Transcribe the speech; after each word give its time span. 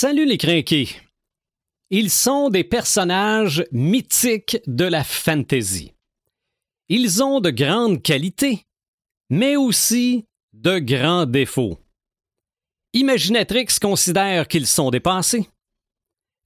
Salut 0.00 0.26
les 0.26 0.38
crinqués. 0.38 0.90
Ils 1.90 2.10
sont 2.10 2.50
des 2.50 2.62
personnages 2.62 3.64
mythiques 3.72 4.58
de 4.68 4.84
la 4.84 5.02
fantasy. 5.02 5.92
Ils 6.88 7.20
ont 7.20 7.40
de 7.40 7.50
grandes 7.50 8.00
qualités, 8.00 8.64
mais 9.28 9.56
aussi 9.56 10.24
de 10.52 10.78
grands 10.78 11.26
défauts. 11.26 11.80
Imaginatrix 12.92 13.66
considère 13.82 14.46
qu'ils 14.46 14.68
sont 14.68 14.92
dépassés. 14.92 15.48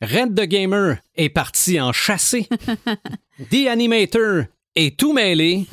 Red 0.01 0.35
the 0.35 0.47
Gamer 0.47 0.97
est 1.15 1.29
parti 1.29 1.79
en 1.79 1.93
chassé. 1.93 2.49
The 3.51 3.67
Animator 3.69 4.45
est 4.75 4.99
tout 4.99 5.13
mêlé. 5.13 5.67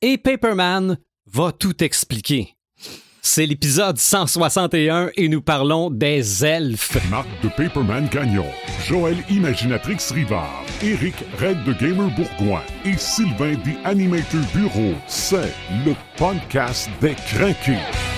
Et 0.00 0.16
Paperman 0.16 0.96
va 1.26 1.52
tout 1.52 1.84
expliquer. 1.84 2.54
C'est 3.26 3.46
l'épisode 3.46 3.96
161 3.96 5.08
et 5.16 5.30
nous 5.30 5.40
parlons 5.40 5.88
des 5.88 6.44
elfes. 6.44 6.98
Marc 7.08 7.26
de 7.42 7.48
Paperman 7.48 8.06
Gagnon, 8.12 8.44
Joël 8.86 9.16
Imaginatrix 9.30 9.96
Rivard, 10.12 10.62
Eric 10.82 11.14
Red 11.40 11.64
de 11.64 11.72
Gamer 11.72 12.10
Bourgoin 12.10 12.60
et 12.84 12.98
Sylvain 12.98 13.54
The 13.54 13.86
Animator 13.86 14.42
Bureau. 14.54 14.92
C'est 15.06 15.54
le 15.86 15.94
podcast 16.18 16.90
des 17.00 17.14
craqués. 17.14 18.13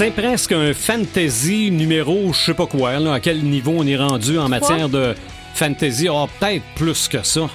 C'est 0.00 0.12
presque 0.12 0.52
un 0.52 0.72
fantasy 0.72 1.70
numéro, 1.70 2.32
je 2.32 2.40
sais 2.46 2.54
pas 2.54 2.66
quoi, 2.66 2.98
là, 2.98 3.12
à 3.12 3.20
quel 3.20 3.42
niveau 3.42 3.72
on 3.76 3.86
est 3.86 3.98
rendu 3.98 4.38
en 4.38 4.48
matière 4.48 4.88
de 4.88 5.14
fantasy? 5.52 6.08
Oh, 6.08 6.26
peut-être 6.40 6.64
plus 6.74 7.06
que 7.06 7.22
ça. 7.22 7.50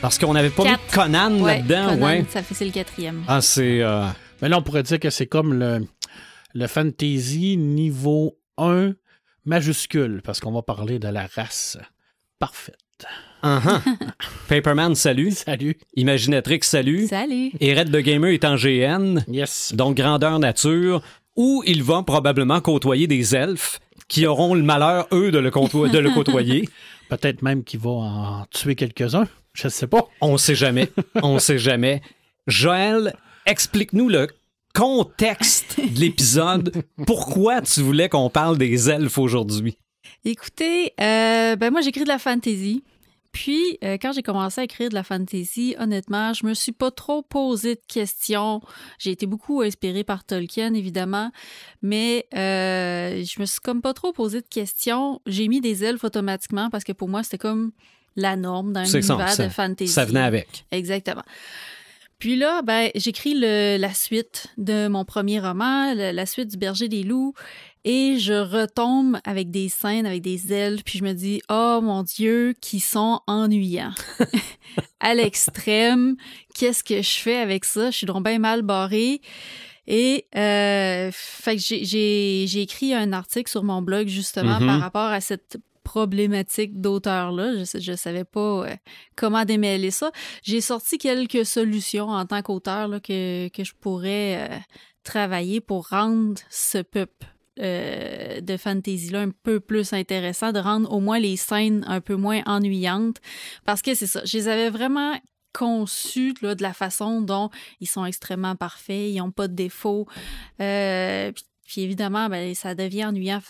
Parce 0.00 0.18
qu'on 0.18 0.32
n'avait 0.32 0.48
pas 0.48 0.64
mis. 0.64 0.70
Conan 0.90 1.38
Ouais, 1.40 1.58
là-dedans, 1.58 1.88
Conan, 1.90 2.06
ouais. 2.06 2.24
Ça 2.30 2.42
fait 2.42 2.54
c'est 2.54 2.64
le 2.64 2.70
quatrième. 2.70 3.24
Ah, 3.28 3.42
c'est. 3.42 3.82
euh, 3.82 4.06
Mais 4.40 4.48
là, 4.48 4.56
on 4.56 4.62
pourrait 4.62 4.84
dire 4.84 4.98
que 4.98 5.10
c'est 5.10 5.26
comme 5.26 5.52
le, 5.52 5.86
le 6.54 6.66
fantasy 6.66 7.58
niveau 7.58 8.38
1 8.56 8.94
majuscule, 9.44 10.22
parce 10.24 10.40
qu'on 10.40 10.52
va 10.52 10.62
parler 10.62 10.98
de 10.98 11.08
la 11.08 11.26
race 11.34 11.76
parfaite. 12.38 12.78
uh-huh. 13.42 13.80
Paperman, 14.48 14.94
salut. 14.94 15.32
Salut. 15.32 15.76
Imaginatrix, 15.94 16.60
salut. 16.62 17.06
Salut. 17.06 17.50
Et 17.60 17.74
Red 17.74 17.90
the 17.92 17.98
Gamer 17.98 18.30
est 18.32 18.46
en 18.46 18.56
GN, 18.56 19.20
Yes. 19.28 19.74
donc 19.74 19.98
grandeur 19.98 20.38
nature, 20.38 21.02
où 21.36 21.62
il 21.66 21.82
va 21.82 22.02
probablement 22.02 22.60
côtoyer 22.60 23.06
des 23.06 23.34
elfes 23.34 23.80
qui 24.08 24.26
auront 24.26 24.54
le 24.54 24.62
malheur, 24.62 25.06
eux, 25.12 25.30
de 25.30 25.38
le, 25.38 25.50
côto- 25.50 25.88
de 25.88 25.98
le 25.98 26.10
côtoyer. 26.10 26.68
Peut-être 27.08 27.42
même 27.42 27.64
qu'il 27.64 27.80
va 27.80 27.90
en 27.90 28.44
tuer 28.50 28.74
quelques-uns. 28.74 29.26
Je 29.52 29.66
ne 29.66 29.70
sais 29.70 29.86
pas. 29.86 30.06
On 30.20 30.36
sait 30.36 30.54
jamais. 30.54 30.90
On 31.22 31.38
sait 31.38 31.58
jamais. 31.58 32.02
Joël, 32.46 33.14
explique-nous 33.46 34.08
le 34.08 34.28
contexte 34.74 35.78
de 35.78 35.98
l'épisode. 36.00 36.84
Pourquoi 37.06 37.60
tu 37.62 37.80
voulais 37.82 38.08
qu'on 38.08 38.30
parle 38.30 38.58
des 38.58 38.90
elfes 38.90 39.18
aujourd'hui? 39.18 39.76
Écoutez, 40.24 40.92
euh, 41.00 41.56
ben 41.56 41.70
moi 41.70 41.80
j'écris 41.80 42.04
de 42.04 42.08
la 42.08 42.18
fantasy. 42.18 42.82
Puis 43.32 43.78
euh, 43.84 43.96
quand 44.00 44.12
j'ai 44.12 44.22
commencé 44.22 44.60
à 44.60 44.64
écrire 44.64 44.88
de 44.88 44.94
la 44.94 45.04
fantasy, 45.04 45.76
honnêtement, 45.78 46.32
je 46.32 46.44
me 46.46 46.52
suis 46.54 46.72
pas 46.72 46.90
trop 46.90 47.22
posé 47.22 47.76
de 47.76 47.80
questions. 47.86 48.60
J'ai 48.98 49.12
été 49.12 49.26
beaucoup 49.26 49.60
inspirée 49.62 50.02
par 50.04 50.24
Tolkien 50.24 50.74
évidemment, 50.74 51.30
mais 51.80 52.26
euh, 52.34 53.22
je 53.24 53.40
me 53.40 53.46
suis 53.46 53.60
comme 53.60 53.82
pas 53.82 53.94
trop 53.94 54.12
posé 54.12 54.40
de 54.40 54.48
questions. 54.48 55.20
J'ai 55.26 55.46
mis 55.48 55.60
des 55.60 55.84
elfes 55.84 56.02
automatiquement 56.04 56.70
parce 56.70 56.82
que 56.84 56.92
pour 56.92 57.08
moi 57.08 57.22
c'était 57.22 57.38
comme 57.38 57.70
la 58.16 58.34
norme 58.34 58.72
dans 58.72 58.80
un 58.80 58.84
univers 59.18 59.30
ça- 59.36 59.44
de 59.44 59.48
fantasy. 59.48 59.92
Ça 59.92 60.04
venait 60.04 60.20
avec. 60.20 60.64
Exactement. 60.72 61.22
Puis 62.18 62.36
là, 62.36 62.60
ben, 62.60 62.90
j'écris 62.96 63.32
la 63.32 63.94
suite 63.94 64.48
de 64.58 64.88
mon 64.88 65.06
premier 65.06 65.40
roman, 65.40 65.94
le- 65.94 66.10
la 66.12 66.26
suite 66.26 66.48
du 66.50 66.58
Berger 66.58 66.86
des 66.88 67.02
loups, 67.02 67.32
et 67.84 68.18
je 68.18 68.34
retombe 68.34 69.18
avec 69.24 69.50
des 69.50 69.68
scènes, 69.68 70.06
avec 70.06 70.22
des 70.22 70.52
elfes, 70.52 70.84
puis 70.84 70.98
je 70.98 71.04
me 71.04 71.12
dis, 71.12 71.40
oh 71.48 71.80
mon 71.82 72.02
Dieu, 72.02 72.54
qui 72.60 72.80
sont 72.80 73.20
ennuyants. 73.26 73.94
à 75.00 75.14
l'extrême, 75.14 76.16
qu'est-ce 76.54 76.84
que 76.84 77.00
je 77.02 77.16
fais 77.18 77.36
avec 77.38 77.64
ça? 77.64 77.90
Je 77.90 77.96
suis 77.96 78.06
donc 78.06 78.24
bien 78.24 78.38
mal 78.38 78.62
barrée. 78.62 79.20
Et 79.86 80.26
euh, 80.36 81.10
fait 81.12 81.56
que 81.56 81.62
j'ai- 81.62 82.60
écrit 82.60 82.94
un 82.94 83.12
article 83.12 83.50
sur 83.50 83.64
mon 83.64 83.82
blog 83.82 84.08
justement 84.08 84.58
par 84.58 84.80
rapport 84.80 85.08
à 85.08 85.20
cette 85.20 85.56
problématique 85.82 86.80
d'auteur-là. 86.80 87.64
Je, 87.64 87.80
je 87.80 87.92
savais 87.94 88.24
pas 88.24 88.66
euh, 88.66 88.76
comment 89.16 89.44
démêler 89.44 89.90
ça. 89.90 90.12
J'ai 90.42 90.60
sorti 90.60 90.98
quelques 90.98 91.44
solutions 91.44 92.08
en 92.10 92.24
tant 92.26 92.42
qu'auteur 92.42 92.86
là, 92.86 93.00
que, 93.00 93.48
que 93.48 93.64
je 93.64 93.72
pourrais 93.80 94.48
euh, 94.50 94.56
travailler 95.02 95.60
pour 95.60 95.88
rendre 95.88 96.40
ce 96.50 96.78
peuple 96.78 97.26
euh, 97.60 98.40
de 98.40 98.56
fantasy-là 98.56 99.20
un 99.20 99.30
peu 99.30 99.60
plus 99.60 99.92
intéressant, 99.92 100.52
de 100.52 100.58
rendre 100.58 100.90
au 100.92 101.00
moins 101.00 101.18
les 101.18 101.36
scènes 101.36 101.84
un 101.88 102.00
peu 102.00 102.16
moins 102.16 102.42
ennuyantes. 102.46 103.18
Parce 103.64 103.82
que 103.82 103.94
c'est 103.94 104.06
ça, 104.06 104.22
je 104.24 104.38
les 104.38 104.48
avais 104.48 104.70
vraiment 104.70 105.18
conçus 105.52 106.34
là, 106.42 106.54
de 106.54 106.62
la 106.62 106.72
façon 106.72 107.20
dont 107.20 107.50
ils 107.80 107.88
sont 107.88 108.04
extrêmement 108.04 108.56
parfaits, 108.56 109.10
ils 109.10 109.18
n'ont 109.18 109.32
pas 109.32 109.48
de 109.48 109.54
défauts. 109.54 110.06
Euh, 110.60 111.32
puis, 111.66 111.82
évidemment, 111.82 112.28
ben, 112.28 112.54
ça 112.54 112.74
devient 112.74 113.06
ennuyant. 113.06 113.40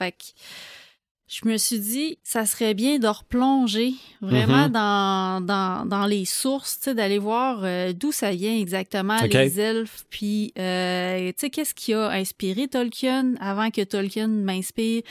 Je 1.33 1.49
me 1.49 1.57
suis 1.59 1.79
dit, 1.79 2.19
ça 2.25 2.45
serait 2.45 2.75
bien 2.75 2.99
de 2.99 3.07
replonger 3.07 3.95
vraiment 4.21 4.67
Mhm. 4.67 4.73
dans, 4.73 5.41
dans, 5.41 5.87
dans 5.87 6.07
les 6.07 6.25
sources, 6.25 6.79
tu 6.79 6.85
sais, 6.87 6.95
d'aller 6.95 7.19
voir 7.19 7.61
euh, 7.63 7.93
d'où 7.93 8.11
ça 8.11 8.33
vient 8.33 8.57
exactement, 8.59 9.17
les 9.33 9.61
elfes, 9.61 10.05
puis, 10.11 10.53
euh, 10.59 11.29
tu 11.29 11.35
sais, 11.37 11.51
qu'est-ce 11.51 11.73
qui 11.75 11.95
a 11.95 12.09
inspiré 12.11 12.67
Tolkien 12.67 13.35
avant 13.41 13.71
que 13.71 13.83
Tolkien 13.83 14.27
m'inspire, 14.27 15.03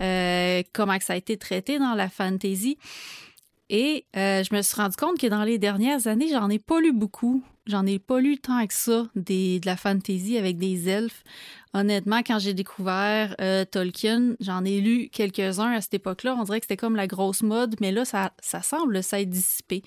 euh, 0.00 0.62
comment 0.72 0.96
que 0.96 1.04
ça 1.04 1.12
a 1.12 1.16
été 1.16 1.36
traité 1.36 1.78
dans 1.78 1.94
la 1.94 2.08
fantasy. 2.08 2.78
Et 3.70 4.06
euh, 4.16 4.42
je 4.42 4.54
me 4.54 4.62
suis 4.62 4.76
rendu 4.76 4.96
compte 4.96 5.18
que 5.18 5.26
dans 5.26 5.44
les 5.44 5.58
dernières 5.58 6.06
années, 6.06 6.28
j'en 6.30 6.48
ai 6.48 6.58
pas 6.58 6.80
lu 6.80 6.92
beaucoup. 6.92 7.42
J'en 7.66 7.84
ai 7.84 7.98
pas 7.98 8.18
lu 8.18 8.38
tant 8.38 8.66
que 8.66 8.72
ça 8.72 9.06
des, 9.14 9.60
de 9.60 9.66
la 9.66 9.76
fantasy 9.76 10.38
avec 10.38 10.56
des 10.56 10.88
elfes. 10.88 11.22
Honnêtement, 11.74 12.20
quand 12.20 12.38
j'ai 12.38 12.54
découvert 12.54 13.36
euh, 13.42 13.66
Tolkien, 13.66 14.36
j'en 14.40 14.64
ai 14.64 14.80
lu 14.80 15.10
quelques-uns 15.12 15.72
à 15.72 15.82
cette 15.82 15.92
époque-là. 15.92 16.34
On 16.38 16.44
dirait 16.44 16.60
que 16.60 16.64
c'était 16.64 16.78
comme 16.78 16.96
la 16.96 17.06
grosse 17.06 17.42
mode, 17.42 17.76
mais 17.82 17.92
là, 17.92 18.06
ça, 18.06 18.32
ça 18.40 18.62
semble 18.62 19.02
s'être 19.02 19.28
dissipé. 19.28 19.82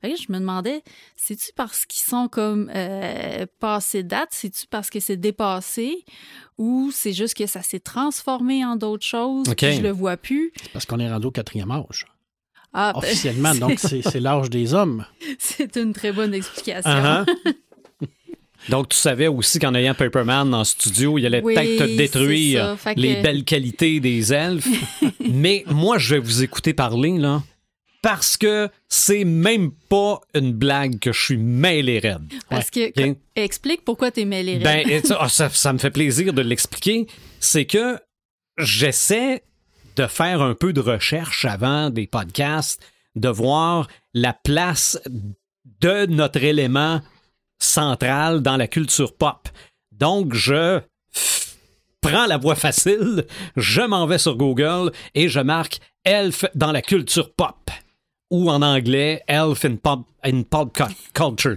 Fait 0.00 0.10
que 0.10 0.20
je 0.20 0.32
me 0.32 0.40
demandais, 0.40 0.82
c'est-tu 1.14 1.52
parce 1.54 1.86
qu'ils 1.86 2.02
sont 2.02 2.26
comme 2.26 2.68
euh, 2.74 3.46
passés 3.60 4.02
date? 4.02 4.30
C'est-tu 4.32 4.66
parce 4.66 4.90
que 4.90 4.98
c'est 4.98 5.16
dépassé? 5.16 6.04
Ou 6.58 6.90
c'est 6.92 7.12
juste 7.12 7.34
que 7.34 7.46
ça 7.46 7.62
s'est 7.62 7.78
transformé 7.78 8.64
en 8.64 8.74
d'autres 8.74 9.06
choses? 9.06 9.48
Ok. 9.48 9.58
puis 9.58 9.74
je 9.74 9.82
le 9.82 9.90
vois 9.90 10.16
plus? 10.16 10.52
C'est 10.60 10.72
parce 10.72 10.84
qu'on 10.84 10.98
est 10.98 11.08
rendu 11.08 11.28
au 11.28 11.30
quatrième 11.30 11.70
âge. 11.70 12.06
Ah, 12.72 12.92
ben, 12.92 12.98
Officiellement, 13.00 13.54
donc 13.54 13.78
c'est 13.80 14.20
l'âge 14.20 14.48
des 14.50 14.74
hommes. 14.74 15.04
c'est 15.38 15.76
une 15.76 15.92
très 15.92 16.12
bonne 16.12 16.34
explication. 16.34 16.90
Uh-huh. 16.90 17.26
Donc, 18.68 18.90
tu 18.90 18.96
savais 18.98 19.26
aussi 19.26 19.58
qu'en 19.58 19.74
ayant 19.74 19.94
Paperman 19.94 20.52
en 20.52 20.64
studio, 20.64 21.16
il 21.16 21.24
allait 21.24 21.40
Oui, 21.42 21.54
peut-être 21.54 21.78
te 21.86 21.96
détruire 21.96 22.76
ça. 22.78 22.92
Les 22.94 23.16
que- 23.16 23.22
belles 23.22 23.44
qualités 23.44 24.00
des 24.00 24.34
elfes. 24.34 24.68
Mais 25.32 25.64
moi, 25.66 25.96
je 25.96 26.14
vais 26.16 26.20
vous 26.20 26.42
écouter 26.42 26.74
parler, 26.74 27.16
là, 27.16 27.42
parce 28.02 28.36
que 28.36 28.68
c'est 28.86 29.24
même 29.24 29.70
pas 29.88 30.20
une 30.34 30.52
blague 30.52 30.98
que 30.98 31.10
je 31.10 31.22
suis 31.24 31.36
mêlé 31.38 32.00
raide. 32.00 32.30
Parce 32.50 32.70
que, 32.70 32.90
Ok. 33.10 33.16
explique 33.34 33.82
pourquoi 33.82 34.10
t'es 34.10 34.26
mêlé 34.26 34.58
raide. 34.58 34.62
Ben, 34.62 35.04
ça, 35.04 35.16
ah, 35.20 35.28
ça, 35.30 35.48
ça 35.48 35.72
me 35.72 35.78
fait 35.78 35.90
plaisir 35.90 36.34
de 36.34 36.42
l'expliquer. 36.42 37.06
C'est 37.40 37.64
que 37.64 37.98
j'essaie 38.58 39.42
de 39.96 40.06
faire 40.06 40.42
un 40.42 40.54
peu 40.54 40.72
de 40.72 40.80
recherche 40.80 41.44
avant 41.44 41.90
des 41.90 42.06
podcasts, 42.06 42.80
de 43.16 43.28
voir 43.28 43.88
la 44.14 44.32
place 44.32 45.00
de 45.80 46.06
notre 46.06 46.42
élément 46.42 47.00
central 47.58 48.40
dans 48.42 48.56
la 48.56 48.66
culture 48.66 49.14
pop. 49.16 49.48
Donc, 49.92 50.32
je 50.34 50.80
prends 52.00 52.26
la 52.26 52.38
voie 52.38 52.54
facile, 52.54 53.26
je 53.56 53.82
m'en 53.82 54.06
vais 54.06 54.18
sur 54.18 54.36
Google 54.36 54.92
et 55.14 55.28
je 55.28 55.40
marque 55.40 55.80
Elf 56.04 56.44
dans 56.54 56.72
la 56.72 56.80
culture 56.82 57.32
pop 57.34 57.70
ou 58.30 58.50
en 58.50 58.62
anglais 58.62 59.22
Elf 59.26 59.64
in 59.64 59.76
pop, 59.76 60.00
in 60.24 60.42
pop 60.42 60.72
cu- 60.74 60.94
culture. 61.12 61.56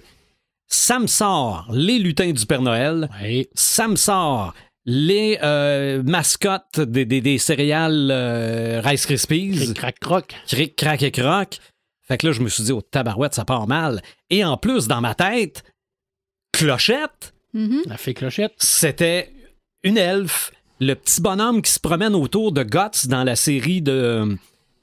Ça 0.67 0.99
me 0.99 1.07
sort 1.07 1.67
les 1.71 1.99
lutins 1.99 2.31
du 2.31 2.45
Père 2.45 2.61
Noël, 2.61 3.07
Oui. 3.21 3.47
ça 3.53 3.87
me 3.87 3.95
sort 3.95 4.53
les 4.85 5.39
euh, 5.43 6.03
mascottes 6.03 6.79
des, 6.79 7.05
des- 7.05 7.21
des 7.21 7.37
céréales 7.37 8.09
euh, 8.11 8.81
Rice 8.83 9.05
Krispies. 9.05 9.55
Cric, 9.55 9.73
crac, 9.75 9.99
croc. 9.99 10.35
Cric, 10.47 10.75
crac 10.75 11.01
et 11.03 11.11
croc. 11.11 11.57
Fait 12.05 12.17
que 12.17 12.27
là, 12.27 12.33
je 12.33 12.41
me 12.41 12.49
suis 12.49 12.63
dit, 12.63 12.71
oh, 12.73 12.81
tabarouette, 12.81 13.33
ça 13.33 13.45
part 13.45 13.65
mal. 13.67 14.01
Et 14.29 14.43
en 14.43 14.57
plus, 14.57 14.87
dans 14.87 14.99
ma 15.01 15.15
tête, 15.15 15.63
Clochette, 16.51 17.33
Mhm. 17.55 17.83
La 17.85 17.97
fée 17.97 18.13
clochette. 18.15 18.53
c'était 18.57 19.31
une 19.83 19.97
elfe, 19.97 20.51
le 20.79 20.95
petit 20.95 21.21
bonhomme 21.21 21.61
qui 21.61 21.71
se 21.71 21.79
promène 21.79 22.15
autour 22.15 22.51
de 22.51 22.63
Guts 22.63 23.07
dans 23.07 23.23
la 23.23 23.35
série 23.35 23.81
de, 23.83 24.35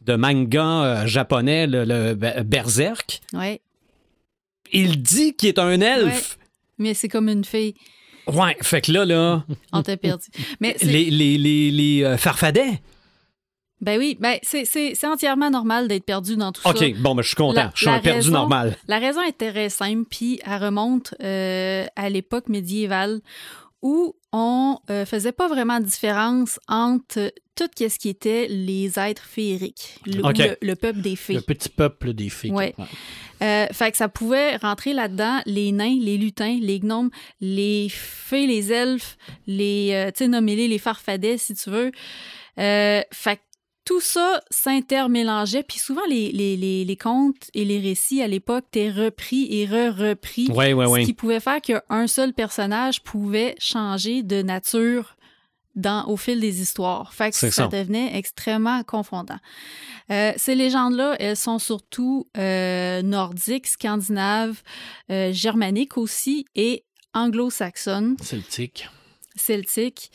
de 0.03 0.15
manga 0.15 0.85
euh, 0.85 1.07
japonais, 1.07 1.67
le, 1.67 1.85
le 1.85 2.15
Be- 2.15 2.43
Berserk. 2.45 3.21
Ouais. 3.33 3.61
Il 4.73 5.03
dit 5.03 5.35
qu'il 5.35 5.49
est 5.49 5.59
un 5.59 5.81
elfe. 5.81 6.39
Mais 6.79 6.95
c'est 6.95 7.09
comme 7.09 7.29
une 7.29 7.45
fille. 7.45 7.75
Ouais, 8.35 8.57
fait 8.63 8.81
que 8.81 8.93
là, 8.93 9.05
là, 9.05 9.45
On 9.73 9.83
t'a 9.83 9.97
perdu. 9.97 10.27
Mais 10.61 10.77
les, 10.83 11.11
les, 11.11 11.39
les, 11.39 11.71
les 11.71 12.05
euh, 12.05 12.17
farfadets. 12.17 12.81
ben 13.81 13.99
oui, 13.99 14.17
ben 14.21 14.39
c'est- 14.43 14.65
c'est 14.65 14.95
c'est 14.95 15.07
entièrement 15.07 15.51
normal 15.51 15.89
d'être 15.89 16.05
perdu 16.05 16.37
dans 16.37 16.53
tout 16.53 16.61
ça. 16.63 16.71
OK, 16.71 16.95
bon, 16.99 17.15
ben, 17.15 17.23
je 17.23 17.29
suis 17.29 17.37
content. 17.37 17.55
La- 17.55 17.71
je 17.75 17.81
suis 17.81 17.89
un 17.89 17.99
perdu 18.01 18.19
raison- 18.29 18.33
normal. 18.33 18.77
La 18.89 18.99
raison 18.99 19.23
est 19.23 19.33
très 19.39 19.69
simple, 19.71 20.05
puis 20.11 20.41
elle 20.45 20.63
remonte 20.63 21.15
euh, 21.23 21.87
à 21.97 22.11
l'époque 22.11 22.49
médiévale 22.49 23.21
où 23.83 24.15
on 24.33 24.79
euh, 24.91 25.07
faisait 25.07 25.33
pas 25.33 25.49
vraiment 25.49 25.81
de 25.81 25.87
différence 25.87 26.61
entre 26.69 27.33
tout 27.57 27.69
ce 27.79 27.99
qui 27.99 28.09
était 28.11 28.47
les 28.49 28.99
êtres 28.99 29.25
féeriques, 29.25 29.99
le 30.07 30.75
peuple 30.75 31.01
des 31.01 31.17
fées. 31.17 31.35
Le 31.35 31.41
petit 31.41 31.69
peuple 31.71 32.13
des 32.13 32.29
fées. 32.29 32.51
Ouais. 32.51 32.75
Euh, 33.43 33.67
fait 33.73 33.91
que 33.91 33.97
ça 33.97 34.09
pouvait 34.09 34.57
rentrer 34.57 34.93
là-dedans 34.93 35.41
les 35.47 35.73
nains, 35.73 35.99
les 36.01 36.19
lutins, 36.19 36.59
les 36.61 36.79
gnomes, 36.81 37.11
les 37.41 37.89
fées, 37.91 38.47
les 38.47 38.73
elfes, 38.73 39.17
les, 39.47 39.91
euh, 39.93 40.11
tu 40.11 40.25
sais, 40.25 40.29
nommez-les 40.29 40.69
les 40.69 40.79
farfadets 40.79 41.39
si 41.39 41.55
tu 41.55 41.71
veux. 41.71 41.91
Euh, 42.59 43.01
fait 43.13 43.37
que 43.37 43.41
tout 43.87 44.01
ça 44.01 44.41
s'intermélangeait, 44.51 45.63
puis 45.63 45.79
souvent 45.79 46.05
les, 46.09 46.31
les, 46.33 46.57
les, 46.57 46.85
les 46.85 46.97
contes 46.97 47.51
et 47.55 47.65
les 47.65 47.81
récits 47.81 48.23
à 48.23 48.29
l'époque 48.29 48.65
étaient 48.69 48.91
repris 48.91 49.49
et 49.51 49.67
re-repris. 49.67 50.49
Ouais, 50.51 50.73
ouais, 50.75 50.87
Ce 50.87 50.91
ouais. 50.91 51.05
qui 51.05 51.15
pouvait 51.15 51.41
faire 51.41 51.61
qu'un 51.61 52.07
seul 52.07 52.33
personnage 52.33 53.03
pouvait 53.03 53.57
changer 53.59 54.23
de 54.23 54.43
nature 54.43 55.17
dans, 55.77 56.07
au 56.09 56.17
fil 56.17 56.41
des 56.41 56.61
histoires. 56.61 57.15
Fait 57.15 57.31
que 57.31 57.37
ça, 57.37 57.51
ça. 57.51 57.69
devenait 57.69 58.17
extrêmement 58.17 58.83
confondant. 58.83 59.39
Euh, 60.11 60.33
ces 60.37 60.55
légendes-là, 60.55 61.17
elles 61.21 61.37
sont 61.37 61.59
surtout 61.59 62.29
euh, 62.37 63.03
nordiques, 63.03 63.67
scandinaves, 63.69 64.63
euh, 65.11 65.33
germaniques 65.33 65.97
aussi 65.97 66.45
et 66.55 66.85
anglo-saxonnes, 67.15 68.17
Celtique. 68.23 68.89
celtiques. 69.37 70.11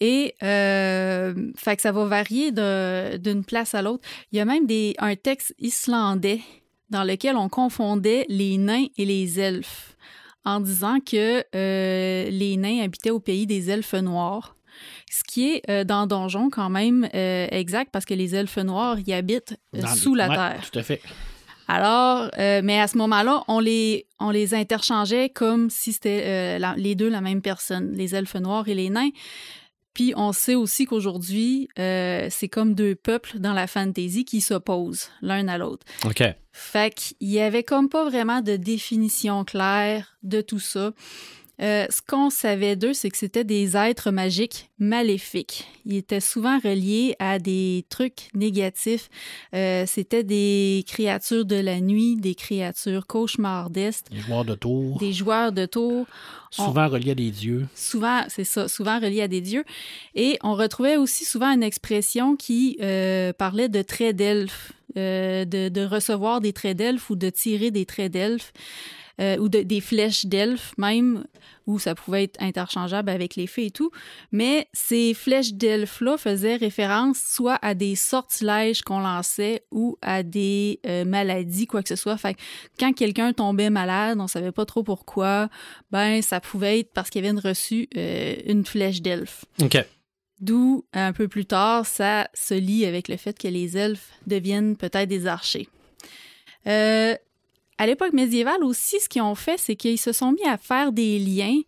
Et 0.00 0.34
euh, 0.42 1.34
fait 1.56 1.76
que 1.76 1.82
ça 1.82 1.92
va 1.92 2.04
varier 2.04 2.50
d'une 2.52 3.44
place 3.44 3.74
à 3.74 3.80
l'autre. 3.82 4.06
Il 4.32 4.38
y 4.38 4.40
a 4.40 4.44
même 4.44 4.66
des, 4.66 4.94
un 4.98 5.16
texte 5.16 5.54
islandais 5.58 6.40
dans 6.90 7.02
lequel 7.04 7.36
on 7.36 7.48
confondait 7.48 8.26
les 8.28 8.58
nains 8.58 8.86
et 8.98 9.04
les 9.04 9.40
elfes 9.40 9.96
en 10.44 10.60
disant 10.60 10.98
que 11.00 11.42
les 11.52 12.56
nains 12.56 12.84
habitaient 12.84 13.10
au 13.10 13.20
pays 13.20 13.46
des 13.46 13.70
elfes 13.70 13.94
noirs. 13.94 14.55
Ce 15.10 15.22
qui 15.24 15.50
est 15.50 15.62
euh, 15.70 15.84
dans 15.84 16.06
Donjon 16.06 16.50
quand 16.50 16.68
même 16.70 17.08
euh, 17.14 17.46
exact 17.50 17.90
parce 17.92 18.04
que 18.04 18.14
les 18.14 18.34
elfes 18.34 18.56
noirs 18.58 18.98
y 19.06 19.12
habitent 19.12 19.56
euh, 19.74 19.82
Dans- 19.82 19.94
sous 19.94 20.14
la 20.14 20.28
Ouais, 20.28 20.34
terre. 20.36 20.70
Tout 20.70 20.78
à 20.78 20.82
fait. 20.82 21.00
Alors, 21.68 22.30
euh, 22.38 22.60
mais 22.62 22.80
à 22.80 22.86
ce 22.86 22.96
moment-là, 22.98 23.42
on 23.48 23.58
les, 23.58 24.06
on 24.20 24.30
les 24.30 24.54
interchangeait 24.54 25.28
comme 25.30 25.68
si 25.70 25.92
c'était 25.92 26.58
la- 26.58 26.74
les 26.76 26.94
deux 26.94 27.08
la 27.08 27.20
même 27.20 27.42
personne, 27.42 27.92
les 27.94 28.14
elfes 28.14 28.36
noirs 28.36 28.68
et 28.68 28.74
les 28.74 28.88
nains. 28.90 29.10
Puis 29.92 30.12
on 30.14 30.32
sait 30.32 30.54
aussi 30.54 30.84
qu'aujourd'hui, 30.84 31.68
euh, 31.78 32.28
c'est 32.30 32.48
comme 32.48 32.74
deux 32.74 32.94
peuples 32.94 33.38
dans 33.38 33.54
la 33.54 33.66
fantasy 33.66 34.24
qui 34.26 34.40
s'opposent 34.42 35.08
l'un 35.22 35.48
à 35.48 35.56
l'autre. 35.58 35.86
OK. 36.04 36.22
Fait 36.52 36.94
qu'il 36.94 37.16
y 37.32 37.40
avait 37.40 37.62
comme 37.64 37.88
pas 37.88 38.04
vraiment 38.04 38.42
de 38.42 38.56
définition 38.56 39.44
claire 39.44 40.18
de 40.22 40.40
tout 40.42 40.58
ça. 40.60 40.92
Euh, 41.62 41.86
ce 41.88 42.02
qu'on 42.06 42.28
savait 42.28 42.76
d'eux, 42.76 42.92
c'est 42.92 43.08
que 43.08 43.16
c'était 43.16 43.44
des 43.44 43.76
êtres 43.78 44.10
magiques 44.10 44.68
maléfiques. 44.78 45.64
Ils 45.86 45.96
étaient 45.96 46.20
souvent 46.20 46.58
reliés 46.58 47.16
à 47.18 47.38
des 47.38 47.86
trucs 47.88 48.28
négatifs. 48.34 49.08
Euh, 49.54 49.84
c'était 49.86 50.22
des 50.22 50.84
créatures 50.86 51.46
de 51.46 51.56
la 51.56 51.80
nuit, 51.80 52.16
des 52.16 52.34
créatures 52.34 53.06
cauchemardesques, 53.06 54.06
Les 54.12 54.20
joueurs 54.20 54.44
de 54.44 54.54
tour. 54.54 54.98
des 54.98 55.12
joueurs 55.14 55.52
de 55.52 55.64
tours 55.64 56.06
Souvent 56.50 56.88
reliés 56.88 57.12
à 57.12 57.14
des 57.14 57.30
dieux. 57.30 57.66
souvent, 57.74 58.22
c'est 58.28 58.44
ça, 58.44 58.68
souvent 58.68 59.00
relié 59.00 59.22
à 59.22 59.28
des 59.28 59.40
dieux. 59.40 59.64
Et 60.14 60.38
on 60.42 60.54
retrouvait 60.54 60.96
aussi 60.98 61.24
souvent 61.24 61.50
une 61.52 61.62
expression 61.62 62.36
qui 62.36 62.76
euh, 62.82 63.32
parlait 63.32 63.68
de 63.70 63.80
traits 63.82 64.14
d'elfes, 64.16 64.72
de, 64.94 65.68
de 65.68 65.84
recevoir 65.84 66.40
des 66.40 66.52
traits 66.54 66.76
d'elfes 66.76 67.10
ou 67.10 67.16
de 67.16 67.28
tirer 67.28 67.70
des 67.70 67.84
traits 67.84 68.12
d'elfes, 68.12 68.52
euh, 69.20 69.36
ou 69.38 69.48
de- 69.48 69.62
des 69.62 69.80
flèches 69.80 70.26
d'elfes 70.26 70.72
même, 70.78 71.24
où 71.66 71.78
ça 71.78 71.94
pouvait 71.94 72.24
être 72.24 72.40
interchangeable 72.40 73.10
avec 73.10 73.34
les 73.36 73.46
fées 73.46 73.66
et 73.66 73.70
tout. 73.70 73.90
Mais 74.30 74.68
ces 74.72 75.14
flèches 75.14 75.54
d'elfes-là 75.54 76.16
faisaient 76.18 76.56
référence 76.56 77.18
soit 77.18 77.58
à 77.62 77.74
des 77.74 77.96
sortilèges 77.96 78.82
qu'on 78.82 79.00
lançait 79.00 79.62
ou 79.72 79.96
à 80.02 80.22
des 80.22 80.80
euh, 80.86 81.04
maladies, 81.04 81.66
quoi 81.66 81.82
que 81.82 81.88
ce 81.88 81.96
soit. 81.96 82.16
Fait 82.18 82.34
que 82.34 82.40
quand 82.78 82.92
quelqu'un 82.92 83.32
tombait 83.32 83.70
malade, 83.70 84.18
on 84.20 84.26
savait 84.28 84.52
pas 84.52 84.66
trop 84.66 84.82
pourquoi, 84.82 85.48
ben 85.90 86.22
ça 86.22 86.40
pouvait 86.40 86.80
être 86.80 86.92
parce 86.92 87.10
qu'il 87.10 87.24
de 87.24 87.40
reçu 87.40 87.88
euh, 87.96 88.36
une 88.46 88.64
flèche 88.64 89.02
d'elfe. 89.02 89.44
OK. 89.62 89.76
D'où, 90.38 90.84
un 90.92 91.14
peu 91.14 91.28
plus 91.28 91.46
tard, 91.46 91.86
ça 91.86 92.28
se 92.34 92.52
lie 92.52 92.84
avec 92.84 93.08
le 93.08 93.16
fait 93.16 93.38
que 93.38 93.48
les 93.48 93.78
elfes 93.78 94.10
deviennent 94.26 94.76
peut-être 94.76 95.08
des 95.08 95.26
archers. 95.26 95.66
Euh, 96.66 97.14
à 97.78 97.86
l'époque 97.86 98.12
médiévale 98.12 98.64
aussi, 98.64 99.00
ce 99.00 99.08
qu'ils 99.08 99.22
ont 99.22 99.34
fait, 99.34 99.58
c'est 99.58 99.76
qu'ils 99.76 99.98
se 99.98 100.12
sont 100.12 100.32
mis 100.32 100.44
à 100.46 100.56
faire 100.56 100.92
des 100.92 101.18
liens 101.18 101.60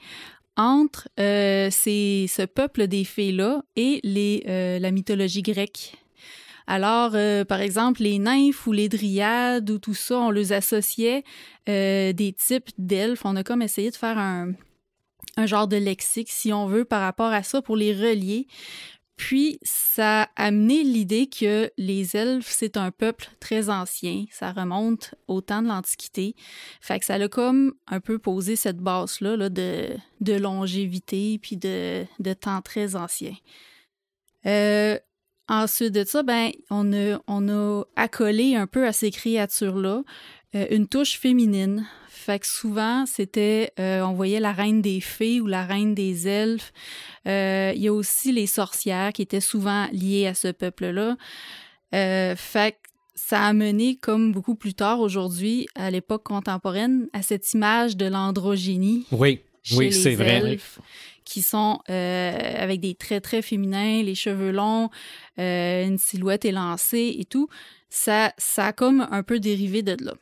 entre 0.56 1.08
euh, 1.20 1.68
ces- 1.70 2.26
ce 2.28 2.42
peuple 2.42 2.88
des 2.88 3.04
fées-là 3.04 3.62
et 3.76 4.00
les, 4.02 4.42
euh, 4.48 4.78
la 4.78 4.90
mythologie 4.90 5.42
grecque. 5.42 5.94
Alors, 6.66 7.12
euh, 7.14 7.44
par 7.44 7.60
exemple, 7.60 8.02
les 8.02 8.18
nymphes 8.18 8.66
ou 8.66 8.72
les 8.72 8.88
dryades 8.88 9.70
ou 9.70 9.78
tout 9.78 9.94
ça, 9.94 10.18
on 10.18 10.30
les 10.30 10.52
associait 10.52 11.24
des 11.66 12.34
types 12.36 12.70
d'elfes. 12.78 13.24
On 13.24 13.36
a 13.36 13.42
comme 13.44 13.62
essayé 13.62 13.90
de 13.90 13.96
faire 13.96 14.18
un, 14.18 14.52
un 15.36 15.46
genre 15.46 15.68
de 15.68 15.76
lexique, 15.76 16.30
si 16.30 16.52
on 16.52 16.66
veut, 16.66 16.84
par 16.84 17.00
rapport 17.02 17.32
à 17.32 17.42
ça 17.42 17.62
pour 17.62 17.76
les 17.76 17.92
relier. 17.94 18.46
Puis, 19.18 19.58
ça 19.64 20.22
a 20.22 20.46
amené 20.46 20.84
l'idée 20.84 21.28
que 21.28 21.72
les 21.76 22.16
elfes, 22.16 22.48
c'est 22.48 22.76
un 22.76 22.92
peuple 22.92 23.28
très 23.40 23.68
ancien. 23.68 24.24
Ça 24.30 24.52
remonte 24.52 25.16
au 25.26 25.40
temps 25.40 25.60
de 25.60 25.66
l'Antiquité. 25.66 26.36
Fait 26.80 27.00
que 27.00 27.04
ça 27.04 27.14
a 27.14 27.28
comme 27.28 27.74
un 27.88 27.98
peu 27.98 28.20
posé 28.20 28.54
cette 28.54 28.78
base-là 28.78 29.36
là, 29.36 29.48
de, 29.50 29.98
longévité 30.20 31.40
puis 31.42 31.56
de, 31.56 32.06
temps 32.40 32.62
très 32.62 32.94
ancien. 32.94 33.34
Euh, 34.46 34.96
ensuite 35.48 35.92
de 35.92 36.04
ça, 36.04 36.22
ben, 36.22 36.52
on 36.70 36.92
a, 36.92 37.20
on 37.26 37.48
a 37.48 37.82
accolé 37.96 38.54
un 38.54 38.68
peu 38.68 38.86
à 38.86 38.92
ces 38.92 39.10
créatures-là 39.10 40.04
euh, 40.54 40.66
une 40.70 40.86
touche 40.86 41.18
féminine. 41.18 41.86
Fait 42.28 42.40
que 42.40 42.46
souvent, 42.46 43.06
c'était, 43.06 43.72
euh, 43.80 44.02
on 44.02 44.12
voyait 44.12 44.38
la 44.38 44.52
reine 44.52 44.82
des 44.82 45.00
fées 45.00 45.40
ou 45.40 45.46
la 45.46 45.64
reine 45.64 45.94
des 45.94 46.28
elfes. 46.28 46.74
Euh, 47.26 47.72
Il 47.74 47.80
y 47.80 47.88
a 47.88 47.92
aussi 47.94 48.32
les 48.32 48.46
sorcières 48.46 49.14
qui 49.14 49.22
étaient 49.22 49.40
souvent 49.40 49.86
liées 49.92 50.26
à 50.26 50.34
ce 50.34 50.48
peuple-là. 50.48 51.16
Euh, 51.94 52.36
fait 52.36 52.72
que 52.72 52.76
ça 53.14 53.44
a 53.46 53.52
mené, 53.54 53.96
comme 53.96 54.32
beaucoup 54.32 54.56
plus 54.56 54.74
tard 54.74 55.00
aujourd'hui, 55.00 55.68
à 55.74 55.90
l'époque 55.90 56.22
contemporaine, 56.24 57.08
à 57.14 57.22
cette 57.22 57.50
image 57.54 57.96
de 57.96 58.04
l'androgynie 58.04 59.06
Oui. 59.10 59.40
chez 59.62 59.76
Oui, 59.76 59.90
c'est 59.90 60.14
vrai. 60.14 60.58
qui 61.24 61.40
sont 61.40 61.80
euh, 61.88 62.38
avec 62.62 62.80
des 62.80 62.94
traits 62.94 63.24
très 63.24 63.40
féminins, 63.40 64.02
les 64.02 64.14
cheveux 64.14 64.50
longs, 64.50 64.90
euh, 65.38 65.86
une 65.86 65.96
silhouette 65.96 66.44
élancée 66.44 67.16
et 67.18 67.24
tout. 67.24 67.48
Ça, 67.88 68.34
ça 68.36 68.66
a 68.66 68.72
comme 68.74 69.08
un 69.10 69.22
peu 69.22 69.40
dérivé 69.40 69.80
de 69.82 69.96
là. 70.04 70.12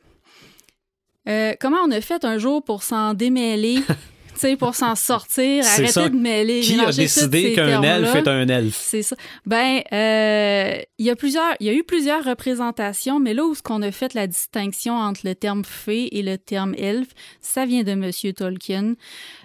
Euh, 1.27 1.53
comment 1.59 1.77
on 1.85 1.91
a 1.91 2.01
fait 2.01 2.23
un 2.23 2.37
jour 2.37 2.63
pour 2.63 2.83
s'en 2.83 3.13
démêler, 3.13 3.79
tu 3.87 3.95
sais, 4.35 4.55
pour 4.55 4.75
s'en 4.75 4.95
sortir, 4.95 5.65
arrêter 5.65 5.91
ça. 5.91 6.09
de 6.09 6.15
mêler, 6.15 6.61
Qui 6.61 6.79
a 6.79 6.91
décidé 6.91 7.53
qu'un 7.53 7.81
elfe 7.81 8.15
est 8.15 8.27
un 8.27 8.47
elfe? 8.47 8.77
C'est 8.79 9.01
ça. 9.01 9.15
Ben, 9.45 9.81
euh, 9.91 10.81
il 10.97 11.05
y 11.05 11.09
a 11.09 11.15
plusieurs, 11.17 11.55
il 11.59 11.67
y 11.67 11.69
a 11.69 11.73
eu 11.73 11.83
plusieurs 11.83 12.23
représentations, 12.23 13.19
mais 13.19 13.33
là 13.33 13.43
où 13.43 13.55
ce 13.55 13.61
qu'on 13.61 13.81
a 13.81 13.91
fait 13.91 14.13
la 14.13 14.25
distinction 14.25 14.93
entre 14.95 15.21
le 15.25 15.35
terme 15.35 15.65
fée 15.65 16.17
et 16.17 16.23
le 16.23 16.37
terme 16.37 16.73
elfe, 16.77 17.09
ça 17.41 17.65
vient 17.65 17.83
de 17.83 17.93
Monsieur 17.93 18.31
Tolkien. 18.31 18.93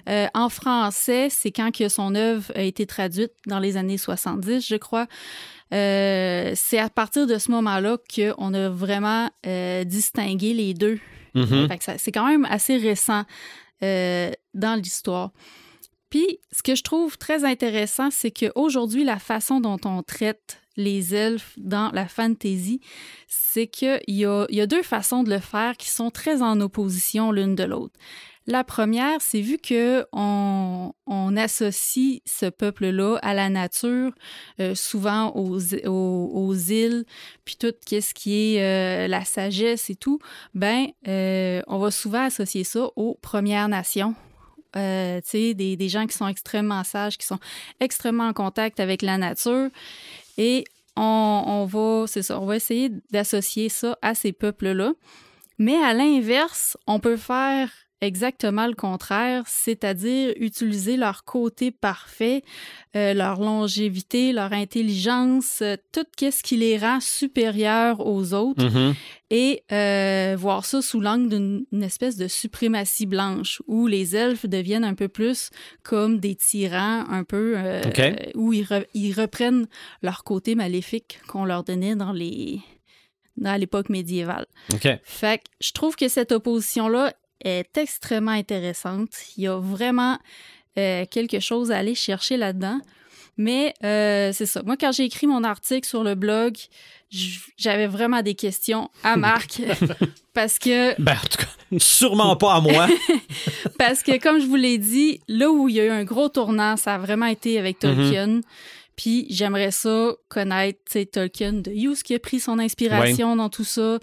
Euh, 0.08 0.26
en 0.34 0.48
français, 0.48 1.28
c'est 1.30 1.50
quand 1.50 1.74
que 1.76 1.88
son 1.88 2.14
œuvre 2.14 2.52
a 2.54 2.62
été 2.62 2.86
traduite 2.86 3.32
dans 3.46 3.58
les 3.58 3.76
années 3.76 3.98
70, 3.98 4.64
je 4.64 4.76
crois. 4.76 5.06
Euh, 5.74 6.52
c'est 6.54 6.78
à 6.78 6.90
partir 6.90 7.26
de 7.26 7.38
ce 7.38 7.50
moment-là 7.50 7.96
qu'on 8.14 8.54
a 8.54 8.68
vraiment 8.68 9.30
distingué 9.84 10.52
les 10.54 10.74
deux. 10.74 11.00
Mhm. 11.34 11.68
Ça- 11.80 11.98
c'est 11.98 12.12
quand 12.12 12.26
même 12.26 12.44
assez 12.50 12.76
récent 12.76 13.24
euh, 13.82 14.30
dans 14.54 14.74
l'histoire. 14.80 15.32
Puis, 16.10 16.38
ce 16.52 16.62
que 16.62 16.74
je 16.74 16.82
trouve 16.82 17.16
très 17.16 17.44
intéressant, 17.44 18.10
c'est 18.10 18.30
qu'aujourd'hui, 18.30 19.02
la 19.02 19.18
façon 19.18 19.60
dont 19.60 19.78
on 19.84 20.02
traite 20.02 20.58
les 20.76 21.14
elfes 21.14 21.54
dans 21.58 21.90
la 21.92 22.06
fantasy, 22.06 22.80
c'est 23.28 23.66
qu'il 23.66 24.00
y 24.06 24.24
a 24.24 24.66
deux 24.66 24.82
façons 24.82 25.22
de 25.22 25.30
le 25.30 25.38
faire 25.38 25.76
qui 25.76 25.88
sont 25.88 26.10
très 26.10 26.42
en 26.42 26.60
opposition 26.60 27.32
l'une 27.32 27.54
de 27.54 27.64
l'autre. 27.64 27.98
La 28.46 28.64
première, 28.64 29.20
c'est 29.20 29.40
vu 29.40 29.58
que 29.58 30.04
on, 30.12 30.92
associe 31.36 32.20
ce 32.26 32.46
peuple-là 32.46 33.16
à 33.22 33.32
la 33.32 33.48
nature, 33.48 34.12
euh, 34.60 34.74
souvent 34.74 35.32
aux, 35.34 36.54
îles, 36.54 37.04
puis 37.44 37.56
tout 37.56 37.72
ce 37.88 38.12
qui 38.12 38.56
est 38.56 38.62
euh, 38.62 39.08
la 39.08 39.24
sagesse 39.24 39.88
et 39.88 39.94
tout, 39.94 40.18
ben, 40.54 40.88
euh, 41.08 41.62
on 41.68 41.78
va 41.78 41.90
souvent 41.90 42.24
associer 42.24 42.64
ça 42.64 42.88
aux 42.96 43.14
Premières 43.22 43.68
Nations. 43.68 44.14
Euh, 44.76 45.20
des, 45.32 45.76
des 45.76 45.88
gens 45.88 46.06
qui 46.06 46.16
sont 46.16 46.28
extrêmement 46.28 46.82
sages, 46.82 47.18
qui 47.18 47.26
sont 47.26 47.38
extrêmement 47.80 48.28
en 48.28 48.32
contact 48.32 48.80
avec 48.80 49.02
la 49.02 49.18
nature. 49.18 49.68
Et 50.38 50.64
on, 50.96 51.66
va, 51.68 52.06
ça, 52.06 52.40
on 52.40 52.46
va 52.46 52.56
essayer 52.56 52.90
d'associer 53.10 53.68
ça 53.68 53.98
à 54.02 54.14
ces 54.14 54.32
peuples-là. 54.32 54.92
Mais 55.58 55.76
à 55.76 55.92
l'inverse, 55.92 56.76
on 56.86 57.00
peut 57.00 57.16
faire 57.16 57.70
exactement 58.02 58.66
le 58.66 58.74
contraire, 58.74 59.44
c'est-à-dire 59.46 60.34
utiliser 60.36 60.96
leur 60.98 61.24
côté 61.24 61.70
parfait, 61.70 62.42
euh, 62.96 63.14
leur 63.14 63.40
longévité, 63.40 64.32
leur 64.32 64.52
intelligence, 64.52 65.60
euh, 65.62 65.76
tout 65.92 66.04
ce 66.20 66.42
qui 66.42 66.56
les 66.58 66.76
rend 66.76 67.00
supérieurs 67.00 68.04
aux 68.06 68.34
autres, 68.34 68.64
Mhm. 68.64 68.94
et 69.30 69.62
euh, 69.72 70.36
voir 70.38 70.64
ça 70.66 70.82
sous 70.82 71.00
l'angle 71.00 71.28
d'une 71.70 71.82
espèce 71.82 72.16
de 72.16 72.28
suprématie 72.28 73.06
blanche, 73.06 73.62
où 73.66 73.86
les 73.86 74.14
elfes 74.16 74.46
deviennent 74.46 74.84
un 74.84 74.94
peu 74.94 75.08
plus 75.08 75.50
comme 75.82 76.18
des 76.18 76.34
tyrans, 76.34 77.04
un 77.08 77.24
peu, 77.24 77.56
où 78.34 78.52
ils, 78.52 78.64
re- 78.64 78.86
ils 78.94 79.12
reprennent 79.18 79.66
leur 80.02 80.24
côté 80.24 80.54
maléfique 80.54 81.20
qu'on 81.28 81.44
leur 81.44 81.64
donnait 81.64 81.94
dans 81.96 82.12
les 82.12 82.60
dans 83.38 83.58
l'époque 83.58 83.88
médiévale. 83.88 84.44
Fait 85.04 85.38
que 85.38 85.44
je 85.60 85.72
trouve 85.72 85.96
que 85.96 86.06
cette 86.08 86.32
opposition-là 86.32 87.14
est 87.44 87.76
extrêmement 87.76 88.32
intéressante. 88.32 89.10
Il 89.36 89.44
y 89.44 89.46
a 89.48 89.58
vraiment 89.58 90.18
euh, 90.78 91.04
quelque 91.10 91.40
chose 91.40 91.70
à 91.70 91.78
aller 91.78 91.94
chercher 91.94 92.36
là-dedans. 92.36 92.80
Mais 93.38 93.74
euh, 93.82 94.30
c'est 94.32 94.46
ça. 94.46 94.62
Moi, 94.62 94.76
quand 94.76 94.92
j'ai 94.92 95.04
écrit 95.04 95.26
mon 95.26 95.42
article 95.42 95.86
sur 95.86 96.04
le 96.04 96.14
blog, 96.14 96.56
j'avais 97.56 97.86
vraiment 97.86 98.22
des 98.22 98.34
questions 98.34 98.90
à 99.02 99.16
Marc. 99.16 99.62
parce 100.34 100.58
que, 100.58 101.00
Ben, 101.00 101.12
en 101.14 101.26
tout 101.28 101.38
cas, 101.38 101.78
sûrement 101.78 102.36
pas 102.36 102.54
à 102.54 102.60
moi. 102.60 102.88
parce 103.78 104.02
que, 104.02 104.18
comme 104.18 104.40
je 104.40 104.46
vous 104.46 104.56
l'ai 104.56 104.78
dit, 104.78 105.20
là 105.28 105.50
où 105.50 105.68
il 105.68 105.76
y 105.76 105.80
a 105.80 105.84
eu 105.86 105.90
un 105.90 106.04
gros 106.04 106.28
tournant, 106.28 106.76
ça 106.76 106.94
a 106.94 106.98
vraiment 106.98 107.26
été 107.26 107.58
avec 107.58 107.78
Tolkien. 107.78 108.40
Puis 108.96 109.26
j'aimerais 109.30 109.70
ça 109.70 110.12
connaître 110.28 110.78
Tolkien 111.10 111.54
de 111.54 111.70
où 111.88 111.94
qui 112.04 112.14
a 112.14 112.18
pris 112.18 112.40
son 112.40 112.58
inspiration 112.58 113.36
dans 113.36 113.48
tout 113.48 113.64
ça. 113.64 113.98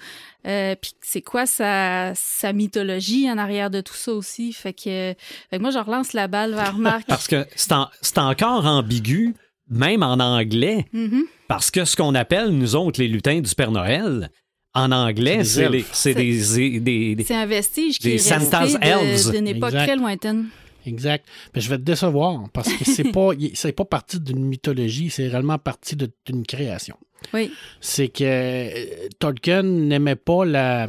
Euh, 0.47 0.75
puis 0.81 0.91
c'est 1.01 1.21
quoi 1.21 1.45
sa, 1.45 2.13
sa 2.15 2.53
mythologie 2.53 3.29
en 3.29 3.37
arrière 3.37 3.69
de 3.69 3.81
tout 3.81 3.93
ça 3.95 4.13
aussi? 4.13 4.51
Fait 4.53 4.73
que, 4.73 5.13
fait 5.49 5.57
que 5.57 5.61
moi, 5.61 5.71
je 5.71 5.79
relance 5.79 6.13
la 6.13 6.27
balle 6.27 6.53
vers 6.55 6.77
Marc. 6.77 7.05
Parce 7.07 7.27
que 7.27 7.45
c'est 7.55 7.71
en- 7.73 7.87
c'est 8.01 8.17
encore 8.17 8.65
ambigu, 8.65 9.33
même 9.69 10.01
en 10.03 10.13
anglais. 10.19 10.85
Mhm. 10.93 11.23
Parce 11.47 11.69
que 11.71 11.85
ce 11.85 11.95
qu'on 11.95 12.15
appelle, 12.15 12.49
nous 12.49 12.75
autres, 12.75 12.99
les 13.01 13.07
lutins 13.07 13.41
du 13.41 13.53
Père 13.55 13.71
Noël, 13.71 14.29
en 14.73 14.91
anglais, 14.91 15.43
C'est 15.43 16.13
des 16.13 16.79
des, 16.79 17.15
des- 17.15 17.33
un 17.33 17.45
vestige 17.45 17.97
qui 17.99 18.07
Des 18.09 18.15
est 18.15 18.17
Santa's 18.19 18.75
Elves. 18.81 19.31
d'une 19.31 19.47
époque 19.47 19.69
Exact. 19.73 19.85
très 19.87 19.95
lointaine. 19.95 20.47
Exact. 20.89 21.25
Mais 21.53 21.61
je 21.61 21.69
vais 21.69 21.77
te 21.77 21.83
décevoir 21.83 22.49
parce 22.51 22.71
que 22.73 22.83
c'est 22.85 23.03
pas, 23.13 23.29
c'est 23.53 23.71
pas 23.71 23.85
parti 23.85 24.19
d'une 24.19 24.43
mythologie, 24.43 25.09
c'est 25.09 25.27
réellement 25.27 25.57
parti 25.57 25.95
d'une 26.25 26.45
création. 26.45 26.97
Oui. 27.33 27.51
C'est 27.81 28.07
que 28.09 28.23
euh, 28.23 29.07
Tolkien 29.19 29.63
n'aimait 29.63 30.15
pas 30.15 30.45
la 30.45 30.87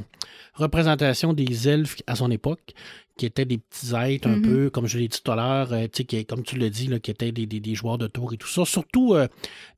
représentation 0.55 1.33
des 1.33 1.69
elfes 1.69 1.97
à 2.07 2.17
son 2.17 2.31
époque, 2.31 2.73
qui 3.17 3.27
étaient 3.27 3.45
des 3.45 3.59
petits 3.59 3.95
êtres 3.95 4.29
un 4.29 4.37
Mhm. 4.37 4.43
peu, 4.43 4.71
comme 4.71 4.87
je 4.87 4.99
l'ai 4.99 5.09
dit 5.09 5.21
tout 5.23 5.31
à 5.31 5.37
l'heure, 5.37 5.73
euh, 5.73 5.87
qui- 5.89 6.25
comme 6.25 6.43
tu 6.43 6.57
l'as 6.57 6.71
dit, 6.71 6.87
là, 6.87 6.99
qui 6.99 7.11
étaient 7.11 7.33
des, 7.33 7.47
des- 7.47 7.61
des 7.61 7.75
joueurs 7.75 7.99
de 7.99 8.07
tour 8.07 8.33
et 8.33 8.37
tout 8.39 8.49
ça, 8.49 8.65
surtout 8.65 9.15
euh, 9.15 9.29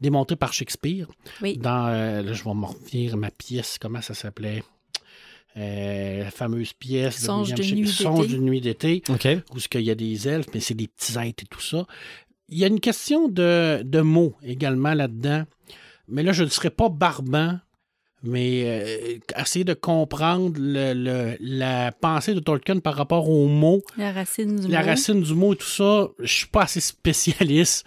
démontrés 0.00 0.36
par 0.36 0.52
Shakespeare. 0.52 1.06
Oui. 1.40 1.56
Dans, 1.58 1.88
euh, 1.88 2.22
là, 2.22 2.32
je 2.32 2.44
vais 2.44 2.54
me 2.54 2.66
revenir 2.66 3.16
ma 3.16 3.30
pièce, 3.30 3.78
comment 3.80 4.00
ça 4.00 4.14
s'appelait? 4.14 4.62
Euh, 5.58 6.24
la 6.24 6.30
fameuse 6.30 6.72
pièce 6.72 7.16
Songe 7.18 7.50
William 7.50 7.58
de 7.58 7.74
nuit 7.74 7.88
Songe 7.88 8.28
de 8.28 8.36
nuit 8.38 8.60
d'été 8.62 9.02
où 9.54 9.58
ce 9.58 9.68
qu'il 9.68 9.82
y 9.82 9.90
a 9.90 9.94
des 9.94 10.26
elfes, 10.26 10.46
mais 10.54 10.60
c'est 10.60 10.72
des 10.74 10.88
petits 10.88 11.12
êtres 11.18 11.42
et 11.44 11.46
tout 11.50 11.60
ça. 11.60 11.86
Il 12.48 12.56
y 12.58 12.64
a 12.64 12.68
une 12.68 12.80
question 12.80 13.28
de, 13.28 13.82
de 13.82 14.00
mots 14.00 14.34
également 14.42 14.94
là-dedans. 14.94 15.44
Mais 16.08 16.22
là, 16.22 16.32
je 16.32 16.44
ne 16.44 16.48
serais 16.48 16.70
pas 16.70 16.88
barbant, 16.88 17.58
mais 18.22 18.62
euh, 18.64 19.18
essayer 19.40 19.64
de 19.64 19.74
comprendre 19.74 20.54
le- 20.58 20.94
le- 20.94 21.36
la 21.40 21.92
pensée 21.92 22.34
de 22.34 22.40
Tolkien 22.40 22.78
par 22.78 22.94
rapport 22.94 23.28
aux 23.28 23.46
mots, 23.46 23.82
La 23.98 24.12
racine 24.12 24.56
du 24.60 24.68
la 24.68 24.80
mot. 24.80 24.86
racine 24.86 25.22
du 25.22 25.34
mot 25.34 25.52
et 25.52 25.56
tout 25.56 25.66
ça. 25.66 26.08
Je 26.18 26.32
suis 26.32 26.46
pas 26.46 26.62
assez 26.62 26.80
spécialiste 26.80 27.84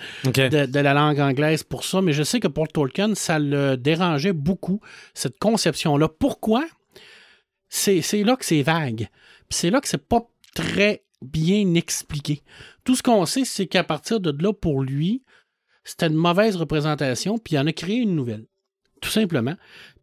de, 0.50 0.66
de 0.68 0.80
la 0.80 0.94
langue 0.94 1.20
anglaise 1.20 1.64
pour 1.64 1.84
ça, 1.84 2.02
mais 2.02 2.14
je 2.14 2.24
sais 2.24 2.40
que 2.40 2.48
pour 2.48 2.68
Tolkien, 2.68 3.16
ça 3.16 3.40
le 3.40 3.76
dérangeait 3.76 4.34
beaucoup, 4.34 4.82
cette 5.14 5.40
conception-là. 5.40 6.10
Pourquoi? 6.10 6.66
C'est 7.76 8.24
là 8.24 8.36
que 8.36 8.46
c'est 8.46 8.62
vague. 8.62 9.10
C'est 9.50 9.70
là 9.70 9.82
que 9.82 9.88
c'est 9.88 9.98
pas 10.08 10.28
très 10.54 11.04
bien 11.22 11.74
expliqué. 11.76 12.42
Tout 12.84 12.96
ce 12.96 13.04
qu'on 13.04 13.26
sait, 13.26 13.46
c'est 13.46 13.68
qu'à 13.68 13.84
partir 13.84 14.20
de 14.20 14.34
là, 14.42 14.54
pour 14.54 14.82
lui, 14.82 15.24
c'était 15.84 16.08
une 16.08 16.16
mauvaise 16.16 16.56
représentation, 16.56 17.38
puis 17.38 17.56
il 17.56 17.60
en 17.60 17.68
a 17.68 17.74
créé 17.74 17.98
une 17.98 18.16
nouvelle. 18.16 18.46
Tout 19.02 19.10
simplement. 19.10 19.56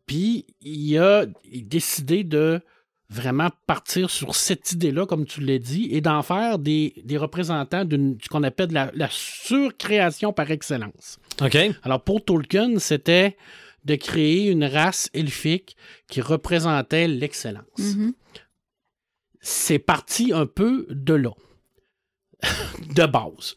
Puis 0.06 0.46
il 0.60 0.98
a 0.98 1.26
décidé 1.62 2.24
de 2.24 2.60
vraiment 3.08 3.50
partir 3.66 4.10
sur 4.10 4.34
cette 4.34 4.72
idée-là, 4.72 5.06
comme 5.06 5.26
tu 5.26 5.40
l'as 5.40 5.58
dit, 5.58 5.88
et 5.90 6.00
d'en 6.00 6.22
faire 6.22 6.58
des, 6.58 6.94
des 7.04 7.16
représentants 7.16 7.84
d'une 7.84 8.18
ce 8.22 8.28
qu'on 8.28 8.42
appelle 8.42 8.72
la, 8.72 8.90
la 8.94 9.08
surcréation 9.10 10.32
par 10.32 10.50
excellence. 10.50 11.18
OK. 11.40 11.56
Alors 11.82 12.02
pour 12.02 12.24
Tolkien, 12.24 12.78
c'était 12.78 13.36
de 13.84 13.94
créer 13.96 14.50
une 14.50 14.64
race 14.64 15.10
elfique 15.14 15.76
qui 16.08 16.20
représentait 16.20 17.08
l'excellence. 17.08 17.64
Mhm. 17.78 18.12
C'est 19.40 19.78
parti 19.80 20.32
un 20.32 20.46
peu 20.46 20.86
de 20.90 21.14
là, 21.14 21.30
de 22.94 23.06
base. 23.06 23.54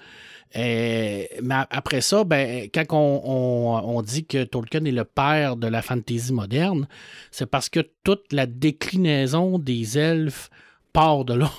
Euh, 0.56 1.24
mais 1.44 1.56
après 1.70 2.00
ça, 2.02 2.24
ben, 2.24 2.70
quand 2.74 2.86
on, 2.92 3.22
on- 3.26 3.98
on 3.98 4.02
dit 4.02 4.26
que 4.26 4.44
Tolkien 4.46 4.86
est 4.86 4.92
le 4.92 5.04
père 5.04 5.58
de 5.58 5.68
la 5.68 5.82
fantasy 5.82 6.32
moderne, 6.32 6.88
c'est 7.30 7.46
parce 7.46 7.68
que 7.70 7.82
toute 8.04 8.32
la 8.32 8.46
déclinaison 8.46 9.60
des 9.60 9.98
elfes 9.98 10.50
part 10.94 11.26
de 11.26 11.34
là. 11.34 11.52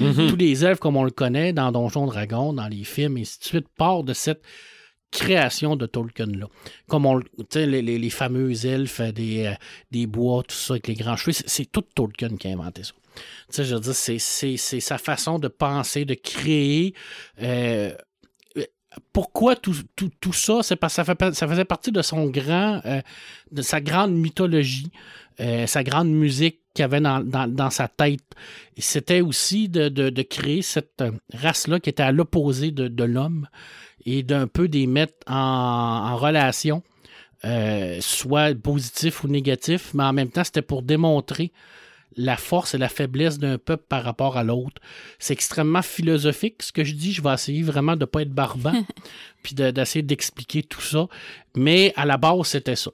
Mhm. 0.00 0.28
Tous 0.28 0.36
les 0.36 0.64
elfes, 0.64 0.78
comme 0.78 0.96
on 0.96 1.04
le 1.04 1.10
connaît 1.10 1.52
dans 1.52 1.72
Donjons 1.72 2.06
Dragons, 2.06 2.52
dans 2.52 2.68
les 2.68 2.84
films, 2.84 3.18
et 3.18 3.22
ainsi 3.22 3.38
de 3.40 3.44
suite, 3.44 3.68
part 3.76 4.02
de 4.04 4.12
cette 4.12 4.42
création 5.14 5.76
de 5.76 5.86
Tolkien-là. 5.86 6.48
Comme 6.88 7.06
on 7.06 7.20
les, 7.54 7.82
les, 7.82 8.10
fameux 8.10 8.66
elfes 8.66 9.00
euh, 9.00 9.12
des, 9.12 9.46
euh, 9.46 9.54
des 9.92 10.06
bois, 10.06 10.42
tout 10.42 10.56
ça, 10.56 10.74
avec 10.74 10.88
les 10.88 10.94
grands 10.94 11.16
cheveux, 11.16 11.32
c'est, 11.46 11.70
tout 11.70 11.84
Tolkien 11.94 12.36
qui 12.36 12.48
a 12.48 12.50
inventé 12.50 12.82
ça. 12.82 12.92
Je 13.56 13.74
veux 13.74 13.80
dire, 13.80 13.94
c'est, 13.94 14.18
sa 14.58 14.98
façon 14.98 15.38
de 15.38 15.48
penser, 15.48 16.04
de 16.04 16.14
créer. 16.14 16.94
euh, 17.40 17.92
pourquoi 19.12 19.56
tout, 19.56 19.74
tout, 19.96 20.10
tout 20.20 20.32
ça? 20.32 20.62
C'est 20.62 20.76
parce 20.76 20.96
que 20.96 21.02
ça, 21.32 21.48
faisait 21.48 21.64
partie 21.64 21.92
de 21.92 22.02
son 22.02 22.26
grand, 22.26 22.80
de 23.50 23.62
sa 23.62 23.80
grande 23.80 24.14
mythologie, 24.14 24.90
sa 25.66 25.82
grande 25.82 26.10
musique 26.10 26.60
qu'il 26.74 26.84
avait 26.84 27.00
dans, 27.00 27.70
sa 27.70 27.88
tête. 27.88 28.22
C'était 28.78 29.20
aussi 29.20 29.68
de, 29.68 29.88
de, 29.88 30.10
de 30.10 30.22
créer 30.22 30.62
cette 30.62 31.02
race-là 31.32 31.80
qui 31.80 31.90
était 31.90 32.04
à 32.04 32.12
l'opposé 32.12 32.70
de 32.70 33.04
l'homme 33.04 33.48
et 34.06 34.22
d'un 34.22 34.46
peu 34.46 34.68
des 34.68 34.86
mettre 34.86 35.14
en, 35.26 35.34
en 35.34 36.16
relation, 36.16 36.82
euh, 37.44 37.98
soit 38.00 38.54
positif 38.58 39.24
ou 39.24 39.28
négatif, 39.28 39.92
mais 39.94 40.04
en 40.04 40.12
même 40.12 40.30
temps, 40.30 40.44
c'était 40.44 40.62
pour 40.62 40.82
démontrer 40.82 41.52
la 42.16 42.36
force 42.36 42.74
et 42.74 42.78
la 42.78 42.88
faiblesse 42.88 43.38
d'un 43.38 43.58
peuple 43.58 43.84
par 43.88 44.04
rapport 44.04 44.36
à 44.36 44.44
l'autre. 44.44 44.80
C'est 45.18 45.32
extrêmement 45.32 45.82
philosophique, 45.82 46.62
ce 46.62 46.70
que 46.70 46.84
je 46.84 46.94
dis. 46.94 47.12
Je 47.12 47.20
vais 47.20 47.34
essayer 47.34 47.62
vraiment 47.64 47.94
de 47.94 48.00
ne 48.00 48.04
pas 48.04 48.22
être 48.22 48.30
barbant, 48.30 48.84
puis 49.42 49.56
de- 49.56 49.72
d'essayer 49.72 50.02
d'expliquer 50.02 50.62
tout 50.62 50.80
ça. 50.80 51.08
Mais 51.56 51.92
à 51.96 52.06
la 52.06 52.16
base, 52.16 52.46
c'était 52.46 52.76
ça. 52.76 52.92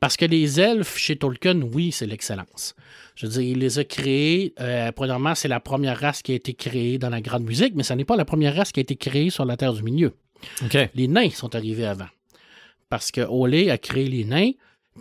Parce 0.00 0.16
que 0.16 0.24
les 0.24 0.58
elfes, 0.58 0.96
chez 0.96 1.16
Tolkien, 1.16 1.60
oui, 1.60 1.92
c'est 1.92 2.06
l'excellence. 2.06 2.74
Je 3.14 3.26
veux 3.26 3.32
dire, 3.32 3.42
il 3.42 3.58
les 3.58 3.78
a 3.78 3.84
créés. 3.84 4.54
Euh, 4.58 4.90
premièrement, 4.90 5.34
c'est 5.34 5.48
la 5.48 5.60
première 5.60 6.00
race 6.00 6.22
qui 6.22 6.32
a 6.32 6.34
été 6.34 6.54
créée 6.54 6.96
dans 6.96 7.10
la 7.10 7.20
grande 7.20 7.44
musique, 7.44 7.74
mais 7.74 7.82
ce 7.82 7.92
n'est 7.92 8.06
pas 8.06 8.16
la 8.16 8.24
première 8.24 8.56
race 8.56 8.72
qui 8.72 8.80
a 8.80 8.82
été 8.82 8.96
créée 8.96 9.28
sur 9.28 9.44
la 9.44 9.58
Terre 9.58 9.74
du 9.74 9.82
Milieu. 9.82 10.14
Les 10.94 11.08
nains 11.08 11.30
sont 11.30 11.54
arrivés 11.54 11.86
avant. 11.86 12.08
Parce 12.88 13.10
que 13.10 13.20
Olé 13.22 13.70
a 13.70 13.78
créé 13.78 14.08
les 14.08 14.24
nains. 14.24 14.52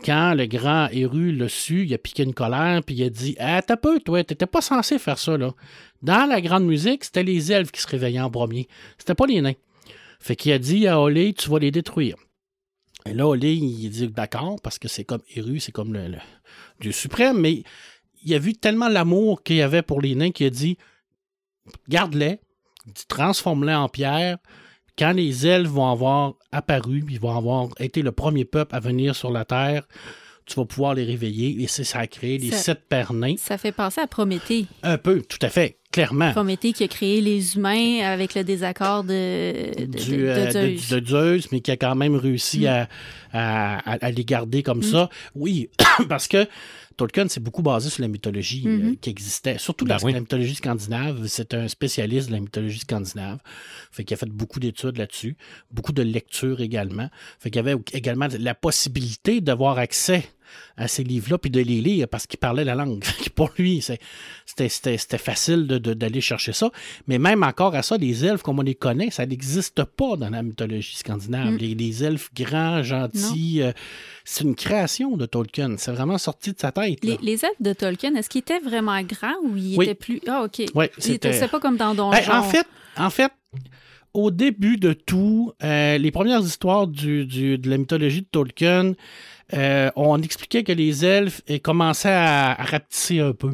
Quand 0.05 0.33
le 0.33 0.45
grand 0.45 0.88
Eru 0.88 1.33
l'a 1.33 1.50
su, 1.50 1.86
il 1.86 1.93
a 1.93 1.98
piqué 1.98 2.24
une 2.24 2.33
colère, 2.33 2.81
puis 2.81 2.95
il 2.95 3.03
a 3.03 3.10
dit 3.10 3.36
Ah, 3.39 3.62
t'as 3.62 3.75
peu, 3.75 4.00
toi, 4.00 4.24
t'étais 4.24 4.45
pas 4.45 4.62
censé 4.62 4.98
faire 4.98 5.19
ça, 5.19 5.38
là. 5.38 5.53
Dans 6.01 6.29
la 6.29 6.39
grande 6.39 6.65
musique, 6.65 7.03
c'était 7.03 7.24
les 7.24 7.51
elfes 7.51 7.71
qui 7.71 7.81
se 7.81 7.88
réveillaient 7.88 8.21
en 8.21 8.31
premier. 8.31 8.69
C'était 8.98 9.15
pas 9.15 9.25
les 9.25 9.41
nains. 9.41 9.55
Fait 10.19 10.38
qu'il 10.38 10.53
a 10.53 10.60
dit 10.60 10.88
à 10.88 11.01
Olé 11.01 11.33
Tu 11.33 11.50
vas 11.50 11.60
les 11.60 11.71
détruire. 11.71 12.15
Et 13.05 13.13
là, 13.13 13.27
Olé, 13.27 13.53
il 13.53 13.89
dit 13.89 14.07
D'accord, 14.07 14.62
parce 14.63 14.79
que 14.79 14.88
c'est 14.88 15.03
comme 15.03 15.24
Eru, 15.36 15.60
c'est 15.60 15.74
comme 15.74 15.93
le, 15.93 16.07
le 16.07 16.19
Dieu 16.79 16.93
suprême, 16.93 17.39
mais 17.39 17.63
il 18.24 18.33
a 18.33 18.39
vu 18.39 18.53
tellement 18.53 18.88
l'amour 18.88 19.43
qu'il 19.43 19.57
y 19.57 19.62
avait 19.62 19.81
pour 19.81 20.01
les 20.01 20.15
nains 20.15 20.31
qu'il 20.31 20.48
a 20.48 20.50
dit 20.50 20.77
garde-les, 21.89 22.39
transforme-les 23.07 23.74
en 23.74 23.89
pierre. 23.89 24.38
Quand 24.98 25.13
les 25.13 25.48
elfes 25.48 25.69
vont 25.69 25.89
avoir 25.89 26.33
apparu, 26.51 27.03
ils 27.10 27.19
vont 27.19 27.36
avoir 27.36 27.69
été 27.79 28.01
le 28.01 28.12
premier 28.12 28.45
peuple 28.45 28.75
à 28.75 28.79
venir 28.79 29.15
sur 29.15 29.31
la 29.31 29.45
Terre, 29.45 29.88
tu 30.45 30.55
vas 30.55 30.65
pouvoir 30.65 30.95
les 30.95 31.03
réveiller 31.05 31.62
et 31.63 31.67
c'est 31.67 31.83
sacré, 31.83 32.38
les 32.38 32.51
Ça- 32.51 32.57
sept 32.57 32.81
pères 32.89 33.13
nains. 33.13 33.36
Ça 33.38 33.57
fait 33.57 33.71
penser 33.71 34.01
à 34.01 34.07
Prométhée. 34.07 34.65
Un 34.83 34.98
peu, 34.98 35.21
tout 35.21 35.38
à 35.41 35.50
fait, 35.50 35.77
clairement. 35.91 36.31
Prométhée 36.31 36.74
qui 36.74 36.83
a 36.83 36.88
créé 36.88 37.21
les 37.21 37.55
humains 37.55 38.00
avec 38.03 38.36
le 38.36 38.43
désaccord 38.43 39.03
de, 39.03 39.79
de, 39.79 39.86
du, 39.86 40.12
de- 40.12 40.17
de 40.17 40.24
euh, 40.27 40.45
de- 40.48 40.51
Zeus. 40.77 40.89
de 40.89 41.05
Zeus, 41.07 41.51
mais 41.51 41.62
qui 41.62 41.71
a 41.71 41.77
quand 41.77 41.95
même 41.95 42.15
réussi 42.15 42.62
Mm. 42.62 42.67
à, 42.67 42.88
à- 43.33 43.91
à- 43.93 44.05
à 44.05 44.12
les 44.12 44.25
garder 44.25 44.62
comme 44.63 44.83
ça. 44.83 45.10
Oui, 45.36 45.69
parce 46.10 46.27
que 46.27 46.45
Tolkien 46.98 47.27
s'est 47.27 47.39
beaucoup 47.39 47.62
basé 47.62 47.89
sur 47.89 48.01
la 48.01 48.07
mythologie 48.07 48.63
euh, 48.65 48.77
Mhm. 48.77 48.98
qui 48.98 49.10
existait, 49.10 49.57
surtout 49.57 49.86
Ben 49.86 49.98
la, 49.98 50.03
oui. 50.05 50.13
la 50.13 50.19
mythologie 50.19 50.55
scandinave. 50.55 51.25
C'est 51.27 51.53
un 51.53 51.67
spécialiste 51.67 52.27
de 52.27 52.33
la 52.33 52.39
mythologie 52.39 52.79
scandinave. 52.79 53.39
Fait 53.91 54.03
qu'il 54.03 54.13
a 54.13 54.17
fait 54.17 54.29
beaucoup 54.29 54.60
d'études 54.60 54.98
là-dessus, 54.98 55.36
beaucoup 55.71 55.91
de 55.93 56.01
lectures 56.03 56.62
également. 56.62 57.10
Fait 57.39 57.50
qu'il 57.50 57.57
y 57.65 57.67
avait 57.67 57.79
également 57.93 58.27
la 58.39 58.55
possibilité 58.55 59.41
d'avoir 59.41 59.77
accès 59.77 60.24
à 60.77 60.88
ces 60.88 61.03
livres-là 61.03 61.38
puis 61.38 61.51
de 61.51 61.60
les 61.60 61.81
lire 61.81 62.08
parce 62.08 62.25
qu'il 62.27 62.39
parlait 62.39 62.63
la 62.63 62.75
langue. 62.75 63.03
Pour 63.36 63.50
lui, 63.58 63.81
c'était 64.46 65.17
facile 65.17 65.65
d'aller 65.67 66.22
chercher 66.22 66.53
ça. 66.53 66.70
Mais 67.08 67.20
même 67.20 67.43
encore 67.43 67.75
à 67.75 67.84
ça, 67.84 67.98
les 67.98 68.25
elfes, 68.25 68.41
comme 68.41 68.60
on 68.60 68.63
les 68.63 68.75
connaît, 68.75 69.12
ça 69.12 69.25
n'existe 69.25 69.84
pas 69.84 70.15
dans 70.17 70.29
la 70.29 70.41
mythologie 70.43 70.96
scandinave. 70.96 71.53
Mm. 71.53 71.58
Les, 71.58 71.75
les 71.75 72.03
elfes 72.03 72.29
grands, 72.36 72.84
gentils, 72.84 73.62
euh, 73.62 73.72
c'est 74.25 74.43
une 74.43 74.55
création 74.55 75.17
de 75.17 75.25
Tolkien. 75.25 75.75
C'est 75.77 75.91
vraiment 75.91 76.17
sorti 76.17 76.51
de 76.53 76.60
sa 76.60 76.72
tête. 76.72 77.03
Les, 77.03 77.17
les 77.22 77.34
elfes 77.46 77.62
de 77.62 77.74
Tolkien, 77.74 78.15
est-ce 78.15 78.29
qu'ils 78.29 78.39
étaient 78.41 78.60
vraiment 78.60 79.01
grands 79.03 79.36
ou 79.43 79.55
ils 79.58 79.77
Oui. 79.77 79.86
étaient 79.86 79.96
plus. 79.96 80.22
Ah, 80.27 80.43
OK. 80.43 80.60
Ils 80.60 80.70
c'était- 80.98 81.48
pas 81.48 81.60
comme 81.60 81.77
dans 81.77 81.93
Donjon. 81.96 82.12
Ben, 82.12 82.31
en 82.38 82.43
fait, 82.43 82.67
en 82.98 83.10
fait, 83.10 83.31
au 84.13 84.29
début 84.31 84.77
de 84.77 84.93
tout, 84.93 85.53
euh, 85.63 85.98
les 85.98 86.12
premières 86.12 86.41
histoires 86.41 86.88
du, 86.88 87.25
du- 87.25 87.58
de 87.58 87.70
la 87.70 87.77
mythologie 87.77 88.22
de 88.22 88.27
Tolkien, 88.31 88.93
euh, 89.53 89.91
on 89.96 90.22
expliquait 90.22 90.63
que 90.63 90.72
les 90.72 91.05
elfes 91.05 91.41
eh, 91.48 91.60
commençaient 91.60 92.10
à, 92.10 92.51
à 92.51 92.63
rapetisser 92.63 93.20
un 93.20 93.34
peu 93.34 93.51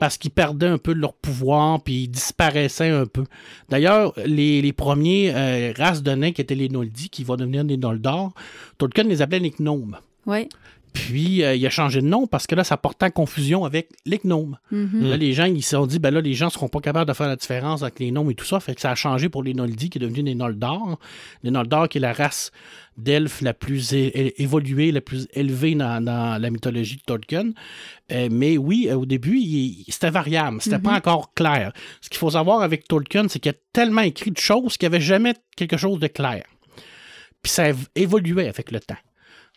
parce 0.00 0.16
qu'ils 0.18 0.30
perdaient 0.30 0.66
un 0.66 0.78
peu 0.78 0.94
de 0.94 1.00
leur 1.00 1.14
pouvoir 1.14 1.82
puis 1.82 2.04
ils 2.04 2.08
disparaissaient 2.08 2.90
un 2.90 3.06
peu. 3.06 3.24
D'ailleurs, 3.68 4.12
les, 4.24 4.62
les 4.62 4.72
premiers 4.72 5.32
euh, 5.34 5.72
races 5.76 6.02
de 6.02 6.12
nains 6.12 6.32
qui 6.32 6.40
étaient 6.40 6.54
les 6.54 6.68
Noldis, 6.68 7.08
qui 7.10 7.24
vont 7.24 7.36
devenir 7.36 7.64
des 7.64 7.76
Noldor, 7.76 8.32
Tolkien 8.78 9.04
les 9.04 9.22
appelait 9.22 9.38
les 9.40 9.50
gnomes. 9.50 9.96
Oui. 10.26 10.48
Puis 10.92 11.42
euh, 11.42 11.54
il 11.54 11.66
a 11.66 11.70
changé 11.70 12.00
de 12.02 12.06
nom 12.06 12.26
parce 12.26 12.46
que 12.46 12.54
là, 12.54 12.64
ça 12.64 12.76
portait 12.76 13.06
en 13.06 13.10
confusion 13.10 13.64
avec 13.64 13.88
les 14.04 14.18
gnomes. 14.18 14.58
Mhm. 14.70 15.08
Là, 15.10 15.16
les 15.16 15.32
gens, 15.32 15.46
ils 15.46 15.62
se 15.62 15.70
sont 15.70 15.86
dit, 15.86 15.98
ben 15.98 16.10
là, 16.12 16.20
les 16.20 16.34
gens 16.34 16.50
seront 16.50 16.68
pas 16.68 16.80
capables 16.80 17.08
de 17.08 17.14
faire 17.14 17.28
la 17.28 17.36
différence 17.36 17.82
avec 17.82 17.98
les 17.98 18.10
noms 18.10 18.28
et 18.28 18.34
tout 18.34 18.44
ça. 18.44 18.60
Fait 18.60 18.74
que 18.74 18.80
ça 18.80 18.90
a 18.90 18.94
changé 18.94 19.28
pour 19.28 19.42
les 19.42 19.54
Noldis, 19.54 19.88
qui 19.90 19.98
est 19.98 20.00
devenu 20.00 20.22
les 20.22 20.34
Noldor. 20.34 20.98
Les 21.42 21.50
Noldor, 21.50 21.88
qui 21.88 21.98
est 21.98 22.00
la 22.02 22.12
race 22.12 22.52
d'elfes 22.98 23.40
la 23.40 23.54
plus 23.54 23.94
évoluée, 23.94 24.92
la 24.92 25.00
plus 25.00 25.26
élevée 25.32 25.74
dans, 25.74 26.04
dans 26.04 26.40
la 26.40 26.50
mythologie 26.50 26.96
de 26.96 27.02
Tolkien. 27.02 27.52
Euh, 28.12 28.28
mais 28.30 28.58
oui, 28.58 28.88
euh, 28.90 28.96
au 28.96 29.06
début, 29.06 29.40
c'était 29.88 30.10
variable. 30.10 30.58
C'était 30.60 30.78
pas 30.78 30.94
encore 30.96 31.32
clair. 31.32 31.72
Ce 32.02 32.10
qu'il 32.10 32.18
faut 32.18 32.30
savoir 32.30 32.60
avec 32.60 32.86
Tolkien, 32.86 33.28
c'est 33.28 33.38
qu'il 33.38 33.50
a 33.52 33.54
tellement 33.72 34.02
écrit 34.02 34.30
de 34.30 34.38
choses 34.38 34.76
qu'il 34.76 34.88
n'y 34.90 34.94
avait 34.94 35.02
jamais 35.04 35.34
quelque 35.56 35.78
chose 35.78 36.00
de 36.00 36.06
clair. 36.08 36.44
Puis 37.42 37.50
ça 37.50 37.70
év- 37.72 37.86
évoluait 37.96 38.48
avec 38.48 38.70
le 38.70 38.78
temps. 38.78 38.96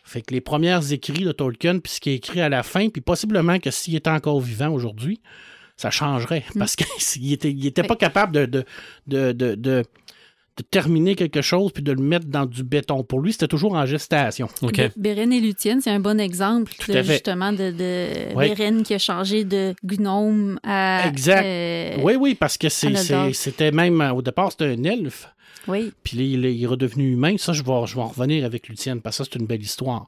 Fait 0.06 0.22
que 0.22 0.32
les 0.32 0.40
premières 0.40 0.92
écrits 0.92 1.24
de 1.24 1.32
Tolkien, 1.32 1.80
puis 1.80 1.92
ce 1.92 2.00
qui 2.00 2.10
est 2.10 2.14
écrit 2.14 2.40
à 2.40 2.48
la 2.48 2.62
fin, 2.62 2.88
puis 2.88 3.00
possiblement 3.02 3.58
que 3.58 3.70
s'il 3.72 3.96
était 3.96 4.08
encore 4.10 4.40
vivant 4.40 4.68
aujourd'hui, 4.70 5.20
ça 5.76 5.90
changerait. 5.90 6.44
Parce 6.58 6.76
qu'il 6.76 6.86
était, 7.32 7.50
il 7.50 7.66
était 7.66 7.82
pas 7.82 7.96
capable 7.96 8.32
de, 8.32 8.46
de, 8.46 8.64
de, 9.08 9.32
de, 9.32 9.54
de- 9.56 9.82
de 10.58 10.62
terminer 10.70 11.16
quelque 11.16 11.42
chose 11.42 11.70
puis 11.70 11.82
de 11.82 11.92
le 11.92 12.00
mettre 12.00 12.28
dans 12.28 12.46
du 12.46 12.62
béton. 12.64 13.02
Pour 13.04 13.20
lui, 13.20 13.32
c'était 13.32 13.46
toujours 13.46 13.74
en 13.74 13.84
gestation. 13.84 14.48
OK. 14.62 14.74
Bé- 14.76 14.90
Bérène 14.96 15.30
et 15.34 15.40
Lucienne, 15.42 15.82
c'est 15.82 15.90
un 15.90 16.00
bon 16.00 16.18
exemple 16.18 16.72
justement 17.12 17.52
de, 17.52 17.72
de. 17.72 18.34
Bérène 18.34 18.82
qui 18.82 18.94
a 18.94 18.98
changé 18.98 19.44
de 19.44 19.74
gnome 19.84 20.58
à. 20.62 21.06
Exact. 21.08 21.44
euh, 21.44 21.96
Oui, 22.02 22.14
oui, 22.18 22.34
parce 22.34 22.56
que 22.56 22.70
c'était 22.70 23.70
même, 23.70 24.00
au 24.14 24.22
départ, 24.22 24.50
c'était 24.50 24.64
un 24.78 24.82
elfe. 24.84 25.28
Oui. 25.68 25.92
Puis 26.02 26.16
là, 26.16 26.22
il 26.24 26.44
est, 26.44 26.54
il 26.54 26.62
est 26.64 26.66
redevenu 26.66 27.12
humain. 27.12 27.36
Ça, 27.38 27.52
je 27.52 27.62
vais, 27.62 27.86
je 27.86 27.94
vais 27.94 28.00
en 28.02 28.08
revenir 28.08 28.44
avec 28.44 28.68
Lucienne, 28.68 29.00
parce 29.00 29.18
que 29.18 29.24
ça, 29.24 29.30
c'est 29.32 29.38
une 29.38 29.46
belle 29.46 29.62
histoire. 29.62 30.06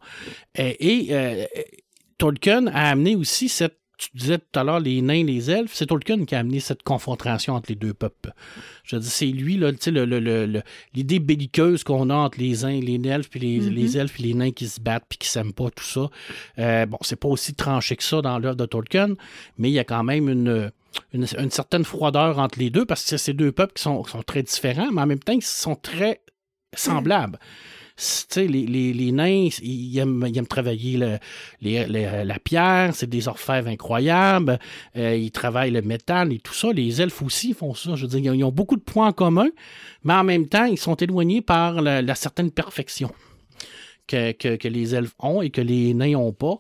Et, 0.55 1.07
et, 1.07 1.15
euh, 1.15 1.45
Tolkien 2.19 2.67
a 2.69 2.91
amené 2.91 3.17
aussi 3.17 3.49
cette. 3.49 3.77
Tu 4.01 4.11
disais 4.15 4.39
tout 4.39 4.61
à 4.61 4.63
l'heure, 4.63 4.79
les 4.79 5.03
nains, 5.03 5.25
les 5.25 5.51
elfes, 5.51 5.73
c'est 5.75 5.87
Tolkien 5.87 6.25
qui 6.25 6.37
a 6.37 6.39
amené 6.39 6.61
cette 6.61 6.85
confrontation 6.85 7.55
entre 7.55 7.69
les 7.71 7.75
deux 7.75 7.93
peuples. 7.95 8.33
Je 8.85 8.95
dire, 8.97 9.11
c'est 9.11 9.27
lui, 9.27 9.57
là, 9.57 9.73
tu 9.73 9.79
sais, 9.81 9.91
le- 9.91 10.05
le- 10.05 10.21
le- 10.47 10.63
l'idée 10.95 11.19
belliqueuse 11.19 11.83
qu'on 11.83 12.09
a 12.11 12.15
entre 12.15 12.39
les, 12.39 12.65
uns, 12.65 12.79
les 12.81 13.01
elfes, 13.09 13.29
puis 13.29 13.41
les, 13.41 13.59
Mhm. 13.59 13.71
les 13.75 13.99
elfes, 13.99 14.13
puis 14.13 14.23
les 14.23 14.35
nains 14.35 14.53
qui 14.53 14.69
se 14.69 14.81
battent, 14.81 15.07
puis 15.09 15.19
qui 15.19 15.27
s'aiment 15.29 15.53
pas, 15.53 15.69
tout 15.71 15.83
ça. 15.83 16.11
Euh, 16.61 16.87
bon, 16.87 16.99
c'est 17.01 17.19
pas 17.19 17.27
aussi 17.27 17.55
tranché 17.55 17.97
que 17.97 18.05
ça 18.05 18.23
dans 18.23 18.39
l'œuvre 18.39 18.55
de 18.55 18.67
Tolkien, 18.67 19.15
mais 19.57 19.69
il 19.69 19.73
y 19.75 19.81
a 19.81 19.85
quand 19.85 20.05
même 20.05 20.29
une, 20.29 20.71
une, 21.13 21.27
certaine 21.51 21.85
froideur 21.85 22.39
entre 22.39 22.59
les 22.59 22.71
deux, 22.71 22.85
parce 22.85 23.03
que 23.03 23.09
c'est 23.11 23.19
ces 23.19 23.33
deux 23.33 23.53
peuples 23.53 23.75
qui 23.75 23.83
sont, 23.83 24.05
sont 24.05 24.23
très 24.23 24.43
différents, 24.43 24.91
mais 24.93 25.03
en 25.03 25.07
même 25.07 25.19
temps, 25.19 25.33
ils 25.33 25.43
sont 25.43 25.77
très 25.77 26.21
semblables. 26.75 27.39
Les, 28.37 28.47
les, 28.47 28.93
les 28.93 29.11
nains, 29.11 29.49
ils 29.61 29.99
aiment, 29.99 30.47
travailler 30.47 30.99
le- 30.99 31.19
les- 31.61 32.25
la 32.25 32.39
pierre, 32.39 32.95
c'est 32.95 33.09
des 33.09 33.27
orfèvres 33.27 33.67
incroyables, 33.69 34.61
euh, 34.97 35.17
ils 35.17 35.33
travaillent 35.33 35.73
le 35.73 35.83
métal 35.83 36.33
et 36.33 36.39
tout 36.39 36.55
ça. 36.55 36.73
Les 36.73 37.03
elfes 37.03 37.23
aussi 37.23 37.55
font 37.55 37.75
ça. 37.75 37.97
Je 37.97 38.07
veux 38.07 38.21
dire, 38.21 38.33
ils 38.35 38.45
ont, 38.45 38.53
beaucoup 38.53 38.77
de 38.77 38.83
points 38.83 39.09
en 39.09 39.13
commun, 39.13 39.49
mais 40.05 40.15
en 40.15 40.23
même 40.23 40.47
temps, 40.47 40.67
ils 40.67 40.79
sont 40.79 40.95
éloignés 40.95 41.41
par 41.43 41.83
la, 41.83 42.01
la 42.01 42.15
certaine 42.15 42.53
perfection 42.53 43.11
que, 44.07 44.31
que- 44.31 44.55
que 44.55 44.69
les 44.69 44.95
elfes 44.95 45.15
ont 45.19 45.43
et 45.43 45.51
que 45.51 45.61
les 45.61 45.93
nains 45.93 46.13
n'ont 46.13 46.33
pas. 46.33 46.59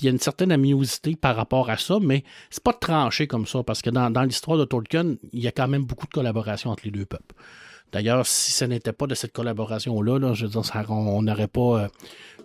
Il 0.00 0.04
y 0.06 0.08
a 0.08 0.10
une 0.10 0.18
certaine 0.18 0.50
amélosité 0.52 1.14
par 1.16 1.36
rapport 1.36 1.68
à 1.70 1.76
ça, 1.76 1.98
mais 2.00 2.24
c'est 2.48 2.62
pas 2.62 2.72
tranché 2.72 3.26
comme 3.26 3.46
ça, 3.46 3.62
parce 3.62 3.82
que 3.82 3.90
dans, 3.90 4.22
l'histoire 4.22 4.56
de 4.58 4.64
Tolkien, 4.64 5.16
il 5.32 5.40
y 5.40 5.48
a 5.48 5.52
quand 5.52 5.68
même 5.68 5.84
beaucoup 5.84 6.06
de 6.06 6.12
collaboration 6.12 6.70
entre 6.70 6.84
les 6.84 6.90
deux 6.90 7.04
peuples. 7.04 7.34
D'ailleurs, 7.92 8.24
si 8.26 8.52
ce 8.52 8.64
n'était 8.64 8.92
pas 8.92 9.06
de 9.06 9.14
cette 9.14 9.32
collaboration-là, 9.32 10.18
là, 10.18 10.32
je 10.32 10.46
veux 10.46 10.52
dire, 10.52 10.90
on 10.90 11.22
n'aurait 11.22 11.48
pas 11.48 11.82
euh, 11.82 11.88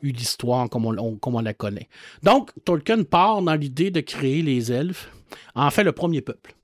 eu 0.01 0.11
l'histoire 0.11 0.69
comme 0.69 0.85
on, 0.85 0.97
on- 0.97 1.15
comme 1.17 1.35
on 1.35 1.41
la 1.41 1.53
connaît. 1.53 1.87
Donc, 2.23 2.51
Tolkien 2.65 3.03
part 3.03 3.41
dans 3.41 3.53
l'idée 3.53 3.91
de 3.91 4.01
créer 4.01 4.41
les 4.41 4.71
elfes, 4.71 5.11
en 5.53 5.69
fait 5.69 5.83
le 5.83 5.91
premier 5.91 6.21
peuple. 6.21 6.55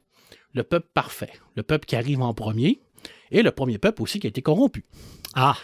Le 0.53 0.63
peuple 0.63 0.87
parfait. 0.93 1.31
Le 1.55 1.63
peuple 1.63 1.85
qui 1.85 1.95
arrive 1.95 2.21
en 2.21 2.33
premier. 2.33 2.81
Et 3.31 3.43
le 3.43 3.51
premier 3.51 3.77
peuple 3.77 4.01
aussi 4.01 4.19
qui 4.19 4.27
a 4.27 4.29
été 4.29 4.41
corrompu. 4.41 4.83
Ah, 5.35 5.55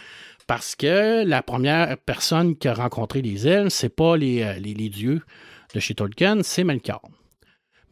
Parce 0.48 0.74
que 0.74 1.24
la 1.24 1.42
première 1.42 1.96
personne 1.98 2.56
qui 2.56 2.66
a 2.66 2.74
rencontré 2.74 3.22
les 3.22 3.46
elfes, 3.46 3.72
c'est 3.72 3.94
pas 3.94 4.16
les, 4.16 4.42
euh, 4.42 4.54
les, 4.54 4.74
les 4.74 4.88
dieux 4.88 5.20
de 5.74 5.78
chez 5.78 5.94
Tolkien, 5.94 6.42
c'est 6.42 6.64
Melkor. 6.64 7.02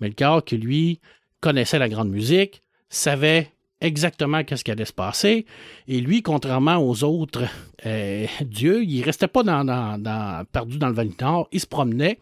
Melkor 0.00 0.44
qui, 0.44 0.56
lui, 0.56 1.00
connaissait 1.40 1.78
la 1.78 1.88
grande 1.88 2.08
musique, 2.10 2.62
savait 2.88 3.52
exactement 3.82 4.42
qu'est-ce 4.42 4.64
qui 4.64 4.70
allait 4.70 4.86
se 4.86 4.92
passer, 4.94 5.44
et 5.86 6.00
lui, 6.00 6.22
contrairement 6.22 6.76
aux 6.78 7.04
autres 7.04 7.44
euh, 7.84 8.26
dieux, 8.40 8.82
il 8.84 9.02
restait 9.02 9.28
pas 9.28 9.42
dans, 9.42 9.62
dans- 9.64 9.98
dans- 10.00 10.44
perdu 10.50 10.78
dans 10.78 10.88
le 10.88 10.94
Valinor, 10.94 11.48
il 11.52 11.60
se 11.60 11.66
promenait, 11.66 12.18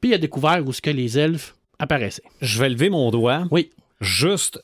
puis 0.00 0.10
il 0.10 0.14
a 0.14 0.18
découvert 0.18 0.62
où 0.64 0.72
ce 0.72 0.80
que 0.80 0.90
les 0.90 1.18
elfes 1.18 1.56
apparaissaient. 1.80 2.22
je 2.40 2.60
vais 2.60 2.68
lever 2.68 2.90
mon 2.90 3.10
doigt. 3.10 3.44
Oui. 3.50 3.70
Juste 4.00 4.62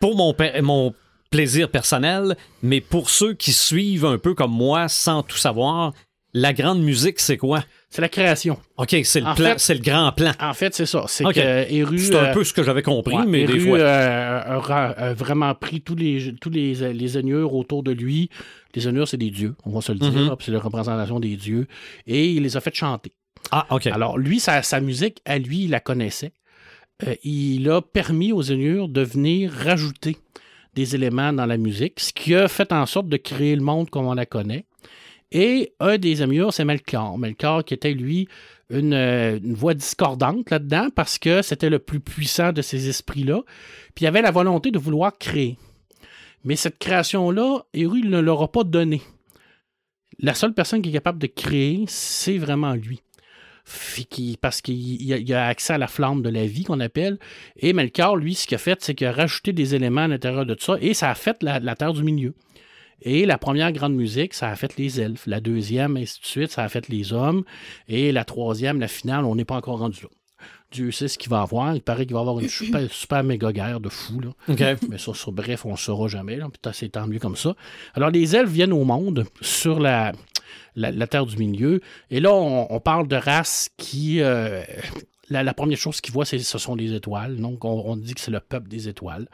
pour 0.00 0.16
mon, 0.16 0.32
pa- 0.32 0.62
mon 0.62 0.94
plaisir 1.30 1.70
personnel, 1.70 2.36
mais 2.62 2.80
pour 2.80 3.10
ceux 3.10 3.34
qui 3.34 3.52
suivent 3.52 4.04
un 4.04 4.18
peu 4.18 4.34
comme 4.34 4.52
moi 4.52 4.88
sans 4.88 5.22
tout 5.22 5.36
savoir, 5.36 5.92
la 6.34 6.52
grande 6.52 6.80
musique, 6.82 7.20
c'est 7.20 7.36
quoi? 7.38 7.64
C'est 7.88 8.02
la 8.02 8.08
création. 8.10 8.58
OK, 8.76 8.94
c'est 9.02 9.20
le, 9.20 9.34
plan, 9.34 9.54
c'est 9.56 9.74
le 9.74 9.80
grand 9.80 10.12
plan. 10.12 10.32
En 10.40 10.52
fait, 10.52 10.74
c'est 10.74 10.84
ça. 10.86 11.04
C'est 11.08 11.24
que 11.24 11.72
Eru, 11.72 11.98
C'est 11.98 12.14
un 12.16 12.24
euh, 12.26 12.32
peu 12.34 12.44
ce 12.44 12.52
que 12.52 12.62
j'avais 12.62 12.82
compris, 12.82 13.16
Ouais, 13.16 13.24
mais 13.26 13.46
des 13.46 13.58
fois. 13.60 13.78
euh, 13.78 14.40
a, 14.60 14.84
a 14.90 15.14
vraiment 15.14 15.54
pris 15.54 15.80
tous 15.80 15.94
les 15.94 16.34
tous 16.38 16.50
les, 16.50 16.74
les 16.92 17.08
seigneurs 17.08 17.54
autour 17.54 17.82
de 17.82 17.92
lui. 17.92 18.28
Les 18.74 18.82
seigneurs, 18.82 19.08
c'est 19.08 19.16
des 19.16 19.30
dieux, 19.30 19.54
on 19.64 19.70
va 19.70 19.80
se 19.80 19.92
le 19.92 19.98
dire, 19.98 20.36
puis 20.36 20.46
c'est 20.46 20.52
la 20.52 20.60
représentation 20.60 21.18
des 21.18 21.34
dieux. 21.36 21.66
Et 22.06 22.30
il 22.30 22.42
les 22.42 22.56
a 22.58 22.60
fait 22.60 22.74
chanter. 22.74 23.12
Ah, 23.50 23.66
OK. 23.70 23.86
Alors, 23.86 24.18
lui, 24.18 24.38
sa, 24.38 24.62
sa 24.62 24.80
musique, 24.80 25.22
à 25.24 25.38
lui, 25.38 25.64
il 25.64 25.70
la 25.70 25.80
connaissait. 25.80 26.32
Euh, 27.06 27.14
il 27.24 27.70
a 27.70 27.80
permis 27.80 28.32
aux 28.32 28.42
seigneurs 28.42 28.88
de 28.88 29.00
venir 29.00 29.50
rajouter 29.50 30.18
des 30.78 30.94
éléments 30.94 31.32
dans 31.32 31.46
la 31.46 31.56
musique, 31.56 31.98
ce 31.98 32.12
qui 32.12 32.36
a 32.36 32.46
fait 32.46 32.72
en 32.72 32.86
sorte 32.86 33.08
de 33.08 33.16
créer 33.16 33.56
le 33.56 33.62
monde 33.62 33.90
comme 33.90 34.06
on 34.06 34.14
la 34.14 34.26
connaît. 34.26 34.64
Et 35.32 35.72
un 35.80 35.98
des 35.98 36.22
émures, 36.22 36.54
c'est 36.54 36.64
Melkor. 36.64 37.18
Melkor 37.18 37.64
qui 37.64 37.74
était, 37.74 37.92
lui, 37.92 38.28
une, 38.70 38.94
euh, 38.94 39.40
une 39.42 39.54
voix 39.54 39.74
discordante 39.74 40.50
là-dedans 40.50 40.88
parce 40.94 41.18
que 41.18 41.42
c'était 41.42 41.68
le 41.68 41.80
plus 41.80 41.98
puissant 41.98 42.52
de 42.52 42.62
ces 42.62 42.88
esprits-là. 42.88 43.42
Puis 43.94 44.04
il 44.04 44.08
avait 44.08 44.22
la 44.22 44.30
volonté 44.30 44.70
de 44.70 44.78
vouloir 44.78 45.18
créer. 45.18 45.58
Mais 46.44 46.54
cette 46.54 46.78
création-là, 46.78 47.64
Eru 47.74 48.02
ne 48.02 48.20
l'aura 48.20 48.46
pas 48.46 48.62
donnée. 48.62 49.02
La 50.20 50.34
seule 50.34 50.54
personne 50.54 50.80
qui 50.80 50.90
est 50.90 50.92
capable 50.92 51.18
de 51.18 51.26
créer, 51.26 51.84
c'est 51.88 52.38
vraiment 52.38 52.74
lui. 52.74 53.02
Parce 54.40 54.60
qu'il 54.60 55.02
il 55.02 55.34
a, 55.34 55.46
accès 55.46 55.74
à 55.74 55.78
la 55.78 55.86
flamme 55.86 56.22
de 56.22 56.28
la 56.28 56.46
vie 56.46 56.64
qu'on 56.64 56.80
appelle. 56.80 57.18
Et 57.56 57.72
Melchior, 57.72 58.16
lui, 58.16 58.34
ce 58.34 58.46
qu'il 58.46 58.54
a 58.54 58.58
fait, 58.58 58.82
c'est 58.82 58.94
qu'il 58.94 59.06
a 59.06 59.12
rajouté 59.12 59.52
des 59.52 59.74
éléments 59.74 60.02
à 60.02 60.08
l'intérieur 60.08 60.46
de 60.46 60.54
tout 60.54 60.64
ça 60.64 60.76
et 60.80 60.94
ça 60.94 61.10
a 61.10 61.14
fait 61.14 61.42
la, 61.42 61.60
la 61.60 61.74
Terre 61.74 61.92
du 61.92 62.02
Milieu. 62.02 62.34
Et 63.02 63.26
la 63.26 63.38
première 63.38 63.72
grande 63.72 63.94
musique, 63.94 64.34
ça 64.34 64.48
a 64.48 64.56
fait 64.56 64.76
les 64.76 65.00
elfes. 65.00 65.26
La 65.26 65.40
deuxième, 65.40 65.96
ainsi 65.96 66.20
de 66.20 66.26
suite, 66.26 66.50
ça 66.50 66.64
a 66.64 66.68
fait 66.68 66.88
les 66.88 67.12
hommes. 67.12 67.44
Et 67.86 68.10
la 68.10 68.24
troisième, 68.24 68.80
la 68.80 68.88
finale, 68.88 69.24
on 69.24 69.36
n'est 69.36 69.44
pas 69.44 69.56
encore 69.56 69.78
rendu 69.78 70.02
là. 70.02 70.08
Dieu 70.70 70.90
sait 70.90 71.08
ce 71.08 71.16
qu'il 71.16 71.30
va 71.30 71.40
avoir. 71.40 71.74
Il 71.74 71.80
paraît 71.80 72.04
qu'il 72.04 72.14
va 72.14 72.20
avoir 72.20 72.38
une 72.40 72.48
super, 72.48 72.80
super 72.90 73.24
méga 73.24 73.52
guerre 73.52 73.80
de 73.80 73.88
fous. 73.88 74.20
Là. 74.20 74.76
Mais 74.88 74.98
ça, 74.98 75.14
ça, 75.14 75.30
bref, 75.30 75.64
on 75.64 75.72
ne 75.72 75.76
saura 75.76 76.08
jamais. 76.08 76.36
Là. 76.36 76.48
C'est 76.72 76.90
tant 76.90 77.06
mieux 77.06 77.18
comme 77.18 77.36
ça. 77.36 77.54
Alors, 77.94 78.10
les 78.10 78.36
elfes 78.36 78.50
viennent 78.50 78.72
au 78.72 78.84
monde 78.84 79.24
sur 79.40 79.80
la, 79.80 80.12
la, 80.76 81.06
Terre 81.06 81.26
du 81.26 81.36
Milieu. 81.36 81.80
Et 82.10 82.20
là, 82.20 82.32
on, 82.32 82.80
parle 82.80 83.08
de 83.08 83.16
races 83.16 83.70
qui. 83.76 84.20
euh, 84.20 84.62
la, 85.30 85.54
première 85.54 85.78
chose 85.78 86.00
qu'ils 86.00 86.14
voient, 86.14 86.24
ce 86.24 86.38
sont 86.38 86.74
les 86.74 86.94
étoiles. 86.94 87.36
Donc, 87.36 87.64
on, 87.64 87.82
on 87.86 87.96
dit 87.96 88.14
que 88.14 88.20
c'est 88.20 88.30
le 88.30 88.40
peuple 88.40 88.68
des 88.68 88.88
étoiles. 88.88 89.28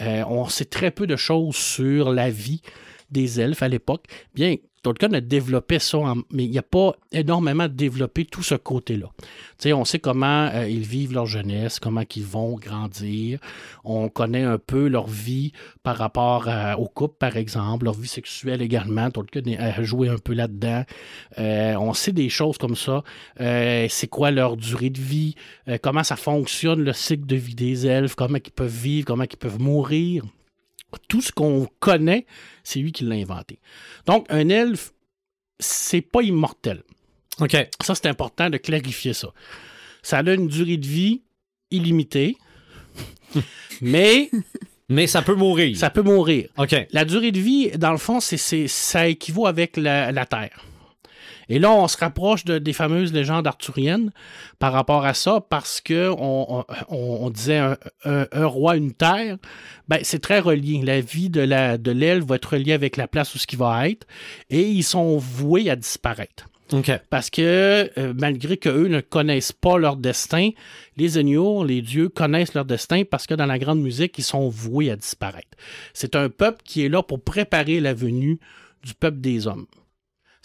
Euh, 0.00 0.24
on 0.28 0.48
sait 0.48 0.64
très 0.64 0.90
peu 0.90 1.06
de 1.06 1.16
choses 1.16 1.56
sur 1.56 2.12
la 2.12 2.30
vie 2.30 2.62
des 3.10 3.40
elfes 3.40 3.62
à 3.62 3.68
l'époque. 3.68 4.04
Bien, 4.34 4.56
Tolkien 4.86 5.12
a 5.14 5.20
développé 5.20 5.80
ça, 5.80 5.98
mais 6.30 6.44
il 6.44 6.52
n'a 6.52 6.62
pas 6.62 6.92
énormément 7.10 7.66
développé 7.66 8.24
tout 8.24 8.44
ce 8.44 8.54
côté-là. 8.54 9.08
On 9.74 9.84
sait 9.84 9.98
comment 9.98 10.48
euh, 10.54 10.68
ils 10.68 10.86
vivent 10.86 11.12
leur 11.12 11.26
jeunesse, 11.26 11.80
comment 11.80 12.04
ils 12.14 12.22
vont 12.24 12.54
grandir. 12.54 13.40
On 13.82 14.08
connaît 14.08 14.44
un 14.44 14.58
peu 14.58 14.86
leur 14.86 15.08
vie 15.08 15.50
par 15.82 15.96
rapport 15.96 16.46
à- 16.46 16.78
au 16.78 16.86
couple, 16.86 17.16
par 17.18 17.36
exemple, 17.36 17.86
leur 17.86 17.94
vie 17.94 18.06
sexuelle 18.06 18.62
également. 18.62 19.10
Tolkien 19.10 19.42
a 19.58 19.82
joué 19.82 20.08
un 20.08 20.18
peu 20.18 20.34
là-dedans. 20.34 20.84
Euh, 21.40 21.74
on 21.80 21.92
sait 21.92 22.12
des 22.12 22.28
choses 22.28 22.56
comme 22.56 22.76
ça. 22.76 23.02
Euh, 23.40 23.88
c'est 23.90 24.06
quoi 24.06 24.30
leur 24.30 24.56
durée 24.56 24.90
de 24.90 25.00
vie, 25.00 25.34
euh, 25.66 25.78
comment 25.82 26.04
ça 26.04 26.14
fonctionne 26.14 26.84
le 26.84 26.92
cycle 26.92 27.26
de 27.26 27.34
vie 27.34 27.56
des 27.56 27.88
elfes, 27.88 28.14
comment 28.14 28.38
ils 28.38 28.52
peuvent 28.52 28.70
vivre, 28.70 29.04
comment 29.04 29.24
ils 29.24 29.36
peuvent 29.36 29.58
mourir? 29.60 30.22
Tout 31.08 31.20
ce 31.20 31.32
qu'on 31.32 31.68
connaît, 31.80 32.26
c'est 32.64 32.78
lui 32.80 32.92
qui 32.92 33.04
l'a 33.04 33.16
inventé. 33.16 33.58
Donc, 34.06 34.26
un 34.30 34.48
elfe, 34.48 34.92
c'est 35.58 36.00
pas 36.00 36.22
immortel. 36.22 36.82
OK. 37.40 37.56
Ça, 37.82 37.94
c'est 37.94 38.06
important 38.06 38.48
de 38.50 38.56
clarifier 38.56 39.12
ça. 39.12 39.28
Ça 40.02 40.18
a 40.18 40.32
une 40.32 40.48
durée 40.48 40.76
de 40.76 40.86
vie 40.86 41.22
illimitée, 41.70 42.36
mais 43.80 44.30
Mais 44.88 45.06
ça 45.06 45.20
peut 45.22 45.34
mourir. 45.34 45.76
ça 45.76 45.90
peut 45.90 46.02
mourir. 46.02 46.48
OK. 46.58 46.74
La 46.92 47.04
durée 47.04 47.32
de 47.32 47.40
vie, 47.40 47.70
dans 47.72 47.92
le 47.92 47.98
fond, 47.98 48.20
c'est, 48.20 48.36
c'est- 48.36 48.68
ça 48.68 49.08
équivaut 49.08 49.46
avec 49.46 49.76
la, 49.76 50.12
la 50.12 50.24
Terre. 50.26 50.64
Et 51.48 51.58
là, 51.58 51.70
on 51.72 51.86
se 51.88 51.96
rapproche 51.96 52.44
de- 52.44 52.58
des 52.58 52.72
fameuses 52.72 53.12
légendes 53.12 53.46
arthuriennes 53.46 54.10
par 54.58 54.72
rapport 54.72 55.04
à 55.04 55.14
ça, 55.14 55.40
parce 55.40 55.80
que 55.80 56.08
on, 56.18 56.60
on- 56.60 56.64
on 57.24 57.30
disait 57.30 57.58
un, 57.58 57.76
un- 58.04 58.26
un 58.32 58.46
roi, 58.46 58.76
une 58.76 58.92
terre. 58.92 59.36
Ben, 59.88 60.00
c'est 60.02 60.18
très 60.20 60.40
relié. 60.40 60.80
La 60.82 61.00
vie 61.00 61.30
de, 61.30 61.40
la, 61.40 61.78
de 61.78 61.90
l'elfe 61.92 62.24
va 62.24 62.36
être 62.36 62.52
reliée 62.54 62.72
avec 62.72 62.96
la 62.96 63.06
place 63.08 63.34
où 63.34 63.38
ce 63.38 63.46
qui 63.46 63.56
va 63.56 63.88
être, 63.88 64.06
et 64.50 64.68
ils 64.68 64.82
sont 64.82 65.16
voués 65.18 65.70
à 65.70 65.76
disparaître. 65.76 66.48
Parce 67.10 67.30
que 67.30 67.88
euh, 67.96 68.12
malgré 68.18 68.56
qu'eux 68.56 68.88
ne 68.88 69.00
connaissent 69.00 69.52
pas 69.52 69.78
leur 69.78 69.96
destin, 69.96 70.50
les 70.96 71.16
Aignurs, 71.16 71.64
les 71.64 71.80
dieux, 71.80 72.08
connaissent 72.08 72.54
leur 72.54 72.64
destin 72.64 73.04
parce 73.08 73.28
que 73.28 73.34
dans 73.34 73.46
la 73.46 73.60
grande 73.60 73.80
musique, 73.80 74.18
ils 74.18 74.24
sont 74.24 74.48
voués 74.48 74.90
à 74.90 74.96
disparaître. 74.96 75.56
C'est 75.94 76.16
un 76.16 76.28
peuple 76.28 76.62
qui 76.64 76.84
est 76.84 76.88
là 76.88 77.04
pour 77.04 77.22
préparer 77.22 77.78
la 77.78 77.94
venue 77.94 78.40
du 78.82 78.94
peuple 78.94 79.20
des 79.20 79.46
hommes. 79.46 79.66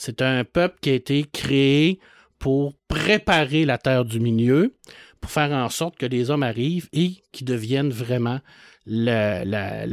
C'est 0.04 0.24
un 0.24 0.44
peuple 0.44 0.80
qui 0.82 0.90
a 0.90 0.94
été 0.94 1.24
créé 1.32 2.00
pour 2.40 2.74
préparer 2.88 3.66
la 3.66 3.78
terre 3.78 4.04
du 4.04 4.20
milieu, 4.20 4.74
pour 5.20 5.30
faire 5.30 5.52
en 5.52 5.70
sorte 5.70 5.96
que 5.96 6.08
les 6.08 6.32
hommes 6.32 6.42
arrivent 6.42 6.90
et 6.92 7.22
qu'ils 7.32 7.46
deviennent 7.46 7.92
vraiment 7.92 8.40
la, 8.88 9.44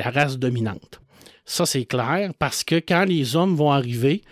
race 0.08 0.38
dominante. 0.38 1.02
Ça, 1.44 1.66
c'est 1.66 1.84
clair 1.84 2.32
parce 2.38 2.64
que 2.64 2.76
quand 2.76 3.04
les 3.04 3.36
hommes 3.36 3.54
vont 3.54 3.70
arriver, 3.70 4.22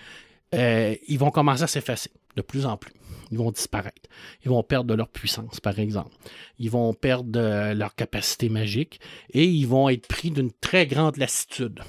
euh, 0.54 0.94
ils 1.08 1.18
vont 1.18 1.30
commencer 1.30 1.64
à 1.64 1.66
s'effacer 1.66 2.10
de 2.36 2.40
plus 2.40 2.64
en 2.64 2.78
plus. 2.78 2.94
Ils 3.30 3.36
vont 3.36 3.50
disparaître. 3.50 4.08
Ils 4.46 4.48
vont 4.48 4.62
perdre 4.62 4.88
de 4.88 4.94
leur 4.94 5.08
puissance, 5.08 5.60
par 5.60 5.78
exemple. 5.78 6.16
Ils 6.58 6.70
vont 6.70 6.94
perdre 6.94 7.28
de 7.28 7.74
leur 7.74 7.94
capacité 7.94 8.48
magique 8.48 8.98
et 9.28 9.44
ils 9.44 9.66
vont 9.66 9.90
être 9.90 10.08
pris 10.08 10.30
d'une 10.30 10.52
très 10.52 10.86
grande 10.86 11.18
lassitude. 11.18 11.82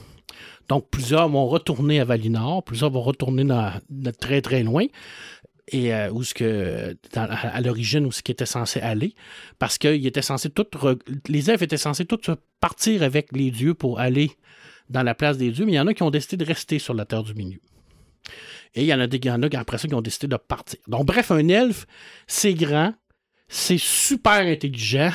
Donc, 0.68 0.90
plusieurs 0.90 1.30
vont 1.30 1.48
retourner 1.48 2.00
à 2.00 2.06
Valinor, 2.06 2.64
plusieurs 2.64 2.90
vont 2.90 3.02
retourner 3.02 3.46
très, 4.20 4.42
très 4.42 4.64
loin, 4.64 4.86
et 5.70 5.94
euh, 5.94 6.10
où 6.12 6.24
que, 6.34 6.96
à, 7.16 7.62
l'origine, 7.62 8.06
où 8.06 8.12
ce 8.12 8.22
qui 8.22 8.32
était 8.32 8.46
censé 8.46 8.80
aller, 8.80 9.16
parce 9.60 9.78
re- 10.78 11.00
les 11.28 11.50
elfes 11.50 11.62
étaient 11.62 11.78
censés 11.78 12.06
tous 12.06 12.32
partir 12.60 13.04
avec 13.04 13.32
les 13.32 13.52
dieux 13.52 13.74
pour 13.74 14.00
aller 14.00 14.32
dans 14.90 15.04
la 15.04 15.16
place 15.16 15.38
des 15.38 15.52
dieux, 15.52 15.66
mais 15.66 15.74
il 15.74 15.76
y 15.76 15.80
en 15.80 15.88
a 15.88 15.94
qui 15.94 16.04
ont 16.04 16.10
décidé 16.10 16.38
de 16.38 16.46
rester 16.46 16.80
sur 16.80 16.94
la 16.94 17.06
terre 17.06 17.24
du 17.24 17.34
milieu. 17.34 17.60
Et 18.76 18.82
il 18.82 18.88
y 18.88 18.94
en 18.94 19.00
a 19.00 19.08
des 19.08 19.20
y 19.24 19.32
en 19.32 19.42
a 19.42 19.50
après 19.58 19.78
ça 19.78 19.88
qui 19.88 19.94
ont 19.94 20.02
décidé 20.02 20.28
de 20.28 20.38
partir. 20.38 20.80
Donc, 20.88 21.06
bref, 21.06 21.32
un 21.32 21.48
elfe, 21.48 21.86
c'est 22.28 22.54
grand, 22.54 22.94
c'est 23.48 23.80
super 23.80 24.42
intelligent, 24.46 25.12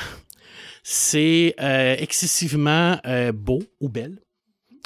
c'est 0.83 1.55
euh, 1.59 1.95
excessivement 1.97 2.99
euh, 3.05 3.31
beau 3.31 3.63
ou 3.79 3.89
belle. 3.89 4.19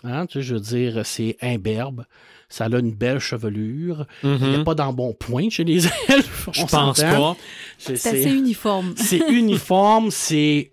Hein, 0.03 0.25
tu 0.27 0.33
sais, 0.39 0.41
je 0.43 0.53
veux 0.55 0.59
dire, 0.61 1.05
c'est 1.05 1.37
imberbe. 1.41 2.05
Ça 2.49 2.65
a 2.65 2.79
une 2.79 2.93
belle 2.93 3.19
chevelure. 3.19 4.05
Il 4.23 4.35
n'y 4.37 4.55
a 4.55 4.63
pas 4.63 4.75
d'embonpoint 4.75 5.49
chez 5.49 5.63
les 5.63 5.85
elfes. 6.07 6.49
Je 6.53 6.61
on 6.61 6.65
pense 6.67 7.01
pas. 7.01 7.35
C'est- 7.77 7.93
assez 7.93 8.31
uniforme. 8.31 8.93
c'est 8.97 9.21
uniforme, 9.29 10.11
c'est 10.11 10.69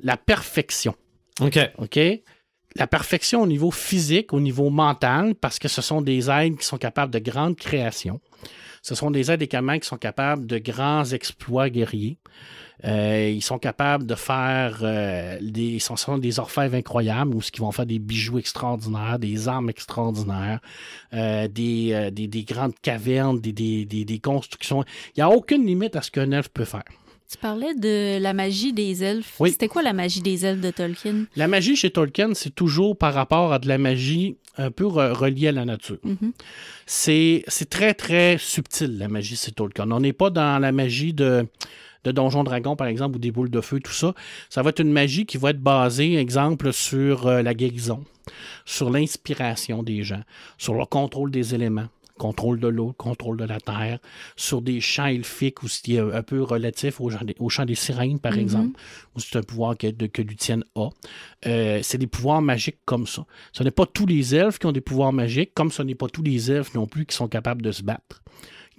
la 0.00 0.16
perfection. 0.16 0.94
OK. 1.40 1.58
OK? 1.78 1.98
La 2.74 2.86
perfection 2.86 3.40
au 3.42 3.46
niveau 3.46 3.70
physique, 3.70 4.34
au 4.34 4.40
niveau 4.40 4.68
mental, 4.68 5.34
parce 5.34 5.58
que 5.58 5.68
ce 5.68 5.80
sont 5.80 6.02
des 6.02 6.28
êtres 6.28 6.58
qui 6.58 6.66
sont 6.66 6.76
capables 6.76 7.12
de 7.12 7.18
grandes 7.18 7.56
créations. 7.56 8.20
Ce 8.86 8.94
sont 8.94 9.10
des 9.10 9.32
êtres 9.32 9.42
également 9.42 9.76
qui 9.80 9.88
sont 9.88 9.96
capables 9.96 10.46
de 10.46 10.58
grands 10.58 11.06
exploits 11.06 11.70
guerriers. 11.70 12.18
Euh, 12.84 13.32
ils 13.34 13.42
sont 13.42 13.58
capables 13.58 14.06
de 14.06 14.14
faire 14.14 14.78
euh, 14.82 15.38
des, 15.40 15.80
ce 15.80 15.96
sont 15.96 16.18
des 16.18 16.38
orfèvres 16.38 16.76
incroyables 16.76 17.34
où 17.34 17.40
ils 17.40 17.60
vont 17.60 17.72
faire 17.72 17.86
des 17.86 17.98
bijoux 17.98 18.38
extraordinaires, 18.38 19.18
des 19.18 19.48
armes 19.48 19.70
extraordinaires, 19.70 20.60
euh, 21.14 21.48
des, 21.48 22.12
des, 22.12 22.28
des 22.28 22.44
grandes 22.44 22.78
cavernes, 22.80 23.40
des 23.40 24.20
constructions. 24.22 24.84
Il 25.16 25.18
n'y 25.18 25.22
a 25.24 25.30
aucune 25.30 25.66
limite 25.66 25.96
à 25.96 26.02
ce 26.02 26.12
qu'un 26.12 26.30
elfe 26.30 26.50
peut 26.50 26.64
faire. 26.64 26.84
Tu 27.28 27.38
parlais 27.38 27.74
de 27.74 28.18
la 28.20 28.32
magie 28.32 28.72
des 28.72 29.02
elfes. 29.02 29.34
Oui. 29.40 29.50
C'était 29.50 29.66
quoi 29.66 29.82
la 29.82 29.92
magie 29.92 30.20
des 30.20 30.46
elfes 30.46 30.60
de 30.60 30.70
Tolkien? 30.70 31.24
La 31.34 31.48
magie 31.48 31.74
chez 31.74 31.90
Tolkien, 31.90 32.34
c'est 32.34 32.54
toujours 32.54 32.96
par 32.96 33.14
rapport 33.14 33.52
à 33.52 33.58
de 33.58 33.66
la 33.66 33.78
magie 33.78 34.36
un 34.58 34.70
peu 34.70 34.84
re- 34.84 35.12
reliée 35.12 35.48
à 35.48 35.52
la 35.52 35.64
nature. 35.64 35.98
Mhm. 36.04 36.32
C'est 36.86 37.44
c'est 37.48 37.68
très, 37.68 37.94
très 37.94 38.36
subtil, 38.38 38.98
la 38.98 39.08
magie 39.08 39.36
chez 39.36 39.52
Tolkien. 39.52 39.90
On 39.90 40.00
n'est 40.00 40.12
pas 40.12 40.30
dans 40.30 40.58
la 40.60 40.72
magie 40.72 41.12
de, 41.12 41.46
de 42.04 42.12
Donjon 42.12 42.44
Dragon, 42.44 42.76
par 42.76 42.86
exemple, 42.86 43.16
ou 43.16 43.18
des 43.18 43.30
boules 43.30 43.50
de 43.50 43.60
feu, 43.60 43.80
tout 43.80 43.92
ça. 43.92 44.14
Ça 44.48 44.62
va 44.62 44.70
être 44.70 44.80
une 44.80 44.92
magie 44.92 45.26
qui 45.26 45.36
va 45.38 45.50
être 45.50 45.60
basée, 45.60 46.16
exemple, 46.16 46.72
sur 46.72 47.26
euh, 47.26 47.42
la 47.42 47.54
guérison, 47.54 48.04
sur 48.64 48.90
l'inspiration 48.90 49.82
des 49.82 50.02
gens, 50.02 50.22
sur 50.58 50.74
le 50.74 50.84
contrôle 50.84 51.30
des 51.30 51.54
éléments, 51.54 51.88
contrôle 52.18 52.58
de 52.60 52.68
l'eau, 52.68 52.92
contrôle 52.92 53.36
de 53.36 53.44
la 53.44 53.60
terre, 53.60 53.98
sur 54.36 54.62
des 54.62 54.80
chants 54.80 55.06
elfiques 55.06 55.62
ou 55.62 55.68
c'est 55.68 55.98
un 55.98 56.22
peu 56.22 56.42
relatif 56.42 57.00
au, 57.00 57.10
chant 57.10 57.24
des- 57.24 57.36
au 57.38 57.48
chant 57.48 57.64
des 57.64 57.74
sirènes, 57.74 58.18
par 58.18 58.32
Mhm. 58.32 58.38
exemple, 58.40 58.80
où 59.14 59.20
c'est 59.20 59.36
un 59.36 59.42
pouvoir 59.42 59.76
que, 59.76 59.86
que 59.90 60.22
Lucienne 60.22 60.64
a. 60.74 60.88
Euh, 61.46 61.80
c'est 61.82 61.98
des 61.98 62.06
pouvoirs 62.06 62.42
magiques 62.42 62.78
comme 62.84 63.06
ça. 63.06 63.24
Ce 63.52 63.62
n'est 63.62 63.70
pas 63.70 63.86
tous 63.86 64.06
les 64.06 64.34
elfes 64.34 64.58
qui 64.58 64.66
ont 64.66 64.72
des 64.72 64.80
pouvoirs 64.80 65.12
magiques, 65.12 65.52
comme 65.54 65.70
ce 65.70 65.82
n'est 65.82 65.94
pas 65.94 66.08
tous 66.08 66.22
les 66.22 66.50
elfes 66.50 66.74
non 66.74 66.86
plus 66.86 67.06
qui 67.06 67.14
sont 67.16 67.28
capables 67.28 67.62
de 67.62 67.72
se 67.72 67.82
battre, 67.82 68.22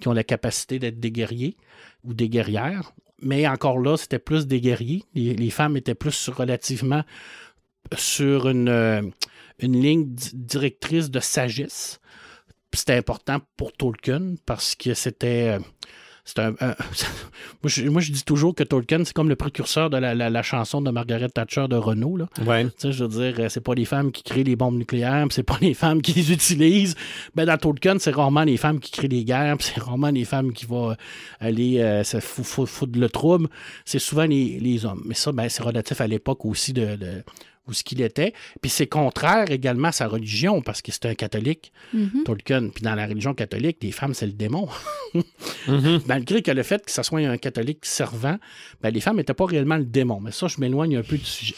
qui 0.00 0.08
ont 0.08 0.12
la 0.12 0.24
capacité 0.24 0.78
d'être 0.78 1.00
des 1.00 1.10
guerriers 1.10 1.56
ou 2.04 2.14
des 2.14 2.28
guerrières. 2.28 2.92
Mais 3.20 3.48
encore 3.48 3.78
là, 3.80 3.96
c'était 3.96 4.20
plus 4.20 4.46
des 4.46 4.60
guerriers. 4.60 5.02
Les, 5.14 5.34
les 5.34 5.50
femmes 5.50 5.76
étaient 5.76 5.94
plus 5.96 6.28
relativement 6.28 7.02
sur 7.96 8.48
une, 8.48 8.68
euh, 8.68 9.02
une 9.60 9.80
ligne 9.80 10.04
di- 10.14 10.30
directrice 10.34 11.10
de 11.10 11.20
sagesse. 11.20 12.00
Puis 12.70 12.80
C'était 12.80 12.94
important 12.96 13.38
pour 13.56 13.72
Tolkien 13.72 14.34
parce 14.46 14.74
que 14.74 14.94
c'était. 14.94 15.56
euh, 15.56 15.58
un- 16.36 16.52
un- 16.60 16.76
moi, 17.62 17.68
je, 17.70 17.88
moi, 17.88 18.02
je 18.02 18.12
dis 18.12 18.22
toujours 18.22 18.54
que 18.54 18.62
Tolkien, 18.62 19.02
c'est 19.04 19.14
comme 19.14 19.30
le 19.30 19.36
précurseur 19.36 19.88
de 19.88 19.96
la, 19.96 20.14
la- 20.14 20.28
la 20.28 20.42
chanson 20.42 20.82
de 20.82 20.90
Margaret 20.90 21.30
Thatcher 21.30 21.66
de 21.68 21.76
Renault. 21.76 22.18
Là. 22.18 22.26
Ouais. 22.44 22.64
Tu 22.66 22.70
sais, 22.78 22.92
je 22.92 23.04
veux 23.04 23.08
dire, 23.32 23.34
euh, 23.42 23.48
c'est 23.48 23.62
pas 23.62 23.74
les 23.74 23.86
femmes 23.86 24.12
qui 24.12 24.22
créent 24.22 24.44
les 24.44 24.54
bombes 24.54 24.76
nucléaires, 24.76 25.26
c'est 25.30 25.42
pas 25.42 25.56
les 25.62 25.72
femmes 25.72 26.02
qui 26.02 26.12
les 26.12 26.30
utilisent. 26.30 26.94
Ben, 27.34 27.46
dans 27.46 27.56
Tolkien, 27.56 27.98
c'est 27.98 28.14
rarement 28.14 28.44
les 28.44 28.58
femmes 28.58 28.78
qui 28.78 28.90
créent 28.90 29.08
les 29.08 29.24
guerres, 29.24 29.56
c'est 29.60 29.80
rarement 29.80 30.10
les 30.10 30.26
femmes 30.26 30.52
qui 30.52 30.66
vont 30.66 30.94
aller 31.40 31.78
euh, 31.80 32.04
se 32.04 32.20
fou- 32.20 32.44
fou- 32.44 32.66
foutre 32.66 32.98
le 32.98 33.08
trouble. 33.08 33.48
C'est 33.86 33.98
souvent 33.98 34.26
les, 34.26 34.60
les 34.60 34.84
hommes. 34.84 35.02
Mais 35.06 35.14
ça, 35.14 35.32
ben, 35.32 35.48
c'est 35.48 35.62
relatif 35.62 35.98
à 36.02 36.06
l'époque 36.06 36.44
aussi 36.44 36.74
de, 36.74 36.96
de- 36.96 37.24
où 37.68 37.72
ce 37.72 37.84
qu'il 37.84 38.00
était. 38.00 38.32
Puis 38.60 38.70
c'est 38.70 38.86
contraire 38.86 39.50
également 39.50 39.88
à 39.88 39.92
sa 39.92 40.06
religion, 40.08 40.62
parce 40.62 40.82
que 40.82 40.90
c'était 40.92 41.08
un 41.08 41.14
catholique, 41.14 41.72
Mhm. 41.92 42.24
Tolkien. 42.24 42.68
Puis 42.70 42.82
dans 42.82 42.94
la 42.94 43.06
religion 43.06 43.34
catholique, 43.34 43.78
les 43.82 43.92
femmes, 43.92 44.14
c'est 44.14 44.26
le 44.26 44.32
démon. 44.32 44.68
Mhm. 45.68 46.00
Malgré 46.06 46.42
que 46.42 46.50
le 46.50 46.62
fait 46.62 46.84
que 46.84 46.90
ce 46.90 47.02
soit 47.02 47.20
un 47.20 47.36
catholique 47.38 47.84
servant, 47.86 48.38
ben, 48.80 48.90
les 48.90 49.00
femmes 49.00 49.16
n'étaient 49.16 49.34
pas 49.34 49.46
réellement 49.46 49.76
le 49.76 49.84
démon. 49.84 50.20
Mais 50.20 50.32
ça, 50.32 50.48
je 50.48 50.60
m'éloigne 50.60 50.96
un 50.96 51.02
peu 51.02 51.16
du 51.18 51.24
sujet. 51.24 51.54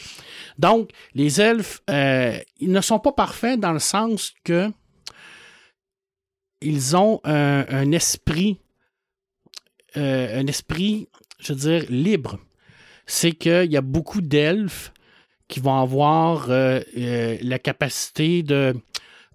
Donc, 0.57 0.89
les 1.13 1.39
elfes, 1.41 1.81
euh, 1.89 2.37
ils 2.59 2.71
ne 2.71 2.81
sont 2.81 2.99
pas 2.99 3.11
parfaits 3.13 3.59
dans 3.59 3.71
le 3.73 3.79
sens 3.79 4.33
que 4.43 4.69
ils 6.61 6.95
ont 6.95 7.19
un, 7.23 7.65
un 7.69 7.91
esprit, 7.91 8.59
euh, 9.97 10.39
un 10.39 10.47
esprit, 10.47 11.07
je 11.39 11.53
veux 11.53 11.59
dire, 11.59 11.85
libre. 11.89 12.39
C'est 13.05 13.31
qu'il 13.31 13.71
y 13.71 13.77
a 13.77 13.81
beaucoup 13.81 14.21
d'elfes 14.21 14.93
qui 15.51 15.59
vont 15.59 15.77
avoir 15.79 16.49
euh, 16.49 16.79
euh, 16.97 17.37
la 17.41 17.59
capacité 17.59 18.41
de 18.41 18.73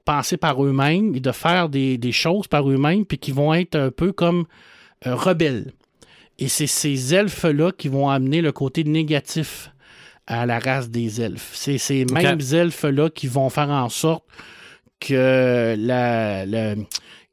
penser 0.04 0.36
par 0.36 0.64
eux-mêmes 0.64 1.14
et 1.14 1.20
de 1.20 1.32
faire 1.32 1.68
des, 1.68 1.98
des 1.98 2.12
choses 2.12 2.46
par 2.48 2.68
eux-mêmes, 2.70 3.04
puis 3.04 3.18
qui 3.18 3.32
vont 3.32 3.52
être 3.54 3.76
un 3.76 3.90
peu 3.90 4.12
comme 4.12 4.46
euh, 5.06 5.14
rebelles. 5.14 5.72
Et 6.38 6.48
c'est 6.48 6.66
ces 6.66 7.14
elfes-là 7.14 7.72
qui 7.72 7.88
vont 7.88 8.08
amener 8.08 8.40
le 8.40 8.52
côté 8.52 8.82
négatif 8.84 9.70
à 10.26 10.46
la 10.46 10.58
race 10.58 10.90
des 10.90 11.20
elfes. 11.20 11.50
C'est 11.54 11.78
ces 11.78 12.04
mêmes 12.14 12.40
elfes-là 12.52 13.10
qui 13.10 13.26
vont 13.26 13.48
faire 13.50 13.70
en 13.70 13.88
sorte 13.88 14.24
que 15.00 15.74
la, 15.78 16.46
la- 16.46 16.74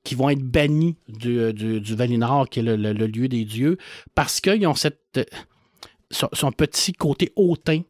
qui 0.03 0.15
vont 0.15 0.29
être 0.29 0.43
bannis 0.43 0.97
du, 1.07 1.53
du, 1.53 1.79
du 1.79 1.95
Valinor, 1.95 2.49
qui 2.49 2.59
est 2.59 2.63
le, 2.63 2.75
le- 2.75 2.91
le 2.93 3.07
lieu 3.07 3.27
des 3.29 3.45
dieux, 3.45 3.77
parce 4.15 4.41
qu'ils 4.41 4.67
ont 4.67 4.75
cette, 4.75 4.99
son, 6.11 6.27
son 6.33 6.51
petit 6.51 6.91
côté 6.93 7.31
hautain 7.37 7.81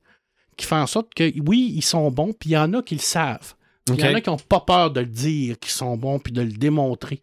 qui 0.56 0.66
fait 0.66 0.76
en 0.76 0.88
sorte 0.88 1.14
que, 1.14 1.32
oui, 1.46 1.74
ils 1.76 1.82
sont 1.84 2.10
bons, 2.12 2.34
puis 2.34 2.52
il 2.52 2.54
y 2.54 2.58
en 2.58 2.74
a 2.74 2.82
qui 2.82 2.96
le 2.96 3.02
savent. 3.02 3.54
Il 3.90 4.00
y 4.00 4.04
en 4.04 4.16
a 4.16 4.22
qui 4.22 4.30
n'ont 4.30 4.38
pas 4.38 4.62
peur 4.62 4.92
de 4.92 5.02
le 5.02 5.06
dire 5.08 5.60
qu'ils 5.60 5.72
sont 5.74 5.98
bons, 5.98 6.20
puis 6.20 6.32
de 6.32 6.42
le 6.42 6.52
démontrer. 6.52 7.22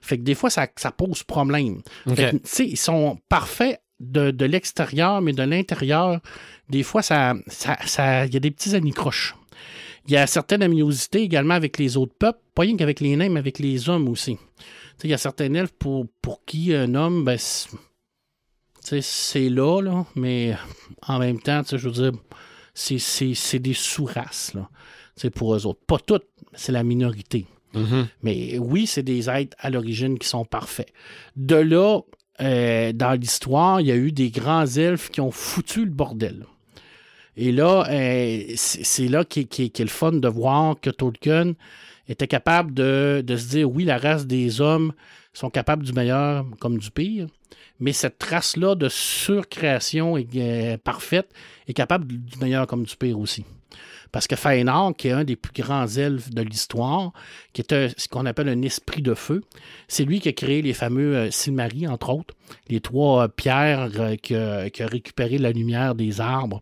Fait 0.00 0.18
que 0.18 0.22
des 0.22 0.34
fois, 0.34 0.50
ça, 0.50 0.66
ça 0.76 0.90
pose 0.90 1.22
problème. 1.22 1.80
OK. 2.06 2.16
Fait 2.16 2.30
que, 2.32 2.36
tu 2.36 2.40
sais, 2.44 2.66
ils 2.66 2.76
sont 2.76 3.18
parfaits 3.28 3.80
de, 4.00 4.30
de 4.30 4.44
l'extérieur, 4.44 5.20
mais 5.22 5.32
de 5.32 5.42
l'intérieur, 5.42 6.20
des 6.68 6.82
fois, 6.82 7.02
ça, 7.02 7.34
ça, 7.46 7.78
ça- 7.86 8.26
il 8.26 8.34
y 8.34 8.36
a 8.36 8.40
des 8.40 8.50
petits 8.50 8.74
anicroches. 8.74 9.34
Il 10.06 10.12
y 10.12 10.16
a 10.16 10.26
certaines 10.26 10.62
animosités 10.62 11.22
également 11.22 11.54
avec 11.54 11.78
les 11.78 11.96
autres 11.96 12.14
peuples, 12.18 12.40
pas 12.54 12.62
rien 12.62 12.76
qu'avec 12.76 12.98
les 13.00 13.14
nains, 13.14 13.28
mais 13.28 13.38
avec 13.38 13.58
les 13.60 13.88
hommes 13.88 14.08
aussi. 14.08 14.36
Il 15.04 15.10
y 15.10 15.14
a 15.14 15.18
certains 15.18 15.54
elfes 15.54 15.72
pour, 15.78 16.06
pour 16.20 16.44
qui 16.44 16.74
un 16.74 16.94
homme, 16.96 17.24
ben, 17.24 17.38
c'est 18.80 19.48
là, 19.48 19.80
là, 19.80 20.04
mais 20.16 20.56
en 21.06 21.18
même 21.18 21.40
temps, 21.40 21.62
je 21.70 21.76
veux 21.76 21.92
dire, 21.92 22.12
c'est- 22.74 23.58
des 23.58 23.74
sous-races, 23.74 24.52
pour 25.34 25.54
eux 25.54 25.66
autres. 25.66 25.80
Pas 25.86 25.98
toutes, 25.98 26.26
c'est 26.54 26.72
la 26.72 26.82
minorité. 26.82 27.46
Mhm. 27.74 28.08
Mais 28.22 28.58
oui, 28.58 28.86
c'est 28.86 29.02
des 29.02 29.30
êtres 29.30 29.56
à 29.58 29.70
l'origine 29.70 30.18
qui 30.18 30.28
sont 30.28 30.44
parfaits. 30.44 30.92
De 31.36 31.56
là, 31.56 32.00
euh, 32.40 32.92
dans 32.92 33.12
l'histoire, 33.18 33.80
il 33.80 33.86
y 33.86 33.92
a 33.92 33.96
eu 33.96 34.12
des 34.12 34.30
grands 34.30 34.66
elfes 34.66 35.10
qui 35.10 35.20
ont 35.20 35.30
foutu 35.30 35.84
le 35.84 35.90
bordel. 35.90 36.46
Et 37.36 37.50
là, 37.52 37.86
euh, 37.88 38.42
c'est 38.56 39.08
là 39.08 39.24
qui 39.24 39.40
est 39.40 39.78
le 39.80 39.86
fun 39.86 40.12
de 40.12 40.28
voir 40.28 40.78
que 40.80 40.90
Tolkien 40.90 41.54
était 42.08 42.26
capable 42.26 42.74
de, 42.74 43.22
de 43.26 43.36
se 43.36 43.48
dire 43.48 43.70
oui, 43.70 43.84
la 43.84 43.96
race 43.96 44.26
des 44.26 44.60
hommes 44.60 44.92
sont 45.32 45.48
capables 45.48 45.82
du 45.84 45.92
meilleur 45.94 46.44
comme 46.60 46.76
du 46.76 46.90
pire, 46.90 47.28
mais 47.82 47.92
cette 47.92 48.22
race-là 48.22 48.76
de 48.76 48.88
surcréation 48.88 50.16
euh, 50.16 50.76
parfaite 50.78 51.28
est 51.66 51.72
capable 51.72 52.06
du 52.06 52.38
meilleur 52.38 52.68
comme 52.68 52.84
du 52.84 52.96
pire 52.96 53.18
aussi. 53.18 53.44
Parce 54.12 54.26
que 54.26 54.36
Fëanor, 54.36 54.94
qui 54.94 55.08
est 55.08 55.12
un 55.12 55.24
des 55.24 55.36
plus 55.36 55.52
grands 55.62 55.86
elfes 55.86 56.30
de 56.30 56.42
l'histoire, 56.42 57.12
qui 57.54 57.62
est 57.62 57.72
un- 57.72 57.88
ce 57.96 58.08
qu'on 58.08 58.26
appelle 58.26 58.48
un 58.50 58.60
esprit 58.62 59.00
de 59.02 59.14
feu, 59.14 59.42
c'est 59.88 60.04
lui 60.04 60.20
qui 60.20 60.28
a 60.28 60.32
créé 60.32 60.60
les 60.60 60.74
fameux 60.74 61.16
euh, 61.16 61.30
Silmaris, 61.30 61.88
entre 61.88 62.10
autres, 62.10 62.34
les 62.68 62.80
trois 62.80 63.24
euh, 63.24 63.28
pierres 63.28 63.88
euh, 63.98 64.16
qui, 64.16 64.34
qui 64.70 64.82
a 64.82 64.86
récupéré 64.86 65.38
la 65.38 65.50
lumière 65.50 65.94
des 65.94 66.20
arbres. 66.20 66.60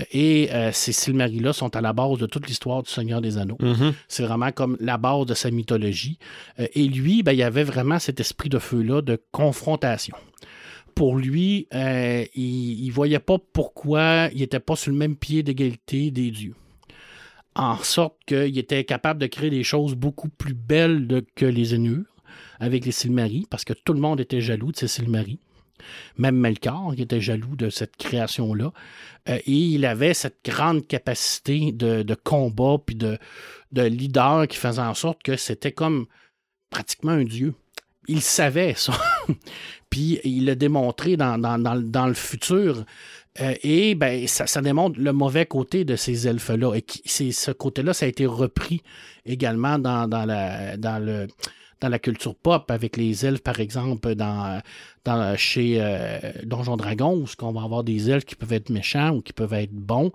Euh, 0.00 0.04
et 0.12 0.50
ces 0.72 0.92
Silmaris-là 0.92 1.52
sont 1.52 1.74
à 1.76 1.80
la 1.80 1.92
base 1.92 2.18
de 2.18 2.26
toute 2.26 2.48
l'histoire 2.48 2.82
du 2.82 2.90
Seigneur 2.90 3.20
des 3.20 3.38
Anneaux. 3.38 3.58
Mhm. 3.60 3.92
C'est 4.08 4.24
vraiment 4.24 4.50
comme 4.50 4.76
la 4.80 4.98
base 4.98 5.26
de 5.26 5.34
sa 5.34 5.50
mythologie. 5.52 6.18
Et 6.58 6.84
lui, 6.88 7.22
ben, 7.22 7.32
il 7.32 7.42
avait 7.42 7.64
vraiment 7.64 7.98
cet 8.00 8.18
esprit 8.20 8.48
de 8.48 8.58
feu-là 8.58 9.00
de 9.02 9.20
confrontation. 9.30 10.16
Pour 10.94 11.16
lui, 11.16 11.68
euh, 11.72 12.24
il 12.34 12.86
ne 12.88 12.92
voyait 12.92 13.20
pas 13.20 13.36
pourquoi 13.52 14.28
il 14.32 14.40
n'était 14.40 14.58
pas 14.60 14.74
sur 14.76 14.90
le 14.90 14.98
même 14.98 15.16
pied 15.16 15.42
d'égalité 15.42 16.10
des 16.10 16.30
dieux. 16.30 16.54
En 17.54 17.76
sorte 17.78 18.16
qu'il 18.26 18.58
était 18.58 18.84
capable 18.84 19.20
de 19.20 19.26
créer 19.26 19.50
des 19.50 19.64
choses 19.64 19.94
beaucoup 19.94 20.28
plus 20.28 20.54
belles 20.54 21.22
que 21.34 21.46
les 21.46 21.74
Ainures 21.74 22.04
avec 22.60 22.84
les 22.84 22.92
Silmaris, 22.92 23.46
parce 23.50 23.64
que 23.64 23.72
tout 23.72 23.92
le 23.92 24.00
monde 24.00 24.20
était 24.20 24.40
jaloux 24.40 24.70
de 24.70 24.76
ces 24.76 24.88
Silmaris. 24.88 25.40
Même 26.18 26.36
Melkor, 26.36 26.94
qui 26.94 27.02
était 27.02 27.22
jaloux 27.22 27.56
de 27.56 27.70
cette 27.70 27.96
création-là. 27.96 28.70
Euh, 29.30 29.38
et 29.46 29.52
il 29.52 29.86
avait 29.86 30.12
cette 30.12 30.44
grande 30.44 30.86
capacité 30.86 31.72
de, 31.72 32.14
combat 32.14 32.76
puis 32.84 32.96
de, 32.96 33.18
de 33.72 33.82
leader 33.82 34.46
qui 34.46 34.58
faisait 34.58 34.82
en 34.82 34.92
sorte 34.92 35.22
que 35.22 35.36
c'était 35.36 35.72
comme 35.72 36.06
pratiquement 36.68 37.12
un 37.12 37.24
dieu. 37.24 37.54
Il 38.08 38.20
savait 38.20 38.74
ça. 38.76 38.92
puis 39.90 40.20
il 40.24 40.44
l'a 40.44 40.54
démontré 40.54 41.16
dans 41.16 42.06
le 42.06 42.14
futur. 42.14 42.84
Euh, 43.40 43.54
et 43.62 43.94
ben, 43.94 44.26
ça, 44.26 44.46
ça 44.48 44.60
démontre 44.60 44.98
le 44.98 45.12
mauvais 45.12 45.46
côté 45.46 45.84
de 45.84 45.94
ces 45.96 46.26
elfes-là. 46.26 46.74
Et 46.74 46.82
qui- 46.82 47.32
ce 47.32 47.50
côté-là, 47.52 47.92
ça 47.94 48.06
a 48.06 48.08
été 48.08 48.26
repris 48.26 48.82
également 49.24 49.78
dans, 49.78 50.08
dans 50.08 50.24
la, 50.24 50.76
dans, 50.76 50.98
le, 50.98 51.28
dans 51.80 51.88
la 51.88 51.98
culture 52.00 52.34
pop 52.34 52.68
avec 52.72 52.96
les 52.96 53.24
elfes, 53.24 53.42
par 53.42 53.60
exemple, 53.60 54.16
dans, 54.16 54.60
dans, 55.04 55.36
chez 55.36 55.76
euh, 55.78 56.18
Donjon 56.42 56.76
Dragon, 56.76 57.14
où 57.16 57.26
on 57.42 57.52
va 57.52 57.62
avoir 57.62 57.84
des 57.84 58.10
elfes 58.10 58.24
qui 58.24 58.34
peuvent 58.34 58.52
être 58.52 58.68
méchants 58.70 59.10
ou 59.10 59.20
qui 59.22 59.32
peuvent 59.32 59.54
être 59.54 59.72
bons. 59.72 60.10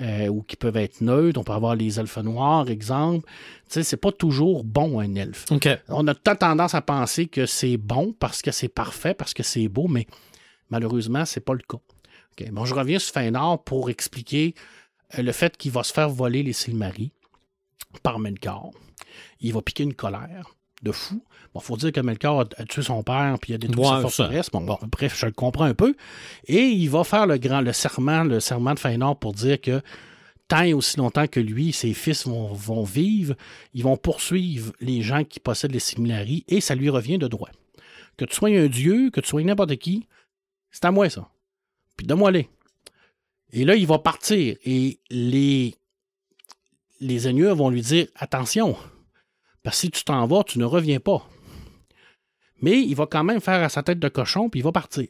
euh, 0.00 0.28
ou 0.28 0.42
qui 0.42 0.56
peuvent 0.56 0.76
être 0.78 1.00
neutres. 1.02 1.38
On 1.40 1.44
peut 1.44 1.52
avoir 1.52 1.74
les 1.76 2.00
elfes 2.00 2.16
noirs, 2.18 2.68
exemple. 2.70 3.26
Tu 3.66 3.74
sais, 3.74 3.82
c'est 3.82 3.96
pas 3.98 4.10
toujours 4.10 4.64
bon, 4.64 5.00
un 5.00 5.14
elfe. 5.16 5.44
On 5.88 6.06
a 6.08 6.14
tant 6.14 6.34
tendance 6.34 6.74
à 6.74 6.80
penser 6.80 7.26
que 7.26 7.44
c'est 7.44 7.76
bon 7.76 8.14
parce 8.18 8.40
que 8.40 8.50
c'est 8.52 8.68
parfait, 8.68 9.14
parce 9.14 9.34
que 9.34 9.42
c'est 9.42 9.68
beau, 9.68 9.88
mais 9.88 10.06
malheureusement, 10.70 11.24
c'est 11.24 11.40
pas 11.44 11.52
le 11.52 11.60
cas. 11.68 11.78
Bon, 12.50 12.64
je 12.64 12.74
reviens 12.74 12.98
sur 12.98 13.12
Fëanor 13.12 13.62
pour 13.64 13.90
expliquer 13.90 14.54
euh, 15.18 15.22
le 15.22 15.32
fait 15.32 15.56
qu'il 15.56 15.72
va 15.72 15.82
se 15.82 15.92
faire 15.92 16.08
voler 16.08 16.42
les 16.42 16.52
Silmaris 16.52 17.12
par 18.02 18.18
Melkor. 18.18 18.70
Il 19.40 19.52
va 19.52 19.62
piquer 19.62 19.82
une 19.82 19.94
colère 19.94 20.54
de 20.82 20.92
fou. 20.92 21.22
Bon, 21.54 21.60
faut 21.60 21.76
dire 21.76 21.92
que 21.92 22.00
Melkor 22.00 22.44
a, 22.56 22.64
tué 22.64 22.82
son 22.82 23.02
père 23.02 23.36
puis 23.40 23.52
il 23.52 23.54
a 23.54 23.58
détruit 23.58 23.84
Ouais, 23.84 23.90
sa 23.90 24.00
forteresse. 24.00 24.50
Bon, 24.50 24.62
bon, 24.62 24.78
bref, 24.90 25.16
je 25.18 25.26
le 25.26 25.32
comprends 25.32 25.64
un 25.64 25.74
peu. 25.74 25.94
Et 26.46 26.62
il 26.62 26.88
va 26.88 27.04
faire 27.04 27.26
le 27.26 27.38
grand, 27.38 27.60
le 27.60 27.72
serment, 27.72 28.24
le 28.24 28.40
serment 28.40 28.74
de 28.74 28.78
Fëanor 28.78 29.18
pour 29.18 29.32
dire 29.32 29.60
que 29.60 29.82
tant 30.48 30.62
et 30.62 30.74
aussi 30.74 30.96
longtemps 30.98 31.26
que 31.26 31.40
lui 31.40 31.70
et 31.70 31.72
ses 31.72 31.94
fils 31.94 32.26
vont, 32.26 32.52
vont 32.52 32.84
vivre, 32.84 33.34
ils 33.74 33.84
vont 33.84 33.96
poursuivre 33.96 34.72
les 34.80 35.02
gens 35.02 35.24
qui 35.24 35.40
possèdent 35.40 35.72
les 35.72 35.78
Silmaris 35.78 36.44
et 36.48 36.60
ça 36.60 36.74
lui 36.74 36.90
revient 36.90 37.18
de 37.18 37.28
droit. 37.28 37.50
Que 38.16 38.24
tu 38.24 38.34
sois 38.34 38.50
un 38.50 38.66
dieu, 38.66 39.10
que 39.10 39.20
tu 39.20 39.28
sois 39.28 39.42
n'importe 39.42 39.76
qui, 39.76 40.06
c'est 40.70 40.84
à 40.84 40.90
moi 40.90 41.08
ça. 41.08 41.28
Puis 42.02 42.08
donne-moi-les. 42.08 42.48
Et 43.52 43.64
là, 43.64 43.76
il 43.76 43.86
va 43.86 44.00
partir 44.00 44.56
et 44.64 44.98
les, 45.08 45.72
les 47.00 47.18
vont 47.54 47.70
lui 47.70 47.80
dire 47.80 48.08
attention, 48.16 48.74
parce 49.62 49.76
que 49.76 49.80
si 49.82 49.90
tu 49.92 50.02
t'en 50.02 50.26
vas, 50.26 50.42
tu 50.42 50.58
ne 50.58 50.64
reviens 50.64 50.98
pas. 50.98 51.24
Mais 52.60 52.80
il 52.82 52.96
va 52.96 53.06
quand 53.06 53.22
même 53.22 53.40
faire 53.40 53.62
à 53.62 53.68
sa 53.68 53.84
tête 53.84 54.00
de 54.00 54.08
cochon, 54.08 54.48
puis 54.48 54.58
il 54.58 54.62
va 54.64 54.72
partir. 54.72 55.06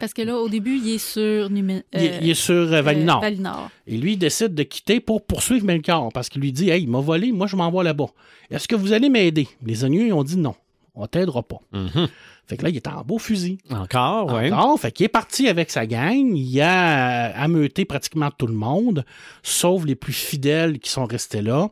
Parce 0.00 0.12
que 0.12 0.22
là, 0.22 0.36
au 0.36 0.48
début, 0.48 0.76
il 0.76 0.94
est 0.94 0.98
sur 0.98 1.50
Numé- 1.50 1.84
Il, 1.92 2.02
est- 2.02 2.12
euh, 2.14 2.18
il 2.22 2.30
est 2.30 2.34
sur 2.34 2.54
euh, 2.72 2.82
Valinor. 2.82 3.18
euh, 3.18 3.20
Valinor. 3.28 3.70
Et 3.86 3.96
lui, 3.96 4.14
il 4.14 4.18
décide 4.18 4.54
de 4.56 4.64
quitter 4.64 4.98
pour 4.98 5.24
poursuivre 5.24 5.64
Melkor 5.64 6.10
parce 6.12 6.28
qu'il 6.28 6.42
lui 6.42 6.50
dit 6.50 6.68
Hey, 6.68 6.82
il 6.82 6.88
m'a 6.90 6.98
volé, 7.00 7.30
moi 7.30 7.46
je 7.46 7.54
m'envoie 7.54 7.84
là-bas. 7.84 8.08
Est-ce 8.50 8.66
que 8.66 8.74
vous 8.74 8.92
allez 8.92 9.08
m'aider? 9.08 9.46
Les 9.62 9.84
Agneux 9.84 10.08
ils 10.08 10.12
ont 10.12 10.24
dit 10.24 10.36
non, 10.36 10.56
on 10.94 11.06
t'aidera 11.06 11.42
pas. 11.42 11.60
Mhm. 11.72 12.08
Fait 12.46 12.58
que 12.58 12.62
là, 12.62 12.68
il 12.68 12.76
est 12.76 12.86
en 12.86 13.02
beau 13.02 13.18
fusil. 13.18 13.58
Encore, 13.70 14.32
oui. 14.34 14.52
Encore, 14.52 14.78
fait 14.78 14.92
qu'il 14.92 15.06
est 15.06 15.08
parti 15.08 15.48
avec 15.48 15.70
sa 15.70 15.86
gang. 15.86 16.36
Il 16.36 16.60
a 16.60 17.28
euh, 17.28 17.32
ameuté 17.36 17.84
pratiquement 17.84 18.30
tout 18.30 18.46
le 18.46 18.54
monde, 18.54 19.04
sauf 19.42 19.84
les 19.84 19.94
plus 19.94 20.12
fidèles 20.12 20.78
qui 20.78 20.90
sont 20.90 21.06
restés 21.06 21.40
là. 21.40 21.70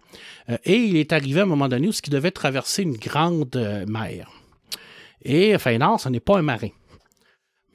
Euh, 0.48 0.56
et 0.64 0.76
il 0.76 0.96
est 0.96 1.12
arrivé 1.12 1.40
à 1.40 1.42
un 1.42 1.46
moment 1.46 1.68
donné 1.68 1.88
où 1.88 1.92
il 1.92 2.10
devait 2.10 2.30
traverser 2.30 2.82
une 2.82 2.96
grande 2.96 3.54
euh, 3.54 3.84
mer. 3.86 4.30
Et 5.24 5.56
Fëanor, 5.58 6.00
ce 6.00 6.08
n'est 6.08 6.20
pas 6.20 6.38
un 6.38 6.42
marin. 6.42 6.70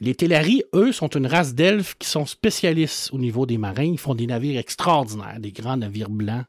Les 0.02 0.16
Tellari, 0.16 0.64
eux, 0.74 0.92
sont 0.92 1.08
une 1.08 1.28
race 1.28 1.54
d'elfes 1.56 1.96
qui 1.98 2.08
sont 2.08 2.26
spécialistes 2.26 3.12
au 3.14 3.18
niveau 3.18 3.46
des 3.46 3.58
marins. 3.58 3.84
Ils 3.84 3.98
font 3.98 4.16
des 4.16 4.28
navires 4.28 4.60
extraordinaires, 4.60 5.40
des 5.40 5.52
grands 5.52 5.78
navires 5.78 6.10
blancs 6.10 6.46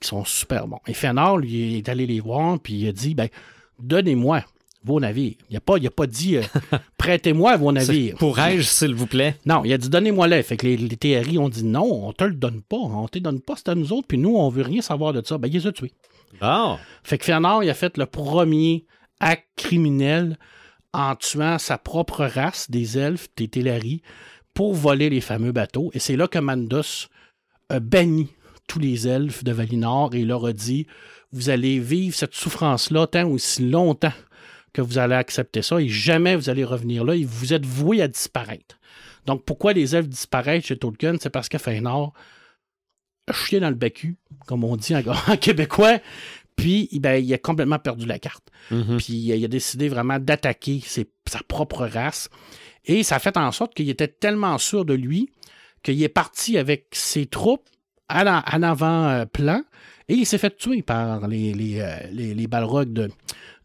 qui 0.00 0.08
sont 0.08 0.24
super 0.24 0.66
bons. 0.66 0.80
Et 0.86 0.94
Fëanor, 0.94 1.38
lui, 1.38 1.76
est 1.78 1.88
allé 1.88 2.06
les 2.06 2.20
voir, 2.20 2.58
puis 2.58 2.74
il 2.74 2.88
a 2.88 2.92
dit, 2.92 3.14
ben, 3.14 3.28
donnez-moi 3.78 4.44
vos 4.84 5.00
navires. 5.00 5.34
Il 5.50 5.54
n'a 5.54 5.60
pas, 5.60 5.78
il 5.78 5.86
a 5.86 5.90
pas 5.90 6.06
dit 6.06 6.36
euh, 6.36 6.42
prêtez-moi 6.98 7.56
vos 7.56 7.72
navires. 7.72 8.16
Pourrais-je, 8.18 8.62
s'il 8.62 8.94
vous 8.94 9.06
plaît? 9.06 9.36
Non, 9.46 9.64
il 9.64 9.72
a 9.72 9.78
dit 9.78 9.88
donnez-moi-les. 9.88 10.42
Fait 10.42 10.56
que 10.56 10.66
les, 10.66 10.76
les 10.76 10.96
TRI 10.96 11.38
ont 11.38 11.48
dit 11.48 11.64
non, 11.64 12.06
on 12.06 12.12
te 12.12 12.24
le 12.24 12.34
donne 12.34 12.62
pas. 12.62 12.76
On 12.76 13.08
te 13.08 13.18
le 13.18 13.22
donne 13.22 13.40
pas, 13.40 13.54
c'est 13.56 13.70
à 13.70 13.74
nous 13.74 13.92
autres, 13.92 14.06
puis 14.06 14.18
nous, 14.18 14.36
on 14.36 14.48
veut 14.48 14.62
rien 14.62 14.82
savoir 14.82 15.12
de 15.12 15.22
ça. 15.24 15.38
Ben, 15.38 15.48
il 15.48 15.54
les 15.54 15.66
a 15.66 15.72
tués. 15.72 15.92
Fait 17.02 17.18
que 17.18 17.62
il 17.64 17.70
a 17.70 17.74
fait 17.74 17.96
le 17.96 18.06
premier 18.06 18.84
acte 19.20 19.46
criminel 19.56 20.38
en 20.92 21.14
tuant 21.16 21.58
sa 21.58 21.78
propre 21.78 22.24
race 22.24 22.70
des 22.70 22.98
elfes, 22.98 23.28
des 23.36 23.48
Télari, 23.48 24.02
pour 24.52 24.74
voler 24.74 25.10
les 25.10 25.20
fameux 25.20 25.52
bateaux. 25.52 25.90
Et 25.92 25.98
c'est 25.98 26.16
là 26.16 26.28
que 26.28 26.38
Mandos 26.38 27.08
a 27.68 27.80
banni 27.80 28.28
tous 28.68 28.78
les 28.78 29.08
elfes 29.08 29.44
de 29.44 29.52
Valinor 29.52 30.14
et 30.14 30.24
leur 30.24 30.46
a 30.46 30.52
dit 30.52 30.86
vous 31.34 31.50
allez 31.50 31.78
vivre 31.78 32.14
cette 32.14 32.34
souffrance-là 32.34 33.06
tant 33.06 33.28
aussi 33.28 33.68
longtemps 33.68 34.12
que 34.72 34.82
vous 34.82 34.98
allez 34.98 35.14
accepter 35.14 35.62
ça 35.62 35.80
et 35.80 35.88
jamais 35.88 36.36
vous 36.36 36.50
allez 36.50 36.64
revenir 36.64 37.04
là 37.04 37.14
et 37.14 37.24
vous 37.24 37.52
êtes 37.52 37.64
voués 37.66 38.02
à 38.02 38.08
disparaître. 38.08 38.78
Donc 39.26 39.44
pourquoi 39.44 39.72
les 39.72 39.94
elfes 39.94 40.08
disparaissent 40.08 40.64
chez 40.66 40.76
Tolkien? 40.76 41.16
C'est 41.20 41.30
parce 41.30 41.48
que 41.48 41.56
a 43.26 43.32
chié 43.32 43.60
dans 43.60 43.70
le 43.70 43.74
bécu, 43.74 44.16
comme 44.46 44.64
on 44.64 44.76
dit 44.76 44.94
en, 44.94 45.02
en 45.32 45.36
québécois, 45.36 45.98
puis 46.56 46.88
ben, 46.92 47.24
il 47.24 47.32
a 47.32 47.38
complètement 47.38 47.78
perdu 47.78 48.06
la 48.06 48.18
carte. 48.18 48.48
Mhm. 48.70 48.98
Puis 48.98 49.14
il 49.14 49.44
a 49.44 49.48
décidé 49.48 49.88
vraiment 49.88 50.18
d'attaquer 50.18 50.82
sa 50.84 51.40
propre 51.48 51.86
race. 51.86 52.28
Et 52.84 53.02
ça 53.02 53.16
a 53.16 53.18
fait 53.18 53.36
en 53.36 53.50
sorte 53.50 53.74
qu'il 53.74 53.88
était 53.88 54.08
tellement 54.08 54.58
sûr 54.58 54.84
de 54.84 54.94
lui 54.94 55.30
qu'il 55.82 56.02
est 56.02 56.08
parti 56.08 56.58
avec 56.58 56.86
ses 56.92 57.26
troupes 57.26 57.68
à 58.08 58.24
la- 58.24 58.44
en 58.52 58.62
avant-plan 58.62 59.62
et 60.08 60.14
il 60.14 60.26
s'est 60.26 60.38
fait 60.38 60.54
tuer 60.56 60.82
par 60.82 61.26
les, 61.28 61.54
les, 61.54 61.80
euh, 61.80 62.46
Balrogs 62.46 63.10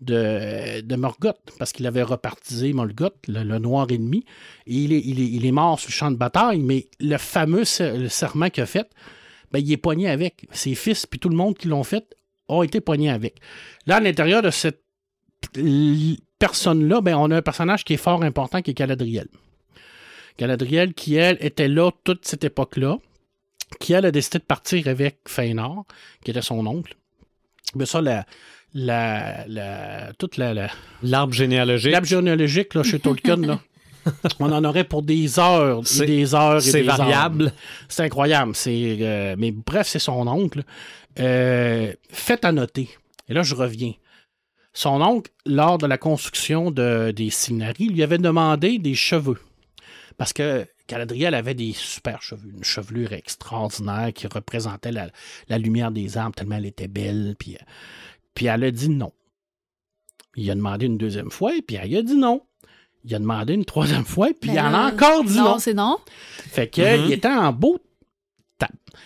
de, 0.01 0.95
Morgoth 0.95 1.39
parce 1.57 1.73
qu'il 1.73 1.85
avait 1.85 2.03
repartisé 2.03 2.71
Morgoth, 2.71 3.15
le, 3.27 3.43
noir 3.59 3.87
ennemi. 3.91 4.23
Et 4.65 4.75
il 4.75 5.45
est, 5.45 5.51
mort 5.51 5.79
sur 5.79 5.89
le 5.89 5.93
champ 5.93 6.11
de 6.11 6.15
bataille, 6.15 6.59
mais 6.59 6.87
le 7.01 7.17
fameux 7.17 7.65
serment 7.65 8.49
qu'il 8.49 8.63
a 8.63 8.65
fait, 8.65 8.89
ben, 9.51 9.59
il 9.59 9.71
est 9.71 9.77
poigné 9.77 10.09
avec. 10.09 10.45
Ses 10.51 10.75
fils, 10.75 11.05
puis 11.05 11.19
tout 11.19 11.29
le 11.29 11.35
monde 11.35 11.57
qui 11.57 11.67
l'ont 11.67 11.83
fait, 11.83 12.15
ont 12.47 12.63
été 12.63 12.79
poignés 12.79 13.09
avec. 13.09 13.39
Là, 13.85 13.97
à 13.97 13.99
l'intérieur 13.99 14.41
de 14.41 14.49
cette 14.49 14.81
personne-là, 16.39 17.01
ben, 17.01 17.15
on 17.15 17.31
a 17.31 17.37
un 17.37 17.41
personnage 17.41 17.83
qui 17.83 17.95
est 17.95 17.97
fort 17.97 18.23
important, 18.23 18.61
qui 18.61 18.71
est 18.71 18.77
Galadriel. 18.77 19.27
Galadriel, 20.37 20.93
qui, 20.93 21.15
elle, 21.15 21.37
était 21.41 21.67
là 21.67 21.91
toute 22.05 22.25
cette 22.25 22.45
époque-là, 22.45 22.97
qui, 23.79 23.93
elle, 23.93 24.05
a 24.05 24.11
décidé 24.11 24.39
de 24.39 24.43
partir 24.43 24.87
avec 24.87 25.19
Fëanor, 25.27 25.85
qui 26.23 26.31
était 26.31 26.41
son 26.41 26.65
oncle. 26.65 26.95
Mais 27.75 27.85
ça, 27.85 28.01
la, 28.01 28.25
la, 28.73 29.45
la- 29.47 30.13
toute 30.17 30.37
la, 30.37 30.53
la, 30.53 30.69
L'arbre 31.03 31.33
généalogique. 31.33 31.91
l'arbre 31.91 32.07
généalogique 32.07 32.73
là, 32.73 32.83
chez 32.83 32.99
Tolkien, 32.99 33.37
là, 33.37 33.59
on 34.39 34.51
en 34.51 34.63
aurait 34.63 34.85
pour 34.85 35.01
des 35.03 35.39
heures 35.39 35.79
et 35.81 35.85
C'est- 35.85 36.05
des 36.05 36.33
heures 36.33 36.57
et 36.57 36.61
C'est 36.61 36.81
des 36.81 36.89
heures. 36.89 36.97
variable. 36.97 37.53
C'est 37.87 38.03
incroyable. 38.03 38.55
C'est, 38.55 38.97
euh, 39.01 39.35
mais 39.37 39.51
bref, 39.51 39.87
c'est 39.87 39.99
son 39.99 40.25
oncle. 40.27 40.63
Euh, 41.19 41.93
fait 42.09 42.45
à 42.45 42.51
noter, 42.51 42.89
et 43.27 43.33
là 43.33 43.43
je 43.43 43.53
reviens. 43.55 43.93
Son 44.73 45.01
oncle, 45.01 45.31
lors 45.45 45.77
de 45.79 45.87
la 45.87 45.97
construction 45.97 46.71
de, 46.71 47.11
des 47.11 47.29
Signaries, 47.31 47.89
lui 47.89 48.03
avait 48.03 48.19
demandé 48.19 48.77
des 48.77 48.93
cheveux. 48.95 49.37
Parce 50.19 50.33
que 50.33 50.67
Galadriel 50.87 51.33
avait 51.33 51.53
des 51.55 51.71
super 51.73 52.21
cheveux, 52.21 52.51
une 52.55 52.63
chevelure 52.63 53.13
extraordinaire 53.13 54.11
qui 54.13 54.27
représentait 54.27 54.91
la, 54.91 55.09
la 55.47 55.57
lumière 55.57 55.89
des 55.91 56.17
arbres 56.17 56.35
tellement 56.35 56.57
elle 56.57 56.65
était 56.67 56.87
belle. 56.89 57.35
Puis, 57.39 57.57
puis 58.35 58.45
elle 58.47 58.63
a 58.65 58.69
dit 58.71 58.89
non. 58.89 59.11
Il 60.35 60.51
a 60.51 60.55
demandé 60.55 60.85
une 60.85 60.97
deuxième 60.97 61.31
fois, 61.31 61.55
et 61.55 61.61
puis 61.61 61.77
elle 61.77 61.95
a 61.95 62.01
dit 62.03 62.15
non. 62.17 62.41
Il 63.05 63.15
a 63.15 63.19
demandé 63.19 63.53
une 63.53 63.63
troisième 63.65 64.03
fois, 64.05 64.27
puis 64.39 64.51
Ben 64.51 64.67
elle 64.67 64.75
a 64.75 64.87
encore 64.87 65.23
dit 65.23 65.37
non. 65.37 65.43
Non, 65.51 65.59
c'est 65.59 65.73
non. 65.73 65.97
Fait 66.05 66.67
que, 66.67 66.81
Mhm. 66.99 67.05
il 67.05 67.13
était 67.13 67.27
en 67.29 67.53
beau 67.53 67.79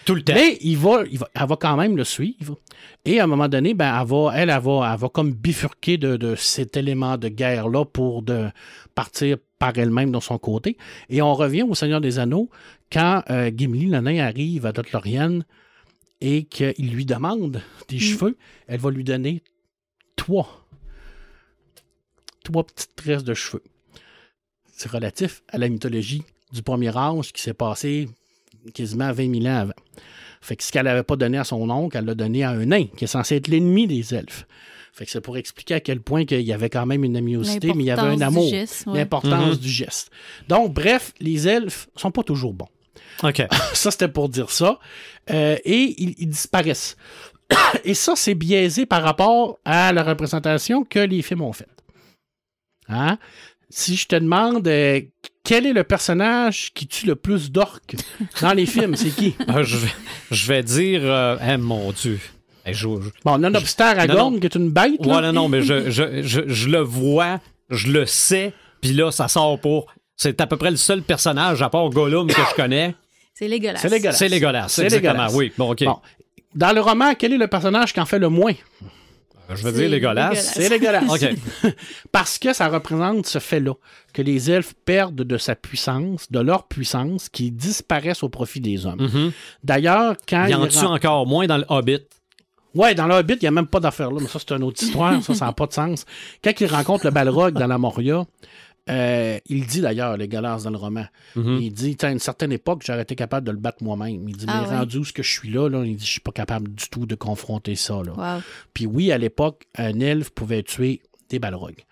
Tout 0.06 0.16
le 0.16 0.24
temps. 0.24 0.34
mais 0.34 0.58
il 0.62 0.76
va, 0.78 1.04
il 1.12 1.20
va- 1.20 1.30
elle 1.36 1.48
va 1.48 1.56
quand 1.58 1.78
même 1.78 1.96
le 1.96 2.04
suivre. 2.04 2.58
Et 3.06 3.20
à 3.20 3.26
un 3.26 3.28
moment 3.28 3.48
donné, 3.48 3.76
ben, 3.76 4.02
elle, 4.02 4.08
va, 4.08 4.32
elle, 4.36 4.50
elle 4.50 4.60
va, 4.62 4.92
elle 4.92 5.00
va 5.00 5.10
comme 5.10 5.32
bifurquer 5.32 5.98
de, 5.98 6.18
de 6.18 6.34
cet 6.36 6.76
élément 6.76 7.18
de 7.18 7.28
guerre-là 7.30 7.86
pour 7.86 8.24
de 8.24 8.50
partir 8.96 9.38
par 9.64 9.78
elle-même 9.78 10.12
dans 10.12 10.20
son 10.20 10.38
côté. 10.38 10.76
Et 11.08 11.22
on 11.22 11.34
revient 11.34 11.64
au 11.64 11.74
Seigneur 11.74 12.02
des 12.02 12.20
Anneaux 12.20 12.50
quand 12.92 13.24
euh, 13.30 13.50
Gimli, 13.50 13.86
le 13.86 14.02
nain, 14.02 14.20
arrive 14.20 14.66
à 14.66 14.74
Dothlorien 14.74 15.40
et 16.20 16.44
qu'il 16.44 16.92
lui 16.92 17.06
demande 17.06 17.62
des 17.88 17.98
cheveux. 17.98 18.36
Elle 18.68 18.82
va 18.82 18.92
lui 18.92 19.06
donner 19.06 19.42
trois. 20.18 20.68
Trois 22.44 22.66
petites 22.66 22.94
tresses 22.98 23.24
de 23.24 23.34
cheveux. 23.34 23.64
C'est 24.74 24.92
relatif 24.92 25.44
à 25.48 25.58
la 25.58 25.70
mythologie 25.70 26.24
du 26.52 26.62
premier 26.62 26.94
âge 26.98 27.32
qui 27.32 27.42
s'est 27.42 27.54
passé 27.54 28.10
quasiment 28.74 29.14
20 29.14 29.44
000 29.44 29.46
ans 29.46 29.60
avant. 29.60 29.74
Fait 30.42 30.58
que 30.58 30.64
ce 30.66 30.74
qu'elle 30.74 30.88
n'avait 30.88 31.04
pas 31.04 31.16
donné 31.16 31.38
à 31.38 31.46
son 31.46 31.70
oncle, 31.70 31.96
elle 31.96 32.04
l'a 32.04 32.16
donné 32.16 32.44
à 32.44 32.50
un 32.50 32.66
nain, 32.66 32.88
qui 32.98 33.06
est 33.06 33.08
censé 33.08 33.38
être 33.38 33.48
l'ennemi 33.48 33.88
des 33.88 34.14
elfes. 34.14 34.46
Fait 34.96 35.06
que 35.06 35.12
c'est 35.12 35.22
pour 35.22 35.38
expliquer 35.38 35.74
à 35.74 35.80
quel 35.80 36.02
point 36.02 36.24
qu'il 36.24 36.42
y 36.42 36.54
avait 36.54 36.70
quand 36.70 36.86
même 36.86 37.04
une 37.04 37.18
amicalité, 37.18 37.74
mais 37.74 37.84
il 37.84 37.88
y 37.88 37.92
avait 37.92 38.02
un 38.04 38.22
amour. 38.22 38.52
ouais. 38.52 38.66
L'importance 38.88 39.56
Mhm. 39.56 39.58
du 39.58 39.70
geste. 39.70 40.12
Donc, 40.48 40.72
bref, 40.74 41.14
les 41.20 41.48
elfes 41.48 41.88
sont 41.96 42.12
pas 42.12 42.22
toujours 42.24 42.54
bons. 42.54 42.68
OK. 43.24 43.42
Ça, 43.74 43.90
c'était 43.90 44.08
pour 44.08 44.30
dire 44.30 44.52
ça. 44.52 44.80
Euh, 45.32 45.58
et 45.66 45.96
ils, 45.98 46.14
ils 46.20 46.28
disparaissent. 46.28 46.96
Et 47.84 47.94
ça, 47.96 48.16
c'est 48.16 48.36
biaisé 48.36 48.86
par 48.86 49.02
rapport 49.04 49.58
à 49.66 49.92
la 49.94 50.04
représentation 50.04 50.84
que 50.84 51.00
les 51.00 51.22
films 51.22 51.42
ont 51.42 51.54
faite. 51.54 51.70
Hein? 52.88 53.18
Si 53.70 53.96
je 53.96 54.08
te 54.08 54.16
demande 54.16 54.68
euh, 54.68 55.02
quel 55.44 55.66
est 55.66 55.74
le 55.74 55.84
personnage 55.84 56.72
qui 56.74 56.86
tue 56.88 57.06
le 57.08 57.16
plus 57.16 57.52
d'orques 57.52 57.96
dans 58.42 58.54
les 58.54 58.66
films, 58.66 58.96
c'est 58.96 59.10
qui? 59.10 59.36
Ah, 59.48 59.64
je, 59.64 59.78
vais, 59.78 59.90
je 60.32 60.48
vais 60.48 60.64
dire. 60.64 61.02
euh, 61.04 61.38
eh, 61.42 61.58
mon 61.58 61.92
Dieu. 61.92 62.20
Je- 62.66 62.74
je- 62.74 63.10
Bon, 63.26 63.38
nonobstant 63.38 63.86
Aragorn, 63.86 64.34
non. 64.36 64.40
qui 64.40 64.46
est 64.46 64.56
une 64.56 64.70
bête. 64.72 65.06
là. 65.06 65.16
Ouais, 65.16 65.22
non, 65.22 65.34
non, 65.34 65.50
mais 65.50 65.62
je, 65.62 65.90
je, 65.92 66.22
je, 66.24 66.42
je 66.48 66.70
le 66.70 66.80
vois, 66.80 67.40
je 67.70 67.92
le 67.92 68.06
sais, 68.06 68.54
puis 68.82 68.94
là, 68.94 69.12
ça 69.12 69.28
sort 69.28 69.60
pour. 69.60 69.88
C'est 70.16 70.40
à 70.40 70.48
peu 70.48 70.58
près 70.58 70.72
le 70.72 70.78
seul 70.78 71.02
personnage, 71.02 71.62
à 71.62 71.70
part 71.70 71.90
Gollum, 71.90 72.28
que 72.28 72.34
je 72.42 72.56
connais. 72.56 72.96
C'est 73.34 73.50
dégueulasse. 73.50 73.82
C'est 74.16 74.30
dégueulasse. 74.30 74.72
C'est. 74.74 74.82
C'est 74.90 74.96
exactement. 74.98 75.14
dégueulasse. 75.14 75.34
Oui, 75.36 75.52
bon, 75.58 75.72
OK. 75.72 75.84
Bon. 75.84 75.98
Dans 76.56 76.72
le 76.72 76.82
roman, 76.82 77.14
quel 77.16 77.34
est 77.34 77.38
le 77.38 77.48
personnage 77.48 77.92
qui 77.94 78.00
en 78.00 78.06
fait 78.06 78.20
le 78.20 78.30
moins? 78.30 78.54
je 79.50 79.62
veux 79.64 79.72
dire. 79.72 79.90
Legolas. 79.90 80.36
C'est 80.36 80.70
Legolas. 80.70 81.02
OK. 81.10 81.28
Parce 82.12 82.38
que 82.38 82.54
ça 82.54 82.68
représente 82.70 83.26
ce 83.26 83.40
fait-là, 83.40 83.74
que 84.14 84.22
les 84.22 84.50
elfes 84.52 84.74
perdent 84.86 85.16
de 85.24 85.38
sa 85.38 85.56
puissance, 85.56 86.32
de 86.32 86.40
leur 86.40 86.68
puissance, 86.68 87.28
qui 87.30 87.52
disparaissent 87.52 88.24
au 88.24 88.30
profit 88.30 88.62
des 88.62 88.86
hommes. 88.86 89.02
Mhm. 89.02 89.32
D'ailleurs, 89.64 90.16
quand 90.28 90.46
Il 90.46 90.52
y 90.52 90.56
en 90.56 90.62
ren- 90.62 90.94
encore 90.94 91.26
moins 91.28 91.46
dans 91.48 91.58
le 91.58 91.66
Hobbit. 91.70 92.00
Ouais, 92.76 92.96
dans 92.96 93.08
le 93.08 93.16
Hobbit, 93.16 93.36
il 93.36 93.44
n'y 93.44 93.48
a 93.48 93.52
même 93.52 93.68
pas 93.68 93.80
d'affaire 93.80 94.12
là, 94.12 94.20
mais 94.22 94.28
ça, 94.28 94.40
c'est 94.40 94.52
une 94.54 94.64
autre 94.64 94.82
histoire, 94.84 95.22
ça, 95.22 95.34
ça 95.34 95.46
n'a 95.46 95.54
pas 95.54 95.68
de 95.68 95.74
sens. 95.74 96.06
Quand 96.44 96.60
il 96.60 96.68
rencontre 96.68 97.06
le 97.06 97.12
Balrog 97.12 97.54
dans 97.54 97.68
la 97.68 97.78
Moria, 97.78 98.26
euh, 98.90 99.40
il 99.48 99.66
dit 99.66 99.80
d'ailleurs, 99.80 100.18
les 100.18 100.28
Galars 100.28 100.64
dans 100.64 100.70
le 100.70 100.78
roman, 100.78 101.06
mhm. 101.36 101.60
il 101.62 101.72
dit, 101.72 101.98
à 102.02 102.12
une 102.12 102.20
certaine 102.20 102.52
époque, 102.52 102.84
j'aurais 102.86 103.04
été 103.04 103.16
capable 103.16 103.48
de 103.48 103.52
le 103.52 103.58
battre 103.58 103.84
moi-même. 103.84 104.28
Il 104.28 104.36
dit, 104.36 104.46
ah 104.48 104.66
mais 104.70 104.78
rendu 104.78 104.98
où 104.98 105.06
ce 105.06 105.14
que 105.14 105.24
je 105.24 105.32
suis 105.32 105.50
là, 105.50 105.70
là, 105.70 105.86
il 105.86 105.96
dit, 105.96 106.06
je 106.06 106.12
suis 106.12 106.20
pas 106.20 106.32
capable 106.32 106.74
du 106.74 106.90
tout 106.90 107.06
de 107.06 107.16
confronter 107.16 107.76
ça. 107.76 108.02
Puis 108.74 108.86
oui, 108.86 109.12
à 109.12 109.18
l'époque, 109.18 109.68
un 109.78 110.00
elfe 110.00 110.32
pouvait 110.32 110.64
tuer 110.64 111.02
des 111.30 111.40
Balrogs. 111.40 111.86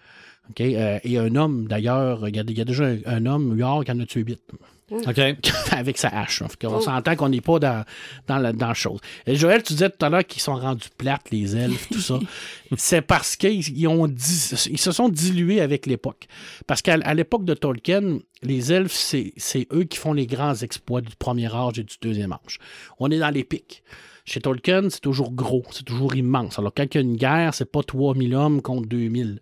Euh, 0.60 1.00
et 1.04 1.18
un 1.18 1.36
homme, 1.36 1.68
d'ailleurs, 1.68 2.28
il 2.28 2.36
y, 2.36 2.62
a 2.62 2.66
déjà 2.66 2.86
un, 2.86 2.98
un 3.06 3.26
homme, 3.26 3.58
Huard, 3.58 3.86
qui 3.86 3.92
en 3.92 4.00
a 4.00 4.06
tué 4.06 4.22
8. 4.22 4.42
Mm. 4.92 5.10
Okay. 5.10 5.36
Avec 5.72 5.98
sa 5.98 6.10
hache. 6.10 6.42
On 6.42 6.48
oh. 6.68 6.82
s'entend 6.82 7.16
qu'on 7.16 7.30
n'est 7.30 7.42
pas 7.42 7.60
dans, 7.60 7.86
dans, 8.28 8.38
la, 8.38 8.52
dans 8.52 8.74
chose. 8.74 9.00
Et 9.26 9.36
Joël, 9.36 9.64
tu 9.64 9.74
disais 9.74 9.90
tout 9.90 10.06
à 10.06 10.10
l'heure 10.10 10.26
qu'ils 10.26 10.42
sont 10.42 10.56
rendus 10.56 10.90
plates, 10.98 11.32
les 11.32 11.56
elfes, 11.56 11.88
tout 11.90 12.02
ça. 12.02 12.20
c'est 12.78 13.02
parce 13.02 13.36
qu'ils 13.38 13.68
ils 13.78 14.78
se 14.78 14.92
sont 14.92 15.10
dilués 15.10 15.62
avec 15.62 15.86
l'époque. 15.86 16.28
Parce 16.68 16.82
qu'à 16.82 17.14
l'époque 17.14 17.46
de 17.46 17.54
Tolkien, 17.54 18.20
les 18.44 18.74
elfes, 18.74 18.94
c'est 19.38 19.68
eux 19.74 19.84
qui 19.86 19.98
font 19.98 20.14
les 20.14 20.28
grands 20.28 20.56
exploits 20.56 21.02
du 21.02 21.16
premier 21.16 21.54
âge 21.54 21.80
et 21.80 21.84
du 21.84 21.96
deuxième 22.02 22.34
âge. 22.34 22.60
On 23.00 23.10
est 23.10 23.20
dans 23.20 23.30
les 23.30 23.44
pics. 23.44 23.84
Chez 24.26 24.40
Tolkien, 24.40 24.90
c'est 24.90 25.02
toujours 25.02 25.32
gros, 25.32 25.64
c'est 25.72 25.84
toujours 25.84 26.16
immense. 26.16 26.60
Alors, 26.60 26.74
quand 26.76 26.84
il 26.84 26.96
y 26.96 26.98
a 27.00 27.02
une 27.02 27.16
guerre, 27.16 27.54
c'est 27.54 27.72
pas 27.72 27.82
3000 27.82 28.36
hommes 28.36 28.62
contre 28.62 28.88
2000. 28.88 29.40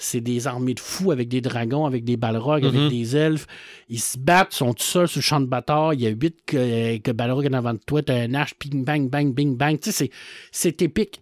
C'est 0.00 0.20
des 0.20 0.46
armées 0.46 0.74
de 0.74 0.80
fous 0.80 1.10
avec 1.10 1.28
des 1.28 1.40
dragons, 1.40 1.84
avec 1.84 2.04
des 2.04 2.16
balrogs, 2.16 2.62
Mhm. 2.64 2.68
avec 2.76 2.88
des 2.90 3.16
elfes. 3.16 3.46
Ils 3.88 3.98
se 4.00 4.16
battent, 4.16 4.52
sont 4.52 4.72
tout 4.72 4.82
seuls 4.84 5.08
sur 5.08 5.18
le 5.18 5.22
champ 5.22 5.40
de 5.40 5.46
bataille. 5.46 5.98
Il 5.98 6.02
y 6.02 6.06
a 6.06 6.10
huit 6.10 6.36
que, 6.46 6.96
que 6.98 7.10
balrogs 7.10 7.46
en 7.48 7.52
avant 7.52 7.74
de 7.74 7.80
toi. 7.84 8.00
T'as 8.02 8.14
un 8.22 8.34
hache, 8.34 8.54
ping, 8.54 8.84
bang, 8.84 9.08
bang, 9.10 9.34
bing, 9.34 9.56
bang. 9.56 9.76
Tu 9.80 9.90
sais, 9.90 10.04
c'est- 10.06 10.10
c'est 10.52 10.82
épique. 10.82 11.20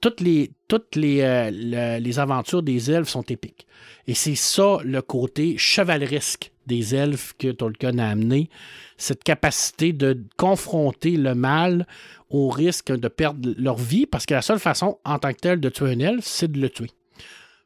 Toutes 0.00 0.20
les, 0.20 0.50
toutes 0.68 0.96
les, 0.96 1.20
euh, 1.20 1.50
le- 1.52 2.00
les 2.02 2.18
aventures 2.18 2.62
des 2.62 2.90
elfes 2.90 3.08
sont 3.08 3.22
épiques. 3.22 3.66
Et 4.06 4.14
c'est 4.14 4.34
ça 4.34 4.78
le 4.84 5.00
côté 5.02 5.56
chevaleresque 5.58 6.50
des 6.66 6.94
elfes 6.94 7.34
que 7.38 7.48
Tolkien 7.52 7.98
a 7.98 8.08
amené. 8.08 8.48
Cette 8.96 9.22
capacité 9.24 9.92
de 9.92 10.24
confronter 10.36 11.16
le 11.16 11.34
mal 11.34 11.86
au 12.30 12.48
risque 12.48 12.92
de 12.92 13.08
perdre 13.08 13.52
leur 13.58 13.76
vie, 13.76 14.06
parce 14.06 14.26
que 14.26 14.34
la 14.34 14.42
seule 14.42 14.58
façon, 14.58 14.98
en 15.04 15.18
tant 15.18 15.32
que 15.32 15.38
tel, 15.40 15.60
de 15.60 15.68
tuer 15.68 15.90
un 15.92 15.98
elfe, 16.00 16.24
c'est 16.24 16.50
de 16.50 16.60
le 16.60 16.70
tuer. 16.70 16.90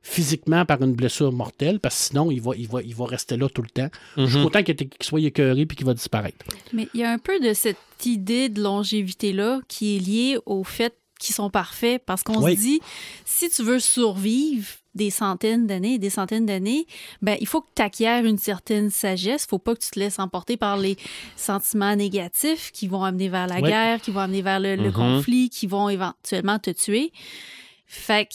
Physiquement 0.08 0.64
par 0.64 0.80
une 0.82 0.92
blessure 0.94 1.32
mortelle, 1.32 1.80
parce 1.80 1.96
que 1.98 2.04
sinon, 2.10 2.30
il 2.30 2.40
va, 2.40 2.52
il 2.56 2.68
va, 2.68 2.80
il 2.80 2.94
va 2.94 3.06
rester 3.06 3.36
là 3.36 3.48
tout 3.48 3.62
le 3.62 3.68
temps, 3.68 3.88
jusqu'au 4.16 4.50
temps 4.50 4.62
qu'il 4.62 4.76
soit 5.02 5.20
écœuré 5.20 5.66
puis 5.66 5.76
qu'il 5.76 5.84
va 5.86 5.94
disparaître. 5.94 6.46
Mais 6.72 6.88
il 6.94 7.00
y 7.00 7.02
a 7.04 7.10
un 7.10 7.18
peu 7.18 7.40
de 7.40 7.52
cette 7.52 7.76
idée 8.04 8.48
de 8.48 8.62
longévité-là 8.62 9.60
qui 9.66 9.96
est 9.96 9.98
liée 9.98 10.38
au 10.46 10.62
fait 10.62 10.94
qu'ils 11.18 11.34
sont 11.34 11.50
parfaits 11.50 12.00
parce 12.06 12.22
qu'on 12.22 12.40
Oui. 12.42 12.54
se 12.54 12.60
dit, 12.60 12.80
si 13.24 13.50
tu 13.50 13.62
veux 13.64 13.80
survivre 13.80 14.68
des 14.94 15.10
centaines 15.10 15.66
d'années 15.66 15.94
et 15.94 15.98
des 15.98 16.10
centaines 16.10 16.46
d'années, 16.46 16.86
ben, 17.20 17.36
il 17.40 17.46
faut 17.48 17.60
que 17.62 17.68
tu 17.74 17.82
acquières 17.82 18.24
une 18.24 18.38
certaine 18.38 18.90
sagesse. 18.90 19.44
Il 19.44 19.48
faut 19.48 19.58
pas 19.58 19.74
que 19.74 19.80
tu 19.82 19.90
te 19.90 19.98
laisses 19.98 20.18
emporter 20.20 20.56
par 20.56 20.76
les 20.76 20.96
sentiments 21.36 21.96
négatifs 21.96 22.70
qui 22.72 22.86
vont 22.86 23.02
amener 23.02 23.28
vers 23.28 23.46
la 23.48 23.60
guerre, 23.60 24.00
qui 24.00 24.10
vont 24.12 24.20
amener 24.20 24.42
vers 24.42 24.60
le, 24.60 24.76
le 24.76 24.84
Mhm. 24.88 24.92
conflit, 24.92 25.50
qui 25.50 25.66
vont 25.66 25.88
éventuellement 25.88 26.58
te 26.58 26.70
tuer. 26.70 27.12
Fait 27.86 28.26
que 28.26 28.34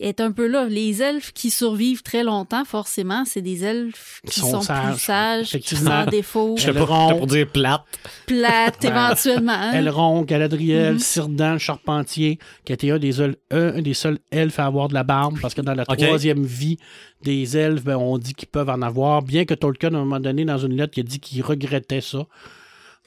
est 0.00 0.20
un 0.20 0.30
peu 0.32 0.46
là. 0.46 0.66
Les 0.66 1.02
elfes 1.02 1.32
qui 1.32 1.50
survivent 1.50 2.02
très 2.02 2.22
longtemps, 2.22 2.64
forcément, 2.64 3.24
c'est 3.24 3.42
des 3.42 3.64
elfes 3.64 4.20
qui 4.28 4.40
sont 4.40 4.50
sont, 4.52 4.60
sages, 4.62 4.90
plus 4.92 4.98
sages, 5.00 5.48
qui 5.50 5.56
effectivement. 5.56 6.04
sans 6.04 6.10
défaut, 6.10 6.54
Je 6.56 6.62
sais 6.62 6.72
pas, 6.72 6.86
pour 6.86 7.26
dire 7.26 7.46
plate. 7.48 7.82
plates 8.26 8.84
éventuellement. 8.84 9.52
hein. 9.52 9.72
Elrond, 9.72 10.22
Galadriel, 10.22 10.94
Mhm. 10.94 10.98
Círdan, 11.00 11.52
le 11.54 11.58
Charpentier, 11.58 12.38
qui 12.64 12.72
était 12.72 12.90
un 12.90 12.98
des, 12.98 13.20
un, 13.20 13.32
un 13.50 13.82
des 13.82 13.94
seuls 13.94 14.18
elfes 14.30 14.58
à 14.58 14.66
avoir 14.66 14.88
de 14.88 14.94
la 14.94 15.02
barbe, 15.04 15.38
parce 15.40 15.54
que 15.54 15.60
dans 15.62 15.74
la 15.74 15.84
troisième 15.84 16.44
vie 16.44 16.78
des 17.22 17.56
elfes, 17.56 17.82
ben, 17.84 17.96
on 17.96 18.18
dit 18.18 18.34
qu'ils 18.34 18.48
peuvent 18.48 18.70
en 18.70 18.80
avoir, 18.82 19.22
bien 19.22 19.44
que 19.44 19.54
Tolkien, 19.54 19.92
à 19.94 19.96
un 19.96 20.00
moment 20.00 20.20
donné, 20.20 20.44
dans 20.44 20.58
une 20.58 20.76
lettre, 20.76 20.94
il 20.96 21.00
a 21.00 21.04
dit 21.04 21.18
qu'il 21.20 21.42
regrettait 21.42 22.00
ça. 22.00 22.26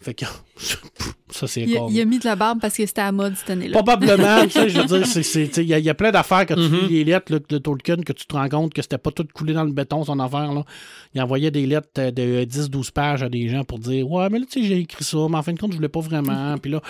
Fait 0.01 0.15
que 0.15 0.25
ça, 1.29 1.47
c'est 1.47 1.61
Il, 1.61 1.79
il 1.91 2.01
a 2.01 2.05
mis 2.05 2.17
de 2.17 2.25
la 2.25 2.35
barbe 2.35 2.59
parce 2.59 2.75
que 2.75 2.85
c'était 2.85 3.01
à 3.01 3.05
la 3.05 3.11
mode 3.11 3.35
cette 3.35 3.51
année-là. 3.51 3.73
Probablement, 3.73 4.41
tu 4.43 4.49
sais, 4.51 4.67
je 4.69 4.79
veux 4.79 4.85
dire, 4.85 5.05
c'est- 5.05 5.21
c'est- 5.23 5.47
tu 5.47 5.53
sais, 5.53 5.63
il 5.63 5.69
y, 5.69 5.73
a- 5.75 5.79
il 5.79 5.85
y 5.85 5.89
a 5.89 5.93
plein 5.93 6.11
d'affaires 6.11 6.45
quand 6.47 6.55
tu 6.55 6.61
Mhm. 6.61 6.79
lis 6.87 6.87
les 6.89 7.03
lettres 7.03 7.31
là, 7.31 7.39
de 7.47 7.57
Tolkien 7.59 7.97
que 7.97 8.11
tu 8.13 8.25
te 8.25 8.33
rends 8.35 8.49
compte 8.49 8.73
que 8.73 8.81
c'était 8.81 8.97
pas 8.97 9.11
tout 9.11 9.27
coulé 9.33 9.53
dans 9.53 9.63
le 9.63 9.71
béton, 9.71 10.03
son 10.03 10.19
affaire. 10.19 10.51
Là. 10.53 10.63
Il 11.13 11.21
envoyait 11.21 11.51
des 11.51 11.65
lettres 11.67 11.87
euh, 11.99 12.09
de 12.11 12.43
10-12 12.45 12.89
pages 12.91 13.21
à 13.21 13.29
des 13.29 13.47
gens 13.47 13.63
pour 13.63 13.77
dire 13.79 14.09
Ouais, 14.09 14.27
mais 14.29 14.39
là, 14.39 14.45
tu 14.51 14.61
sais, 14.61 14.67
j'ai 14.67 14.79
écrit 14.79 15.03
ça, 15.03 15.17
mais 15.29 15.37
en 15.37 15.43
fin 15.43 15.53
de 15.53 15.59
compte, 15.59 15.71
je 15.71 15.77
voulais 15.77 15.87
pas 15.89 16.01
vraiment. 16.01 16.57
Puis 16.57 16.71
là, 16.71 16.81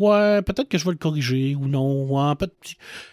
ouais, 0.00 0.42
peut-être 0.42 0.68
que 0.68 0.76
je 0.78 0.84
vais 0.84 0.90
le 0.90 0.96
corriger 0.98 1.54
ou 1.54 1.68
non. 1.68 2.04
Ouais, 2.06 2.34
peut-être. 2.34 2.54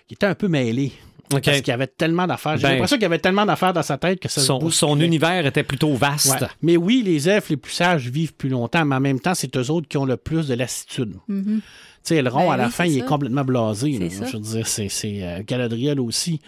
Il 0.10 0.14
était 0.14 0.26
un 0.26 0.36
peu 0.36 0.48
mêlé. 0.48 0.92
OK. 1.38 1.44
Parce 1.46 1.58
qu'il 1.62 1.68
y 1.68 1.72
avait 1.72 1.88
tellement 1.88 2.28
d'affaires. 2.28 2.58
J'ai 2.58 2.64
Ben, 2.64 2.72
l'impression 2.74 2.96
qu'il 2.98 3.04
y 3.04 3.06
avait 3.06 3.20
tellement 3.20 3.46
d'affaires 3.46 3.74
dans 3.74 3.84
sa 3.84 3.98
tête 3.98 4.20
que 4.20 4.30
ça 4.30 4.42
Son, 4.42 5.00
univers 5.00 5.46
était 5.46 5.64
plutôt 5.64 5.94
vaste. 5.94 6.40
Ouais. 6.42 6.48
Mais 6.62 6.78
oui, 6.78 7.02
les 7.06 7.30
elfes 7.30 7.50
les 7.50 7.58
plus 7.58 7.72
sages 7.72 8.10
vivent 8.10 8.34
plus 8.34 8.50
longtemps, 8.50 8.86
mais 8.86 8.96
en 8.96 9.00
même 9.00 9.20
temps, 9.20 9.34
c'est 9.36 9.56
eux 9.58 9.70
autres 9.72 9.88
qui 9.88 9.98
ont 9.98 10.06
le 10.06 10.18
plus 10.18 10.48
de 10.48 10.54
lassitude. 10.56 11.14
Mhm. 11.28 11.62
Tu 12.06 12.10
sais, 12.10 12.16
Elrond, 12.18 12.48
Ben 12.48 12.52
à 12.54 12.58
la 12.58 12.66
oui, 12.66 12.72
fin, 12.72 12.84
c'est 12.84 12.92
il 12.92 12.98
est 13.00 13.06
complètement 13.06 13.46
blasé. 13.46 13.92
là. 13.98 14.08
Je 14.10 14.34
veux 14.38 14.40
dire, 14.44 14.68
c'est, 14.68 14.90
euh, 15.24 15.42
Galadriel 15.48 16.02
aussi 16.02 16.42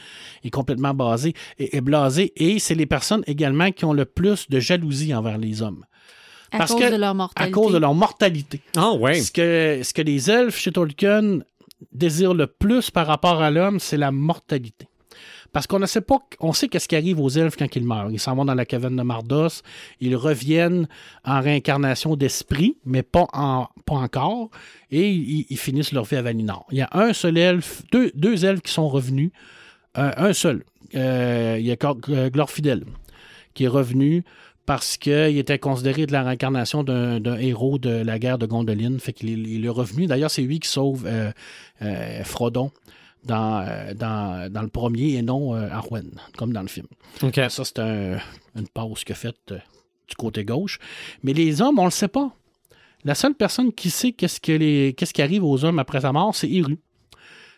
est 0.43 0.49
complètement 0.49 0.93
basé 0.93 1.33
et, 1.59 1.77
et 1.77 1.81
blasé. 1.81 2.33
Et 2.36 2.59
c'est 2.59 2.75
les 2.75 2.86
personnes 2.86 3.23
également 3.25 3.71
qui 3.71 3.86
ont 3.86 3.93
le 3.93 4.03
plus 4.03 4.49
de 4.49 4.59
jalousie 4.59 5.13
envers 5.13 5.38
les 5.38 5.61
hommes. 5.61 5.86
À 6.51 6.57
Parce 6.59 6.71
cause 6.71 6.81
que- 6.81 6.91
de 6.91 6.97
leur 6.97 7.09
À 7.11 7.13
mortalité. 7.13 7.51
cause 7.51 7.71
de 7.73 7.77
leur 7.77 7.93
mortalité. 7.93 8.59
Ah, 8.75 8.91
ouais. 8.93 9.15
Ce, 9.21 9.31
que, 9.31 9.79
ce 9.83 9.93
que 9.93 10.01
les 10.01 10.29
elfes 10.29 10.57
chez 10.57 10.71
Tolkien 10.73 11.39
désirent 11.91 12.34
le 12.34 12.47
plus 12.47 12.91
par 12.91 13.07
rapport 13.07 13.41
à 13.41 13.51
l'homme, 13.51 13.80
c'est 13.80 13.97
la 13.97 14.11
mortalité. 14.11 14.88
Parce 15.55 15.67
qu'on 15.67 15.80
ne 15.80 15.86
sait 15.86 16.01
pas, 16.01 16.17
qu'est-ce 16.69 16.88
qui 16.88 16.97
arrive 16.97 17.21
aux 17.21 17.30
elfes 17.30 17.55
quand 17.55 17.73
ils 17.78 17.86
meurent. 17.86 18.11
Ils 18.11 18.19
s'en 18.19 18.36
vont 18.36 18.43
dans 18.43 18.55
la 18.55 18.65
caverne 18.65 18.97
de 18.97 19.03
Mardos, 19.03 19.61
ils 20.01 20.17
reviennent 20.17 20.89
en 21.23 21.39
réincarnation 21.39 22.17
d'esprit, 22.17 22.78
mais 22.84 23.03
pas, 23.03 23.26
en, 23.32 23.69
pas 23.86 23.95
encore, 23.95 24.49
et 24.91 25.09
ils, 25.09 25.57
finissent 25.57 25.93
leur 25.93 26.03
vie 26.03 26.17
à 26.17 26.21
Valinor. 26.21 26.65
Il 26.71 26.80
y 26.80 26.82
a 26.82 26.89
un 26.91 27.13
seul 27.13 27.38
elfe, 27.38 27.84
deux, 27.91 28.45
elfes 28.45 28.63
qui 28.63 28.71
sont 28.73 28.89
revenus, 28.89 29.32
euh, 29.97 30.11
un 30.17 30.34
seul. 30.34 30.65
Euh, 30.93 31.55
il 31.57 31.65
y 31.65 31.71
a 31.71 31.78
euh, 32.09 32.30
Glorfidel 32.30 32.84
qui 33.53 33.63
est 33.63 33.69
revenu 33.69 34.26
parce 34.66 34.97
qu'il 34.97 35.38
était 35.38 35.59
considéré 35.59 36.05
de 36.07 36.11
la 36.11 36.24
réincarnation 36.24 36.84
d'un 36.84 37.38
héros 37.38 37.78
de 37.78 37.89
la 37.89 38.18
guerre 38.20 38.38
de 38.38 38.45
Gondolin. 38.45 38.97
Fait 38.99 39.13
qu'il 39.13 39.30
est, 39.30 39.34
il 39.34 39.66
est 39.66 39.70
revenu. 39.70 40.07
D'ailleurs, 40.07 40.32
c'est 40.32 40.41
lui 40.41 40.59
qui 40.59 40.70
sauve 40.70 41.05
euh, 41.05 41.32
euh, 41.82 42.24
Frodon 42.24 42.72
dans, 43.24 43.61
euh, 43.68 43.93
dans, 43.93 44.51
dans 44.51 44.61
le 44.61 44.68
premier 44.68 45.13
et 45.16 45.22
non 45.22 45.55
euh, 45.55 45.70
Arwen, 45.70 46.09
comme 46.38 46.51
dans 46.53 46.61
le 46.63 46.68
film. 46.68 46.88
Ça, 47.49 47.63
c'est 47.63 47.80
un- 47.80 48.18
une 48.55 48.68
pause 48.74 49.03
a 49.09 49.13
faite 49.13 49.36
euh, 49.51 49.59
du 50.07 50.16
côté 50.16 50.43
gauche. 50.45 50.80
Mais 51.24 51.34
les 51.34 51.61
hommes, 51.61 51.78
on 51.80 51.86
le 51.86 51.91
sait 51.91 52.07
pas. 52.07 52.36
La 53.03 53.13
seule 53.13 53.36
personne 53.36 53.72
qui 53.72 53.91
sait 53.91 54.13
qu'est-ce, 54.13 54.39
que 54.41 54.51
les, 54.51 54.93
qu'est-ce 54.97 55.13
qui 55.13 55.22
arrive 55.22 55.43
aux 55.43 55.63
hommes 55.63 55.78
après 55.78 56.01
sa 56.01 56.11
mort, 56.11 56.34
c'est 56.34 56.49
Eru. 56.51 56.78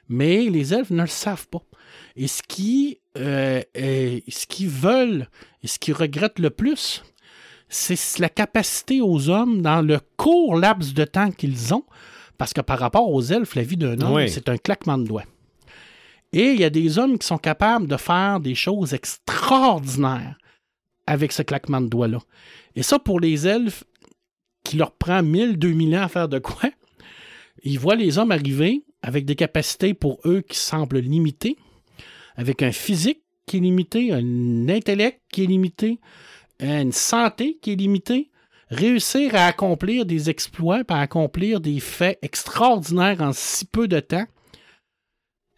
Mais 0.09 0.49
les 0.49 0.73
elfes 0.73 0.89
ne 0.91 1.01
le 1.01 1.07
savent 1.07 1.47
pas. 1.47 1.61
Et 2.15 2.27
ce 2.27 2.41
qui, 2.43 2.99
euh, 3.17 3.61
ce 3.75 4.45
qu'ils 4.47 4.69
veulent 4.69 5.27
et 5.67 5.69
ce 5.69 5.79
qu'ils 5.79 5.95
regrettent 5.95 6.39
le 6.39 6.49
plus, 6.49 7.03
c'est 7.67 8.19
la 8.19 8.29
capacité 8.29 9.01
aux 9.01 9.27
hommes, 9.27 9.61
dans 9.61 9.81
le 9.81 9.99
court 10.15 10.55
laps 10.55 10.93
de 10.93 11.03
temps 11.03 11.29
qu'ils 11.29 11.73
ont, 11.73 11.83
parce 12.37 12.53
que 12.53 12.61
par 12.61 12.79
rapport 12.79 13.11
aux 13.11 13.21
elfes, 13.21 13.53
la 13.55 13.63
vie 13.63 13.75
d'un 13.75 13.99
homme, 13.99 14.13
Oui. 14.13 14.29
c'est 14.29 14.47
un 14.47 14.55
claquement 14.55 14.97
de 14.97 15.03
doigts. 15.05 15.25
Et 16.31 16.51
il 16.53 16.59
y 16.61 16.63
a 16.63 16.69
des 16.69 16.97
hommes 16.99 17.19
qui 17.19 17.27
sont 17.27 17.37
capables 17.37 17.85
de 17.85 17.97
faire 17.97 18.39
des 18.39 18.55
choses 18.55 18.93
extraordinaires 18.93 20.37
avec 21.05 21.33
ce 21.33 21.41
claquement 21.41 21.81
de 21.81 21.87
doigts-là. 21.89 22.19
Et 22.77 22.81
ça, 22.81 22.97
pour 22.97 23.19
les 23.19 23.45
elfes, 23.45 23.83
qui 24.63 24.77
leur 24.77 24.91
prend 24.91 25.21
1000, 25.21 25.59
2000 25.59 25.97
ans 25.97 26.03
à 26.03 26.07
faire 26.07 26.29
de 26.29 26.39
quoi, 26.39 26.69
ils 27.61 27.77
voient 27.77 27.95
les 27.97 28.17
hommes 28.17 28.31
arriver 28.31 28.85
avec 29.01 29.25
des 29.25 29.35
capacités 29.35 29.93
pour 29.93 30.21
eux 30.23 30.39
qui 30.47 30.57
semblent 30.57 30.99
limitées, 30.99 31.57
avec 32.37 32.63
un 32.63 32.71
physique 32.71 33.23
qui 33.47 33.57
est 33.57 33.61
limité, 33.61 34.13
un 34.13 34.69
intellect 34.69 35.21
qui 35.31 35.43
est 35.43 35.47
limité, 35.47 35.99
une 36.59 36.91
santé 36.91 37.57
qui 37.61 37.71
est 37.71 37.75
limitée, 37.75 38.29
réussir 38.69 39.33
à 39.35 39.47
accomplir 39.47 40.05
des 40.05 40.29
exploits, 40.29 40.83
à 40.89 41.01
accomplir 41.01 41.59
des 41.59 41.79
faits 41.79 42.19
extraordinaires 42.21 43.21
en 43.21 43.31
si 43.33 43.65
peu 43.65 43.87
de 43.87 43.99
temps, 43.99 44.25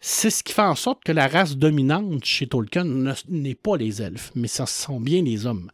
c'est 0.00 0.30
ce 0.30 0.42
qui 0.42 0.54
fait 0.54 0.62
en 0.62 0.74
sorte 0.76 1.04
que 1.04 1.12
la 1.12 1.28
race 1.28 1.56
dominante 1.56 2.24
chez 2.24 2.46
Tolkien 2.46 2.84
ne- 2.84 3.12
n'est 3.28 3.54
pas 3.54 3.76
les 3.76 4.00
elfes, 4.00 4.30
mais 4.34 4.48
ce 4.48 4.64
sont 4.64 5.00
bien 5.00 5.22
les 5.22 5.44
hommes. 5.44 5.70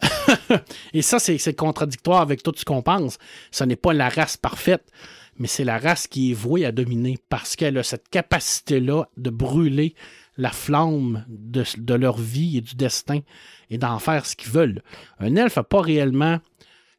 Et 0.94 1.02
ça, 1.02 1.20
c'est 1.20 1.54
contradictoire 1.54 2.22
avec 2.22 2.42
tout 2.42 2.54
ce 2.56 2.64
qu'on 2.64 2.82
pense. 2.82 3.18
Ce 3.52 3.62
n'est 3.62 3.76
pas 3.76 3.92
la 3.92 4.08
race 4.08 4.36
parfaite, 4.36 4.90
mais 5.38 5.46
c'est 5.46 5.64
la 5.64 5.78
race 5.78 6.08
qui 6.08 6.32
est 6.32 6.34
vouée 6.34 6.64
à 6.64 6.72
dominer 6.72 7.18
parce 7.28 7.54
qu'elle 7.54 7.78
a 7.78 7.84
cette 7.84 8.08
capacité-là 8.08 9.08
de 9.16 9.30
brûler 9.30 9.94
la 10.36 10.50
flamme 10.50 11.24
de, 11.28 11.64
de 11.78 11.94
leur 11.94 12.16
vie 12.18 12.56
et 12.58 12.60
du 12.60 12.74
destin 12.74 13.20
et 13.70 13.78
d'en 13.78 13.98
faire 13.98 14.24
ce 14.26 14.34
qu'ils 14.36 14.50
veulent. 14.50 14.82
Un 15.18 15.36
elfe 15.36 15.56
n'a 15.56 15.62
pas 15.64 15.80
réellement 15.82 16.38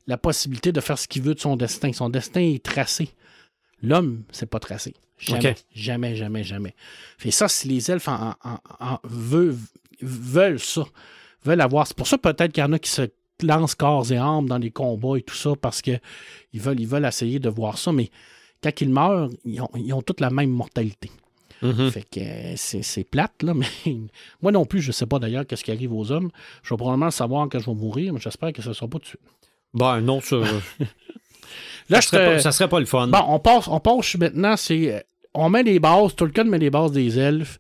la 0.08 0.18
possibilité 0.18 0.72
de 0.72 0.80
faire 0.82 0.98
ce 1.00 1.08
qu'il 1.08 1.22
veut 1.24 1.34
de 1.36 1.40
son 1.40 1.56
destin. 1.56 1.92
Son 1.94 2.10
destin 2.10 2.42
est 2.42 2.64
tracé. 2.64 3.10
L'homme, 3.82 4.24
c'est 4.32 4.46
pas 4.50 4.60
tracé. 4.60 4.94
Jamais, 5.18 5.42
jamais, 5.74 6.16
jamais, 6.16 6.44
jamais. 6.44 6.76
Et 7.24 7.32
ça, 7.32 7.48
si 7.48 7.68
les 7.68 7.90
elfes 7.90 8.08
en, 8.10 8.36
en- 8.44 8.60
en- 8.80 9.00
veulent, 9.04 9.56
veulent 10.02 10.60
ça, 10.60 10.84
veulent 11.44 11.62
avoir. 11.62 11.88
C'est 11.88 11.96
pour 11.96 12.08
ça 12.08 12.18
peut-être 12.18 12.52
qu'il 12.52 12.62
y 12.62 12.66
en 12.66 12.74
a 12.74 12.80
qui 12.80 12.90
se 12.90 13.10
lancent 13.42 13.76
corps 13.76 14.12
et 14.12 14.18
âme 14.18 14.48
dans 14.48 14.58
les 14.58 14.72
combats 14.72 15.18
et 15.18 15.22
tout 15.22 15.36
ça 15.36 15.52
parce 15.60 15.82
que 15.82 15.92
ils 16.54 16.62
veulent, 16.62 16.80
ils 16.80 16.88
veulent 16.88 17.06
essayer 17.06 17.40
de 17.40 17.50
voir 17.50 17.78
ça, 17.78 17.92
mais 17.92 18.10
quand 18.62 18.80
ils 18.82 18.90
meurent, 18.90 19.30
ils 19.46 19.62
ont, 19.62 19.70
ils 19.76 19.94
ont 19.94 20.02
toutes 20.02 20.22
la 20.22 20.30
même 20.30 20.50
mortalité. 20.52 21.10
Mhm. 21.64 21.92
Fait 21.92 22.04
que 22.04 22.20
euh, 22.20 22.54
c'est 22.58 22.82
c'est 22.84 23.04
plate, 23.04 23.42
là, 23.42 23.54
mais 23.56 23.66
moi 24.42 24.52
non 24.52 24.66
plus, 24.66 24.82
je 24.82 24.92
sais 24.92 25.06
pas 25.06 25.18
d'ailleurs 25.20 25.48
qu'est-ce 25.48 25.64
qui 25.64 25.72
arrive 25.72 25.94
aux 25.94 26.12
hommes. 26.12 26.30
Je 26.62 26.74
vais 26.74 26.78
probablement 26.78 27.06
le 27.08 27.12
savoir 27.12 27.48
quand 27.50 27.60
je 27.60 27.66
vais 27.66 27.74
mourir, 27.76 28.14
mais 28.14 28.20
j'espère 28.20 28.52
que 28.54 28.62
ce 28.62 28.70
ne 28.70 28.74
sera 28.74 28.88
pas 28.88 29.00
tout 29.00 29.04
de 29.04 29.08
suite. 29.08 29.22
Ben, 29.74 30.02
non, 30.02 30.22
ça, 30.22 30.36
Là, 31.90 32.00
ça, 32.00 32.02
je 32.02 32.08
serait 32.08 32.18
te- 32.26 32.32
pas, 32.34 32.40
ça 32.40 32.52
serait 32.52 32.70
pas 32.70 32.80
le 32.80 32.86
fun. 32.86 33.08
Bon, 33.08 33.24
on 33.28 33.40
passe, 33.40 33.68
on 33.68 33.80
passe 33.80 34.16
maintenant, 34.18 34.56
c'est. 34.58 34.94
euh, 34.94 35.00
On 35.34 35.50
met 35.50 35.64
les 35.64 35.80
bases, 35.80 36.16
Tolkien 36.16 36.44
met 36.46 36.60
les 36.60 36.70
bases 36.70 36.92
des 36.92 37.18
elfes, 37.20 37.60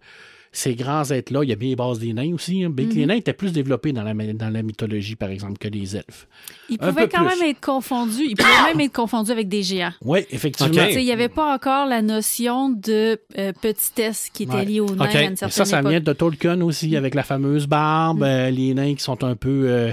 ces 0.56 0.76
grands 0.76 1.04
êtres-là. 1.10 1.44
Il 1.44 1.50
y 1.50 1.52
a 1.52 1.56
bien 1.56 1.70
les 1.70 1.76
bases 1.76 1.98
des 2.00 2.14
nains 2.14 2.32
aussi. 2.34 2.64
hein. 2.64 2.72
Les 2.78 3.06
nains 3.08 3.16
étaient 3.16 3.34
plus 3.34 3.52
développés 3.52 3.92
dans 3.92 4.04
la, 4.04 4.14
dans 4.14 4.50
la 4.50 4.62
mythologie, 4.62 5.16
par 5.16 5.30
exemple, 5.32 5.58
que 5.58 5.68
les 5.68 5.96
elfes. 5.98 6.28
Ils 6.70 6.78
Un 6.80 6.90
pouvaient 6.90 7.10
quand 7.10 7.26
plus. 7.26 7.40
même 7.40 7.50
être 7.50 7.60
confondus. 7.60 8.24
Ils 8.30 8.36
pouvaient 8.38 8.64
même 8.68 8.80
être 8.82 8.94
confondus 8.94 9.32
avec 9.32 9.50
des 9.50 9.64
géants. 9.64 9.94
Oui, 10.02 10.20
effectivement. 10.30 10.72
Il 10.92 11.04
n'y 11.04 11.12
avait 11.12 11.28
pas 11.28 11.56
encore 11.56 11.88
la 11.88 12.02
notion 12.04 12.70
de 12.70 13.20
euh, 13.38 13.52
petitesse 13.60 14.30
qui 14.32 14.44
était 14.44 14.54
Ouais. 14.54 14.66
liée 14.66 14.80
aux 14.80 14.94
nains 14.96 15.06
Ok. 15.06 15.16
à 15.16 15.24
une 15.24 15.34
Et 15.34 15.36
certaine 15.36 15.50
ça, 15.50 15.66
ça 15.66 15.80
époque. 15.80 15.90
vient 15.92 16.00
de 16.02 16.14
Tolkien 16.14 16.62
aussi, 16.62 16.96
avec 16.96 17.16
la 17.16 17.24
fameuse 17.24 17.66
barbe, 17.68 18.20
Mm. 18.20 18.24
euh, 18.24 18.50
les 18.52 18.74
nains 18.76 18.94
qui 18.94 19.04
sont 19.04 19.24
un 19.24 19.36
peu. 19.36 19.64
euh, 19.68 19.92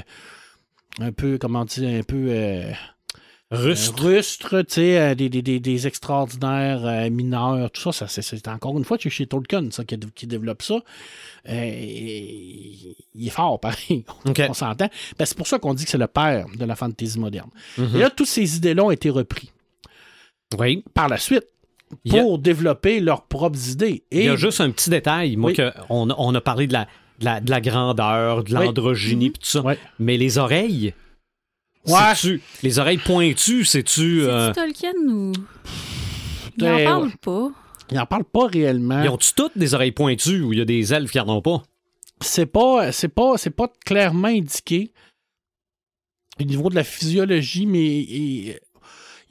un 1.00 1.12
peu, 1.12 1.38
comment 1.38 1.64
dire, 1.64 1.88
un 1.88 2.02
peu. 2.02 2.26
Euh, 3.53 3.57
Rustre. 3.98 4.62
Tu 4.62 4.74
sais, 4.74 4.98
euh, 4.98 5.14
des, 5.14 5.28
des, 5.28 5.42
des, 5.61 5.86
extraordinaires 5.86 6.84
euh, 6.84 7.11
mineurs, 7.11 7.70
tout 7.70 7.80
ça, 7.92 7.92
ça 8.07 8.22
c'est, 8.22 8.48
encore 8.48 8.78
une 8.78 8.84
fois 8.84 8.96
chez, 8.98 9.26
Tolkien 9.26 9.70
ça, 9.70 9.84
qui, 9.84 9.98
qui 10.14 10.26
développe 10.26 10.62
ça. 10.62 10.80
Et- 11.48 12.96
il 13.14 13.26
est 13.26 13.30
fort, 13.30 13.59
pareil. 13.61 14.05
On 14.48 14.53
s'entend. 14.55 14.88
Ben, 15.18 15.24
c'est 15.24 15.36
pour 15.36 15.46
ça 15.46 15.59
qu'on 15.59 15.74
dit 15.74 15.84
que 15.84 15.90
c'est 15.90 15.98
le 15.98 16.07
père 16.07 16.46
de 16.57 16.64
la 16.64 16.76
fantasy 16.76 17.18
moderne. 17.18 17.51
Mhm. 17.78 17.96
Et 17.96 17.98
là, 17.98 18.11
toutes 18.11 18.26
ces 18.28 18.57
idées-là 18.57 18.84
ont 18.84 18.90
été 18.90 19.11
repris. 19.11 19.51
Oui. 20.59 20.84
Par 20.94 21.09
la 21.09 21.16
suite, 21.16 21.44
pour 22.09 22.38
développer 22.38 23.01
leurs 23.01 23.22
propres 23.26 23.68
idées. 23.70 24.05
Il 24.12 24.24
y 24.24 24.28
a 24.28 24.36
juste 24.36 24.61
un 24.61 24.70
petit 24.70 24.90
détail, 24.90 25.36
moi, 25.36 25.51
Oui. 25.51 25.57
que 25.57 25.72
on, 25.88 26.09
a- 26.11 26.14
on 26.18 26.34
a 26.34 26.40
parlé 26.40 26.66
de 26.66 26.72
la, 26.72 26.86
de 27.18 27.24
la, 27.24 27.40
de 27.40 27.51
la 27.51 27.61
grandeur, 27.61 28.44
de 28.44 28.55
l'androgynie, 28.55 29.30
pis 29.30 29.40
tout 29.40 29.46
ça. 29.48 29.62
Mais 29.98 30.16
les 30.16 30.38
oreilles, 30.38 30.94
Ouais. 31.86 32.14
c'est-tu- 32.14 32.40
les 32.62 32.78
oreilles 32.78 32.98
pointues, 32.98 33.64
c'est-tu. 33.64 34.20
C'est-tu 34.20 34.22
euh, 34.28 34.52
Tolkien 34.52 34.92
ou. 35.06 35.32
Il 36.56 36.64
Ben, 36.64 36.74
en 36.74 36.84
parle 36.84 37.04
ouais. 37.06 37.12
pas. 37.20 37.48
ils 37.90 37.96
n'en 37.96 38.06
parlent 38.06 38.24
pas 38.24 38.46
réellement. 38.46 39.02
ils 39.02 39.08
ont-tu 39.08 39.32
toutes 39.34 39.56
des 39.56 39.72
oreilles 39.74 39.92
pointues 39.92 40.42
ou 40.42 40.52
il 40.52 40.58
y 40.58 40.62
a 40.62 40.64
des 40.66 40.92
elfes 40.92 41.10
qui 41.10 41.18
n'en 41.18 41.28
ont 41.36 41.42
pas? 41.42 41.62
c'est 42.22 42.44
pas 42.46 42.92
c'est 42.92 43.08
pas 43.08 43.38
c'est 43.38 43.48
pas 43.50 43.72
clairement 43.86 44.28
indiqué 44.28 44.92
au 46.38 46.44
niveau 46.44 46.68
de 46.68 46.74
la 46.74 46.84
physiologie 46.84 47.64
mais 47.64 47.86
ils, 47.86 48.58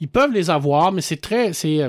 ils 0.00 0.08
peuvent 0.08 0.32
les 0.32 0.50
avoir 0.50 0.90
mais 0.90 1.00
c'est 1.00 1.20
très 1.20 1.52
c'est 1.52 1.88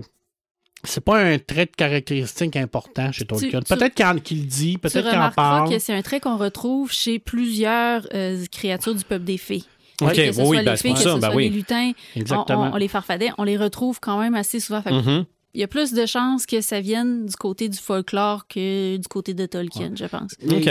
c'est 0.83 1.03
pas 1.03 1.19
un 1.19 1.39
trait 1.39 1.65
de 1.65 1.71
caractéristique 1.75 2.55
important 2.55 3.11
chez 3.11 3.25
Tolkien. 3.25 3.61
tu- 3.61 3.75
Peut-être 3.75 3.93
qu'il 3.95 4.21
qu'il 4.21 4.39
le 4.41 4.45
dit, 4.45 4.73
Tu 4.73 4.79
peut-être 4.79 5.09
qu'il 5.09 5.19
en 5.19 5.31
parle. 5.31 5.69
que 5.69 5.77
c'est 5.79 5.93
un 5.93 6.01
trait 6.01 6.19
qu'on 6.19 6.37
retrouve 6.37 6.91
chez 6.91 7.19
plusieurs 7.19 8.07
euh, 8.15 8.43
créatures 8.51 8.95
du 8.95 9.03
peuple 9.03 9.25
des 9.25 9.37
fées. 9.37 9.63
Ok, 10.07 10.15
que 10.15 10.31
ce 10.31 10.39
oui, 10.41 10.45
soit 10.47 10.63
ben, 10.63 10.73
les 10.73 10.89
pour 10.89 10.93
que 10.93 10.99
ça, 11.03 11.15
ce 11.15 11.19
ben 11.19 11.27
soit 11.27 11.35
oui. 11.35 11.43
les 11.49 11.49
lutins, 11.55 11.91
on, 12.15 12.19
Exactement. 12.19 12.61
on- 12.71 12.73
on 12.73 12.77
les 12.77 12.87
farfadets, 12.87 13.31
on 13.37 13.43
les 13.43 13.57
retrouve 13.57 13.99
quand 13.99 14.19
même 14.19 14.35
assez 14.35 14.59
souvent. 14.59 14.81
Fait 14.81 14.91
Mhm. 14.91 15.25
Il 15.53 15.59
y 15.59 15.63
a 15.63 15.67
plus 15.67 15.91
de 15.93 16.05
chances 16.05 16.45
que 16.45 16.61
ça 16.61 16.79
vienne 16.79 17.25
du 17.25 17.35
côté 17.35 17.67
du 17.67 17.77
folklore 17.77 18.47
que 18.47 18.95
du 18.95 19.07
côté 19.09 19.33
de 19.33 19.45
Tolkien, 19.45 19.91
je 19.95 20.05
pense. 20.05 20.31
OK. 20.49 20.69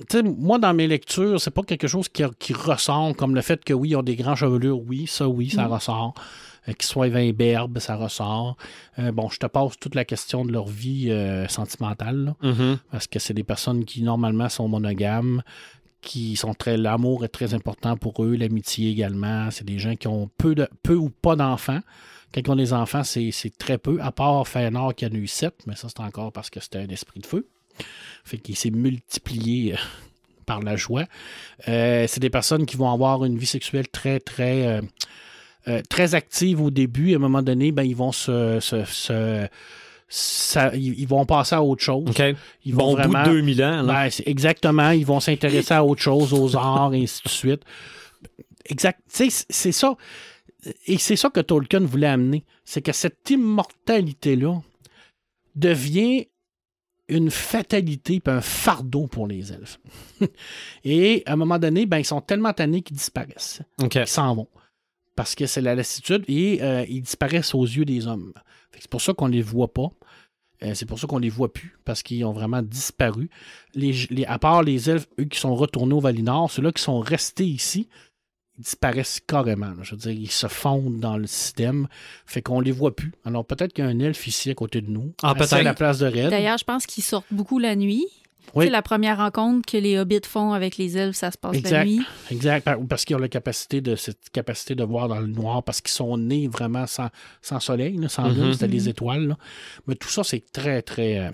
tu 0.00 0.04
sais, 0.12 0.22
moi, 0.22 0.58
dans 0.58 0.74
mes 0.74 0.86
lectures, 0.86 1.40
c'est 1.40 1.50
pas 1.50 1.62
quelque 1.62 1.88
chose 1.88 2.08
qui, 2.08 2.22
qui 2.38 2.52
ressort, 2.52 3.16
comme 3.16 3.34
le 3.34 3.40
fait 3.40 3.64
que 3.64 3.72
oui, 3.72 3.88
ils 3.90 3.96
ont 3.96 4.02
des 4.02 4.14
grands 4.16 4.36
chevelures, 4.36 4.78
oui, 4.86 5.06
ça, 5.08 5.26
oui, 5.28 5.50
ça 5.50 5.64
Mhm. 5.66 5.72
ressort. 5.72 6.14
Euh, 6.68 6.72
qu'ils 6.72 6.86
soient 6.86 7.06
imberbes, 7.06 7.78
ça 7.78 7.96
ressort. 7.96 8.56
Euh, 8.98 9.10
bon, 9.10 9.28
je 9.30 9.38
te 9.38 9.46
passe 9.46 9.78
toute 9.80 9.94
la 9.94 10.04
question 10.04 10.44
de 10.44 10.52
leur 10.52 10.66
vie 10.68 11.06
euh, 11.10 11.48
sentimentale, 11.48 12.26
là, 12.26 12.36
Mhm. 12.50 12.78
parce 12.92 13.06
que 13.06 13.18
c'est 13.18 13.32
des 13.34 13.42
personnes 13.42 13.84
qui, 13.86 14.02
normalement, 14.02 14.48
sont 14.50 14.68
monogames, 14.68 15.42
qui 16.00 16.36
sont 16.36 16.54
très... 16.54 16.76
L'amour 16.76 17.24
est 17.24 17.28
très 17.28 17.54
important 17.54 17.96
pour 17.96 18.24
eux, 18.24 18.36
l'amitié 18.36 18.90
également. 18.90 19.50
C'est 19.50 19.64
des 19.64 19.78
gens 19.78 19.96
qui 19.96 20.08
ont 20.08 20.30
peu, 20.38 20.54
peu 20.82 20.94
ou 20.94 21.10
pas 21.10 21.36
d'enfants. 21.36 21.80
Quand 22.32 22.42
ils 22.44 22.50
ont 22.50 22.56
des 22.56 22.72
enfants, 22.72 23.04
c'est 23.04 23.32
très 23.58 23.78
peu, 23.78 23.98
à 24.00 24.12
part 24.12 24.46
Fëanor 24.46 24.94
qui 24.94 25.06
en 25.06 25.10
a 25.10 25.14
eu 25.14 25.26
sept, 25.26 25.54
mais 25.66 25.76
ça, 25.76 25.88
c'est 25.88 26.00
encore 26.00 26.30
parce 26.30 26.50
que 26.50 26.60
c'était 26.60 26.78
un 26.78 26.88
esprit 26.88 27.20
de 27.20 27.26
feu. 27.26 27.48
Fait 28.24 28.38
qu'il 28.38 28.56
s'est 28.56 28.70
multiplié 28.70 29.74
euh, 29.74 29.76
par 30.44 30.60
la 30.60 30.76
joie. 30.76 31.06
Euh, 31.68 32.04
c'est 32.06 32.20
des 32.20 32.28
personnes 32.30 32.66
qui 32.66 32.76
vont 32.76 32.92
avoir 32.92 33.24
une 33.24 33.38
vie 33.38 33.46
sexuelle 33.46 33.88
très, 33.88 34.20
très, 34.20 34.80
euh, 35.68 35.80
très 35.88 36.14
active 36.14 36.60
au 36.60 36.70
début. 36.70 37.12
À 37.12 37.16
un 37.16 37.20
moment 37.20 37.42
donné, 37.42 37.72
ben, 37.72 37.82
ils 37.84 37.96
vont 37.96 38.12
se- 38.12 38.60
ça- 40.08 40.74
ils 40.74 40.98
ils 41.00 41.06
vont 41.08 41.24
passer 41.26 41.54
à 41.54 41.62
autre 41.62 41.82
chose. 41.82 42.08
Ils 42.64 42.74
Bon, 42.74 42.84
vont 42.86 42.92
au 42.92 42.96
bout 42.96 43.02
vraiment. 43.10 43.22
de 43.24 43.30
2000 43.32 43.62
ans, 43.64 43.82
là. 43.82 44.04
Ben, 44.04 44.10
exactement. 44.26 44.90
Ils 44.90 45.04
vont 45.06 45.20
s'intéresser 45.20 45.74
à 45.74 45.84
autre 45.84 46.00
chose, 46.02 46.32
aux 46.32 46.56
arts, 46.56 46.94
et 46.94 47.02
ainsi 47.02 47.20
de 47.24 47.28
suite. 47.28 47.62
Exact. 48.66 49.00
C'est- 49.08 49.30
ça. 49.72 49.96
Et 50.86 50.98
c'est 50.98 51.16
ça 51.16 51.30
que 51.30 51.40
Tolkien 51.40 51.80
voulait 51.80 52.06
amener. 52.08 52.44
C'est 52.64 52.82
que 52.82 52.92
cette 52.92 53.28
immortalité-là 53.30 54.60
devient 55.54 56.26
une 57.08 57.30
fatalité 57.30 58.20
puis 58.20 58.34
un 58.34 58.40
fardeau 58.42 59.06
pour 59.06 59.26
les 59.26 59.52
elfes. 59.52 59.78
et 60.84 61.22
à 61.26 61.32
un 61.32 61.36
moment 61.36 61.58
donné, 61.58 61.86
ben, 61.86 61.98
ils 61.98 62.04
sont 62.04 62.20
tellement 62.20 62.52
tannés 62.52 62.82
qu'ils 62.82 62.96
disparaissent. 62.96 63.62
Ils 63.82 64.06
s'en 64.06 64.34
vont. 64.34 64.48
Parce 65.16 65.34
que 65.34 65.46
c'est 65.46 65.62
la 65.62 65.74
lassitude 65.74 66.24
et 66.28 66.58
euh, 66.62 66.84
ils 66.88 67.00
disparaissent 67.02 67.54
aux 67.54 67.64
yeux 67.64 67.84
des 67.86 68.06
hommes. 68.06 68.32
C'est 68.80 68.90
pour 68.90 69.00
ça 69.02 69.12
qu'on 69.14 69.26
les 69.26 69.42
voit 69.42 69.72
pas. 69.72 69.88
Euh, 70.64 70.72
c'est 70.74 70.86
pour 70.86 70.98
ça 70.98 71.06
qu'on 71.06 71.18
les 71.18 71.28
voit 71.30 71.52
plus, 71.52 71.78
parce 71.84 72.02
qu'ils 72.02 72.24
ont 72.24 72.32
vraiment 72.32 72.62
disparu. 72.62 73.30
Les, 73.74 73.92
les- 74.10 74.24
à 74.26 74.38
part 74.40 74.62
les 74.64 74.90
elfes, 74.90 75.06
eux 75.20 75.24
qui 75.24 75.38
sont 75.38 75.54
retournés 75.54 75.94
au 75.94 76.00
Valinor, 76.00 76.50
ceux-là 76.50 76.72
qui 76.72 76.82
sont 76.82 76.98
restés 76.98 77.46
ici, 77.46 77.88
ils 78.58 78.62
disparaissent 78.62 79.20
carrément. 79.24 79.68
là. 79.68 79.82
Je 79.82 79.92
veux 79.92 79.98
dire, 80.00 80.10
ils 80.10 80.30
se 80.30 80.48
fondent 80.48 80.98
dans 80.98 81.16
le 81.16 81.28
système. 81.28 81.86
Fait 82.26 82.42
qu'on 82.42 82.58
les 82.60 82.72
voit 82.72 82.96
plus. 82.96 83.12
Alors 83.24 83.44
peut-être 83.46 83.72
qu'il 83.72 83.84
y 83.84 83.86
a 83.86 83.90
un 83.90 84.00
elfe 84.00 84.26
ici 84.26 84.50
à 84.50 84.54
côté 84.54 84.80
de 84.80 84.90
nous. 84.90 85.14
Ah, 85.22 85.30
à 85.30 85.34
peut-être. 85.36 85.62
la 85.62 85.74
place 85.74 86.00
de 86.00 86.06
Red. 86.06 86.30
D'ailleurs, 86.30 86.58
je 86.58 86.64
pense 86.64 86.86
qu'ils 86.86 87.04
sortent 87.04 87.26
beaucoup 87.30 87.60
la 87.60 87.76
nuit. 87.76 88.06
Oui. 88.54 88.64
C'est 88.66 88.70
la 88.70 88.82
première 88.82 89.18
rencontre 89.18 89.70
que 89.70 89.76
les 89.76 89.98
hobbits 89.98 90.20
font 90.26 90.52
avec 90.52 90.76
les 90.76 90.96
elfes, 90.96 91.16
ça 91.16 91.30
se 91.30 91.38
passe 91.38 91.60
la 91.62 91.84
nuit. 91.84 92.00
Exact. 92.30 92.64
Par- 92.64 92.78
Parce 92.88 93.04
qu'ils 93.04 93.16
ont 93.16 93.20
la 93.20 93.28
capacité 93.28 93.80
de, 93.80 93.94
cette 93.96 94.30
capacité 94.32 94.74
de 94.74 94.84
voir 94.84 95.08
dans 95.08 95.20
le 95.20 95.26
noir, 95.26 95.62
parce 95.62 95.80
qu'ils 95.80 95.92
sont 95.92 96.16
nés 96.16 96.48
vraiment 96.48 96.86
sans, 96.86 97.08
sans 97.42 97.60
soleil, 97.60 97.96
là, 97.96 98.08
sans 98.08 98.28
Mhm. 98.30 98.34
lune, 98.34 98.52
c'était 98.54 98.66
Mhm. 98.66 98.72
des 98.72 98.88
étoiles. 98.88 99.26
là. 99.28 99.36
Mais 99.86 99.94
tout 99.94 100.08
ça, 100.08 100.24
c'est 100.24 100.44
très, 100.52 100.82
très. 100.82 101.18
euh, 101.18 101.30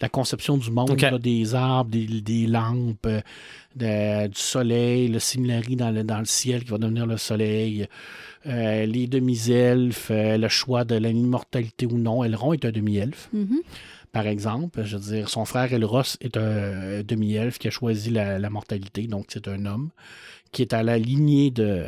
la 0.00 0.08
conception 0.08 0.56
du 0.56 0.68
monde, 0.72 1.00
là, 1.00 1.16
des 1.18 1.54
arbres, 1.54 1.90
des, 1.90 2.06
des 2.22 2.46
lampes, 2.48 3.06
euh, 3.06 3.20
de- 3.76 4.26
du 4.26 4.40
soleil, 4.40 5.06
le 5.06 5.20
similari 5.20 5.76
dans 5.76 5.90
le, 5.90 6.02
dans 6.02 6.18
le 6.18 6.24
ciel 6.24 6.64
qui 6.64 6.70
va 6.70 6.78
devenir 6.78 7.06
le 7.06 7.16
soleil, 7.18 7.86
euh, 8.46 8.84
les 8.84 9.06
demi-elfes, 9.06 10.08
euh, 10.10 10.36
le 10.38 10.48
choix 10.48 10.84
de 10.84 10.96
l'immortalité 10.96 11.86
ou 11.86 11.98
non. 11.98 12.24
Elrond 12.24 12.52
est 12.52 12.64
un 12.64 12.72
demi-elfe 12.72 13.28
Mhm. 13.32 13.60
Par 14.12 14.26
exemple. 14.26 14.82
Je 14.84 14.96
veux 14.96 15.14
dire, 15.16 15.28
son 15.28 15.44
frère 15.44 15.72
Elros 15.72 16.02
est 16.20 16.36
un 16.36 17.02
demi-elfe 17.02 17.58
qui 17.58 17.68
a 17.68 17.70
choisi 17.70 18.10
la, 18.10 18.38
la 18.38 18.50
mortalité, 18.50 19.06
donc 19.06 19.26
c'est 19.28 19.48
un 19.48 19.66
homme 19.66 19.90
qui 20.52 20.62
est 20.62 20.72
à 20.74 20.82
la 20.82 20.98
lignée 20.98 21.50
de, 21.50 21.86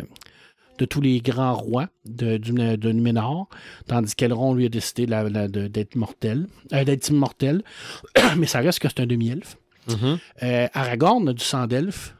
de 0.78 0.84
tous 0.86 1.00
les 1.02 1.20
grands 1.20 1.54
rois 1.54 1.88
de, 2.06 2.38
de 2.38 2.92
Numénor, 2.92 3.48
tandis 3.86 4.14
qu'Elrond, 4.14 4.54
lui, 4.54 4.66
a 4.66 4.68
décidé 4.70 5.06
d'être 5.06 5.96
mortel, 5.96 6.46
euh, 6.72 6.82
d'être 6.84 7.08
immortel, 7.10 7.62
mais 8.38 8.46
ça 8.46 8.60
reste 8.60 8.78
que 8.78 8.88
c'est 8.88 9.00
un 9.00 9.06
demi-elfe. 9.06 9.56
Mhm. 9.88 10.18
Euh, 10.42 10.66
Aragorn 10.72 11.28
a 11.28 11.34
du 11.34 11.44
sang 11.44 11.66
d'elfe 11.66 12.14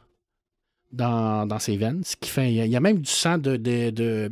dans, 0.92 1.46
dans 1.46 1.59
ses 1.59 1.76
veines, 1.78 2.02
ce 2.05 2.14
qui 2.16 2.28
fait. 2.28 2.50
Il 2.52 2.55
y 2.57 2.61
a, 2.61 2.66
il 2.66 2.70
y 2.72 2.76
a 2.76 2.80
même 2.80 2.98
du 2.98 3.11
sang 3.11 3.38
de, 3.38 3.57
de, 3.57 3.90
de- 3.90 4.28
de 4.28 4.30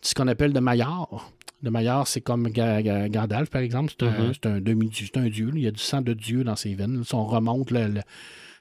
ce 0.00 0.14
qu'on 0.14 0.26
appelle 0.26 0.52
de 0.54 0.58
Maillard. 0.60 1.30
Le 1.62 1.70
Maillard, 1.70 2.08
c'est 2.08 2.20
comme 2.20 2.48
Ga- 2.48 2.82
Ga- 2.82 3.08
Gandalf, 3.08 3.48
par 3.50 3.62
exemple. 3.62 3.92
C'est 3.98 4.06
un, 4.06 4.10
Mhm. 4.10 4.32
un 4.56 4.60
demi-dieu, 4.60 5.06
c'est 5.12 5.20
un 5.20 5.28
dieu. 5.28 5.46
là. 5.46 5.52
Il 5.56 5.62
y 5.62 5.66
a 5.68 5.70
du 5.70 5.80
sang 5.80 6.00
de 6.02 6.12
Dieu 6.12 6.42
dans 6.44 6.56
ses 6.56 6.74
veines. 6.74 7.02
Si 7.04 7.14
on 7.14 7.24
remonte 7.24 7.70
le- 7.70 7.86
le- 7.88 8.00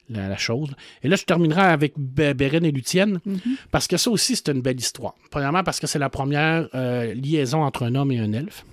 la, 0.09 0.27
la 0.27 0.37
chose. 0.37 0.69
Et 1.03 1.07
là, 1.07 1.15
je 1.15 1.23
terminerai 1.23 1.61
avec 1.61 1.97
Be- 1.97 2.33
Beren 2.33 2.65
et 2.65 2.71
Luthien, 2.71 3.07
Mhm. 3.25 3.39
parce 3.71 3.87
que 3.87 3.97
ça 3.97 4.11
aussi, 4.11 4.35
c'est 4.35 4.49
une 4.49 4.61
belle 4.61 4.79
histoire. 4.79 5.15
Premièrement, 5.31 5.63
parce 5.63 5.79
que 5.79 5.87
c'est 5.87 5.99
la 5.99 6.09
première 6.09 6.67
euh, 6.75 7.13
liaison 7.13 7.63
entre 7.63 7.83
un 7.83 7.95
homme 7.95 8.11
et 8.11 8.19
un 8.19 8.33
elfe. 8.33 8.65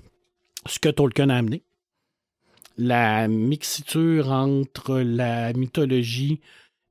Ce 0.66 0.78
que 0.78 0.88
Tolkien 0.88 1.30
a 1.30 1.36
amené. 1.36 1.62
La 2.76 3.26
mixiture 3.28 4.30
entre 4.30 5.00
la 5.00 5.52
mythologie 5.52 6.40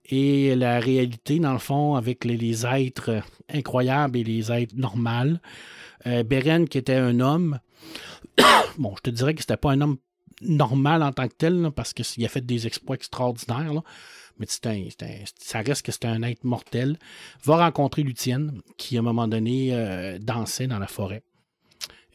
et 0.09 0.55
la 0.55 0.79
réalité, 0.79 1.39
dans 1.39 1.53
le 1.53 1.59
fond, 1.59 1.95
avec 1.95 2.25
les, 2.25 2.38
les 2.38 2.65
êtres 2.65 3.21
incroyables 3.53 4.17
et 4.17 4.23
les 4.23 4.51
êtres 4.51 4.75
normaux. 4.75 5.38
Euh, 6.07 6.23
Beren, 6.23 6.67
qui 6.67 6.77
était 6.79 6.95
un 6.95 7.19
homme, 7.19 7.59
bon, 8.77 8.95
je 8.97 9.01
te 9.03 9.09
dirais 9.09 9.33
que 9.35 9.41
c'était 9.41 9.57
pas 9.57 9.71
un 9.71 9.81
homme 9.81 9.97
normal 10.41 11.03
en 11.03 11.11
tant 11.11 11.27
que 11.27 11.33
tel, 11.35 11.61
là, 11.61 11.71
parce 11.71 11.93
qu'il 11.93 12.23
a 12.25 12.29
fait 12.29 12.45
des 12.45 12.65
exploits 12.67 12.95
extraordinaires, 12.95 13.73
là. 13.73 13.81
mais 14.39 14.45
c'est 14.47 14.67
un- 14.67 14.85
c'est 14.89 15.03
un- 15.03 15.23
ça 15.39 15.61
reste 15.61 15.83
que 15.83 15.91
c'est 15.91 16.05
un 16.05 16.21
être 16.21 16.43
mortel. 16.43 16.97
Va 17.43 17.57
rencontrer 17.57 18.03
Lucienne, 18.03 18.61
qui 18.77 18.95
à 18.95 18.99
un 18.99 19.03
moment 19.03 19.27
donné 19.27 19.69
euh, 19.73 20.19
dansait 20.19 20.67
dans 20.67 20.77
la 20.79 20.85
forêt. 20.87 21.23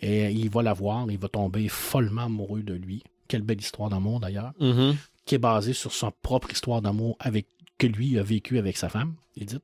Et 0.00 0.30
il 0.30 0.48
va 0.50 0.62
la 0.62 0.72
voir, 0.72 1.10
il 1.10 1.18
va 1.18 1.28
tomber 1.28 1.68
follement 1.68 2.22
amoureux 2.26 2.62
de 2.62 2.74
lui. 2.74 3.02
Quelle 3.28 3.42
belle 3.42 3.60
histoire 3.60 3.88
d'amour 3.90 4.20
d'ailleurs 4.20 4.52
Mhm. 4.60 4.96
qui 5.26 5.34
est 5.34 5.38
basé 5.38 5.72
sur 5.72 5.92
sa 5.92 6.10
propre 6.12 6.50
histoire 6.52 6.80
d'amour 6.82 7.16
avec 7.18 7.46
que 7.78 7.86
lui 7.88 8.18
a 8.18 8.22
vécu 8.22 8.58
avec 8.58 8.76
sa 8.76 8.88
femme, 8.88 9.14
Edith. 9.36 9.62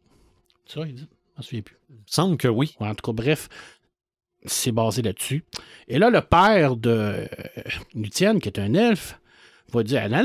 C'est 0.67 0.81
ça, 0.81 0.87
Edith? 0.89 1.09
Je 1.35 1.39
me 1.39 1.43
souviens 1.45 1.63
plus. 1.63 1.77
Il 1.91 1.95
me 1.97 2.01
semble 2.07 2.37
que 2.37 2.49
oui. 2.49 2.75
En 2.81 2.95
tout 2.97 3.07
cas, 3.07 3.13
bref, 3.13 3.49
c'est 4.45 4.73
basé 4.73 5.03
là-dessus. 5.03 5.45
Et 5.89 5.99
là, 5.99 6.11
le 6.11 6.21
père 6.21 6.77
de 6.77 6.91
euh, 6.91 7.27
Lucienne, 7.95 8.41
qui 8.41 8.49
est 8.49 8.59
un 8.59 8.75
elfe, 8.75 9.19
va 9.73 9.83
dire 9.83 10.09
Non, 10.09 10.19
non, 10.19 10.25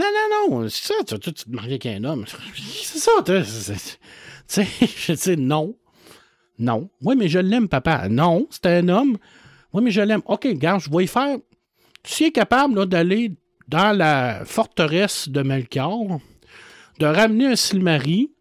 non, 0.50 0.62
non, 0.62 0.70
c'est 0.70 0.94
ça, 0.94 0.94
tu, 1.06 1.20
tu, 1.20 1.34
te 1.34 1.50
maries 1.50 1.72
avec 1.72 1.86
un 1.86 2.04
homme. 2.04 2.26
C'est 2.56 3.00
ça, 3.00 3.12
tu 3.26 3.34
sais, 4.48 4.68
je 4.98 5.14
dis 5.14 5.42
non. 5.42 5.76
Non. 6.60 6.90
Oui, 7.02 7.16
mais 7.18 7.28
je 7.28 7.40
l'aime, 7.40 7.68
papa. 7.68 8.08
Non, 8.10 8.48
c'est 8.50 8.68
un 8.68 8.88
homme. 8.88 9.18
Oui, 9.74 9.84
mais 9.84 9.92
je 9.92 10.02
l'aime. 10.02 10.22
OK, 10.26 10.44
regarde, 10.46 10.82
je 10.82 10.90
vais 10.90 11.06
y 11.06 11.08
faire. 11.08 11.38
Tu 12.04 12.26
es 12.26 12.32
capable 12.32 12.86
d'aller 12.86 13.32
dans 13.68 13.98
la 13.98 14.44
forteresse 14.46 15.30
de 15.30 15.42
Melchior, 15.42 16.20
de 17.00 17.06
ramener 17.06 17.48
un 17.48 17.56
Silmari, 17.56 18.32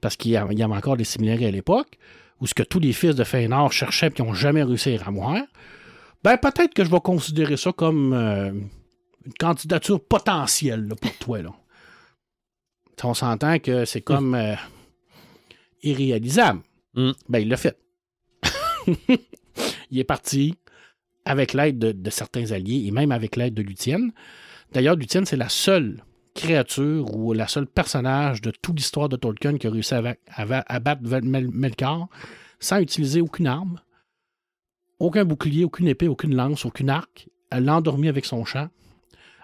parce 0.00 0.16
qu'il 0.16 0.32
y, 0.32 0.34
y 0.34 0.36
avait 0.36 0.62
encore 0.64 0.96
des 0.96 1.04
Silmaris 1.04 1.46
à 1.46 1.50
l'époque, 1.50 1.98
où 2.44 2.46
ce 2.46 2.52
que 2.52 2.62
tous 2.62 2.78
les 2.78 2.92
fils 2.92 3.14
de 3.14 3.24
Fëanor 3.24 3.72
cherchaient 3.72 4.08
et 4.08 4.10
qui 4.10 4.20
n'ont 4.22 4.34
jamais 4.34 4.62
réussi 4.62 4.98
à 4.98 5.08
avoir, 5.08 5.38
ben 6.22 6.36
peut-être 6.36 6.74
que 6.74 6.84
je 6.84 6.90
vais 6.90 7.00
considérer 7.00 7.56
ça 7.56 7.72
comme 7.72 8.12
euh, 8.12 8.50
une 9.24 9.32
candidature 9.40 9.98
potentielle 9.98 10.86
là, 10.86 10.94
pour 10.94 11.16
toi. 11.16 11.40
Là. 11.40 11.54
On 13.02 13.14
s'entend 13.14 13.58
que 13.60 13.86
c'est 13.86 14.02
comme 14.02 14.34
euh, 14.34 14.56
irréalisable. 15.82 16.60
Mm. 16.92 17.12
Ben, 17.30 17.38
il 17.38 17.48
l'a 17.48 17.56
fait. 17.56 17.78
il 19.90 19.98
est 19.98 20.04
parti. 20.04 20.54
avec 21.24 21.54
l'aide 21.54 21.78
de, 21.78 21.92
de 21.92 22.10
certains 22.10 22.52
alliés 22.52 22.84
et 22.86 22.90
même 22.90 23.10
avec 23.10 23.36
l'aide 23.36 23.54
de 23.54 23.62
Luthien. 23.62 24.10
D'ailleurs, 24.74 24.96
Luthien, 24.96 25.24
c'est 25.24 25.38
la 25.38 25.48
seule 25.48 26.04
créature 26.34 27.14
ou 27.16 27.32
la 27.32 27.46
seule 27.46 27.66
personnage 27.66 28.40
de 28.40 28.50
toute 28.50 28.76
l'histoire 28.76 29.08
de 29.08 29.16
Tolkien 29.16 29.56
qui 29.56 29.66
a 29.66 29.70
réussi 29.70 29.94
à, 29.94 30.80
battre 30.80 31.02
Melkor 31.02 32.08
sans 32.58 32.78
utiliser 32.78 33.20
aucune 33.20 33.46
arme, 33.46 33.80
aucun 34.98 35.24
bouclier, 35.24 35.64
aucune 35.64 35.88
épée, 35.88 36.08
aucune 36.08 36.34
lance, 36.34 36.64
aucun 36.64 36.88
arc. 36.88 37.28
Elle 37.50 37.64
l'a 37.64 37.76
endormi 37.76 38.08
avec 38.08 38.24
son 38.24 38.44
chant. 38.44 38.68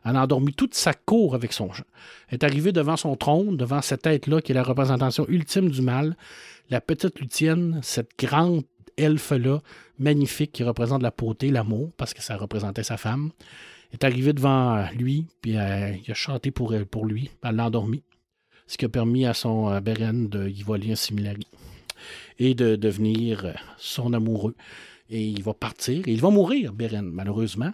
Elle 0.05 0.17
a 0.17 0.23
endormi 0.23 0.55
toute 0.55 0.75
sa 0.75 0.95
cour 0.95 1.35
avec 1.35 1.53
son 1.53 1.73
chant. 1.73 1.85
Elle 2.29 2.37
est 2.37 2.45
arrivée 2.45 2.73
devant 2.73 2.97
son 2.97 3.17
trône, 3.17 3.57
devant 3.57 3.83
cette 3.83 4.03
tête-là 4.03 4.41
qui 4.41 4.53
est 4.53 4.55
la 4.55 4.63
représentation 4.63 5.27
ultime 5.29 5.71
du 5.71 5.83
mal. 5.83 6.17
La 6.71 6.81
petite 6.81 7.21
Luthienne, 7.21 7.81
cette 7.83 8.11
grande 8.19 8.63
elfe-là, 8.97 9.61
magnifique, 9.99 10.53
qui 10.53 10.65
représente 10.65 11.03
la 11.03 11.11
beauté, 11.11 11.51
l'amour, 11.51 11.93
parce 11.97 12.15
que 12.15 12.23
ça 12.23 12.37
représentait 12.37 12.83
sa 12.83 12.97
femme, 12.97 13.31
est 13.93 14.05
arrivée 14.05 14.33
devant 14.33 14.89
lui, 14.97 15.27
puis 15.41 15.57
euh, 15.57 15.95
il 16.05 16.11
a 16.11 16.15
chanté 16.15 16.51
pour, 16.51 16.75
elle, 16.75 16.87
pour 16.87 17.07
lui. 17.07 17.31
Elle 17.43 17.57
l'a 17.57 17.67
endormi. 17.67 18.03
Ce 18.67 18.79
qui 18.79 18.85
a 18.85 18.89
permis 18.89 19.27
à 19.27 19.35
son 19.35 19.69
euh, 19.69 19.81
Beren 19.81 20.29
de 20.29 20.49
y 20.49 20.63
voler 20.63 20.93
un 20.93 20.97
similari 20.97 21.47
et 22.39 22.55
de 22.55 22.77
devenir 22.77 23.45
euh, 23.45 23.53
son 23.77 24.13
amoureux. 24.13 24.55
Et 25.09 25.27
il 25.27 25.43
va 25.43 25.55
partir. 25.55 26.07
Il 26.07 26.21
va 26.21 26.31
mourir, 26.31 26.73
Beren, 26.73 27.11
malheureusement, 27.11 27.73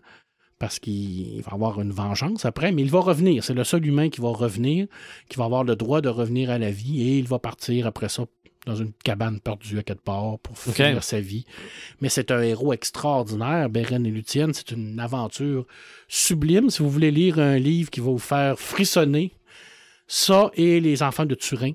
parce 0.58 0.78
qu'il 0.78 1.42
va 1.42 1.52
avoir 1.52 1.80
une 1.80 1.92
vengeance 1.92 2.46
après, 2.46 2.72
mais 2.72 2.80
il 2.80 2.90
va 2.90 3.00
revenir. 3.00 3.44
C'est 3.44 3.52
le 3.52 3.64
seul 3.64 3.86
humain 3.86 4.08
qui 4.08 4.22
va 4.22 4.30
revenir, 4.30 4.86
qui 5.28 5.36
va 5.36 5.44
avoir 5.44 5.64
le 5.64 5.76
droit 5.76 6.00
de 6.00 6.08
revenir 6.08 6.48
à 6.48 6.58
la 6.58 6.70
vie, 6.70 7.02
et 7.02 7.18
il 7.18 7.28
va 7.28 7.38
partir 7.38 7.86
après 7.86 8.08
ça 8.08 8.24
dans 8.66 8.74
une 8.74 8.92
cabane 9.04 9.40
perdue 9.40 9.78
à 9.78 9.82
quelque 9.82 10.02
part 10.02 10.38
pour 10.40 10.58
finir 10.58 11.02
sa 11.02 11.20
vie. 11.20 11.46
Mais 12.00 12.08
c'est 12.08 12.30
un 12.30 12.42
héros 12.42 12.72
extraordinaire, 12.72 13.70
Beren 13.70 14.04
et 14.04 14.10
Luthien. 14.10 14.48
C'est 14.52 14.72
une 14.72 14.98
aventure 14.98 15.66
sublime. 16.08 16.68
Si 16.68 16.82
vous 16.82 16.90
voulez 16.90 17.12
lire 17.12 17.38
un 17.38 17.58
livre 17.58 17.90
qui 17.90 18.00
va 18.00 18.10
vous 18.10 18.18
faire 18.18 18.58
frissonner, 18.58 19.32
ça 20.08 20.50
et 20.54 20.80
Les 20.80 21.02
Enfants 21.02 21.26
de 21.26 21.34
Turin, 21.36 21.72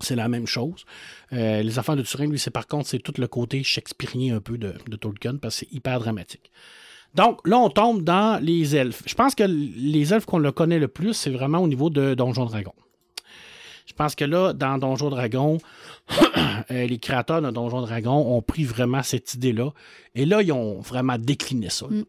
c'est 0.00 0.16
la 0.16 0.28
même 0.28 0.46
chose. 0.46 0.84
Euh, 1.32 1.62
les 1.62 1.78
Enfants 1.78 1.96
de 1.96 2.02
Turin, 2.02 2.26
lui, 2.26 2.38
c'est 2.38 2.50
par 2.50 2.66
contre, 2.66 2.88
c'est 2.88 2.98
tout 2.98 3.14
le 3.18 3.26
côté 3.26 3.62
shakespearien 3.62 4.36
un 4.36 4.40
peu 4.40 4.58
de, 4.58 4.74
de 4.88 4.96
Tolkien 4.96 5.36
parce 5.36 5.60
que 5.60 5.66
c'est 5.66 5.74
hyper 5.74 5.98
dramatique. 5.98 6.50
Donc 7.14 7.46
là, 7.46 7.58
on 7.58 7.70
tombe 7.70 8.02
dans 8.02 8.42
les 8.42 8.74
elfes. 8.76 9.02
Je 9.06 9.14
pense 9.14 9.34
que 9.34 9.44
les 9.44 10.12
elfes 10.12 10.24
qu'on 10.24 10.38
le 10.38 10.52
connaît 10.52 10.78
le 10.78 10.88
plus, 10.88 11.14
c'est 11.14 11.30
vraiment 11.30 11.58
au 11.58 11.68
niveau 11.68 11.90
de 11.90 12.14
Donjon 12.14 12.46
Dragon. 12.46 12.72
Je 13.86 13.92
pense 13.92 14.14
que 14.14 14.24
là, 14.24 14.52
dans 14.52 14.78
Donjon 14.78 15.10
Dragon, 15.10 15.58
les 16.70 16.98
créateurs 16.98 17.42
de 17.42 17.50
Donjon 17.50 17.82
Dragon 17.82 18.36
ont 18.36 18.42
pris 18.42 18.64
vraiment 18.64 19.02
cette 19.02 19.34
idée-là. 19.34 19.72
Et 20.14 20.24
là, 20.26 20.42
ils 20.42 20.52
ont 20.52 20.80
vraiment 20.80 21.18
décliné 21.18 21.70
ça. 21.70 21.86
Mm. 21.86 22.04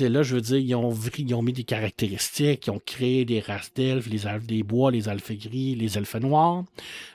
Là, 0.00 0.22
je 0.24 0.34
veux 0.34 0.40
dire, 0.40 0.56
ils 0.58 0.74
ont, 0.74 0.92
vri- 0.92 1.24
ils 1.26 1.34
ont 1.34 1.42
mis 1.42 1.52
des 1.52 1.62
caractéristiques, 1.62 2.66
ils 2.66 2.70
ont 2.70 2.80
créé 2.84 3.24
des 3.24 3.38
races 3.38 3.72
d'elfes, 3.74 4.08
les 4.08 4.26
elfes 4.26 4.44
des 4.46 4.64
bois, 4.64 4.90
les 4.90 5.08
elfes 5.08 5.30
gris, 5.32 5.76
les 5.76 5.96
elfes 5.96 6.16
noirs, 6.16 6.64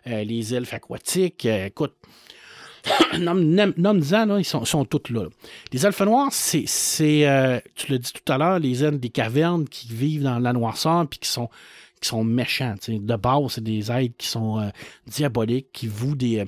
euh, 0.07 0.23
les 0.23 0.53
elfes 0.55 0.73
aquatiques. 0.73 1.45
Euh, 1.45 1.65
écoute, 1.65 1.93
nomme- 3.17 3.43
nomme- 3.43 3.73
nomme-en, 3.75 4.25
là, 4.25 4.39
ils 4.39 4.45
sont, 4.45 4.63
sont 4.63 4.85
tous 4.85 5.11
là. 5.11 5.23
là. 5.23 5.29
Les 5.73 5.85
elfes 5.85 5.99
noirs, 6.01 6.29
c'est, 6.31 6.65
euh, 7.27 7.59
tu 7.75 7.91
l'as 7.91 7.97
dit 7.97 8.11
tout 8.13 8.31
à 8.31 8.37
l'heure, 8.37 8.59
les 8.59 8.81
elfes 8.83 8.99
des 8.99 9.09
cavernes 9.09 9.67
qui 9.67 9.87
vivent 9.91 10.23
dans 10.23 10.39
la 10.39 10.53
noirceur 10.53 11.05
puis 11.05 11.19
qui 11.19 11.29
sont 11.29 11.49
qui 11.99 12.09
sont 12.09 12.23
méchants. 12.23 12.75
tu 12.81 12.93
sais. 12.93 12.99
De 12.99 13.15
base, 13.15 13.53
c'est 13.53 13.63
des 13.63 13.91
êtres 13.91 14.15
qui 14.17 14.27
sont 14.27 14.59
euh, 14.59 14.69
diaboliques, 15.07 15.71
qui 15.73 15.87
vouent 15.87 16.15
des, 16.15 16.39
euh, 16.39 16.45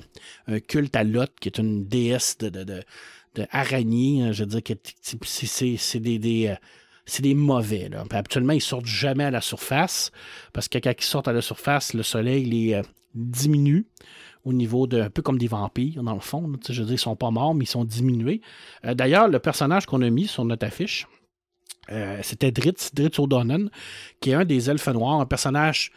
un 0.48 0.60
culte 0.60 0.96
à 0.96 1.04
Lot, 1.04 1.30
qui 1.40 1.48
est 1.48 1.58
une 1.58 1.86
déesse 1.86 2.38
de, 2.38 2.48
de, 2.48 2.64
de, 2.64 3.46
araignée. 3.50 4.22
hein, 4.22 4.32
je 4.32 4.44
veux 4.44 4.48
dire, 4.60 4.62
que 4.62 4.74
c'est, 5.02 6.00
des, 6.00 6.18
des, 6.18 6.48
euh, 6.48 6.54
c'est 7.04 7.22
des 7.22 7.34
mauvais. 7.34 7.88
Là. 7.88 8.04
Habituellement, 8.10 8.52
ils 8.52 8.60
sortent 8.62 8.86
jamais 8.86 9.24
à 9.24 9.30
la 9.30 9.40
surface, 9.40 10.10
parce 10.52 10.68
que 10.68 10.78
quand 10.78 10.92
ils 10.96 11.04
sortent 11.04 11.28
à 11.28 11.32
la 11.32 11.42
surface, 11.42 11.94
le 11.94 12.02
soleil 12.02 12.44
les 12.44 12.80
diminue 13.14 13.86
au 14.44 14.52
niveau 14.52 14.86
de, 14.86 15.02
un 15.02 15.10
peu 15.10 15.22
comme 15.22 15.38
des 15.38 15.46
vampires, 15.46 16.02
dans 16.02 16.14
le 16.14 16.20
fond. 16.20 16.48
là. 16.48 16.58
Je 16.68 16.80
veux 16.80 16.86
dire, 16.86 16.94
ils 16.94 16.98
sont 16.98 17.14
pas 17.16 17.30
morts, 17.30 17.54
mais 17.54 17.64
ils 17.64 17.68
sont 17.68 17.84
diminués. 17.84 18.40
D'ailleurs, 18.82 19.28
le 19.28 19.38
personnage 19.38 19.86
qu'on 19.86 20.02
a 20.02 20.10
mis 20.10 20.26
sur 20.26 20.44
notre 20.44 20.66
affiche, 20.66 21.06
euh, 21.90 22.18
c'était 22.22 22.52
Dritz, 22.52 22.94
Dritz 22.94 23.18
O'Donnell, 23.18 23.70
qui 24.20 24.30
est 24.30 24.34
un 24.34 24.44
des 24.44 24.70
elfes 24.70 24.88
noirs, 24.88 25.20
un 25.20 25.26
personnage 25.26 25.90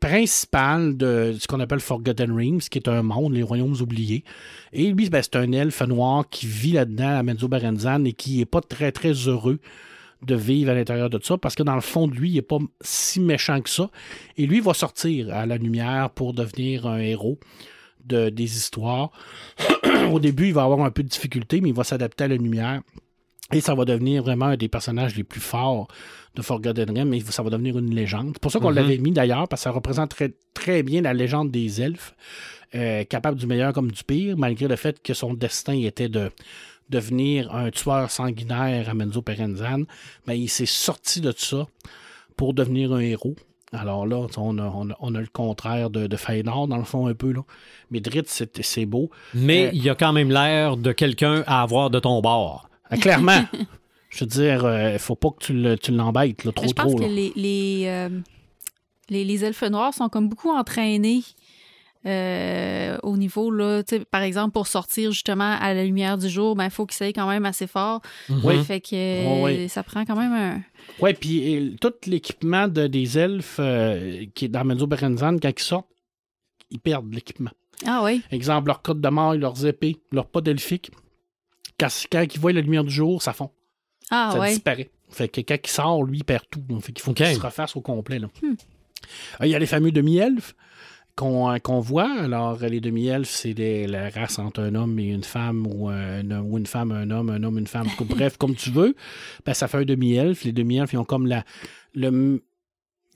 principal 0.00 0.96
de 0.96 1.36
ce 1.38 1.46
qu'on 1.46 1.60
appelle 1.60 1.80
Forgotten 1.80 2.32
Realms, 2.32 2.60
qui 2.70 2.78
est 2.78 2.88
un 2.88 3.02
monde, 3.02 3.34
les 3.34 3.42
royaumes 3.42 3.76
oubliés. 3.80 4.24
Et 4.72 4.90
lui, 4.90 5.08
ben, 5.10 5.22
c'est 5.22 5.36
un 5.36 5.52
elfe 5.52 5.82
noir 5.82 6.28
qui 6.30 6.46
vit 6.46 6.72
là-dedans 6.72 7.18
à 7.18 7.22
Menzo 7.22 7.48
Barenzan 7.48 8.04
et 8.04 8.12
qui 8.12 8.38
n'est 8.38 8.46
pas 8.46 8.62
très, 8.62 8.92
très 8.92 9.12
heureux 9.12 9.60
de 10.22 10.34
vivre 10.34 10.70
à 10.70 10.74
l'intérieur 10.74 11.08
de 11.08 11.18
ça, 11.22 11.38
parce 11.38 11.54
que 11.54 11.62
dans 11.62 11.74
le 11.74 11.80
fond 11.80 12.06
de 12.06 12.14
lui, 12.14 12.30
il 12.30 12.34
n'est 12.34 12.42
pas 12.42 12.58
si 12.80 13.20
méchant 13.20 13.60
que 13.60 13.70
ça. 13.70 13.90
Et 14.36 14.46
lui 14.46 14.60
va 14.60 14.74
sortir 14.74 15.34
à 15.34 15.46
la 15.46 15.56
lumière 15.56 16.10
pour 16.10 16.34
devenir 16.34 16.86
un 16.86 16.98
héros 16.98 17.38
de, 18.04 18.28
des 18.28 18.56
histoires. 18.56 19.10
Au 20.12 20.20
début, 20.20 20.48
il 20.48 20.54
va 20.54 20.64
avoir 20.64 20.80
un 20.80 20.90
peu 20.90 21.02
de 21.02 21.08
difficulté, 21.08 21.60
mais 21.60 21.70
il 21.70 21.74
va 21.74 21.84
s'adapter 21.84 22.24
à 22.24 22.28
la 22.28 22.36
lumière. 22.36 22.82
Et 23.52 23.60
ça 23.60 23.74
va 23.74 23.84
devenir 23.84 24.22
vraiment 24.22 24.46
un 24.46 24.56
des 24.56 24.68
personnages 24.68 25.16
les 25.16 25.24
plus 25.24 25.40
forts 25.40 25.88
de 26.36 26.42
Forgotten 26.42 26.90
Realms, 26.90 27.08
mais 27.08 27.20
ça 27.20 27.42
va 27.42 27.50
devenir 27.50 27.76
une 27.78 27.92
légende. 27.94 28.30
C'est 28.34 28.40
pour 28.42 28.52
ça 28.52 28.60
qu'on 28.60 28.70
Mhm. 28.70 28.76
l'avait 28.76 28.98
mis 28.98 29.10
d'ailleurs, 29.10 29.48
parce 29.48 29.62
que 29.62 29.64
ça 29.64 29.70
représente 29.72 30.10
très, 30.10 30.32
très 30.54 30.82
bien 30.84 31.02
la 31.02 31.12
légende 31.12 31.50
des 31.50 31.82
elfes, 31.82 32.14
euh, 32.76 33.02
capable 33.04 33.36
du 33.38 33.46
meilleur 33.46 33.72
comme 33.72 33.90
du 33.90 34.04
pire, 34.04 34.36
malgré 34.38 34.68
le 34.68 34.76
fait 34.76 35.02
que 35.02 35.12
son 35.14 35.34
destin 35.34 35.74
était 35.74 36.08
de 36.08 36.30
devenir 36.88 37.54
un 37.54 37.70
tueur 37.70 38.10
sanguinaire 38.10 38.88
à 38.88 38.94
Menzo 38.94 39.22
Perenzan. 39.22 39.82
Mais 40.26 40.38
il 40.38 40.48
s'est 40.48 40.66
sorti 40.66 41.20
de 41.20 41.32
ça 41.36 41.66
pour 42.36 42.54
devenir 42.54 42.92
un 42.92 43.00
héros. 43.00 43.36
Alors 43.72 44.06
là, 44.06 44.26
on 44.36 44.58
a, 44.58 44.62
on 44.74 44.90
a- 44.90 44.96
on 45.00 45.14
a 45.14 45.20
le 45.20 45.28
contraire 45.32 45.90
de, 45.90 46.06
de 46.08 46.16
dans 46.66 46.76
le 46.76 46.84
fond, 46.84 47.06
un 47.06 47.14
peu. 47.14 47.32
Là. 47.32 47.42
Mais 47.90 48.00
Dritz, 48.00 48.26
c'est 48.28 48.62
c'est 48.62 48.86
beau. 48.86 49.10
Mais 49.34 49.66
Euh, 49.66 49.70
il 49.72 49.82
y 49.84 49.90
a 49.90 49.94
quand 49.94 50.12
même 50.12 50.30
l'air 50.30 50.76
de 50.76 50.90
quelqu'un 50.92 51.44
à 51.46 51.62
avoir 51.62 51.90
de 51.90 52.00
ton 52.00 52.20
bord. 52.20 52.68
Ah, 52.90 52.96
clairement. 52.96 53.44
Je 54.10 54.24
veux 54.24 54.28
dire, 54.28 54.90
il 54.92 54.98
faut 54.98 55.14
pas 55.14 55.30
que 55.30 55.44
tu 55.44 55.52
le- 55.52 55.78
tu 55.78 55.92
l'embêtes 55.92 56.42
là, 56.44 56.50
trop 56.50 56.66
je 56.66 56.72
pense 56.72 56.86
trop. 56.86 56.96
que 56.96 57.02
là. 57.02 57.08
les, 57.08 57.32
les, 57.36 57.84
euh, 57.86 58.08
les, 59.08 59.24
les 59.24 59.44
elfes 59.44 59.62
noirs 59.62 59.94
sont 59.94 60.08
comme 60.08 60.28
beaucoup 60.28 60.50
entraînés 60.50 61.22
euh, 62.06 62.96
au 63.02 63.16
niveau, 63.16 63.50
là, 63.50 63.82
par 64.10 64.22
exemple, 64.22 64.52
pour 64.52 64.66
sortir 64.66 65.12
justement 65.12 65.56
à 65.60 65.74
la 65.74 65.84
lumière 65.84 66.16
du 66.16 66.28
jour, 66.28 66.54
il 66.54 66.58
ben, 66.58 66.70
faut 66.70 66.86
qu'ils 66.86 66.96
soient 66.96 67.12
quand 67.12 67.28
même 67.28 67.44
assez 67.44 67.66
fort. 67.66 68.00
Oui. 68.42 68.64
Fait 68.64 68.80
que 68.80 69.44
oui. 69.44 69.68
ça 69.68 69.82
prend 69.82 70.04
quand 70.04 70.16
même 70.16 70.32
un. 70.32 70.62
Ouais, 71.02 71.12
puis 71.12 71.56
euh, 71.56 71.76
tout 71.80 71.92
l'équipement 72.06 72.68
de, 72.68 72.86
des 72.86 73.18
elfes 73.18 73.56
euh, 73.58 74.24
qui 74.34 74.46
est 74.46 74.48
dans 74.48 74.64
Menzo 74.64 74.86
Berenzan, 74.86 75.36
quand 75.38 75.50
ils 75.50 75.62
sortent, 75.62 75.90
ils 76.70 76.80
perdent 76.80 77.12
l'équipement. 77.12 77.50
Ah 77.86 78.00
oui. 78.02 78.22
Exemple, 78.30 78.68
leurs 78.68 78.82
cottes 78.82 79.00
de 79.00 79.08
mort, 79.08 79.34
leurs 79.34 79.66
épées, 79.66 79.96
leurs 80.10 80.26
pas 80.26 80.40
delphiques. 80.40 80.90
Quand, 81.80 81.88
quand 82.12 82.26
ils 82.34 82.38
voient 82.40 82.52
la 82.52 82.60
lumière 82.60 82.84
du 82.84 82.92
jour, 82.92 83.22
ça 83.22 83.32
fond. 83.32 83.50
Ah 84.10 84.30
ça 84.32 84.40
oui. 84.40 84.48
disparaît. 84.50 84.90
Fait 85.08 85.28
que 85.28 85.40
quand 85.40 85.56
il 85.64 85.70
sort, 85.70 86.04
lui, 86.04 86.18
il 86.18 86.24
perd 86.24 86.44
tout. 86.50 86.60
Donc, 86.68 86.82
Fait 86.82 86.92
qu'il 86.92 87.02
faut 87.02 87.12
qu'il 87.14 87.26
se 87.34 87.40
refasse 87.40 87.74
au 87.74 87.80
complet. 87.80 88.18
là. 88.18 88.28
Hmm. 88.42 88.54
Euh, 89.40 89.46
Il 89.46 89.50
y 89.50 89.54
a 89.54 89.58
les 89.58 89.66
fameux 89.66 89.90
demi-elfes 89.92 90.54
qu'on 91.16 91.50
euh, 91.50 91.58
qu'on 91.58 91.80
voit. 91.80 92.10
Alors, 92.20 92.62
euh, 92.62 92.68
les 92.68 92.80
demi-elfes, 92.80 93.28
c'est 93.28 93.54
des- 93.54 93.86
la 93.86 94.10
race 94.10 94.38
entre 94.38 94.60
un 94.60 94.74
homme 94.74 94.98
et 94.98 95.08
une 95.08 95.24
femme, 95.24 95.66
ou, 95.66 95.90
euh, 95.90 96.20
un 96.20 96.30
homme- 96.30 96.46
ou 96.52 96.58
une 96.58 96.66
femme, 96.66 96.92
un 96.92 97.10
homme, 97.10 97.30
un 97.30 97.42
homme, 97.42 97.58
une 97.58 97.66
femme. 97.66 97.88
Bref, 98.00 98.36
comme 98.36 98.54
tu 98.54 98.70
veux. 98.70 98.94
Ben, 99.44 99.54
ça 99.54 99.66
fait 99.68 99.78
un 99.78 99.84
demi-elfe. 99.84 100.44
Les 100.44 100.52
demi-elfes, 100.52 100.92
ils 100.92 100.98
ont 100.98 101.04
comme 101.04 101.26
la, 101.26 101.44
le, 101.94 102.42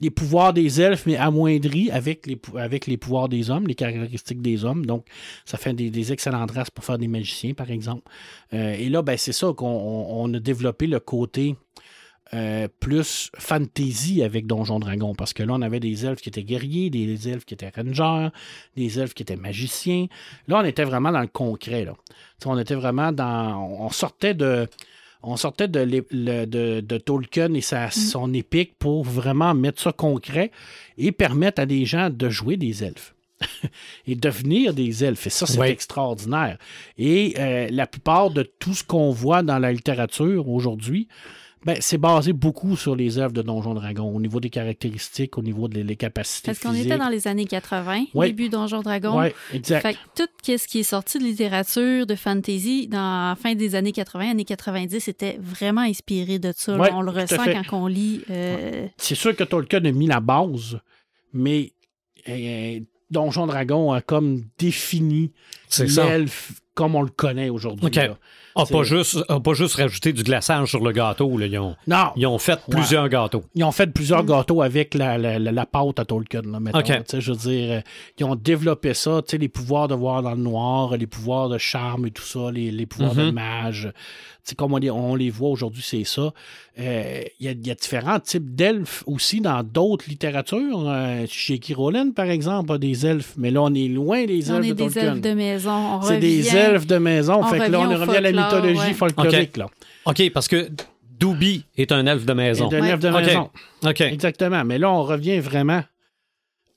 les 0.01 0.09
pouvoirs 0.09 0.51
des 0.53 0.81
elfes, 0.81 1.05
mais 1.05 1.15
amoindris 1.15 1.89
avec 1.89 2.27
les, 2.27 2.37
avec 2.57 2.85
les 2.85 2.97
pouvoirs 2.97 3.29
des 3.29 3.49
hommes, 3.49 3.65
les 3.67 3.75
caractéristiques 3.75 4.41
des 4.41 4.65
hommes. 4.65 4.85
Donc, 4.85 5.05
ça 5.45 5.57
fait 5.57 5.73
des, 5.73 5.89
des 5.89 6.11
excellentes 6.11 6.51
races 6.51 6.69
pour 6.69 6.83
faire 6.83 6.97
des 6.97 7.07
magiciens, 7.07 7.53
par 7.53 7.71
exemple. 7.71 8.03
Euh, 8.53 8.73
et 8.73 8.89
là, 8.89 9.01
ben, 9.01 9.17
c'est 9.17 9.31
ça 9.31 9.53
qu'on 9.55 9.67
on- 9.67 10.23
on 10.25 10.33
a 10.33 10.39
développé 10.39 10.87
le 10.87 10.99
côté 10.99 11.55
euh, 12.33 12.67
plus 12.79 13.29
fantasy 13.37 14.23
avec 14.23 14.47
Donjon 14.47 14.79
Dragon. 14.79 15.13
Parce 15.15 15.31
que 15.31 15.43
là, 15.43 15.53
on 15.53 15.61
avait 15.61 15.79
des 15.79 16.05
elfes 16.05 16.21
qui 16.21 16.29
étaient 16.29 16.43
guerriers, 16.43 16.89
des 16.89 17.29
elfes 17.29 17.45
qui 17.45 17.53
étaient 17.53 17.71
rangers, 17.73 18.29
des 18.75 18.99
elfes 18.99 19.13
qui 19.13 19.21
étaient 19.23 19.35
magiciens. 19.35 20.07
Là, 20.47 20.59
on 20.61 20.65
était 20.65 20.83
vraiment 20.83 21.11
dans 21.11 21.21
le 21.21 21.27
concret. 21.27 21.85
Là. 21.85 21.93
On 22.45 22.57
était 22.57 22.75
vraiment 22.75 23.11
dans. 23.11 23.63
On 23.79 23.89
sortait 23.91 24.33
de. 24.33 24.67
On 25.27 25.37
sortait 25.37 25.67
de, 25.67 25.79
l'é- 25.79 26.03
le- 26.11 26.45
de, 26.45 26.81
de 26.81 26.97
Tolkien 26.97 27.53
et 27.53 27.61
sa, 27.61 27.89
son 27.91 28.33
épique 28.33 28.75
pour 28.77 29.03
vraiment 29.03 29.53
mettre 29.55 29.81
ça 29.81 29.91
concret 29.91 30.51
et 30.97 31.11
permettre 31.11 31.61
à 31.61 31.65
des 31.65 31.85
gens 31.85 32.09
de 32.09 32.29
jouer 32.29 32.57
des 32.57 32.83
elfes 32.83 33.15
et 34.07 34.15
devenir 34.15 34.73
des 34.73 35.03
elfes. 35.03 35.27
Et 35.27 35.31
ça, 35.31 35.45
c'est 35.45 35.59
Oui. 35.59 35.67
extraordinaire. 35.67 36.57
Et 36.97 37.33
euh, 37.39 37.67
la 37.71 37.87
plupart 37.87 38.29
de 38.29 38.43
tout 38.43 38.73
ce 38.73 38.83
qu'on 38.83 39.09
voit 39.11 39.41
dans 39.43 39.59
la 39.59 39.71
littérature 39.73 40.47
aujourd'hui, 40.47 41.07
Ben, 41.65 41.77
c'est 41.81 41.97
basé 41.97 42.31
beaucoup 42.31 42.77
sur 42.77 42.95
les 42.95 43.17
œuvres 43.17 43.33
de 43.33 43.41
Donjon 43.41 43.73
Dragon, 43.73 44.07
au 44.15 44.21
niveau 44.21 44.39
des 44.39 44.51
caractéristiques, 44.51 45.35
au 45.37 45.41
niveau 45.41 45.67
des 45.67 45.83
les 45.83 45.95
capacités 45.95 46.45
Parce 46.51 46.59
qu'on 46.59 46.75
était 46.75 46.97
dans 46.97 47.09
les 47.09 47.27
années 47.27 47.45
80, 47.47 48.05
Ouais. 48.13 48.27
début 48.27 48.49
Donjon 48.49 48.81
Dragon. 48.81 49.19
Oui, 49.19 49.29
exact. 49.51 49.81
Fait 49.81 49.93
que 49.95 49.99
tout 50.15 50.29
ce 50.45 50.67
qui 50.67 50.79
est 50.81 50.83
sorti 50.83 51.17
de 51.17 51.23
littérature, 51.23 52.05
de 52.05 52.13
fantasy, 52.13 52.87
dans 52.87 53.29
la 53.29 53.35
fin 53.35 53.55
des 53.55 53.73
années 53.73 53.91
80, 53.93 54.29
années 54.29 54.45
90, 54.45 54.99
c'était 54.99 55.37
vraiment 55.41 55.81
inspiré 55.81 56.37
de 56.37 56.53
ça. 56.55 56.77
Ouais, 56.77 56.91
on 56.93 57.01
le 57.01 57.09
ressent 57.09 57.43
fait. 57.43 57.57
quand 57.67 57.81
on 57.81 57.87
lit. 57.87 58.21
euh, 58.29 58.85
C'est 58.97 59.15
sûr 59.15 59.35
que 59.35 59.43
Tolkien 59.43 59.83
a 59.85 59.91
mis 59.91 60.05
la 60.05 60.19
base, 60.19 60.79
mais 61.33 61.73
euh, 62.29 62.79
Donjon 63.09 63.47
Dragon 63.47 63.91
a 63.91 64.01
comme 64.01 64.43
défini 64.59 65.31
l'elfe 65.79 66.53
comme 66.75 66.93
on 66.95 67.01
le 67.01 67.09
connaît 67.09 67.49
aujourd'hui. 67.49 67.87
OK. 67.87 67.95
là. 67.95 68.17
A 68.57 68.63
C'est- 68.65 68.73
pas, 68.73 68.83
juste, 68.83 69.17
a 69.27 69.39
pas 69.41 69.53
juste 69.53 69.75
rajouté 69.75 70.13
du 70.13 70.23
glaçage 70.23 70.69
sur 70.69 70.81
le 70.81 70.93
gâteau. 70.93 71.37
Là. 71.37 71.45
Ils, 71.45 71.57
ont, 71.59 71.75
Non, 71.87 72.11
ils 72.15 72.25
ont 72.25 72.37
fait 72.37 72.57
plusieurs 72.69 73.09
gâteaux. 73.09 73.43
Ils 73.53 73.65
ont 73.65 73.71
fait 73.73 73.87
plusieurs 73.87 74.23
gâteaux 74.23 74.61
avec 74.61 74.93
la, 74.93 75.17
la, 75.17 75.39
la- 75.39 75.51
la 75.51 75.65
pâte 75.65 75.99
à 75.99 76.05
Tolkien, 76.05 76.41
là, 76.49 76.61
mettons. 76.61 76.79
OK. 76.79 76.85
Tu 76.85 76.93
sais, 77.07 77.19
Je 77.21 77.31
veux 77.33 77.37
dire, 77.37 77.71
euh, 77.73 77.81
ils 78.17 78.23
ont 78.23 78.35
développé 78.35 78.93
ça, 78.93 79.21
tu 79.27 79.31
sais, 79.31 79.37
les 79.37 79.49
pouvoirs 79.49 79.89
de 79.89 79.95
voir 79.95 80.21
dans 80.21 80.31
le 80.35 80.41
noir, 80.41 80.95
les 80.95 81.07
pouvoirs 81.07 81.49
de 81.49 81.57
charme 81.57 82.05
et 82.07 82.11
tout 82.11 82.23
ça, 82.23 82.49
les, 82.51 82.71
les 82.71 82.85
pouvoirs 82.85 83.15
de 83.15 83.23
Mhm. 83.23 83.31
mage. 83.31 83.89
Tu 84.45 84.51
sais, 84.51 84.55
comme 84.55 84.73
on 84.73 84.77
les, 84.77 84.91
on 84.91 85.15
les 85.15 85.31
voit 85.31 85.49
aujourd'hui, 85.49 85.83
c'est 85.85 86.03
ça. 86.05 86.31
Euh, 86.79 87.23
Il 87.39 87.45
y, 87.45 87.49
a, 87.49 87.51
il 87.51 87.65
y 87.67 87.71
a 87.71 87.75
différents 87.75 88.19
types 88.19 88.53
d'elfes 88.55 89.03
aussi 89.07 89.41
dans 89.41 89.63
d'autres 89.63 90.05
littératures. 90.07 90.83
Euh, 90.87 91.25
chez 91.27 91.55
J.K. 91.55 91.73
Rowling, 91.75 92.13
par 92.13 92.29
exemple, 92.29 92.71
a 92.73 92.77
des 92.77 93.05
elfes, 93.05 93.33
mais 93.37 93.49
là, 93.51 93.63
on 93.63 93.73
est 93.73 93.87
loin 93.87 94.25
des 94.25 94.51
on 94.51 94.57
elfes 94.57 94.65
est 94.65 94.69
de 94.69 94.73
des 94.75 94.83
Tolkien. 94.83 95.11
elfes 95.13 95.21
de 95.21 95.33
maison. 95.33 95.71
On 95.97 96.01
C'est 96.03 96.19
des 96.19 96.37
revient- 96.37 96.49
elfes 96.73 96.87
de 96.87 96.97
maison. 96.97 97.39
on 97.41 97.43
fait 97.47 97.59
que 97.59 97.71
là, 97.71 97.79
on 97.79 97.89
revient 97.89 98.17
à 98.17 98.21
la 98.21 98.31
mythologie 98.31 98.79
ouais. 98.79 98.93
folklorique. 98.93 99.57
Là. 99.57 99.67
OK, 100.05 100.29
parce 100.33 100.47
que 100.47 100.69
Doobie 101.19 101.63
est 101.77 101.91
un 101.91 102.05
elfe 102.05 102.25
de 102.25 102.33
maison. 102.33 102.69
C'est 102.69 102.77
un 102.77 102.81
Ouais. 102.81 102.89
elfe 102.89 102.99
de 102.99 103.09
maison. 103.09 103.49
OK. 103.85 104.01
Exactement. 104.01 104.63
Mais 104.65 104.77
là, 104.77 104.91
on 104.91 105.03
revient 105.03 105.39
vraiment 105.39 105.83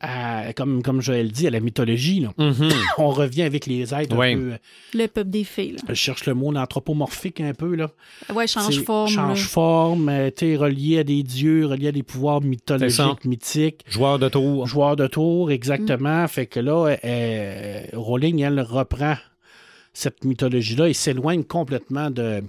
à, 0.00 0.52
comme, 0.52 0.80
comme 0.84 1.00
Joël 1.02 1.32
dit, 1.32 1.48
à 1.48 1.50
la 1.50 1.58
mythologie. 1.58 2.20
là. 2.20 2.32
Mhm. 2.38 2.68
On 2.98 3.08
revient 3.10 3.42
avec 3.42 3.66
les 3.66 3.92
êtres 3.92 4.16
Ouais. 4.16 4.34
un 4.34 4.36
peu. 4.38 4.52
euh, 4.52 4.56
Le 4.94 5.06
peuple 5.08 5.30
des 5.30 5.42
fées. 5.42 5.72
Là. 5.72 5.78
Je 5.88 5.94
cherche 5.94 6.24
le 6.26 6.34
mot 6.34 6.54
anthropomorphique 6.56 7.40
un 7.40 7.52
peu. 7.52 7.74
Là. 7.74 7.90
Ouais, 8.32 8.46
change 8.46 8.80
forme. 8.84 9.08
Change 9.08 9.40
là. 9.42 9.48
forme, 9.48 10.08
euh, 10.08 10.30
t'es 10.30 10.54
relié 10.54 11.00
à 11.00 11.04
des 11.04 11.24
dieux, 11.24 11.66
relié 11.66 11.88
à 11.88 11.92
des 11.92 12.04
pouvoirs 12.04 12.40
mythologiques, 12.40 13.24
mythiques. 13.24 13.84
Joueur 13.88 14.20
de 14.20 14.28
tour. 14.28 14.68
Joueur 14.68 14.94
de 14.94 15.08
tour, 15.08 15.50
exactement. 15.50 16.22
Mm. 16.22 16.28
Fait 16.28 16.46
que 16.46 16.60
là, 16.60 16.94
euh, 17.04 17.82
Rowling, 17.94 18.40
elle 18.42 18.60
reprend 18.60 19.16
cette 19.98 20.24
mythologie-là 20.24 20.88
et 20.88 20.92
s'éloigne 20.94 21.42
complètement 21.42 22.10
de, 22.10 22.42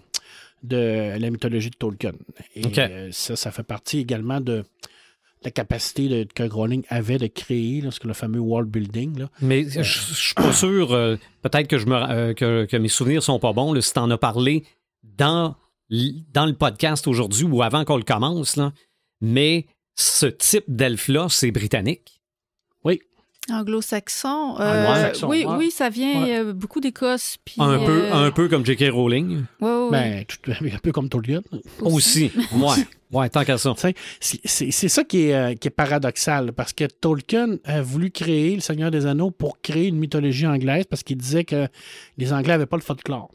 de 0.61 1.17
la 1.19 1.29
mythologie 1.31 1.71
de 1.71 1.75
Tolkien. 1.75 2.11
Et 2.55 2.63
euh, 2.77 3.09
ça, 3.11 3.35
ça 3.35 3.51
fait 3.51 3.63
partie 3.63 3.97
également 3.99 4.39
de 4.39 4.63
la 5.43 5.49
capacité 5.51 6.07
de- 6.09 6.27
que 6.31 6.43
Rowling 6.43 6.83
avait 6.89 7.17
de 7.17 7.25
créer, 7.27 7.81
là, 7.81 7.89
ce 7.91 7.99
que 7.99 8.07
le 8.07 8.13
fameux 8.13 8.39
world 8.39 8.69
building. 8.69 9.17
Là. 9.19 9.29
Mais 9.41 9.63
je 9.67 9.81
je 9.81 10.13
suis 10.13 10.35
pas 10.35 10.53
sûr. 10.53 10.91
euh, 10.93 11.15
Peut-être 11.41 11.67
que, 11.67 11.77
je 11.79 11.87
me, 11.87 11.95
euh, 11.95 12.33
que, 12.35 12.65
que 12.65 12.77
mes 12.77 12.87
souvenirs 12.89 13.23
sont 13.23 13.39
pas 13.39 13.53
bons. 13.53 13.73
Là, 13.73 13.81
si 13.81 13.93
tu 13.93 13.99
en 13.99 14.11
as 14.11 14.17
parlé 14.17 14.63
dans, 15.03 15.55
le 15.89 16.51
podcast 16.51 17.07
aujourd'hui 17.07 17.45
ou 17.45 17.63
avant 17.63 17.83
qu'on 17.83 17.97
le 17.97 18.03
commence. 18.03 18.57
Là. 18.57 18.73
Mais 19.21 19.65
ce 19.95 20.27
type 20.27 20.65
d'elfe-là, 20.67 21.27
c'est 21.29 21.51
britannique. 21.51 22.18
Anglo-saxon. 23.51 24.55
euh, 24.59 24.85
Anglo-saxon, 24.87 25.27
oui, 25.29 25.45
ouais. 25.45 25.55
oui, 25.57 25.71
ça 25.71 25.89
vient 25.89 26.23
Ouais. 26.23 26.39
euh, 26.39 26.53
beaucoup 26.53 26.79
d'Écosse. 26.79 27.37
Un, 27.57 27.79
peu, 27.85 28.03
euh, 28.05 28.13
un 28.13 28.31
peu 28.31 28.47
comme 28.47 28.65
J.K. 28.65 28.85
Rowling. 28.91 29.43
ouais, 29.61 29.67
ouais, 29.69 29.75
ouais. 29.83 29.89
Ben, 29.91 30.25
tout- 30.25 30.51
un 30.73 30.77
peu 30.81 30.91
comme 30.91 31.09
Tolkien. 31.09 31.41
Aussi. 31.81 32.31
Ouais. 32.53 32.85
Ouais, 33.11 33.27
tant 33.29 33.43
qu'à 33.43 33.57
ça. 33.57 33.73
C'est 34.19 34.71
ça 34.89 35.03
qui 35.03 35.29
est, 35.29 35.55
qui 35.59 35.67
est 35.67 35.71
paradoxal, 35.71 36.51
parce 36.53 36.73
que 36.73 36.83
Tolkien 36.85 37.57
a 37.65 37.81
voulu 37.81 38.11
créer 38.11 38.53
Le 38.55 38.61
Seigneur 38.61 38.91
des 38.91 39.05
Anneaux 39.07 39.31
pour 39.31 39.59
créer 39.61 39.87
une 39.87 39.97
mythologie 39.97 40.45
anglaise, 40.45 40.85
parce 40.89 41.01
qu'il 41.03 41.17
disait 41.17 41.43
que 41.43 41.67
les 42.17 42.31
Anglais 42.33 42.53
n'avaient 42.53 42.65
pas 42.67 42.77
le 42.77 42.83
folklore. 42.83 43.31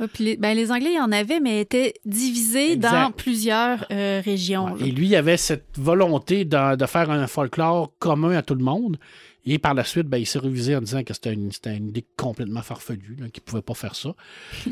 Ouais, 0.00 0.06
les, 0.18 0.36
ben, 0.36 0.56
les 0.56 0.72
Anglais, 0.72 0.90
il 0.92 0.96
y 0.96 1.00
en 1.00 1.12
avait, 1.12 1.38
mais 1.38 1.60
étaient 1.60 1.94
divisés 2.04 2.72
Exact. 2.72 2.90
dans 2.92 3.10
plusieurs 3.12 3.86
euh, 3.92 4.20
régions. 4.24 4.76
Et 4.78 4.90
lui, 4.90 5.06
il 5.06 5.14
avait 5.14 5.36
cette 5.36 5.66
volonté 5.78 6.44
de, 6.44 6.74
de 6.76 6.86
faire 6.86 7.10
un 7.10 7.26
folklore 7.28 7.92
commun 8.00 8.32
à 8.36 8.42
tout 8.42 8.54
le 8.56 8.64
monde. 8.64 8.96
Et 9.44 9.58
par 9.58 9.74
la 9.74 9.82
suite, 9.82 10.06
ben, 10.06 10.18
il 10.18 10.26
s'est 10.26 10.38
révisé 10.38 10.76
en 10.76 10.80
disant 10.80 11.02
que 11.02 11.12
c'était 11.12 11.32
une, 11.32 11.50
c'était 11.50 11.76
une 11.76 11.88
idée 11.88 12.04
complètement 12.16 12.62
farfelue, 12.62 13.16
qu'il 13.16 13.24
ne 13.24 13.44
pouvait 13.44 13.62
pas 13.62 13.74
faire 13.74 13.94
ça. 13.96 14.14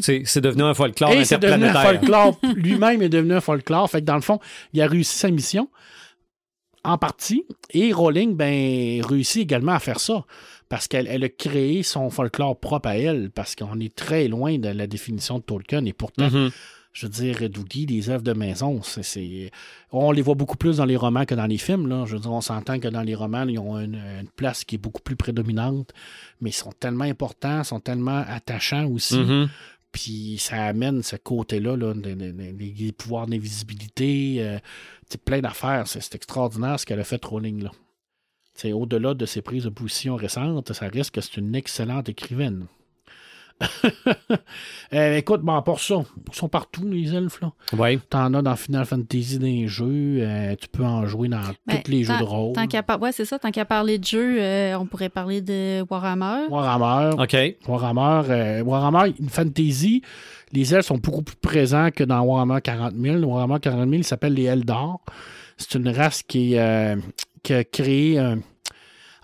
C'est 0.01 0.23
c'est 0.25 0.41
devenu 0.41 0.63
un 0.63 0.75
folklore 0.75 1.13
Et 1.13 1.25
c'est 1.25 1.39
devenu 1.39 1.65
un 1.65 1.69
interplanétaire. 1.71 2.01
folklore. 2.01 2.39
Lui-même 2.57 3.03
est 3.03 3.09
devenu 3.09 3.35
un 3.35 3.41
folklore. 3.41 3.91
Fait 3.91 4.01
que 4.01 4.07
dans 4.07 4.15
le 4.15 4.21
fond, 4.21 4.39
il 4.73 4.81
a 4.81 4.87
réussi 4.87 5.19
sa 5.19 5.31
mission 5.31 5.69
en 6.85 6.99
partie. 6.99 7.45
Et 7.71 7.93
Rowling, 7.93 8.37
ben, 8.37 9.05
réussit 9.05 9.43
également 9.43 9.73
à 9.73 9.81
faire 9.81 10.01
ça. 10.01 10.25
Parce 10.69 10.87
qu'elle 10.87 11.09
elle 11.09 11.25
a 11.25 11.29
créé 11.29 11.83
son 11.83 12.09
folklore 12.11 12.59
propre 12.59 12.87
à 12.89 12.97
elle. 12.97 13.31
Parce 13.31 13.57
qu'on 13.57 13.81
est 13.81 13.93
très 13.95 14.29
loin 14.29 14.57
de 14.59 14.69
la 14.69 14.87
définition 14.87 15.39
de 15.39 15.43
Tolkien. 15.43 15.85
Et 15.85 15.93
pourtant, 15.93 16.31
Mhm. 16.31 16.51
Je 16.93 17.07
veux 17.07 17.11
dire, 17.13 17.49
Doody, 17.49 17.87
les 17.87 18.11
œuvres 18.11 18.23
de 18.25 18.33
maison, 18.33 18.81
c'est, 18.83 19.51
on 19.93 20.11
les 20.11 20.23
voit 20.23 20.35
beaucoup 20.35 20.57
plus 20.57 20.79
dans 20.79 20.85
les 20.85 20.97
romans 20.97 21.25
que 21.25 21.35
dans 21.37 21.47
les 21.47 21.59
films. 21.59 21.87
Là. 21.89 22.05
Je 22.07 22.15
veux 22.15 22.21
dire, 22.21 22.33
on 22.33 22.41
s'entend 22.41 22.81
que 22.81 22.89
dans 22.89 23.03
les 23.03 23.15
romans, 23.15 23.47
ils 23.47 23.59
ont 23.61 23.79
une, 23.79 23.95
une 23.95 24.29
place 24.35 24.65
qui 24.65 24.75
est 24.75 24.79
beaucoup 24.79 25.01
plus 25.03 25.15
prédominante, 25.17 25.93
mais 26.41 26.51
ils 26.51 26.55
sont 26.55 26.73
tellement 26.73 27.05
importants, 27.05 27.63
sont 27.63 27.79
tellement 27.81 28.25
attachants 28.27 28.87
aussi. 28.89 29.19
Mhm. 29.19 29.49
Puis 29.93 30.37
ça 30.39 30.65
amène 30.67 31.03
ce 31.03 31.17
côté-là, 31.17 31.77
là, 31.77 31.95
de- 31.95 32.15
de- 32.15 32.33
de- 32.33 32.53
des 32.53 32.93
pouvoirs 32.93 33.27
d'invisibilité, 33.27 34.37
euh, 34.41 34.59
plein 35.25 35.41
d'affaires. 35.41 35.87
C'est, 35.87 36.15
extraordinaire 36.15 36.79
ce 36.79 36.87
qu'elle 36.87 37.01
a 37.01 37.05
fait 37.05 37.25
Rowling. 37.25 37.63
Là. 37.65 37.71
Au-delà 38.73 39.15
de 39.15 39.27
ses 39.27 39.43
prises 39.43 39.65
de 39.65 39.71
position 39.71 40.17
récentes, 40.17 40.73
ça 40.73 40.89
reste 40.89 41.13
que 41.13 41.21
c'est 41.21 41.37
une 41.39 41.55
excellente 41.55 42.09
écrivaine. 42.09 42.67
Euh, 44.93 45.17
écoute, 45.19 45.43
bon, 45.43 45.63
pour 45.63 45.79
ça, 45.79 46.03
ils 46.29 46.35
sont 46.35 46.49
partout, 46.49 46.83
les 46.85 47.15
elfes. 47.15 47.41
Là. 47.41 47.53
Ouais. 47.79 48.01
T'en 48.11 48.35
as 48.35 48.43
dans 48.43 48.57
Final 48.57 48.85
Fantasy 48.85 49.39
dans 49.39 49.47
les 49.47 49.69
jeux, 49.69 50.19
euh, 50.21 50.57
tu 50.61 50.67
peux 50.67 50.85
en 50.85 51.07
jouer 51.07 51.29
dans 51.29 51.43
Ben, 51.65 51.81
tous 51.85 51.93
les 51.93 52.03
jeux 52.03 52.19
de 52.19 52.25
rôle. 52.25 52.55
Tant 52.55 52.67
qu'à 52.67 52.83
par- 52.83 53.01
ouais, 53.01 53.13
c'est 53.13 53.25
ça. 53.25 53.39
Tant 53.39 53.53
qu'à 53.53 53.65
parler 53.65 53.99
de 53.99 54.05
jeu, 54.05 54.41
euh, 54.41 54.75
on 54.81 54.87
pourrait 54.87 55.09
parler 55.09 55.41
de 55.43 55.85
Warhammer. 55.89 56.47
Warhammer, 56.51 57.23
OK. 57.23 57.37
Warhammer, 57.69 58.29
euh, 58.31 58.63
Warhammer, 58.65 59.15
une 59.21 59.29
fantasy, 59.29 60.03
les 60.53 60.75
elfes 60.75 60.87
sont 60.87 60.99
beaucoup 60.99 61.23
plus 61.23 61.37
présents 61.37 61.91
que 61.95 62.03
dans 62.03 62.21
Warhammer 62.23 62.61
40 62.61 62.95
000. 63.01 63.19
Warhammer 63.23 63.61
40 63.61 63.83
000 63.83 63.93
il 63.93 64.05
s'appelle 64.05 64.35
les 64.35 64.45
Eldar. 64.45 64.99
C'est 65.57 65.79
une 65.79 65.89
race 65.89 66.25
qui, 66.25 66.59
euh, 66.59 66.97
qui 67.45 67.55
a 67.55 67.63
créé. 67.63 68.19
euh, 68.19 68.35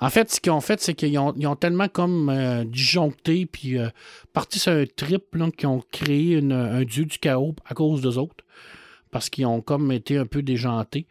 en 0.00 0.10
fait, 0.10 0.30
ce 0.30 0.40
qu'ils 0.40 0.52
ont 0.52 0.60
fait, 0.60 0.80
c'est 0.80 0.94
qu'ils 0.94 1.18
ont, 1.18 1.56
tellement 1.56 1.88
comme 1.88 2.28
euh, 2.28 2.64
disjoncté 2.64 3.46
puis 3.46 3.78
euh, 3.78 3.88
parti 4.32 4.58
sur 4.58 4.72
un 4.72 4.84
trip 4.84 5.24
qu'ils 5.56 5.68
ont 5.68 5.82
créé 5.90 6.38
un 6.38 6.84
dieu 6.84 7.06
du 7.06 7.18
chaos 7.18 7.54
à 7.64 7.74
cause 7.74 8.02
d'eux 8.02 8.18
autres. 8.18 8.44
Parce 9.10 9.30
qu'ils 9.30 9.46
ont 9.46 9.62
comme 9.62 9.92
été 9.92 10.18
un 10.18 10.26
peu 10.26 10.42
déjantés. 10.42 11.06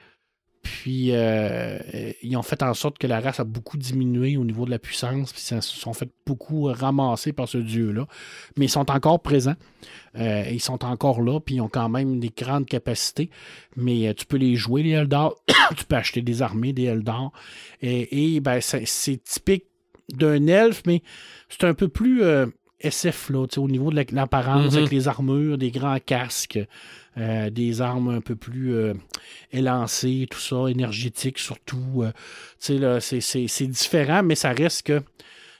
Puis 0.65 1.09
euh, 1.11 1.77
ils 2.23 2.35
ont 2.35 2.41
fait 2.41 2.63
en 2.63 2.73
sorte 2.73 2.97
que 2.97 3.05
la 3.05 3.19
race 3.19 3.39
a 3.39 3.43
beaucoup 3.43 3.77
diminué 3.77 4.35
au 4.35 4.43
niveau 4.43 4.65
de 4.65 4.71
la 4.71 4.79
puissance, 4.79 5.31
puis 5.31 5.39
ils 5.51 5.61
se 5.61 5.77
sont 5.77 5.93
fait 5.93 6.09
beaucoup 6.25 6.63
ramasser 6.63 7.33
par 7.33 7.47
ce 7.47 7.59
dieu-là. 7.59 8.07
Mais 8.57 8.65
ils 8.65 8.69
sont 8.69 8.89
encore 8.89 9.21
présents. 9.21 9.53
Euh, 10.17 10.43
ils 10.51 10.59
sont 10.59 10.83
encore 10.83 11.21
là, 11.21 11.39
puis 11.39 11.55
ils 11.55 11.61
ont 11.61 11.69
quand 11.69 11.87
même 11.87 12.19
des 12.19 12.31
grandes 12.35 12.65
capacités. 12.65 13.29
Mais 13.75 14.07
euh, 14.07 14.13
tu 14.15 14.25
peux 14.25 14.37
les 14.37 14.55
jouer, 14.55 14.81
les 14.81 14.89
Eldar. 14.91 15.35
tu 15.77 15.85
peux 15.85 15.95
acheter 15.97 16.23
des 16.23 16.41
armées, 16.41 16.73
des 16.73 16.85
Eldar. 16.85 17.31
Et, 17.83 18.35
et, 18.35 18.39
ben, 18.39 18.59
c'est 18.59 19.23
typique 19.23 19.65
d'un 20.11 20.47
elfe, 20.47 20.81
mais 20.87 21.03
c'est 21.47 21.63
un 21.65 21.75
peu 21.75 21.89
plus 21.89 22.23
euh, 22.23 22.47
SF, 22.79 23.29
là, 23.29 23.45
au 23.57 23.67
niveau 23.67 23.91
de 23.91 23.97
la- 23.97 24.03
l'apparence, 24.11 24.73
Mhm. 24.73 24.77
avec 24.79 24.91
les 24.91 25.07
armures, 25.07 25.57
des 25.59 25.69
grands 25.69 25.99
casques, 25.99 26.59
euh, 27.17 27.49
des 27.49 27.81
armes 27.81 28.09
un 28.09 28.21
peu 28.21 28.35
plus 28.35 28.73
euh, 28.73 28.93
élancées, 29.51 30.27
tout 30.29 30.39
ça, 30.39 30.67
énergétiques 30.69 31.39
surtout. 31.39 32.03
euh, 32.03 32.11
c'est- 32.59 33.65
différent, 33.67 34.21
mais 34.23 34.35
ça 34.35 34.51
reste 34.51 34.87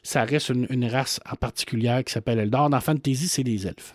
ça 0.04 0.24
reste 0.24 0.50
une, 0.50 0.68
une 0.70 0.86
race 0.86 1.20
en 1.32 1.36
particulier 1.36 2.02
qui 2.06 2.14
s'appelle 2.14 2.40
Eldar. 2.40 2.70
Dans 2.70 2.80
Fantasy, 2.82 3.28
c'est 3.28 3.44
les 3.44 3.66
elfes. 3.68 3.94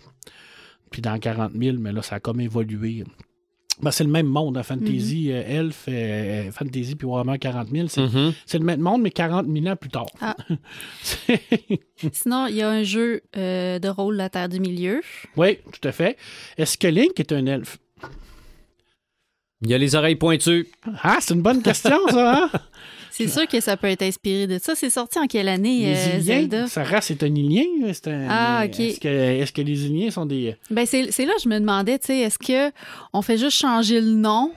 Puis 0.89 1.01
dans 1.01 1.17
40 1.17 1.53
000, 1.57 1.77
mais 1.79 1.91
là, 1.93 2.01
ça 2.01 2.15
a 2.15 2.19
comme 2.19 2.41
évolué. 2.41 3.03
Ben, 3.81 3.89
c'est 3.91 4.03
le 4.03 4.09
même 4.11 4.27
monde, 4.27 4.57
hein, 4.57 4.63
Fantasy, 4.63 5.31
euh, 5.31 5.43
Elf, 5.45 5.85
euh, 5.87 6.51
Fantasy, 6.51 6.95
puis 6.95 7.07
Warhammer 7.07 7.39
40 7.39 7.69
000. 7.69 7.87
C'est 7.87 8.01
Mhm. 8.01 8.33
c'est 8.45 8.59
le 8.59 8.65
même 8.65 8.79
monde, 8.79 9.01
mais 9.01 9.11
40 9.11 9.47
000 9.51 9.65
ans 9.67 9.75
plus 9.75 9.89
tard. 9.89 10.05
Ah. 10.21 10.35
Sinon, 12.13 12.47
il 12.47 12.55
y 12.55 12.61
a 12.61 12.69
un 12.69 12.83
jeu 12.83 13.21
euh, 13.37 13.79
de 13.79 13.87
rôle 13.89 14.15
La 14.17 14.29
Terre 14.29 14.49
du 14.49 14.59
Milieu. 14.59 15.01
oui, 15.37 15.57
tout 15.71 15.87
à 15.87 15.91
fait. 15.91 16.17
Est-ce 16.57 16.77
que 16.77 16.87
Link 16.87 17.19
est 17.19 17.31
un 17.31 17.45
elfe? 17.45 17.77
Il 19.63 19.73
a 19.73 19.77
les 19.77 19.93
oreilles 19.95 20.15
pointues. 20.15 20.67
Ah, 21.03 21.17
c'est 21.19 21.33
une 21.35 21.41
bonne 21.43 21.61
question, 21.61 21.97
ça, 22.09 22.45
hein? 22.45 22.49
C'est 23.11 23.27
sûr 23.27 23.47
que 23.47 23.59
ça 23.59 23.77
peut 23.77 23.87
être 23.87 24.01
inspiré 24.01 24.47
de 24.47 24.57
ça. 24.57 24.73
C'est 24.73 24.89
sorti 24.89 25.19
en 25.19 25.27
quelle 25.27 25.47
année, 25.49 25.79
Les 25.79 25.95
euh, 25.95 26.17
Iliens, 26.17 26.21
Zelda? 26.21 26.67
sa 26.67 26.83
race 26.83 27.11
est 27.11 27.21
un 27.23 27.35
Ilien. 27.35 27.91
c'est 27.93 28.07
un- 28.07 28.27
Ah, 28.29 28.63
ok. 28.65 28.79
Est-ce 28.79 29.51
que, 29.51 29.61
les 29.61 29.85
Iliens 29.85 30.09
sont 30.11 30.25
des. 30.25 30.55
Ben, 30.69 30.85
c'est 30.85 31.03
là 31.03 31.33
que 31.35 31.41
je 31.43 31.49
me 31.49 31.59
demandais, 31.59 31.99
tu 31.99 32.07
sais, 32.07 32.19
est-ce 32.19 32.39
que 32.39 32.71
on 33.13 33.21
fait 33.21 33.37
juste 33.37 33.57
changer 33.57 34.01
le 34.01 34.11
nom, 34.11 34.51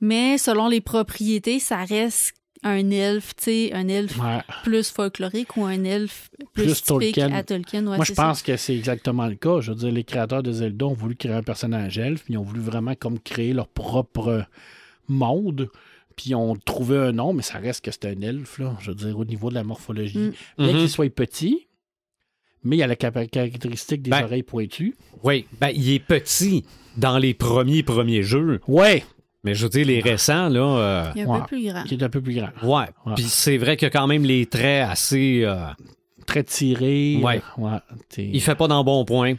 mais 0.00 0.38
selon 0.38 0.68
les 0.68 0.80
propriétés, 0.80 1.58
ça 1.58 1.78
reste 1.84 2.34
un 2.64 2.90
elfe, 2.90 3.36
tu 3.36 3.44
sais, 3.44 3.72
un 3.72 3.86
elfe 3.88 4.18
Ouais. 4.18 4.40
plus 4.64 4.90
folklorique 4.90 5.56
ou 5.56 5.64
un 5.64 5.84
elfe 5.84 6.28
plus, 6.52 6.64
Plus 6.64 6.82
typique 6.82 7.14
Tolkien. 7.14 7.32
à 7.32 7.42
Tolkien. 7.44 7.86
Ouais, 7.86 7.96
Moi, 7.96 8.04
je 8.04 8.12
ça. 8.14 8.22
pense 8.24 8.42
que 8.42 8.56
c'est 8.56 8.74
exactement 8.76 9.26
le 9.26 9.36
cas. 9.36 9.60
Je 9.60 9.70
veux 9.70 9.76
dire, 9.76 9.92
les 9.92 10.02
créateurs 10.02 10.42
de 10.42 10.50
Zelda 10.50 10.86
ont 10.86 10.92
voulu 10.92 11.14
créer 11.14 11.32
un 11.34 11.42
personnage 11.44 11.98
elfe, 11.98 12.24
puis 12.24 12.34
ils 12.34 12.36
ont 12.36 12.42
voulu 12.42 12.60
vraiment 12.60 12.94
comme 12.96 13.18
créer 13.20 13.52
leur 13.52 13.68
propre 13.68 14.44
monde. 15.08 15.68
Puis 16.18 16.34
ont 16.34 16.56
trouvé 16.56 16.98
un 16.98 17.12
nom, 17.12 17.32
mais 17.32 17.42
ça 17.42 17.58
reste 17.58 17.84
que 17.84 17.92
c'est 17.92 18.04
un 18.06 18.20
elfe, 18.20 18.58
là. 18.58 18.76
Je 18.80 18.90
veux 18.90 18.96
dire, 18.96 19.16
au 19.18 19.24
niveau 19.24 19.50
de 19.50 19.54
la 19.54 19.62
morphologie. 19.62 20.18
Mm. 20.58 20.64
Bien 20.64 20.72
qu'il 20.72 20.90
soit 20.90 21.08
petit, 21.14 21.68
mais 22.64 22.76
il 22.76 22.80
y 22.80 22.82
a 22.82 22.88
la 22.88 22.96
caractéristique 22.96 24.02
des 24.02 24.10
Ben. 24.10 24.24
oreilles 24.24 24.42
pointues. 24.42 24.96
Oui, 25.22 25.46
ben, 25.60 25.70
il 25.74 25.90
est 25.92 26.00
petit 26.00 26.64
dans 26.96 27.18
les 27.18 27.34
premiers 27.34 27.84
premiers 27.84 28.24
jeux, 28.24 28.60
Ouais, 28.66 29.04
mais 29.44 29.54
je 29.54 29.62
veux 29.62 29.68
dire, 29.70 29.86
les 29.86 30.00
récents, 30.00 30.48
là, 30.48 30.60
euh, 30.60 31.10
Il 31.14 31.20
est 31.20 31.24
un 31.24 31.28
Ouais. 31.28 31.38
peu 31.40 31.46
plus 31.46 31.64
grand. 31.68 31.84
qui 31.84 31.94
est 31.94 32.02
un 32.02 32.08
peu 32.08 32.20
plus 32.20 32.34
grand. 32.34 32.50
ouais. 32.64 32.86
Ouais. 33.06 33.14
Puis 33.14 33.24
c'est 33.28 33.56
vrai 33.56 33.76
qu'il 33.76 33.86
y 33.86 33.90
a 33.90 33.90
quand 33.90 34.08
même 34.08 34.24
les 34.24 34.44
traits 34.46 34.88
assez... 34.90 35.42
euh, 35.44 35.56
Très 36.26 36.42
tiré. 36.44 37.20
Ouais. 37.22 37.40
euh, 37.58 37.62
ouais, 37.62 37.78
il 38.18 38.42
fait 38.42 38.54
pas 38.56 38.66
dans 38.68 38.84
bon 38.84 39.04
point. 39.06 39.36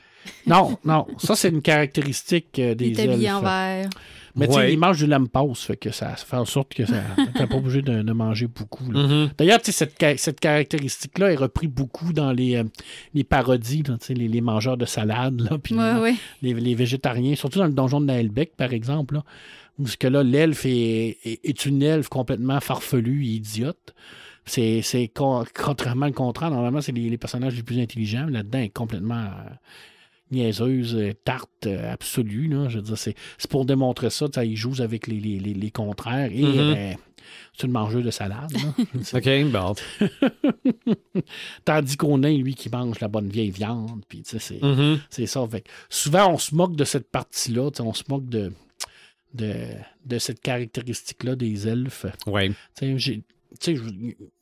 Non, 0.47 0.77
non. 0.83 1.05
Ça, 1.19 1.35
c'est 1.35 1.49
une 1.49 1.61
caractéristique 1.61 2.57
euh, 2.57 2.71
Il 2.71 2.75
des 2.77 3.01
est 3.01 3.09
habillé 3.09 3.31
en 3.31 3.41
vert. 3.41 3.89
Mais 4.39 4.47
tu 4.47 4.53
sais, 4.53 4.59
Ouais. 4.59 4.73
il 4.73 4.79
mange 4.79 4.97
du 4.97 5.05
lampasse, 5.07 5.61
fait 5.63 5.77
que 5.77 5.91
ça, 5.91 6.15
fait 6.15 6.35
en 6.37 6.45
sorte 6.45 6.73
que 6.73 6.85
ça. 6.85 7.01
T'es 7.35 7.45
pas 7.47 7.55
obligé 7.55 7.81
de, 7.81 8.01
de 8.01 8.11
manger 8.13 8.47
beaucoup. 8.47 8.91
là. 8.91 9.03
Mhm. 9.07 9.29
D'ailleurs, 9.37 9.61
tu 9.61 9.71
sais, 9.71 9.85
cette, 9.99 10.19
cette 10.19 10.39
caractéristique-là 10.39 11.31
est 11.31 11.35
reprise 11.35 11.69
beaucoup 11.69 12.13
dans 12.13 12.31
les, 12.31 12.55
euh, 12.55 12.63
les 13.13 13.23
parodies, 13.23 13.83
là, 13.83 13.97
tu 13.99 14.07
sais, 14.07 14.13
les, 14.13 14.27
les 14.27 14.41
mangeurs 14.41 14.77
de 14.77 14.85
salade, 14.85 15.41
là, 15.41 15.57
puis 15.61 15.75
Ouais, 15.75 15.93
ouais. 15.99 16.15
les, 16.41 16.53
les 16.53 16.75
végétariens, 16.75 17.35
surtout 17.35 17.59
dans 17.59 17.65
le 17.67 17.73
donjon 17.73 18.01
de 18.01 18.05
Naelbeck, 18.07 18.55
par 18.55 18.73
exemple, 18.73 19.15
là, 19.15 19.23
où 19.77 19.87
ce 19.87 19.95
que 19.97 20.07
là, 20.07 20.23
l'elfe 20.23 20.65
est, 20.65 21.17
est, 21.23 21.39
est 21.43 21.65
une 21.65 21.81
elfe 21.83 22.09
complètement 22.09 22.59
farfelue 22.59 23.23
et 23.25 23.29
idiote. 23.29 23.93
C'est, 24.45 24.81
c'est 24.81 25.07
con- 25.09 25.45
contrairement 25.53 26.07
le 26.07 26.11
contraire. 26.11 26.49
Normalement, 26.49 26.81
c'est 26.81 26.91
les, 26.91 27.09
les 27.09 27.17
personnages 27.17 27.55
les 27.55 27.63
plus 27.63 27.79
intelligents. 27.79 28.25
mais 28.25 28.33
Là-dedans, 28.33 28.57
elle 28.59 28.65
est 28.65 28.69
complètement 28.69 29.15
euh, 29.25 29.49
niaiseuse, 30.31 30.95
euh, 30.95 31.13
tarte 31.23 31.65
euh, 31.67 31.91
absolue. 31.93 32.47
Là. 32.47 32.69
Je 32.69 32.77
veux 32.77 32.83
dire, 32.83 32.97
c'est, 32.97 33.15
c'est 33.37 33.49
pour 33.49 33.65
démontrer 33.65 34.09
ça. 34.09 34.27
Ils 34.43 34.55
jouent 34.55 34.81
avec 34.81 35.07
les, 35.07 35.19
les, 35.19 35.39
les, 35.39 35.53
les 35.53 35.71
contraires. 35.71 36.29
Et 36.31 36.43
Mhm. 36.43 36.73
ben, 36.73 36.97
c'est 37.55 37.67
une 37.67 37.73
mangeuse 37.73 38.03
de 38.03 38.11
salade. 38.11 38.51
OK, 39.13 39.51
bon. 39.51 39.75
Tandis 41.65 41.97
qu'on 41.97 42.23
a, 42.23 42.29
lui, 42.29 42.55
qui 42.55 42.69
mange 42.69 42.99
la 42.99 43.07
bonne 43.07 43.29
vieille 43.29 43.51
viande. 43.51 44.03
Puis, 44.07 44.21
sais, 44.25 44.39
c'est, 44.39 44.59
c'est 45.09 45.25
ça. 45.25 45.45
Fait 45.49 45.63
souvent, 45.89 46.33
on 46.33 46.37
se 46.37 46.55
moque 46.55 46.75
de 46.75 46.83
cette 46.85 47.09
partie-là. 47.11 47.69
On 47.79 47.93
se 47.93 48.03
moque 48.09 48.27
de, 48.27 48.51
de, 49.33 49.53
de 50.05 50.17
cette 50.19 50.41
caractéristique-là 50.41 51.35
des 51.35 51.67
elfes. 51.67 52.05
Je- 52.81 53.19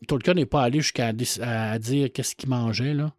Tolkien 0.07 0.33
n'est 0.33 0.45
pas 0.45 0.63
allé 0.63 0.81
jusqu'à 0.81 1.13
à 1.41 1.79
dire 1.79 2.11
qu'est-ce 2.11 2.35
qu'il 2.35 2.49
mangeait, 2.49 2.93
là. 2.93 3.13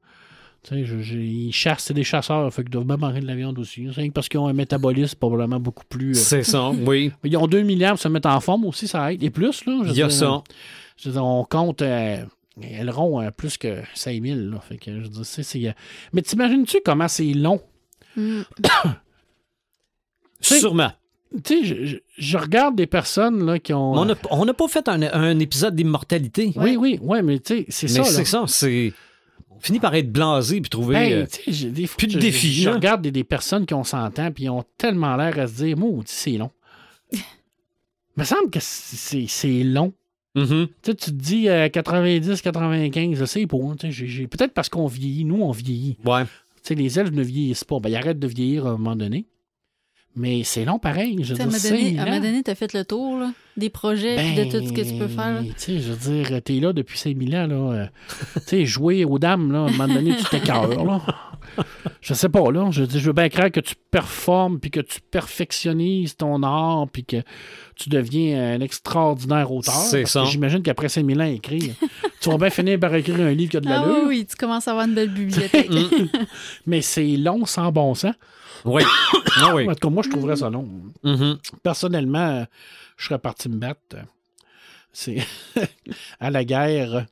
Je- 0.70 1.00
je- 1.00 1.16
ils 1.18 1.52
chassent, 1.52 1.84
c'est 1.84 1.94
des 1.94 2.04
chasseurs, 2.04 2.52
fait 2.52 2.62
qu'ils 2.62 2.70
doivent 2.70 2.86
même 2.86 3.00
manger 3.00 3.20
de 3.20 3.26
la 3.26 3.34
viande 3.36 3.58
aussi. 3.58 3.88
C'est 3.94 4.06
que 4.08 4.12
parce 4.12 4.28
qu'ils 4.28 4.40
ont 4.40 4.48
un 4.48 4.52
métabolisme 4.52 5.16
probablement 5.18 5.60
beaucoup 5.60 5.84
plus. 5.88 6.10
euh, 6.10 6.20
C'est 6.20 6.42
ça, 6.42 6.70
oui. 6.70 7.10
Ils 7.24 7.36
ont 7.36 7.46
2 7.46 7.62
milliards 7.62 7.92
pour 7.94 8.00
se 8.00 8.08
mettre 8.08 8.28
en 8.28 8.40
forme 8.40 8.64
aussi, 8.66 8.86
ça 8.88 9.12
aide. 9.12 9.22
Et 9.22 9.30
plus, 9.30 9.64
là. 9.64 9.80
je 9.84 9.90
Il 9.92 9.96
y 9.96 10.02
a 10.02 10.10
ça. 10.10 10.42
je 10.96 11.10
dire, 11.10 11.24
on 11.24 11.44
compte. 11.44 11.80
euh, 11.82 12.22
elles 12.60 12.88
auront 12.90 13.20
euh, 13.22 13.30
plus 13.30 13.56
que 13.56 13.82
5000, 13.94 14.50
là. 14.50 14.60
Fait 14.60 14.76
que, 14.76 15.00
je 15.02 15.08
dire, 15.08 15.24
c'est, 15.24 15.68
euh, 15.68 15.72
Mais 16.12 16.22
t'imagines-tu 16.22 16.78
comment 16.84 17.08
c'est 17.08 17.32
long? 17.32 17.60
Mm. 18.16 18.42
Sûrement. 20.40 20.92
Tu 21.44 21.58
sais, 21.60 21.64
je, 21.64 21.84
je- 21.84 21.96
je 22.16 22.38
regarde 22.38 22.74
des 22.74 22.86
personnes, 22.86 23.44
là, 23.44 23.58
qui 23.58 23.72
ont. 23.74 23.92
Mais 23.94 24.00
on 24.00 24.04
n'a 24.06 24.14
on 24.30 24.44
n'a 24.46 24.54
pas 24.54 24.66
fait 24.68 24.88
un, 24.88 25.02
un 25.02 25.38
épisode 25.38 25.74
d'immortalité. 25.74 26.52
Oui, 26.56 26.76
oui, 26.76 26.98
oui, 27.02 27.18
mais 27.22 27.38
tu 27.38 27.58
sais, 27.58 27.66
c'est 27.68 27.88
ça, 27.88 28.02
c'est 28.04 28.24
ça, 28.24 28.44
c'est... 28.46 28.92
On 29.58 29.60
finit 29.60 29.80
par 29.80 29.94
être 29.94 30.10
blasé 30.12 30.60
puis 30.60 30.70
trouver... 30.70 30.94
Ben, 30.94 31.12
euh, 31.12 31.70
des 31.70 31.86
fois, 31.86 31.96
plus 31.98 32.06
de 32.06 32.12
je- 32.12 32.18
défis, 32.18 32.52
Je, 32.52 32.68
là. 32.70 32.76
regarde 32.76 33.02
des, 33.02 33.10
des 33.10 33.24
personnes 33.24 33.66
qui 33.66 33.74
ont 33.74 33.84
100 33.84 34.18
ans 34.18 34.30
puis 34.32 34.44
ils 34.44 34.50
ont 34.50 34.64
tellement 34.78 35.16
l'air 35.16 35.38
à 35.38 35.46
se 35.46 35.64
dire, 35.64 35.76
moi, 35.76 36.02
c'est 36.06 36.32
long. 36.38 36.50
Il 37.12 37.18
me 38.16 38.24
semble 38.24 38.50
que 38.50 38.58
c'est 38.60 39.26
c'est 39.28 39.62
long. 39.64 39.92
mhm. 40.34 40.66
Tu 40.82 40.90
sais, 40.90 40.94
tu 40.94 41.10
te 41.10 41.16
dis 41.16 41.48
euh, 41.48 41.68
90, 41.68 42.40
95, 42.42 43.16
je 43.18 43.24
sais 43.24 43.46
pas. 43.46 43.56
hein, 43.58 43.76
tu 43.78 43.86
sais, 43.86 43.92
j'ai- 43.92 44.06
j'ai- 44.06 44.26
Peut-être 44.26 44.52
parce 44.54 44.68
qu'on 44.68 44.86
vieillit, 44.86 45.24
nous, 45.24 45.42
on 45.42 45.50
vieillit. 45.52 45.98
Ouais. 46.04 46.24
Tu 46.24 46.28
sais, 46.62 46.74
les 46.74 46.98
elfes 46.98 47.12
ne 47.12 47.22
vieillissent 47.22 47.64
pas. 47.64 47.78
Ben, 47.80 47.88
ils 47.90 47.96
arrêtent 47.96 48.18
de 48.18 48.26
vieillir 48.26 48.66
à 48.66 48.70
un 48.70 48.72
moment 48.72 48.96
donné. 48.96 49.26
Mais 50.16 50.42
c'est 50.42 50.64
long 50.64 50.78
pareil. 50.80 51.16
Je 51.22 51.34
veux 51.34 51.36
Tu 51.36 51.36
sais, 51.36 51.42
À 51.42 51.44
un 51.44 51.48
dire, 51.48 51.70
moment 51.70 51.76
donné- 51.78 51.84
5000 51.84 51.98
à 51.98 52.02
un 52.02 52.06
moment 52.06 52.20
donné, 52.20 52.42
tu 52.42 52.50
as 52.50 52.54
fait 52.56 52.72
le 52.72 52.84
tour 52.84 53.18
là, 53.20 53.32
des 53.56 53.70
projets 53.70 54.16
puis 54.16 54.34
de 54.34 54.44
tout 54.50 54.66
ce 54.66 54.72
que 54.72 54.80
tu 54.80 54.94
peux 54.98 55.06
faire. 55.06 55.42
Ben, 55.42 55.46
Tu 55.46 55.52
sais, 55.56 55.78
je 55.78 55.92
veux 55.92 56.12
dire, 56.24 56.42
t'es 56.42 56.54
là 56.54 56.72
depuis 56.72 56.98
5000 56.98 57.36
ans, 57.36 57.46
là. 57.46 57.54
euh, 57.54 57.86
tu 58.34 58.40
sais, 58.46 58.64
jouer 58.66 59.04
aux 59.04 59.18
dames, 59.20 59.52
là, 59.52 59.60
à 59.60 59.62
un 59.68 59.70
moment 59.70 59.86
donné, 59.94 60.16
tu 60.16 60.24
t'écœures, 60.24 60.84
là. 60.84 61.00
Je 62.00 62.14
sais 62.14 62.28
pas, 62.28 62.50
là. 62.50 62.68
Je, 62.70 62.82
veux 62.82 63.12
bien 63.12 63.28
croire 63.28 63.50
que 63.50 63.60
tu 63.60 63.74
performes, 63.90 64.58
puis 64.60 64.70
que 64.70 64.80
tu 64.80 65.00
perfectionnises 65.10 66.16
ton 66.16 66.42
art, 66.42 66.88
puis 66.92 67.04
que 67.04 67.16
tu 67.76 67.88
deviens 67.88 68.54
un 68.54 68.60
extraordinaire 68.60 69.50
auteur. 69.52 69.72
C'est 69.74 70.06
ça. 70.06 70.24
J'imagine 70.24 70.62
qu'après 70.62 70.88
5000 70.88 71.20
ans 71.20 71.24
à 71.24 71.28
écrire, 71.28 71.74
tu 72.20 72.28
vas 72.30 72.38
bien 72.38 72.50
finir 72.50 72.78
par 72.80 72.94
écrire 72.94 73.20
un 73.20 73.30
livre 73.32 73.50
qui 73.52 73.56
a 73.56 73.60
de 73.60 73.68
Ah 73.68 73.80
l'allure, 73.80 73.96
oui, 74.02 74.18
oui, 74.18 74.26
tu 74.28 74.36
commences 74.36 74.66
à 74.68 74.72
avoir 74.72 74.86
une 74.86 74.94
belle 74.94 75.10
bibliothèque. 75.10 75.70
mais 76.66 76.80
c'est 76.82 77.16
long 77.16 77.44
sans 77.46 77.70
bon 77.72 77.94
sens. 77.94 78.14
Oui. 78.64 78.82
Ah 79.40 79.54
oui. 79.54 79.68
En 79.68 79.74
tout 79.74 79.88
cas, 79.88 79.94
moi, 79.94 80.02
je 80.02 80.10
trouverais 80.10 80.36
ça 80.36 80.50
long. 80.50 80.68
Mhm. 81.04 81.38
Personnellement, 81.62 82.44
je 82.96 83.04
serais 83.06 83.18
parti 83.20 83.48
me 83.48 83.56
battre. 83.56 83.96
C'est 84.92 85.18
à 86.20 86.30
la 86.30 86.44
guerre, 86.44 87.06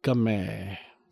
comme, 0.00 0.28
euh, 0.28 0.46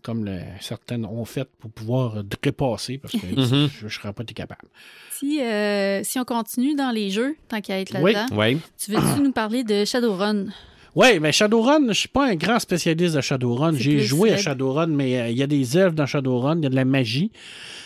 comme 0.03 0.25
le- 0.25 0.41
certaines 0.61 1.05
ont 1.05 1.25
fait 1.27 1.45
pour 1.59 1.71
pouvoir 1.71 2.15
trépasser, 2.41 2.97
parce 2.97 3.13
que 3.13 3.27
Mhm. 3.27 3.69
je 3.79 3.85
ne 3.85 3.91
serais 3.91 4.13
pas 4.15 4.23
été 4.23 4.33
capable. 4.35 4.69
si, 5.11 5.43
euh, 5.43 6.03
si 6.05 6.19
on 6.19 6.25
continue 6.25 6.75
dans 6.75 6.91
les 6.91 7.11
jeux, 7.11 7.37
tant 7.49 7.61
qu'à 7.61 7.79
être 7.81 7.91
là-dedans, 7.91 8.27
Oui. 8.33 8.59
tu 8.83 8.93
veux-tu 8.93 9.21
nous 9.21 9.33
parler 9.33 9.63
de 9.63 9.85
Shadowrun? 9.85 10.47
Oui, 10.95 11.21
mais 11.21 11.31
Shadowrun, 11.33 11.81
je 11.83 11.87
ne 11.89 11.93
suis 11.93 12.09
pas 12.09 12.29
un 12.31 12.35
grand 12.37 12.59
spécialiste 12.59 13.15
de 13.17 13.21
Shadowrun. 13.21 13.75
J'ai 13.75 14.01
joué 14.01 14.33
à. 14.33 14.39
Shadowrun, 14.39 14.87
mais 14.87 15.21
euh, 15.21 15.29
il 15.29 15.37
y 15.37 15.43
a 15.43 15.47
des 15.47 15.77
elfes 15.77 15.95
dans 15.95 16.07
Shadowrun, 16.07 16.57
il 16.57 16.63
y 16.65 16.67
a 16.67 16.71
de 16.71 16.75
la 16.77 16.87
magie. 16.87 17.31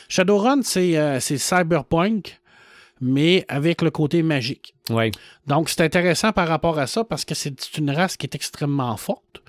Shadowrun, 0.08 0.62
c'est 0.62 0.96
euh, 0.96 1.20
c'est 1.20 1.38
cyberpunk, 1.38 2.40
mais 3.00 3.44
avec 3.48 3.82
le 3.82 3.90
côté 3.90 4.22
magique. 4.22 4.74
Oui. 4.90 5.10
Donc, 5.46 5.68
c'est 5.68 5.80
intéressant 5.82 6.32
par 6.32 6.48
rapport 6.48 6.78
à 6.78 6.86
ça 6.86 7.04
parce 7.04 7.24
que 7.24 7.34
c'est 7.34 7.58
c'est 7.60 7.78
une 7.78 7.90
race 7.90 8.16
qui 8.16 8.26
est 8.26 8.34
extrêmement 8.34 8.96
forte. 8.96 9.42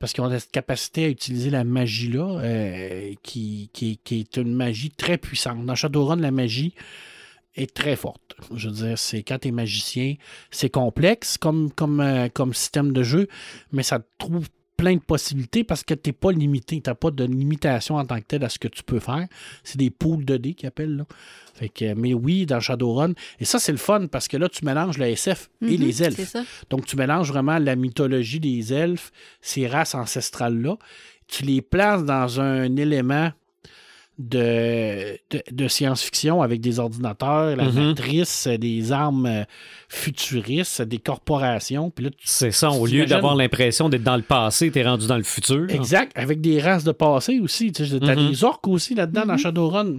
Parce 0.00 0.12
qu'ils 0.12 0.24
ont 0.24 0.30
cette 0.38 0.50
capacité 0.50 1.04
à 1.04 1.08
utiliser 1.08 1.50
la 1.50 1.64
magie-là, 1.64 2.40
euh, 2.40 3.14
qui, 3.22 3.70
qui- 3.72 3.98
qui 4.02 4.20
est 4.20 4.36
une 4.36 4.52
magie 4.52 4.90
très 4.90 5.16
puissante. 5.16 5.64
Dans 5.64 5.74
Shadowrun, 5.76 6.16
la 6.16 6.32
magie 6.32 6.74
est 7.54 7.72
très 7.72 7.94
forte. 7.96 8.34
Je 8.54 8.68
veux 8.68 8.74
dire, 8.74 8.98
c'est 8.98 9.22
quand 9.22 9.38
tu 9.38 9.48
es 9.48 9.50
magicien, 9.52 10.16
c'est 10.50 10.68
complexe 10.68 11.38
comme, 11.38 11.70
comme, 11.70 12.00
euh, 12.00 12.28
comme 12.28 12.52
système 12.52 12.92
de 12.92 13.02
jeu, 13.04 13.28
mais 13.72 13.84
ça 13.84 14.00
te 14.00 14.04
trouve 14.18 14.48
plein 14.84 14.96
de 14.96 15.00
possibilités 15.00 15.64
parce 15.64 15.82
que 15.82 15.94
tu 15.94 16.10
n'es 16.10 16.12
pas 16.12 16.30
limité. 16.30 16.80
Tu 16.82 16.90
n'as 16.90 16.94
pas 16.94 17.10
de 17.10 17.24
limitation 17.24 17.96
en 17.96 18.04
tant 18.04 18.18
que 18.20 18.24
tel 18.26 18.44
à 18.44 18.48
ce 18.50 18.58
que 18.58 18.68
tu 18.68 18.82
peux 18.82 19.00
faire. 19.00 19.26
C'est 19.62 19.78
des 19.78 19.88
poules 19.90 20.24
de 20.26 20.36
dés 20.36 20.52
qu'ils 20.54 20.66
appellent. 20.68 20.96
Là. 20.96 21.06
Fait 21.54 21.68
que, 21.70 21.94
mais 21.94 22.12
oui, 22.12 22.44
dans 22.44 22.60
Shadowrun. 22.60 23.14
Et 23.40 23.44
ça, 23.46 23.58
c'est 23.58 23.72
le 23.72 23.78
fun 23.78 24.06
parce 24.08 24.28
que 24.28 24.36
là, 24.36 24.48
tu 24.50 24.64
mélanges 24.64 24.98
le 24.98 25.06
SF 25.06 25.48
et 25.62 25.78
Mhm, 25.78 25.84
les 25.84 26.02
elfes. 26.02 26.28
ça. 26.28 26.44
Donc, 26.68 26.84
tu 26.84 26.96
mélanges 26.96 27.28
vraiment 27.30 27.58
la 27.58 27.76
mythologie 27.76 28.40
des 28.40 28.72
elfes, 28.74 29.10
ces 29.40 29.66
races 29.66 29.94
ancestrales-là. 29.94 30.76
Tu 31.28 31.44
les 31.44 31.62
places 31.62 32.04
dans 32.04 32.40
un 32.40 32.76
élément 32.76 33.30
de, 34.18 35.18
de, 35.30 35.42
de 35.50 35.68
science-fiction 35.68 36.40
avec 36.42 36.60
des 36.60 36.78
ordinateurs, 36.78 37.56
la 37.56 37.64
Mhm. 37.64 37.86
matrice, 37.88 38.46
des 38.46 38.92
armes 38.92 39.26
euh, 39.26 39.44
futuristes, 39.88 40.82
des 40.82 40.98
corporations. 40.98 41.90
Puis 41.90 42.04
là, 42.04 42.10
tu- 42.10 42.18
C'est 42.24 42.52
ça. 42.52 42.70
Au 42.70 42.86
lieu 42.86 43.06
d'avoir 43.06 43.34
l'impression 43.34 43.88
d'être 43.88 44.04
dans 44.04 44.16
le 44.16 44.22
passé, 44.22 44.70
t'es 44.70 44.84
rendu 44.84 45.06
dans 45.08 45.16
le 45.16 45.24
futur. 45.24 45.68
Exact, 45.70 46.12
avec 46.16 46.40
des 46.40 46.60
races 46.60 46.84
de 46.84 46.92
passé 46.92 47.40
aussi. 47.40 47.72
Tu 47.72 47.86
sais, 47.86 47.94
as 48.02 48.14
Mhm. 48.16 48.30
des 48.30 48.44
orques 48.44 48.68
aussi 48.68 48.94
là-dedans 48.94 49.26
dans 49.26 49.36
Shadowrun. 49.36 49.98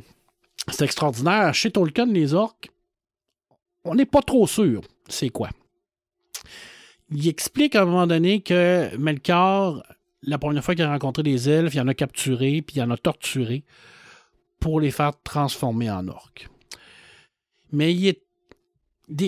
C'est 0.72 0.86
extraordinaire. 0.86 1.54
Chez 1.54 1.72
Tolkien, 1.72 2.06
les 2.08 2.34
orques, 2.34 2.70
on 3.84 3.96
n'est 3.96 4.06
pas 4.06 4.22
trop 4.22 4.48
sûr 4.48 4.82
c'est 5.08 5.30
quoi. 5.30 5.50
Il 7.12 7.28
explique 7.28 7.76
à 7.76 7.84
un 7.84 7.86
moment 7.86 8.08
donné 8.08 8.42
que 8.42 8.96
Melkor, 8.98 9.84
la 10.24 10.38
première 10.40 10.64
fois 10.64 10.74
qu'il 10.74 10.84
a 10.84 10.90
rencontré 10.90 11.22
des 11.22 11.48
elfes, 11.50 11.76
il 11.76 11.82
en 11.82 11.88
a 11.88 11.94
capturé, 11.94 12.64
puis 12.64 12.78
il 12.78 12.82
en 12.82 12.90
a 12.90 12.98
torturé 12.98 13.64
pour 14.66 14.82
les 14.82 14.90
faire 14.90 15.12
transformer 15.24 15.92
en 15.92 16.08
orques. 16.08 16.48
Mais 17.72 17.94
il 17.94 18.08
est 18.08 18.22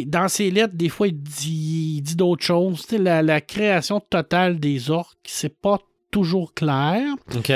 dans 0.07 0.27
ses 0.29 0.49
lettres, 0.49 0.73
des 0.73 0.89
fois, 0.89 1.07
il 1.09 1.21
dit, 1.21 2.01
d'autres 2.15 2.43
choses. 2.43 2.87
La, 2.89 3.21
la 3.21 3.39
création 3.39 3.99
totale 3.99 4.59
des 4.59 4.89
orques, 4.89 5.15
c'est 5.27 5.55
pas 5.55 5.77
toujours 6.09 6.55
clair. 6.55 7.03
OK. 7.35 7.51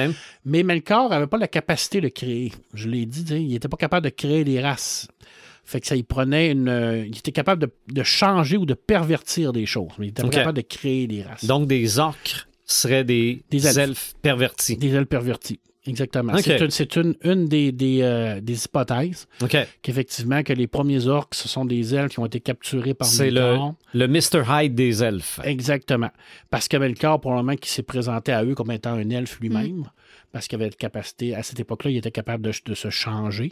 Mais 0.45 0.61
Melkor 0.61 1.09
n'avait 1.09 1.25
pas 1.25 1.39
la 1.39 1.47
capacité 1.47 2.01
de 2.01 2.09
créer. 2.09 2.51
Je 2.75 2.87
l'ai 2.87 3.07
dit, 3.07 3.25
il 3.31 3.47
n'était 3.47 3.67
pas 3.67 3.77
capable 3.77 4.03
de 4.05 4.11
créer 4.11 4.43
des 4.43 4.61
races. 4.61 5.07
Fait 5.65 5.81
que 5.81 5.87
ça, 5.87 5.95
il 5.95 6.05
prenait 6.05 6.51
une. 6.51 6.69
euh, 6.69 7.03
il 7.07 7.17
était 7.17 7.31
capable 7.31 7.63
de, 7.63 7.71
de 7.91 8.03
changer 8.03 8.57
ou 8.57 8.67
de 8.67 8.75
pervertir 8.75 9.53
des 9.53 9.65
choses, 9.65 9.89
mais 9.97 10.05
il 10.05 10.09
était 10.09 10.21
Ok. 10.23 10.29
pas 10.33 10.37
capable 10.37 10.57
de 10.57 10.67
créer 10.67 11.07
des 11.07 11.23
races. 11.23 11.45
Donc, 11.45 11.65
des 11.67 11.97
orques 11.97 12.45
seraient 12.67 13.03
des, 13.03 13.41
Des 13.49 13.65
elfes. 13.65 13.77
elfes. 13.79 14.13
pervertis. 14.21 14.77
Des 14.77 14.93
ailes 14.93 15.07
perverties. 15.07 15.59
Exactement. 15.87 16.33
C'est 16.37 16.95
une, 16.95 17.15
une, 17.23 17.31
une 17.31 17.45
des, 17.47 17.71
des, 17.71 18.01
euh, 18.03 18.39
des 18.39 18.65
hypothèses 18.65 19.27
qu'effectivement, 19.81 20.43
que 20.43 20.53
les 20.53 20.67
premiers 20.67 21.07
orques, 21.07 21.33
ce 21.33 21.47
sont 21.47 21.65
des 21.65 21.95
elfes 21.95 22.13
qui 22.13 22.19
ont 22.19 22.25
été 22.27 22.39
capturés 22.39 22.93
par 22.93 23.07
C'est 23.07 23.31
le, 23.31 23.57
le 23.93 24.07
Mr. 24.07 24.43
Hyde 24.47 24.75
des 24.75 25.03
elfes. 25.03 25.39
Exactement. 25.43 26.11
Parce 26.51 26.67
que 26.67 26.77
Melkor, 26.77 27.19
probablement, 27.19 27.55
qui 27.55 27.69
s'est 27.69 27.81
présenté 27.83 28.31
à 28.31 28.43
eux 28.43 28.53
comme 28.53 28.69
étant 28.71 28.93
un 28.93 29.09
elfe 29.09 29.39
lui-même, 29.39 29.89
parce 30.31 30.47
qu'il 30.47 30.57
avait 30.57 30.69
la 30.69 30.75
capacité, 30.75 31.33
à 31.35 31.41
cette 31.43 31.59
époque-là, 31.59 31.89
il 31.91 31.97
était 31.97 32.11
capable 32.11 32.43
de, 32.43 32.51
de 32.65 32.75
se 32.75 32.89
changer. 32.91 33.51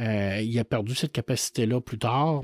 Euh, 0.00 0.40
il 0.42 0.58
a 0.58 0.64
perdu 0.64 0.94
cette 0.94 1.12
capacité-là 1.12 1.80
plus 1.80 1.98
tard. 1.98 2.42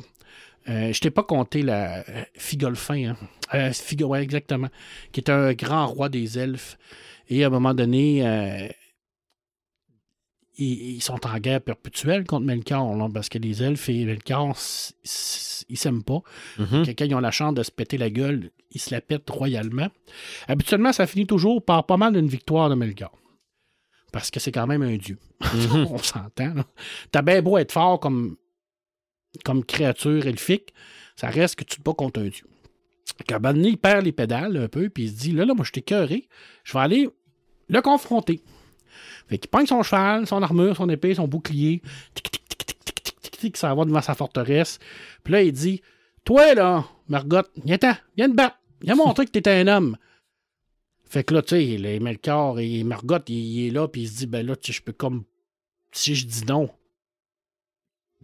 Euh, 0.68 0.92
je 0.92 1.00
t'ai 1.00 1.10
pas 1.10 1.22
compté 1.22 1.62
la 1.62 2.00
euh, 2.00 2.22
Figolfin, 2.36 3.10
hein? 3.12 3.16
Euh, 3.54 3.70
Figo- 3.70 4.06
ouais, 4.06 4.22
exactement, 4.22 4.68
qui 5.12 5.20
est 5.20 5.30
un 5.30 5.52
grand 5.54 5.86
roi 5.86 6.08
des 6.08 6.38
elfes. 6.38 6.76
Et 7.28 7.42
à 7.44 7.46
un 7.46 7.50
moment 7.50 7.74
donné, 7.74 8.22
ils, 10.56 10.96
ils 10.96 11.02
sont 11.02 11.26
en 11.26 11.38
guerre 11.38 11.60
perpétuelle 11.60 12.24
contre 12.24 12.46
Melkor, 12.46 12.96
là, 12.96 13.08
parce 13.12 13.28
que 13.28 13.38
les 13.38 13.62
elfes 13.62 13.88
et 13.88 14.04
Melkor, 14.04 14.56
ils 15.68 15.76
s'aiment 15.76 16.04
pas. 16.04 16.22
Mhm. 16.58 16.86
Que 16.86 16.90
Quand 16.92 17.04
ils 17.04 17.14
ont 17.14 17.20
la 17.20 17.30
chance 17.30 17.54
de 17.54 17.62
se 17.62 17.70
péter 17.70 17.98
la 17.98 18.10
gueule, 18.10 18.50
ils 18.70 18.80
se 18.80 18.90
la 18.90 19.00
pètent 19.00 19.30
royalement. 19.30 19.88
Habituellement, 20.48 20.92
ça 20.92 21.06
finit 21.06 21.26
toujours 21.26 21.64
par 21.64 21.86
pas 21.86 21.96
mal 21.96 22.12
d'une 22.12 22.28
victoire 22.28 22.68
de 22.68 22.74
Melkor. 22.74 23.12
Parce 24.12 24.30
que 24.30 24.38
c'est 24.38 24.52
quand 24.52 24.66
même 24.66 24.82
un 24.82 24.96
dieu. 24.96 25.18
Mhm. 25.40 25.86
On 25.90 25.98
s'entend. 25.98 26.54
T'as 27.10 27.22
bien 27.22 27.42
beau 27.42 27.58
être 27.58 27.72
fort 27.72 27.98
comme, 27.98 28.36
comme 29.44 29.64
créature 29.64 30.26
elfique, 30.26 30.72
ça 31.16 31.28
reste 31.28 31.56
que 31.56 31.64
tu 31.64 31.78
te 31.78 31.82
bats 31.82 31.94
contre 31.94 32.20
un 32.20 32.28
dieu. 32.28 32.46
Donné, 33.28 33.68
il 33.68 33.78
perd 33.78 34.04
les 34.04 34.12
pédales 34.12 34.56
un 34.56 34.68
peu, 34.68 34.88
puis 34.88 35.04
il 35.04 35.10
se 35.10 35.16
dit 35.16 35.32
là, 35.32 35.44
là, 35.44 35.54
moi, 35.54 35.64
je 35.64 35.72
t'ai 35.72 35.82
cœuré, 35.82 36.28
je 36.64 36.72
vais 36.72 36.80
aller 36.80 37.08
le 37.68 37.80
confronter. 37.80 38.40
Fait 39.26 39.38
qu'il 39.38 39.50
prend 39.50 39.64
son 39.64 39.82
cheval, 39.82 40.26
son 40.26 40.42
armure, 40.42 40.76
son 40.76 40.88
épée, 40.88 41.14
son 41.14 41.26
bouclier. 41.26 41.80
Tic, 42.14 42.30
tic, 42.30 42.48
tic, 42.48 42.66
tic, 42.66 42.84
tic, 42.84 43.02
tic, 43.02 43.20
tic, 43.20 43.38
tic, 43.38 43.56
ça 43.56 43.74
va 43.74 43.84
devant 43.84 44.02
sa 44.02 44.14
forteresse. 44.14 44.78
Puis 45.22 45.32
là, 45.32 45.42
il 45.42 45.52
dit 45.52 45.82
Toi, 46.24 46.54
là, 46.54 46.84
Margot, 47.08 47.42
viens-t'en, 47.64 47.94
viens 48.16 48.28
te 48.28 48.34
battre. 48.34 48.58
Viens 48.80 48.96
montrer 48.96 49.24
que 49.24 49.30
t'es 49.30 49.48
un 49.48 49.66
homme. 49.66 49.96
Fait 51.04 51.24
que 51.24 51.34
là, 51.34 51.42
tu 51.42 51.50
sais, 51.50 51.62
les 51.62 52.00
Melkor 52.00 52.58
et 52.58 52.82
Margot, 52.84 53.18
il, 53.28 53.66
est 53.66 53.70
là, 53.70 53.88
puis 53.88 54.02
il 54.02 54.08
se 54.08 54.16
dit 54.18 54.26
Ben 54.26 54.46
là, 54.46 54.56
tu 54.56 54.72
je 54.72 54.82
peux 54.82 54.92
comme. 54.92 55.24
Si 55.92 56.14
je 56.14 56.26
dis 56.26 56.44
non, 56.44 56.68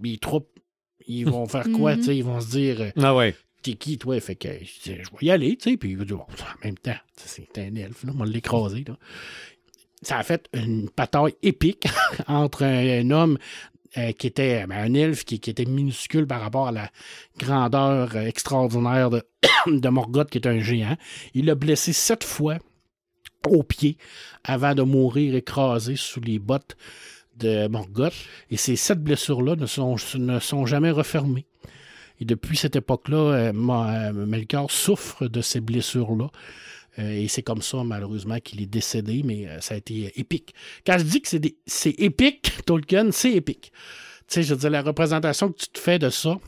les 0.03 0.19
troupes, 0.19 0.59
ils 1.07 1.25
vont 1.25 1.47
faire 1.47 1.67
quoi, 1.77 1.97
tu 1.97 2.03
sais? 2.03 2.11
Mhm. 2.11 2.17
Ils 2.17 2.25
vont 2.25 2.41
se 2.41 2.51
dire 2.51 2.81
euh, 2.81 2.91
Ah 2.97 3.15
ouais 3.15 3.35
t'es 3.63 3.75
qui, 3.75 3.99
toi? 3.99 4.19
Fait 4.21 4.37
que 4.37 4.49
je, 4.85 4.93
vais 4.93 5.03
y 5.23 5.31
aller, 5.31 5.57
tu 5.57 5.71
sais. 5.71 5.77
Puis 5.77 5.91
il 5.91 5.97
va 5.97 6.05
dire, 6.05 6.17
bon, 6.17 6.25
en 6.25 6.65
même 6.65 6.79
temps, 6.79 6.97
c'est 7.17 7.59
un 7.59 7.75
elfe, 7.75 8.05
là, 8.05 8.13
on 8.19 8.25
l'écraser, 8.25 8.85
là. 8.87 8.99
Ça 10.03 10.19
a 10.19 10.23
fait 10.23 10.49
une 10.55 10.89
bataille 10.97 11.35
épique 11.43 11.87
entre 12.27 12.65
un, 12.65 13.11
homme 13.11 13.39
euh, 13.99 14.13
qui 14.13 14.27
était 14.27 14.67
ben, 14.67 14.79
un 14.79 14.95
elfe 14.95 15.25
qui, 15.25 15.35
était 15.35 15.65
minuscule 15.65 16.27
par 16.27 16.41
rapport 16.41 16.69
à 16.69 16.73
la 16.73 16.91
grandeur 17.39 18.15
euh, 18.15 18.23
extraordinaire 18.23 19.11
de, 19.67 19.89
Morgoth, 19.89 20.31
qui 20.31 20.39
est 20.39 20.47
un 20.47 20.61
géant. 20.61 20.97
Il 21.35 21.47
l'a 21.47 21.55
blessé 21.55 21.93
sept 21.93 22.25
fois 22.25 22.59
au 23.47 23.63
pied 23.63 23.97
avant 24.45 24.75
de 24.75 24.83
mourir 24.83 25.35
écrasé 25.35 25.97
sous 25.97 26.21
les 26.21 26.39
bottes 26.39 26.77
de 27.37 27.69
Morgoth. 27.69 28.15
Et 28.51 28.57
ces 28.57 28.77
sept 28.77 29.03
blessures-là 29.03 29.57
ne 29.57 29.67
sont, 29.67 30.67
jamais 30.67 30.91
refermées. 30.91 31.47
Et 32.21 32.25
depuis 32.25 32.57
cette 32.57 32.77
époque-là, 32.77 33.53
euh, 33.53 34.13
Melkor 34.13 34.71
souffre 34.71 35.27
de 35.27 35.41
ces 35.41 35.61
blessures-là. 35.61 36.29
Euh, 36.99 37.23
et 37.23 37.29
c'est 37.29 37.43
comme 37.43 37.63
ça, 37.63 37.83
malheureusement, 37.85 38.39
qu'il 38.41 38.61
est 38.63 38.67
décédé, 38.67 39.23
mais 39.25 39.47
euh, 39.49 39.61
ça 39.61 39.75
a 39.75 39.77
été 39.79 40.07
euh, 40.07 40.11
épique. 40.17 40.55
Quand 40.85 40.99
je 40.99 41.05
dis 41.05 41.23
que 41.23 41.29
c'est 41.29 41.39
des- 41.39 41.57
c'est 41.67 41.95
épique, 41.99 42.53
Tolkien, 42.67 43.11
c'est 43.13 43.33
épique. 43.33 43.73
Tu 44.27 44.35
sais, 44.35 44.43
je 44.43 44.55
veux 44.55 44.61
dire, 44.61 44.71
la 44.71 44.83
représentation 44.83 45.51
que 45.53 45.59
tu 45.59 45.69
te 45.69 45.79
fais 45.79 45.99
de 45.99 46.11
ça, 46.11 46.39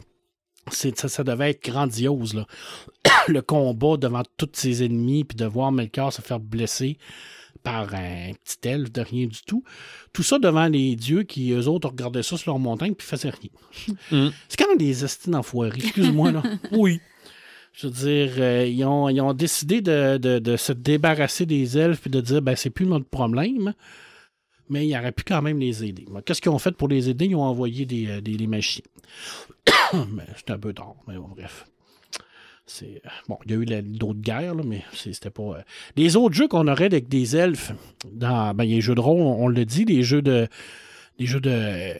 c'est, 0.70 0.96
ça, 0.98 1.08
ça 1.08 1.24
devait 1.24 1.50
être 1.50 1.62
grandiose. 1.64 2.34
Là. 2.34 2.46
Le 3.28 3.40
combat 3.42 3.96
devant 3.96 4.22
tous 4.36 4.48
ses 4.54 4.84
ennemis, 4.84 5.24
puis 5.24 5.36
de 5.36 5.44
voir 5.46 5.72
Melkor 5.72 6.12
se 6.12 6.22
faire 6.22 6.40
blesser 6.40 6.98
par 7.62 7.94
un 7.94 8.32
petit 8.44 8.68
elfe 8.68 8.90
de 8.90 9.00
rien 9.02 9.26
du 9.26 9.40
tout. 9.46 9.62
Tout 10.12 10.24
ça 10.24 10.40
devant 10.40 10.66
les 10.66 10.96
dieux 10.96 11.22
qui, 11.22 11.52
eux 11.52 11.68
autres, 11.68 11.88
regardaient 11.90 12.24
ça 12.24 12.36
sur 12.36 12.50
leur 12.52 12.58
montagne, 12.58 12.94
puis 12.94 13.06
faisaient 13.06 13.30
rien. 13.30 13.50
Mm. 14.10 14.28
C'est 14.48 14.56
quand 14.58 14.68
même 14.68 14.78
des 14.78 15.04
estines 15.04 15.34
enfoirés, 15.36 15.78
excuse-moi, 15.78 16.32
là. 16.32 16.42
oui. 16.72 17.00
Je 17.72 17.86
veux 17.86 17.92
dire, 17.92 18.32
euh, 18.38 18.66
ils, 18.66 18.84
ont, 18.84 19.08
ils 19.08 19.20
ont 19.20 19.32
décidé 19.32 19.80
de, 19.80 20.18
de- 20.18 20.38
de 20.38 20.56
se 20.56 20.72
débarrasser 20.72 21.46
des 21.46 21.78
elfes 21.78 22.00
puis 22.02 22.10
de 22.10 22.20
dire, 22.20 22.42
ben, 22.42 22.54
c'est 22.54 22.70
plus 22.70 22.86
notre 22.86 23.06
problème, 23.06 23.72
mais 24.68 24.86
il 24.86 24.96
aurait 24.96 25.12
pu 25.12 25.24
quand 25.26 25.40
même 25.42 25.58
les 25.58 25.82
aider. 25.84 26.04
Qu'est-ce 26.26 26.40
qu'ils 26.42 26.52
ont 26.52 26.58
fait 26.58 26.72
pour 26.72 26.88
les 26.88 27.08
aider? 27.08 27.26
Ils 27.26 27.34
ont 27.36 27.42
envoyé 27.42 27.86
des, 27.86 28.08
euh, 28.08 28.20
des, 28.20 28.36
des 28.36 28.46
un 29.92 30.58
peu 30.58 30.72
tard, 30.72 30.96
mais 31.08 31.16
bon, 31.16 31.28
bref. 31.28 31.66
Euh, 32.82 32.86
bon, 33.28 33.38
il 33.44 33.50
y 33.50 33.54
a 33.54 33.78
eu 33.78 33.82
d'autres 33.82 34.20
guerres, 34.20 34.54
là, 34.54 34.62
mais 34.64 34.82
c'était 34.92 35.30
pas. 35.30 35.64
Les 35.96 36.16
autres 36.16 36.34
jeux 36.34 36.48
qu'on 36.48 36.68
aurait 36.68 36.86
avec 36.86 37.08
des 37.08 37.36
elfes, 37.36 37.72
dans 38.10 38.54
ben, 38.54 38.64
les 38.64 38.80
jeux 38.80 38.94
de 38.94 39.00
rôle, 39.00 39.20
on, 39.20 39.44
on 39.44 39.48
le 39.48 39.64
dit, 39.64 39.84
les 39.84 40.02
jeux 40.02 40.22
de. 40.22 40.46
Les 41.18 41.26
jeux 41.26 41.40
de. 41.40 41.94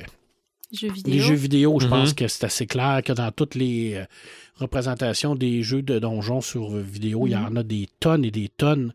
Jeux 0.73 0.91
vidéo? 0.91 1.13
Les 1.15 1.21
jeux 1.21 1.35
vidéo, 1.35 1.79
je 1.81 1.85
Mhm. 1.87 1.91
pense 1.91 2.15
que 2.15 2.27
c'est 2.29 2.45
assez 2.45 2.67
clair 2.67 3.03
que 3.05 3.13
dans 3.13 3.31
toutes 3.31 3.55
les 3.55 3.95
euh, 3.95 4.05
représentations 4.57 5.35
des 5.35 5.63
jeux 5.63 5.83
de 5.83 5.99
donjons 5.99 6.41
sur 6.41 6.71
vidéo, 6.77 7.27
il 7.27 7.31
y 7.33 7.37
en 7.37 7.55
a 7.57 7.63
des 7.63 7.89
tonnes 8.01 8.25
et 8.25 8.31
des 8.31 8.49
tonnes. 8.49 8.93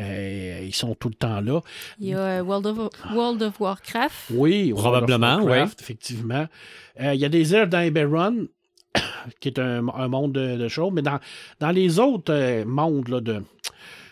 Euh, 0.00 0.60
ils 0.64 0.74
sont 0.74 0.94
tout 0.94 1.08
le 1.08 1.14
temps 1.14 1.40
là. 1.42 1.60
Il 2.00 2.08
y 2.08 2.14
a 2.14 2.18
euh, 2.18 2.42
World 2.42 2.66
of, 2.66 2.78
World 3.14 3.42
of 3.42 3.60
Warcraft. 3.60 4.30
Oui, 4.30 4.72
World 4.72 4.78
of 4.78 4.80
Probablement, 4.82 5.44
Warcraft, 5.44 5.80
effectivement. 5.82 6.46
Euh, 7.00 7.12
il 7.14 7.20
y 7.20 7.24
a 7.26 7.28
des 7.28 7.54
elfes 7.54 7.68
dans 7.68 7.80
Eberron, 7.80 8.46
qui 9.40 9.48
est 9.48 9.58
un, 9.58 9.86
un 9.88 10.08
monde 10.08 10.32
de, 10.32 10.56
de 10.56 10.68
choses, 10.68 10.92
mais 10.94 11.02
dans, 11.02 11.20
dans 11.60 11.70
les 11.70 11.98
autres 11.98 12.32
euh, 12.32 12.64
mondes 12.64 13.08
là, 13.08 13.20
de. 13.20 13.42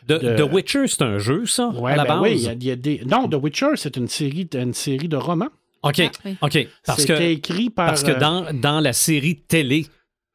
The, 0.07 0.13
De- 0.23 0.37
The 0.37 0.53
Witcher, 0.53 0.87
c'est 0.89 1.03
un 1.03 1.19
jeu, 1.19 1.47
ça, 1.47 1.69
Ouais, 1.69 1.93
à 1.93 1.97
la 1.97 2.05
ben 2.05 2.21
base? 2.21 2.23
oui, 2.23 2.33
il 2.37 2.43
y 2.43 2.49
a- 2.49 2.53
il 2.53 2.65
y 2.65 2.71
a 2.71 2.77
des. 2.77 3.03
Non, 3.07 3.27
The 3.29 3.37
Witcher, 3.43 3.71
c'est 3.77 3.97
une 3.97 4.09
série, 4.09 4.49
une 4.55 4.75
série 4.75 5.09
de 5.09 5.17
romans. 5.17 5.49
OK, 5.83 6.01
Ah, 6.01 6.11
oui. 6.25 6.37
OK. 6.43 6.69
Parce 6.85 7.05
que, 7.05 7.21
écrit 7.23 7.71
par. 7.71 7.87
parce 7.87 8.03
que 8.03 8.11
euh, 8.13 8.19
dans, 8.19 8.53
dans 8.53 8.81
la 8.81 8.93
série 8.93 9.37
télé, 9.37 9.87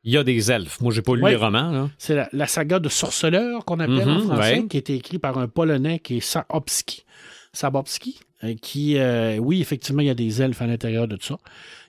il 0.04 0.14
y 0.14 0.18
a 0.18 0.24
des 0.24 0.52
elfes. 0.52 0.80
Moi, 0.82 0.92
j'ai 0.94 1.02
pas 1.02 1.16
lu 1.16 1.22
Ouais. 1.24 1.32
les 1.32 1.36
romans. 1.36 1.72
Là. 1.72 1.90
C'est 1.98 2.16
la, 2.16 2.30
la 2.32 2.48
saga 2.48 2.80
de 2.80 2.90
Sorceleur 2.90 3.64
qu'on 3.66 3.80
appelle 3.80 4.10
en 4.10 4.20
Mhm, 4.20 4.24
français, 4.28 4.60
ouais. 4.60 4.68
qui 4.68 4.78
a 4.78 4.80
été 4.80 4.96
écrit 4.96 5.20
par 5.20 5.38
un 5.38 5.48
Polonais 5.48 6.00
qui 6.00 6.18
est 6.18 6.20
Sabowski. 6.20 7.04
Sabowski, 7.54 8.20
euh, 8.44 8.54
qui, 8.62 8.98
euh, 8.98 9.38
oui, 9.38 9.62
effectivement, 9.62 10.02
il 10.02 10.08
y 10.08 10.12
a 10.12 10.16
des 10.16 10.42
elfes 10.42 10.62
à 10.62 10.68
l'intérieur 10.68 11.08
de 11.08 11.18
ça. 11.22 11.38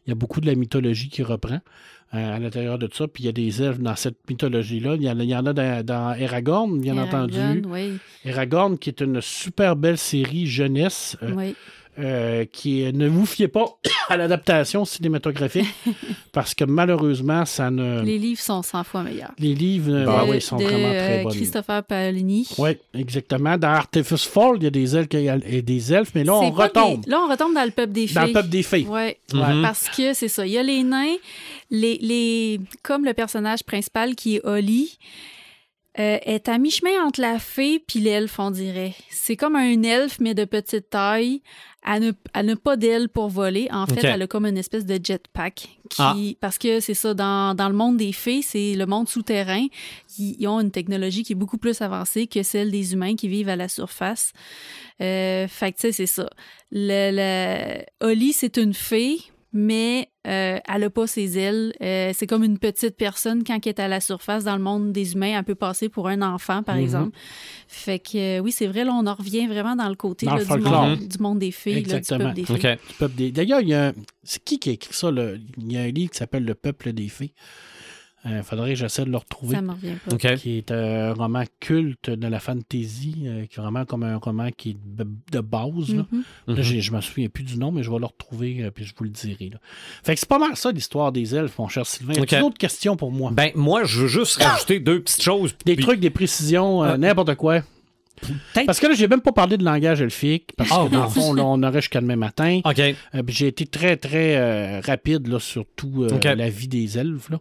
Il 0.07 0.11
y 0.11 0.13
a 0.13 0.15
beaucoup 0.15 0.41
de 0.41 0.47
la 0.47 0.55
mythologie 0.55 1.09
qui 1.09 1.23
reprend 1.23 1.61
euh, 2.15 2.37
à 2.37 2.39
l'intérieur 2.39 2.79
de 2.79 2.89
ça. 2.93 3.09
Puis 3.09 3.25
il 3.25 3.27
y 3.27 3.29
a 3.29 3.33
des 3.33 3.63
elfes 3.63 3.81
dans 3.81 3.97
cette 3.97 4.19
mythologie-là. 4.31 4.95
Il 4.95 5.03
y 5.03 5.11
en 5.11 5.19
a, 5.19 5.23
il 5.25 5.29
y 5.29 5.35
en 5.37 5.45
a 5.47 5.53
dans, 5.53 5.85
dans 5.85 6.09
Aragorn, 6.23 6.79
bien 6.81 6.97
entendu. 6.99 7.37
Eragon, 7.39 7.69
Oui, 7.71 7.99
Aragorn, 8.25 8.79
qui 8.79 8.91
est 8.91 9.01
une 9.01 9.21
super 9.21 9.75
belle 9.77 9.99
série 9.99 10.47
jeunesse. 10.47 11.17
euh, 11.23 11.33
oui. 11.35 11.55
Euh, 11.99 12.45
qui 12.45 12.85
ne 12.93 13.09
vous 13.09 13.25
fiez 13.27 13.49
pas 13.49 13.65
à 14.09 14.17
l'adaptation 14.17 14.85
cinématographique 14.85 15.67
parce 16.33 16.55
que 16.55 16.65
malheureusement, 16.65 17.45
ça 17.47 17.71
ne. 17.71 18.01
Les, 18.01 18.13
Les 18.13 18.19
livres 18.19 18.41
sont 18.41 18.63
100 18.63 18.85
fois 18.85 19.03
meilleurs. 19.03 19.33
livres, 19.39 19.93
euh, 19.93 20.05
De- 20.05 20.09
ah 20.11 20.25
oui, 20.29 20.41
sont 20.41 20.57
de, 20.57 20.65
vraiment 20.65 20.89
très 20.91 21.21
euh, 21.21 21.23
bons. 21.23 21.31
Christopher 21.31 21.85
Paolini. 21.85 22.49
Oui, 22.59 22.71
exactement. 22.95 23.57
Dans 23.57 23.69
Artifice 23.69 24.25
Fall, 24.25 24.57
il 24.57 24.65
y 24.65 24.67
a 24.67 24.71
des 24.71 24.97
elfes, 24.97 25.09
et 25.47 25.63
des 25.63 25.93
elfes 25.93 26.13
mais 26.15 26.25
là, 26.25 26.35
on 26.35 26.51
retombe 26.51 27.01
des- 27.05 27.11
Là, 27.11 27.21
on 27.27 27.31
retombe 27.31 27.55
dans 27.55 27.65
le 27.65 27.71
peuple 27.71 27.93
des 27.93 28.07
fées. 28.07 28.15
dans 28.15 28.27
le 28.27 28.33
peuple 28.33 28.49
des 28.49 28.63
fées. 28.63 28.87
Ouais. 28.87 29.19
Mhm. 29.33 29.63
Parce 29.63 29.89
que 29.89 30.13
c'est 30.15 30.29
ça. 30.29 30.47
Il 30.47 30.53
y 30.53 30.59
a 30.59 30.63
les 30.63 30.83
nains, 30.83 31.15
les, 31.71 31.99
les, 31.99 32.61
comme 32.83 33.05
le 33.05 33.15
personnage 33.15 33.63
principal 33.65 34.15
qui 34.15 34.37
est 34.37 34.41
Holly, 34.45 34.99
euh, 35.99 36.19
est 36.27 36.49
à 36.51 36.59
mi-chemin 36.59 37.03
entre 37.07 37.23
la 37.23 37.39
fée 37.39 37.79
puis 37.87 38.01
l'elfe, 38.01 38.39
on 38.39 38.51
dirait. 38.51 38.93
C'est 39.11 39.35
comme 39.37 39.57
un 39.57 39.83
elfe, 39.83 40.19
mais 40.21 40.35
de 40.35 40.45
petite 40.45 40.91
taille. 40.91 41.41
Elle 41.87 42.03
n'a 42.03 42.13
elle 42.35 42.47
n'a 42.47 42.57
pas 42.57 42.77
d'aile 42.77 43.09
pour 43.09 43.29
voler. 43.29 43.69
En 43.71 43.87
fait, 43.87 44.03
elle 44.05 44.23
a 44.23 44.27
comme 44.27 44.45
une 44.47 44.59
espèce 44.59 44.85
de 44.85 44.99
jetpack. 45.03 45.69
Qui, 45.89 46.03
Ah. 46.03 46.17
Parce 46.41 46.59
que 46.59 46.81
c'est 46.81 46.95
ça, 46.95 47.15
dans, 47.15 47.55
dans 47.55 47.69
le 47.69 47.75
monde 47.75 47.97
des 47.97 48.13
fées, 48.13 48.43
c'est 48.43 48.75
le 48.75 48.87
monde 48.87 49.09
souterrain. 49.09 49.67
Ils, 50.19 50.37
ils 50.41 50.49
ont 50.49 50.61
une 50.61 50.73
technologie 50.73 51.23
qui 51.23 51.33
est 51.33 51.37
beaucoup 51.37 51.59
plus 51.59 51.81
avancée 51.81 52.27
que 52.27 52.43
celle 52.43 52.71
des 52.73 52.93
humains 52.93 53.15
qui 53.15 53.29
vivent 53.29 53.49
à 53.49 53.57
la 53.57 53.69
surface. 53.69 54.33
Euh, 55.01 55.47
fait 55.47 55.73
que, 55.73 55.77
tu 55.77 55.81
sais, 55.83 55.93
c'est 55.93 56.07
ça. 56.07 56.29
Le, 56.73 57.85
c'est 58.33 58.57
une 58.57 58.75
fée, 58.75 59.19
mais 59.57 60.09
euh, 60.27 60.59
elle 60.69 60.81
n'a 60.81 60.91
pas 60.91 61.07
ses 61.07 61.39
ailes. 61.39 61.73
Euh, 61.81 62.11
c'est 62.15 62.27
comme 62.27 62.45
une 62.45 62.59
petite 62.59 62.97
personne 62.97 63.43
quand 63.43 63.55
elle 63.65 63.71
est 63.71 63.81
à 63.81 63.89
la 63.89 64.01
surface 64.01 64.45
dans 64.45 64.57
le 64.57 64.63
monde 64.63 64.93
des 64.93 65.15
humains. 65.15 65.39
Elle 65.39 65.45
peut 65.45 65.55
passer 65.55 65.89
pour 65.89 66.09
un 66.09 66.21
enfant, 66.23 66.63
par 66.63 66.77
Mhm. 66.77 66.83
exemple. 66.83 67.19
Fait 67.67 67.99
que 67.99 68.39
euh, 68.39 68.41
oui, 68.41 68.53
c'est 68.53 68.67
vrai, 68.67 68.85
là, 68.85 68.93
on 68.93 69.07
en 69.07 69.15
revient 69.15 69.47
vraiment 69.47 69.75
dans 69.77 69.89
le 69.89 69.95
côté 69.95 70.27
Dans 70.27 70.35
là, 70.37 70.43
le 70.43 70.57
du, 70.63 70.63
monde, 70.69 70.99
du 71.09 71.19
monde 71.19 71.39
des 71.39 71.51
filles, 71.51 71.75
là, 71.75 71.81
du 71.81 71.87
Exactement. 71.87 72.25
peuple 72.25 72.35
des 72.35 72.45
filles. 73.17 73.33
D'ailleurs, 73.33 73.61
il 73.63 73.69
y 73.69 73.75
a 73.75 73.89
un- 73.89 73.93
C'est 74.25 74.43
qui 74.45 74.59
qui 74.59 74.71
a 74.71 74.73
écrit 74.73 74.93
ça? 74.93 75.11
là? 75.11 75.33
Il 75.59 75.73
y 75.73 75.77
a 75.79 75.83
un 75.83 75.89
livre 75.91 76.11
qui 76.11 76.19
s'appelle 76.19 76.45
Le 76.45 76.55
peuple 76.55 76.93
des 76.93 77.09
fées. 77.09 77.33
Il 78.29 78.43
faudrait 78.43 78.71
que 78.71 78.75
j'essaie 78.77 79.05
de 79.05 79.11
le 79.11 79.17
retrouver. 79.19 79.55
Ça 79.57 79.63
me 79.63 79.71
revient 79.73 79.95
pas. 80.09 80.37
Qui 80.37 80.59
est 80.59 80.71
un 80.73 81.13
roman 81.15 81.45
culte 81.61 82.11
de 82.11 82.27
la 82.27 82.41
fantasy, 82.41 83.15
euh, 83.27 83.47
qui 83.47 83.59
est 83.59 83.63
vraiment 83.63 83.85
comme 83.85 84.03
un 84.03 84.17
roman 84.17 84.51
qui 84.57 84.71
est 84.71 84.77
de, 84.85 85.41
base. 85.41 85.95
là. 85.95 86.05
Mhm. 86.11 86.23
Là, 86.49 86.55
Mhm. 86.55 86.63
je 86.63 86.93
me 86.93 87.01
souviens 87.01 87.29
plus 87.29 87.45
du 87.45 87.57
nom, 87.59 87.71
mais 87.73 87.83
je 87.83 87.91
vais 87.91 87.99
le 87.99 88.07
retrouver 88.07 88.65
euh, 88.65 88.71
puis 88.71 88.85
je 88.85 88.95
vous 88.97 89.05
le 89.05 89.11
dirai. 89.11 89.51
là. 89.53 89.59
Fait 90.03 90.15
que 90.15 90.21
c'est 90.21 90.29
pas 90.29 90.39
mal 90.39 90.57
ça 90.57 90.73
l'histoire 90.73 91.13
des 91.13 91.35
elfes, 91.35 91.59
mon 91.59 91.69
cher 91.69 91.87
Sylvain. 91.87 92.15
Ok. 92.15 92.33
As-tu 92.33 92.41
d'autres 92.43 92.59
questions 92.59 92.97
pour 92.97 93.13
moi? 93.13 93.31
Ben, 93.33 93.51
moi, 93.55 93.85
je 93.85 94.01
veux 94.01 94.09
juste 94.09 94.43
rajouter 94.43 94.81
deux 94.81 95.01
petites 95.03 95.23
choses. 95.23 95.55
Des 95.65 95.77
puis- 95.77 95.85
trucs, 95.85 96.01
des 96.01 96.11
précisions, 96.11 96.83
euh, 96.83 96.93
Ah. 96.95 96.99
n'importe 96.99 97.35
quoi. 97.37 97.63
Peut-être- 98.23 98.65
Parce 98.65 98.81
que 98.81 98.87
là, 98.87 98.95
j'ai 98.95 99.09
même 99.09 99.21
pas 99.21 99.33
parlé 99.33 99.59
de 99.59 99.65
langage 99.65 100.01
elfique, 100.01 100.53
parce 100.57 100.71
Ah, 100.73 100.87
que 100.89 100.93
dans 100.93 101.03
le 101.05 101.11
fond, 101.11 101.35
là, 101.35 101.45
on 101.45 101.63
aurait 101.63 101.83
jusqu'à 101.83 102.01
demain 102.01 102.17
matin. 102.17 102.61
OK. 102.65 102.79
Euh, 102.79 103.23
puis 103.23 103.35
j'ai 103.35 103.47
été 103.49 103.67
très, 103.67 103.99
très 103.99 104.37
euh, 104.37 104.81
rapide 104.81 105.27
là, 105.29 105.39
sur 105.39 105.67
tout 105.77 106.03
euh, 106.05 106.15
Ok. 106.15 106.25
la 106.25 106.49
vie 106.49 106.67
des 106.69 106.97
elfes. 106.97 107.29
Là, 107.29 107.39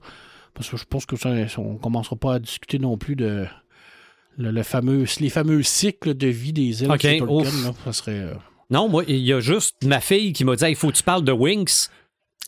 parce 0.55 0.69
que 0.69 0.77
je 0.77 0.85
pense 0.85 1.05
que 1.05 1.15
ça, 1.17 1.29
on 1.57 1.75
commencera 1.75 2.15
pas 2.15 2.35
à 2.35 2.39
discuter 2.39 2.79
non 2.79 2.97
plus 2.97 3.15
de 3.15 3.45
le, 4.37 4.51
le 4.51 4.63
fameux, 4.63 5.05
les 5.19 5.29
fameux 5.29 5.61
cycles 5.63 6.13
de 6.15 6.27
vie 6.27 6.53
des 6.53 6.83
elfes. 6.83 6.89
Tolkien, 7.01 7.25
là, 7.25 7.73
ça 7.85 7.93
serait. 7.93 8.19
euh, 8.19 8.33
Non, 8.69 8.89
moi, 8.89 9.03
il 9.07 9.17
y 9.17 9.31
a 9.33 9.39
juste 9.39 9.75
ma 9.85 9.99
fille 10.01 10.33
qui 10.33 10.43
m'a 10.43 10.55
dit 10.55 10.65
il 10.67 10.75
faut 10.75 10.87
que 10.89 10.95
tu 10.97 11.03
parles 11.03 11.23
de 11.23 11.31
Winx. 11.31 11.91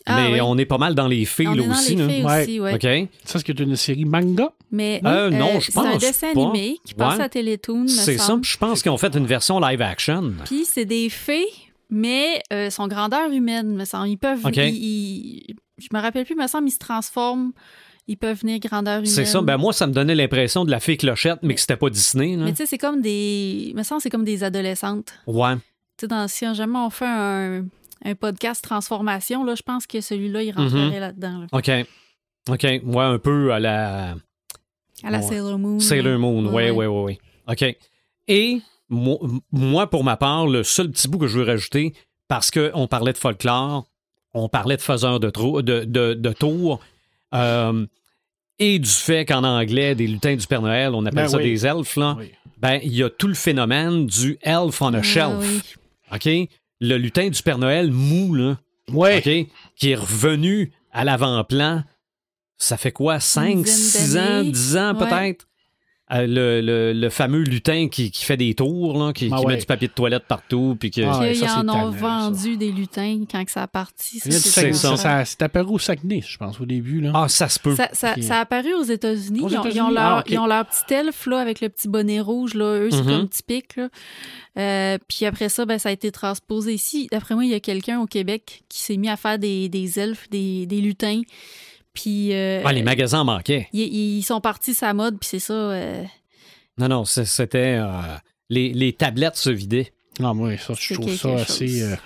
Ah, 0.06 0.16
mais 0.16 0.34
oui. 0.34 0.40
on 0.40 0.56
est 0.56 0.64
pas 0.64 0.78
mal 0.78 0.94
dans 0.94 1.08
les 1.08 1.24
filles 1.26 1.48
On 1.48 1.54
là 1.54 1.62
est 1.64 1.66
dans 1.66 1.72
aussi. 1.74 1.94
les 1.96 2.08
filles 2.08 2.24
aussi, 2.24 2.60
ouais. 2.60 3.08
Ça, 3.24 3.38
c'est 3.44 3.60
une 3.60 3.76
série 3.76 4.04
manga. 4.06 4.52
Mais 4.70 5.02
Euh, 5.04 5.28
non, 5.28 5.60
je 5.60 5.70
c'est 5.70 5.78
un 5.78 5.82
pense 5.92 5.98
dessin 6.00 6.32
pas. 6.32 6.40
animé 6.48 6.78
qui 6.84 6.94
passe 6.94 7.20
à 7.20 7.28
Télétoon, 7.28 7.86
C'est 7.88 8.16
ça. 8.16 8.38
Je 8.42 8.56
pense 8.56 8.80
qu'ils 8.82 8.90
ont 8.92 8.96
fait 8.96 9.14
une 9.16 9.26
version 9.26 9.60
live 9.60 9.82
action. 9.82 10.32
Puis 10.46 10.64
c'est 10.64 10.84
des 10.86 11.10
fées, 11.10 11.46
mais 11.90 12.42
euh, 12.52 12.70
sont 12.70 12.86
grandeur 12.86 13.30
humaine, 13.32 13.74
me 13.74 13.84
semble. 13.84 14.08
Ils 14.08 14.16
peuvent. 14.18 14.46
OK. 14.46 14.56
ils- 14.56 15.42
ils- 15.48 15.56
je 15.78 15.88
me 15.92 16.00
rappelle 16.00 16.24
plus, 16.24 16.34
me 16.36 16.46
semble, 16.46 16.68
ils 16.68 16.72
se 16.72 16.78
transforment. 16.78 17.52
Ils 18.08 18.16
peuvent 18.16 18.38
venir 18.40 18.58
grandeur 18.58 18.98
humaine. 18.98 19.06
C'est 19.06 19.24
ça. 19.26 19.40
Ben 19.42 19.56
moi, 19.58 19.72
ça 19.72 19.86
me 19.86 19.92
donnait 19.92 20.14
l'impression 20.14 20.64
de 20.64 20.70
la 20.70 20.80
fée 20.80 20.96
clochette, 20.96 21.38
mais 21.42 21.54
que 21.54 21.60
c'était 21.60 21.76
pas 21.76 21.90
Disney. 21.90 22.36
là. 22.36 22.44
Mais 22.46 22.50
tu 22.52 22.56
sais, 22.56 22.66
c'est 22.66 22.78
comme 22.78 23.00
des. 23.02 23.72
Me 23.76 23.82
semble, 23.82 24.00
c'est 24.00 24.10
comme 24.10 24.24
des 24.24 24.42
adolescentes. 24.44 25.12
Ouais. 25.26 25.54
Tu 25.56 25.60
sais, 26.00 26.06
dans 26.08 26.26
si 26.26 26.46
jamais 26.54 26.78
on 26.78 26.90
fait 26.90 27.04
un, 27.06 27.66
un 28.04 28.14
podcast 28.14 28.64
transformation, 28.64 29.44
là, 29.44 29.54
je 29.54 29.62
pense 29.62 29.86
que 29.86 30.00
celui-là, 30.00 30.42
il 30.42 30.52
rentrerait 30.52 30.90
Mhm. 30.90 31.00
là-dedans. 31.00 31.38
là. 31.40 31.46
OK. 31.52 31.70
OK. 32.50 32.62
Ouais, 32.62 33.04
un 33.04 33.18
peu 33.18 33.52
à 33.52 33.60
la 33.60 34.16
À 35.04 35.10
la 35.10 35.18
Ouais. 35.18 35.24
Sailor 35.24 35.58
Moon. 35.58 35.78
Sailor 35.78 36.18
Moon. 36.18 36.46
Ouais, 36.46 36.70
Ouais, 36.70 36.86
ouais. 36.86 37.18
OK. 37.46 37.76
Et 38.26 38.60
moi, 38.88 39.18
moi, 39.52 39.88
pour 39.90 40.02
ma 40.02 40.16
part, 40.16 40.46
le 40.46 40.62
seul 40.62 40.90
petit 40.90 41.08
bout 41.08 41.18
que 41.18 41.26
je 41.26 41.38
veux 41.38 41.44
rajouter, 41.44 41.92
parce 42.26 42.50
qu'on 42.50 42.86
parlait 42.88 43.12
de 43.12 43.18
folklore, 43.18 43.86
on 44.34 44.48
parlait 44.48 44.76
de 44.76 44.82
faiseurs 44.82 45.20
de, 45.20 45.30
de, 45.60 45.84
de, 45.84 46.14
de 46.14 46.32
tours, 46.32 46.80
euh, 47.34 47.86
et 48.58 48.78
du 48.78 48.88
fait 48.90 49.24
qu'en 49.24 49.44
anglais, 49.44 49.94
des 49.94 50.06
lutins 50.06 50.34
du 50.36 50.46
Père 50.46 50.62
Noël, 50.62 50.94
on 50.94 51.04
appelle 51.06 51.24
Ben 51.24 51.28
ça 51.28 51.36
oui. 51.38 51.44
des 51.44 51.66
elfes, 51.66 51.96
là, 51.96 52.16
Oui. 52.18 52.30
ben, 52.58 52.80
il 52.82 52.94
y 52.94 53.02
a 53.02 53.10
tout 53.10 53.28
le 53.28 53.34
phénomène 53.34 54.06
du 54.06 54.38
elf 54.42 54.80
on 54.82 54.94
a 54.94 54.98
Ah, 54.98 55.02
shelf. 55.02 55.38
oui. 55.40 55.62
OK? 56.12 56.48
Le 56.80 56.96
lutin 56.96 57.28
du 57.28 57.42
Père 57.42 57.58
Noël 57.58 57.90
mou, 57.92 58.34
là, 58.34 58.58
Ouais. 58.92 59.18
OK? 59.18 59.48
Qui 59.76 59.90
est 59.90 59.94
revenu 59.96 60.72
à 60.92 61.04
l'avant-plan. 61.04 61.84
Ça 62.56 62.76
fait 62.76 62.90
quoi? 62.92 63.20
5, 63.20 63.62
dizaine 63.62 63.66
6 63.66 64.16
ans, 64.16 64.20
d'années? 64.24 64.50
10 64.50 64.76
ans 64.76 64.94
Ouais. 64.98 65.06
peut-être? 65.08 65.48
Euh, 66.10 66.26
le, 66.26 66.60
le- 66.62 66.92
le 66.98 67.10
fameux 67.10 67.42
lutin 67.42 67.88
qui, 67.88 68.10
qui 68.10 68.24
fait 68.24 68.38
des 68.38 68.54
tours, 68.54 68.98
là, 68.98 69.12
qui, 69.12 69.28
Ah 69.30 69.36
qui 69.40 69.44
ouais. 69.44 69.52
met 69.54 69.60
du 69.60 69.66
papier 69.66 69.88
de 69.88 69.92
toilette 69.92 70.24
partout. 70.26 70.74
Puis 70.80 70.90
que... 70.90 71.02
Ah, 71.02 71.18
ouais, 71.18 71.32
Qu'ils 71.32 71.40
ça, 71.46 71.48
c'est 71.48 71.68
en 71.68 71.68
ont 71.88 71.92
ça. 71.92 71.98
vendu 71.98 72.56
des 72.56 72.72
lutins 72.72 73.24
quand 73.30 73.44
que 73.44 73.50
ça 73.50 73.64
a 73.64 73.66
parti. 73.66 74.18
C'est 74.18 74.30
ça. 74.32 74.72
ça, 74.72 74.96
ça 74.96 75.24
c'est 75.26 75.42
apparu 75.42 75.72
au 75.74 75.78
Saguenay, 75.78 76.22
je 76.26 76.38
pense, 76.38 76.58
au 76.60 76.64
début. 76.64 77.02
Là. 77.02 77.12
Ah, 77.14 77.28
ça 77.28 77.50
se 77.50 77.58
peut. 77.58 77.74
Ça, 77.74 77.90
ça- 77.92 78.14
a 78.36 78.40
apparu 78.40 78.72
aux 78.74 78.84
États-Unis. 78.84 79.40
Ils, 79.42 79.50
ils 79.52 79.56
Ah, 79.98 80.22
ils 80.26 80.38
ont 80.38 80.46
leur 80.46 80.64
petit 80.66 80.94
elfe 80.94 81.26
là, 81.26 81.40
avec 81.40 81.60
le 81.60 81.68
petit 81.68 81.88
bonnet 81.88 82.20
rouge. 82.20 82.54
Là. 82.54 82.78
Eux, 82.80 82.88
c'est 82.90 83.02
Mhm. 83.02 83.06
comme 83.18 83.28
typique. 83.28 83.76
Là. 83.76 83.88
Euh, 84.58 84.98
puis 85.08 85.26
après 85.26 85.50
ça, 85.50 85.66
ben, 85.66 85.78
ça 85.78 85.90
a 85.90 85.92
été 85.92 86.10
transposé 86.10 86.72
ici. 86.72 87.06
D'après 87.12 87.34
moi, 87.34 87.44
il 87.44 87.50
y 87.50 87.54
a 87.54 87.60
quelqu'un 87.60 88.00
au 88.00 88.06
Québec 88.06 88.62
qui 88.70 88.80
s'est 88.80 88.96
mis 88.96 89.10
à 89.10 89.16
faire 89.16 89.38
des, 89.38 89.68
des 89.68 89.98
elfes, 90.00 90.28
des, 90.30 90.64
des 90.64 90.80
lutins. 90.80 91.20
Puis 92.00 92.32
euh, 92.32 92.62
Ah, 92.64 92.72
les 92.72 92.82
magasins 92.82 93.20
en 93.20 93.24
manquaient. 93.24 93.68
ils, 93.72 94.22
sont 94.22 94.40
partis 94.40 94.74
sa 94.74 94.94
mode, 94.94 95.18
puis 95.18 95.28
c'est 95.28 95.38
ça. 95.40 95.52
euh, 95.52 96.04
Non, 96.78 96.88
non, 96.88 97.04
c'était... 97.04 97.76
euh, 97.80 97.90
les, 98.50 98.72
les 98.72 98.92
tablettes 98.92 99.36
se 99.36 99.50
vidaient. 99.50 99.92
Non, 100.20 100.34
moi, 100.34 100.56
ça, 100.58 100.74
je 100.78 100.94
trouve 100.94 101.10
ça 101.14 101.16
chose. 101.36 101.40
assez. 101.42 101.82
euh, 101.82 101.96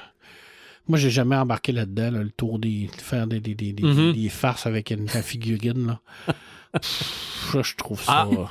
Moi, 0.89 0.99
j'ai 0.99 1.11
jamais 1.11 1.37
embarqué 1.37 1.73
là-dedans, 1.73 2.11
là, 2.11 2.23
le 2.23 2.31
tour 2.31 2.59
des. 2.59 2.89
faire 2.99 3.27
des, 3.27 3.41
des, 3.41 3.55
des, 3.55 3.73
des- 3.73 4.13
des 4.13 4.29
farces 4.29 4.67
avec 4.67 4.91
une, 4.91 5.07
la 5.15 5.23
figurine. 5.23 5.87
Là. 5.87 6.01
Pff, 6.81 7.51
ça, 7.53 7.63
je 7.63 7.75
trouve 7.77 8.03
ça. 8.03 8.29
Ah. 8.31 8.51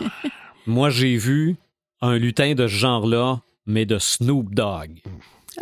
Moi, 0.67 0.89
j'ai 0.91 1.17
vu 1.17 1.55
un 2.01 2.17
lutin 2.17 2.53
de 2.53 2.67
ce 2.67 2.73
genre-là, 2.73 3.41
mais 3.65 3.85
de 3.85 3.97
Snoop 3.99 4.53
Dogg. 4.53 5.01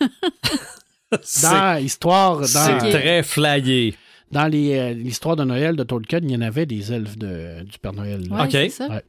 c'est 1.22 1.46
Dans 1.48 1.80
l'histoire, 1.80 2.44
c'est 2.46 2.78
très 2.78 3.22
flyé. 3.22 3.94
Dans 4.34 4.46
les, 4.46 4.76
euh, 4.78 4.92
l'histoire 4.92 5.36
de 5.36 5.44
Noël 5.44 5.76
de 5.76 5.84
Tolkien, 5.84 6.20
il 6.22 6.30
y 6.30 6.36
en 6.36 6.40
avait 6.42 6.66
des 6.66 6.92
elfes 6.92 7.16
de, 7.16 7.62
du 7.62 7.78
Père 7.78 7.92
Noël. 7.94 8.28
là. 8.28 8.36
ouais, 8.36 8.42
Ok. 8.44 8.50
c'est 8.50 8.68
ça. 8.68 8.88
Ouais. 8.88 9.02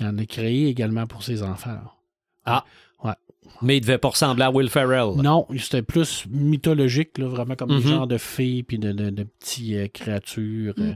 Il 0.00 0.06
en 0.06 0.18
a 0.18 0.24
créé 0.26 0.66
également 0.68 1.06
pour 1.06 1.22
ses 1.22 1.42
enfants. 1.42 1.78
là. 2.46 2.64
Mais 3.62 3.76
il 3.78 3.80
devait 3.80 3.96
pas 3.98 4.08
ressembler 4.08 4.42
à 4.42 4.50
Will 4.50 4.68
Ferrell. 4.68 5.14
Non, 5.22 5.46
c'était 5.56 5.80
plus 5.80 6.26
mythologique, 6.28 7.16
là, 7.16 7.26
vraiment 7.28 7.54
comme 7.54 7.70
Mhm. 7.72 7.80
des 7.80 7.88
genres 7.88 8.06
de 8.08 8.18
fées 8.18 8.62
puis 8.66 8.76
de, 8.78 8.90
de, 8.92 9.08
de 9.10 9.22
petites 9.22 9.76
euh, 9.76 9.86
créatures. 9.88 10.74
Mm. 10.76 10.82
euh, 10.82 10.92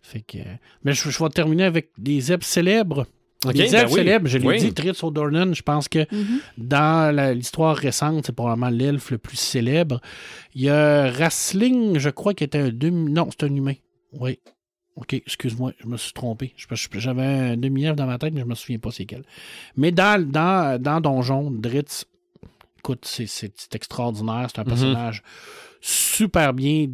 fait 0.00 0.22
que, 0.22 0.38
mais 0.84 0.94
je, 0.94 1.10
je 1.10 1.22
vais 1.22 1.28
terminer 1.28 1.64
avec 1.64 1.90
des 1.98 2.32
elfes 2.32 2.44
célèbres. 2.46 3.06
OK, 3.44 3.54
les 3.54 3.70
ben 3.70 3.86
oui. 3.86 3.92
célèbres, 3.94 4.28
je 4.28 4.38
l'ai 4.38 4.46
Oui. 4.46 4.58
dit, 4.58 4.72
Tritz 4.72 5.02
O'Dornan, 5.02 5.52
je 5.54 5.62
pense 5.62 5.88
que 5.88 6.06
Mhm. 6.12 6.40
dans 6.58 7.14
la- 7.14 7.34
l'histoire 7.34 7.76
récente, 7.76 8.26
c'est 8.26 8.32
probablement 8.34 8.68
l'elfe 8.70 9.10
le 9.10 9.18
plus 9.18 9.36
célèbre. 9.36 10.00
Il 10.54 10.62
y 10.62 10.68
a 10.70 11.10
Rasling, 11.10 11.98
je 11.98 12.10
crois, 12.10 12.34
qui 12.34 12.44
était 12.44 12.58
un 12.58 12.70
demi... 12.70 13.10
Non, 13.10 13.28
c'est 13.30 13.44
un 13.46 13.54
humain. 13.54 13.74
Oui. 14.12 14.38
OK, 14.96 15.14
excuse-moi, 15.14 15.72
je 15.82 15.86
me 15.88 15.96
suis 15.96 16.12
trompé. 16.12 16.52
Je- 16.56 16.66
je- 16.70 16.98
J'avais 17.00 17.22
un 17.24 17.56
demi-elfe 17.56 17.96
dans 17.96 18.06
ma 18.06 18.18
tête, 18.18 18.34
mais 18.34 18.42
je 18.42 18.46
me 18.46 18.54
souviens 18.54 18.78
pas 18.78 18.90
c'est 18.90 19.06
quel. 19.06 19.22
Mais 19.76 19.90
dans, 19.90 20.22
dans, 20.22 20.80
dans 20.80 21.00
Donjon, 21.00 21.50
Dritz, 21.50 22.04
écoute, 22.78 23.04
c'est- 23.06 23.26
c'est 23.26 23.52
c'est 23.56 23.74
extraordinaire. 23.74 24.48
C'est 24.54 24.60
un 24.60 24.64
Mhm. 24.64 24.68
personnage 24.68 25.22
super 25.82 26.54
bien, 26.54 26.86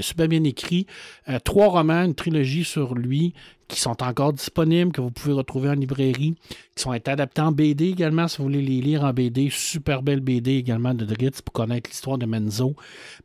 super 0.00 0.28
bien 0.28 0.44
écrit. 0.44 0.86
Euh, 1.28 1.38
trois 1.38 1.68
romans, 1.68 2.02
une 2.04 2.14
trilogie 2.14 2.64
sur 2.64 2.94
lui 2.94 3.32
qui 3.68 3.80
sont 3.80 4.02
encore 4.02 4.34
disponibles, 4.34 4.92
que 4.92 5.00
vous 5.00 5.10
pouvez 5.10 5.32
retrouver 5.32 5.70
en 5.70 5.74
librairie, 5.74 6.34
qui 6.74 6.82
sont 6.82 6.90
adaptés 6.90 7.40
en 7.40 7.52
BD 7.52 7.86
également, 7.86 8.28
si 8.28 8.38
vous 8.38 8.44
voulez 8.44 8.60
les 8.60 8.82
lire 8.82 9.04
en 9.04 9.12
BD. 9.12 9.48
Super 9.50 10.02
belle 10.02 10.20
BD 10.20 10.56
également 10.56 10.92
de 10.92 11.06
Dritz 11.06 11.40
pour 11.40 11.52
connaître 11.52 11.88
l'histoire 11.88 12.18
de 12.18 12.26
Menzo. 12.26 12.74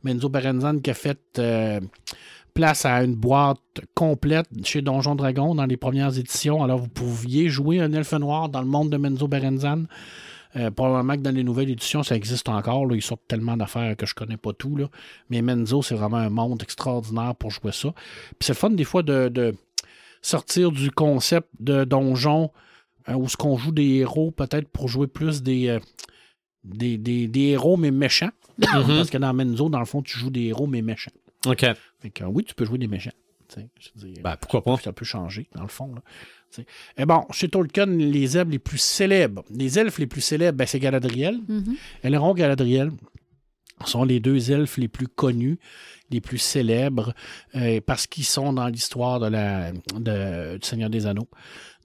Menzo 0.04 0.28
Berenzan 0.28 0.78
qui 0.78 0.90
a 0.90 0.94
fait 0.94 1.20
euh, 1.38 1.80
place 2.54 2.86
à 2.86 3.02
une 3.04 3.14
boîte 3.14 3.58
complète 3.94 4.46
chez 4.64 4.80
Donjon 4.80 5.16
Dragon 5.16 5.54
dans 5.54 5.66
les 5.66 5.76
premières 5.76 6.16
éditions. 6.16 6.62
Alors 6.62 6.78
vous 6.78 6.88
pouviez 6.88 7.48
jouer 7.48 7.80
un 7.80 7.92
elfe 7.92 8.14
noir 8.14 8.48
dans 8.48 8.62
le 8.62 8.68
monde 8.68 8.90
de 8.90 8.96
Menzo 8.96 9.28
Berenzan. 9.28 9.84
Euh, 10.58 10.70
probablement 10.70 11.14
que 11.14 11.20
dans 11.20 11.30
les 11.34 11.44
nouvelles 11.44 11.70
éditions, 11.70 12.02
ça 12.02 12.16
existe 12.16 12.48
encore. 12.48 12.84
Là. 12.86 12.96
Ils 12.96 13.02
sortent 13.02 13.26
tellement 13.28 13.56
d'affaires 13.56 13.96
que 13.96 14.06
je 14.06 14.14
connais 14.14 14.36
pas 14.36 14.52
tout. 14.52 14.76
Là. 14.76 14.88
Mais 15.30 15.40
Menzo, 15.42 15.82
c'est 15.82 15.94
vraiment 15.94 16.16
un 16.16 16.30
monde 16.30 16.62
extraordinaire 16.62 17.34
pour 17.36 17.50
jouer 17.50 17.72
ça. 17.72 17.92
Puis 17.92 18.38
c'est 18.46 18.54
fun 18.54 18.70
des 18.70 18.84
fois 18.84 19.02
de, 19.02 19.28
de 19.28 19.54
sortir 20.22 20.72
du 20.72 20.90
concept 20.90 21.48
de 21.60 21.84
donjon 21.84 22.50
euh, 23.08 23.14
où 23.14 23.28
ce 23.28 23.36
qu'on 23.36 23.56
joue 23.56 23.72
des 23.72 23.96
héros, 23.98 24.30
peut-être 24.30 24.68
pour 24.68 24.88
jouer 24.88 25.06
plus 25.06 25.42
des, 25.42 25.68
euh, 25.68 25.80
des, 26.64 26.98
des- 26.98 27.28
des 27.28 27.42
héros 27.50 27.76
mais 27.76 27.90
méchants. 27.90 28.30
Parce 28.98 29.10
que 29.10 29.18
dans 29.18 29.32
Menzo, 29.32 29.68
dans 29.68 29.78
le 29.78 29.84
fond, 29.84 30.02
tu 30.02 30.18
joues 30.18 30.30
des 30.30 30.46
héros 30.46 30.66
mais 30.66 30.82
méchants. 30.82 31.12
OK. 31.46 31.64
Fait 32.00 32.10
que, 32.10 32.24
oui, 32.24 32.42
tu 32.44 32.54
peux 32.54 32.64
jouer 32.64 32.78
des 32.78 32.88
méchants. 32.88 33.12
Je 33.56 33.60
veux 33.94 34.10
dire, 34.12 34.22
Ben, 34.22 34.36
pourquoi 34.36 34.62
pas? 34.62 34.76
ça 34.78 34.92
peut 34.92 35.04
changer, 35.04 35.48
dans 35.54 35.62
le 35.62 35.68
fond. 35.68 35.94
Là. 35.94 36.02
Et 36.96 37.04
bon, 37.06 37.24
chez 37.30 37.48
Tolkien, 37.48 37.86
les 37.86 38.36
elfes 38.36 38.50
les 38.50 38.58
plus 38.58 38.78
célèbres, 38.78 39.44
les 39.54 39.78
elfes 39.78 39.98
les 39.98 40.06
plus 40.06 40.20
célèbres, 40.20 40.58
ben, 40.58 40.66
c'est 40.66 40.80
Galadriel. 40.80 41.38
Mhm. 41.48 41.76
Elrond 42.02 42.34
Galadriel 42.34 42.90
sont 43.84 44.02
les 44.04 44.18
deux 44.18 44.50
elfes 44.50 44.76
les 44.78 44.88
plus 44.88 45.06
connus, 45.06 45.58
les 46.10 46.20
plus 46.20 46.38
célèbres, 46.38 47.12
euh, 47.54 47.80
parce 47.84 48.06
qu'ils 48.08 48.24
sont 48.24 48.52
dans 48.52 48.66
l'histoire 48.66 49.20
de 49.20 49.26
la, 49.28 49.72
de- 49.72 50.56
du 50.58 50.66
Seigneur 50.66 50.90
des 50.90 51.06
Anneaux. 51.06 51.28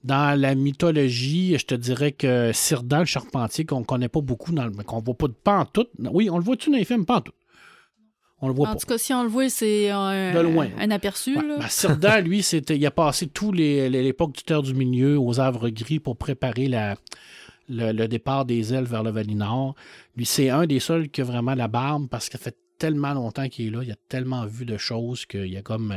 Dans 0.02 0.38
la 0.38 0.54
mythologie, 0.54 1.56
je 1.56 1.64
te 1.66 1.74
dirais 1.74 2.12
que 2.12 2.50
Círdan, 2.52 3.00
le 3.00 3.04
charpentier, 3.04 3.64
qu'on 3.64 3.80
ne 3.80 3.84
connaît 3.84 4.08
pas 4.08 4.20
beaucoup, 4.20 4.52
dans 4.52 4.66
le- 4.66 4.72
qu'on 4.72 4.98
ne 5.00 5.04
voit 5.04 5.16
pas 5.16 5.28
de 5.28 5.32
pas 5.34 5.58
en 5.60 5.64
tout. 5.66 5.86
Oui, 5.98 6.28
on 6.30 6.38
le 6.38 6.44
voit-tu 6.44 6.70
dans 6.70 6.76
les 6.78 6.84
films? 6.84 7.06
Pas 7.06 7.18
en 7.18 7.20
tout. 7.20 7.32
On 8.44 8.48
le 8.48 8.54
voit 8.54 8.68
En 8.68 8.72
pas. 8.74 8.78
tout 8.78 8.86
cas, 8.86 8.98
si 8.98 9.14
on 9.14 9.22
le 9.22 9.28
voit, 9.30 9.48
c'est 9.48 9.88
un, 9.88 10.34
De 10.34 10.40
loin. 10.40 10.68
un 10.78 10.90
aperçu. 10.90 11.36
Ouais, 11.38 11.42
ben, 11.58 11.68
lui, 12.20 12.42
c'était, 12.42 12.76
il 12.76 12.84
a 12.84 12.90
passé 12.90 13.26
les- 13.88 14.02
l'époque 14.02 14.32
du 14.32 14.42
Terre 14.42 14.62
du 14.62 14.74
Milieu 14.74 15.18
aux 15.18 15.40
Havres 15.40 15.70
Gris 15.70 15.98
pour 15.98 16.16
préparer 16.18 16.68
la, 16.68 16.96
le, 17.70 17.92
le 17.92 18.06
départ 18.06 18.44
des 18.44 18.74
elfes 18.74 18.90
vers 18.90 19.02
le 19.02 19.10
Valinor. 19.10 19.74
Lui, 20.16 20.26
c'est 20.26 20.50
un 20.50 20.66
des 20.66 20.78
seuls 20.80 21.08
qui 21.08 21.22
a 21.22 21.24
vraiment 21.24 21.54
la 21.54 21.68
barbe 21.68 22.08
parce 22.10 22.28
ça 22.28 22.38
fait 22.38 22.56
tellement 22.78 23.14
longtemps 23.14 23.48
qu'il 23.48 23.68
est 23.68 23.70
là, 23.70 23.80
il 23.82 23.90
a 23.92 23.96
tellement 24.08 24.44
vu 24.44 24.66
de 24.66 24.76
choses 24.76 25.24
qu'il 25.24 25.46
y 25.46 25.56
a 25.56 25.62
comme. 25.62 25.94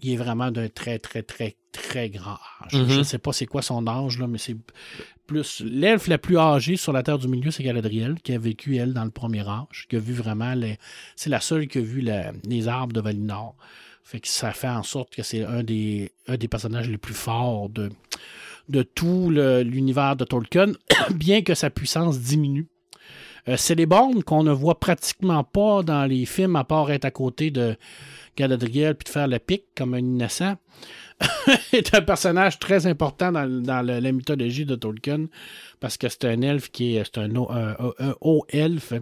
Il 0.00 0.12
est 0.12 0.16
vraiment 0.16 0.50
d'un 0.50 0.68
très, 0.68 0.98
très, 0.98 1.22
très, 1.22 1.56
très 1.72 2.10
grand 2.10 2.38
âge. 2.64 2.74
Mhm. 2.74 2.88
Je 2.88 2.98
ne 2.98 3.02
sais 3.02 3.18
pas 3.18 3.32
c'est 3.32 3.46
quoi 3.46 3.62
son 3.62 3.86
âge, 3.86 4.18
là, 4.18 4.26
mais 4.26 4.38
c'est 4.38 4.56
plus. 5.26 5.62
L'elfe 5.64 6.06
la 6.08 6.18
plus 6.18 6.38
âgée 6.38 6.76
sur 6.76 6.92
la 6.92 7.02
Terre 7.02 7.18
du 7.18 7.28
Milieu, 7.28 7.50
c'est 7.50 7.62
Galadriel, 7.62 8.16
qui 8.22 8.32
a 8.32 8.38
vécu, 8.38 8.76
elle, 8.76 8.92
dans 8.92 9.04
le 9.04 9.10
premier 9.10 9.46
âge, 9.48 9.86
qui 9.88 9.96
a 9.96 9.98
vu 9.98 10.12
vraiment. 10.12 10.54
Les... 10.54 10.78
C'est 11.16 11.30
la 11.30 11.40
seule 11.40 11.66
qui 11.68 11.78
a 11.78 11.80
vu 11.80 12.00
la- 12.00 12.32
les 12.46 12.68
arbres 12.68 12.92
de 12.92 13.00
Valinor. 13.00 13.56
Fait 14.04 14.20
que 14.20 14.28
ça 14.28 14.52
fait 14.52 14.68
en 14.68 14.84
sorte 14.84 15.12
que 15.14 15.22
c'est 15.24 15.44
un 15.44 15.64
des, 15.64 16.12
un 16.28 16.36
des 16.36 16.46
personnages 16.46 16.88
les 16.88 16.98
plus 16.98 17.14
forts 17.14 17.68
de, 17.70 17.90
de 18.68 18.82
tout 18.82 19.30
l'univers 19.30 20.14
de 20.14 20.24
Tolkien, 20.24 20.72
bien 21.14 21.42
que 21.42 21.54
sa 21.54 21.70
puissance 21.70 22.20
diminue. 22.20 22.68
Euh, 23.48 23.56
Celeborn, 23.56 24.22
qu'on 24.22 24.42
ne 24.44 24.52
voit 24.52 24.78
pratiquement 24.78 25.42
pas 25.42 25.82
dans 25.82 26.04
les 26.04 26.24
films, 26.24 26.54
à 26.56 26.62
part 26.64 26.90
être 26.92 27.04
à 27.04 27.10
côté 27.10 27.50
de 27.50 27.76
Galadriel 28.36 28.94
puis 28.94 29.04
de 29.04 29.08
faire 29.08 29.28
le 29.28 29.38
pic 29.38 29.64
comme 29.76 29.94
un 29.94 29.98
innocent, 29.98 30.56
est 31.72 31.94
un 31.94 32.02
personnage 32.02 32.58
très 32.58 32.86
important 32.86 33.32
dans, 33.32 33.84
la 33.86 34.12
mythologie 34.12 34.66
de 34.66 34.74
Tolkien 34.74 35.26
parce 35.80 35.96
que 35.96 36.08
c'est 36.08 36.26
un 36.26 36.42
elfe 36.42 36.70
qui 36.70 36.96
est 36.96 37.18
un, 37.18 37.30
haut- 38.20 38.46
elfe 38.50 38.92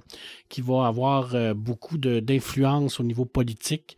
qui 0.48 0.61
va 0.61 0.86
avoir 0.86 1.35
euh, 1.35 1.55
beaucoup 1.55 1.98
d'influence 1.98 3.01
au 3.01 3.02
niveau 3.02 3.24
politique. 3.24 3.97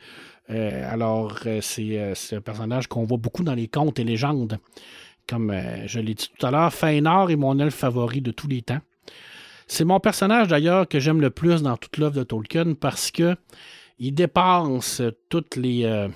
Euh, 0.48 0.90
alors, 0.90 1.38
euh, 1.46 1.60
c'est 1.60 2.36
un 2.36 2.40
personnage 2.40 2.86
qu'on 2.86 3.04
voit 3.04 3.18
beaucoup 3.18 3.44
dans 3.44 3.54
les 3.54 3.68
contes 3.68 3.98
et 3.98 4.04
légendes. 4.04 4.58
Comme 5.28 5.52
je 5.86 5.98
l'ai 5.98 6.14
dit 6.14 6.30
tout 6.38 6.46
à 6.46 6.52
l'heure, 6.52 6.72
Fëanor 6.72 7.32
est 7.32 7.36
mon 7.36 7.58
elfe 7.58 7.74
favori 7.74 8.20
de 8.20 8.30
tous 8.30 8.46
les 8.46 8.62
temps. 8.62 8.80
C'est 9.66 9.84
mon 9.84 9.98
personnage 9.98 10.46
d'ailleurs 10.46 10.86
que 10.86 11.00
j'aime 11.00 11.20
le 11.20 11.30
plus 11.30 11.62
dans 11.62 11.76
toute 11.76 11.96
l'œuvre 11.96 12.14
de 12.14 12.22
Tolkien 12.22 12.74
parce 12.74 13.10
que 13.10 13.34
il 13.98 14.12
dépasse 14.14 15.02
toutes 15.28 15.56
les 15.56 15.84
euh, 15.84 16.08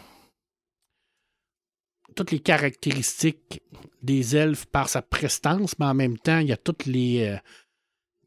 toutes 2.16 2.32
les 2.32 2.40
caractéristiques 2.40 3.62
des 4.02 4.36
elfes 4.36 4.66
par 4.66 4.88
sa 4.88 5.00
prestance, 5.02 5.78
mais 5.78 5.86
en 5.86 5.94
même 5.94 6.18
temps, 6.18 6.38
il 6.38 6.48
y 6.48 6.52
a 6.52 6.56
tous 6.56 6.86
les, 6.86 7.28
euh, 7.28 7.36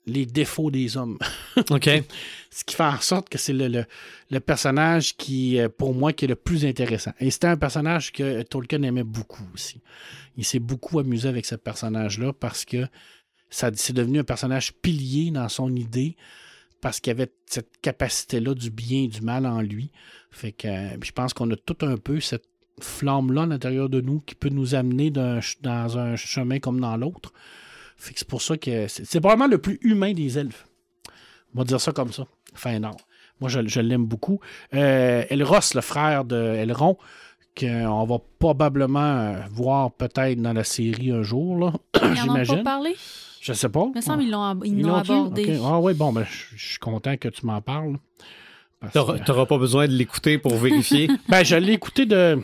les 0.06 0.26
défauts 0.26 0.72
des 0.72 0.96
hommes. 0.98 1.18
OK. 1.70 1.90
Ce 2.50 2.64
qui 2.64 2.76
fait 2.76 2.84
en 2.84 3.00
sorte 3.02 3.28
que 3.30 3.38
c'est 3.38 3.54
le, 3.54 3.68
le- 3.68 3.86
le 4.32 4.40
personnage 4.40 5.16
qui, 5.18 5.60
euh, 5.60 5.68
pour 5.70 5.94
moi, 5.94 6.14
qui 6.14 6.26
est 6.26 6.30
le 6.30 6.36
plus 6.36 6.66
intéressant. 6.66 7.12
Et 7.20 7.30
c'était 7.30 7.48
un 7.48 7.58
personnage 7.58 8.12
que 8.12 8.42
Tolkien 8.44 8.82
aimait 8.84 9.04
beaucoup 9.04 9.44
aussi. 9.54 9.82
Il 10.38 10.46
s'est 10.46 10.60
beaucoup 10.60 11.00
amusé 11.00 11.28
avec 11.28 11.46
ce 11.46 11.56
personnage-là 11.56 12.32
parce 12.34 12.64
que 12.66 12.88
ça, 13.50 13.70
c'est 13.76 13.94
devenu 13.94 14.20
un 14.20 14.24
personnage 14.24 14.74
pilier 14.74 15.30
dans 15.30 15.50
son 15.50 15.76
idée 15.76 16.16
parce 16.84 17.00
qu'il 17.00 17.12
avait 17.12 17.32
cette 17.46 17.78
capacité-là 17.82 18.54
du 18.54 18.70
bien 18.70 19.04
et 19.04 19.08
du 19.08 19.22
mal 19.22 19.46
en 19.46 19.62
lui. 19.62 19.90
Fait 20.32 20.52
que 20.52 20.68
euh, 20.68 20.98
je 21.02 21.12
pense 21.14 21.34
qu'on 21.34 21.50
a 21.50 21.56
tout 21.56 21.78
un 21.82 21.96
peu 21.96 22.20
cette 22.20 22.44
flamme-là 22.82 23.44
à 23.44 23.46
l'intérieur 23.46 23.88
de 23.88 24.02
nous 24.02 24.20
qui 24.20 24.36
peut 24.36 24.50
nous 24.50 24.76
amener 24.76 25.10
dans 25.10 25.98
un 25.98 26.18
chemin 26.18 26.60
comme 26.60 26.82
dans 26.82 26.98
l'autre. 26.98 27.32
Fait 27.96 28.14
c'est 28.18 28.28
pour 28.28 28.42
ça 28.42 28.58
que 28.58 28.90
c'est, 28.90 29.22
probablement 29.22 29.48
le 29.48 29.60
plus 29.60 29.80
humain 29.82 30.12
des 30.12 30.38
elfes. 30.38 30.68
On 31.56 31.60
va 31.60 31.64
dire 31.64 31.80
ça 31.80 31.94
comme 31.94 32.12
ça. 32.12 32.28
Fin 32.54 32.80
non. 32.80 32.98
Moi, 33.40 33.50
je, 33.50 33.80
l'aime 33.80 34.06
beaucoup. 34.06 34.42
Euh, 34.74 35.24
Elros, 35.30 35.74
le 35.76 35.82
frère 35.82 36.26
de 36.26 36.36
qu'on 37.60 38.06
va 38.06 38.18
probablement 38.40 39.00
euh, 39.00 39.40
voir 39.52 39.92
peut-être 39.92 40.42
dans 40.42 40.54
la 40.54 40.64
série 40.64 41.12
un 41.12 41.22
jour, 41.24 41.58
là, 41.58 41.74
Ils 41.96 42.00
en 42.00 42.10
ont 42.10 42.14
pas 42.14 42.44
j'imagine. 42.44 42.64
parlé? 42.64 42.96
Je 43.42 43.54
sais 43.54 43.70
pas. 43.70 43.86
Il 43.94 43.98
me 43.98 44.02
semble 44.02 44.22
qu'ils 44.24 44.32
l'ont 44.32 44.60
ils 44.64 44.80
Ils 44.80 44.86
l'ont 44.86 44.96
abordé. 44.96 45.60
Ah 45.64 45.80
oui, 45.80 45.94
bon, 45.94 46.14
ben, 46.14 46.26
je 46.56 46.66
suis 46.70 46.80
content 46.80 47.18
que 47.18 47.28
tu 47.28 47.46
m'en 47.46 47.62
parles. 47.62 47.98
Que- 48.94 49.24
t'auras 49.26 49.46
pas 49.46 49.58
besoin 49.58 49.88
de 49.88 49.94
l'écouter 49.94 50.38
pour 50.38 50.56
vérifier. 50.58 51.10
Ben, 51.30 51.44
je 51.44 51.56
l'ai 51.56 51.74
écouté 51.74 52.06
de 52.06 52.40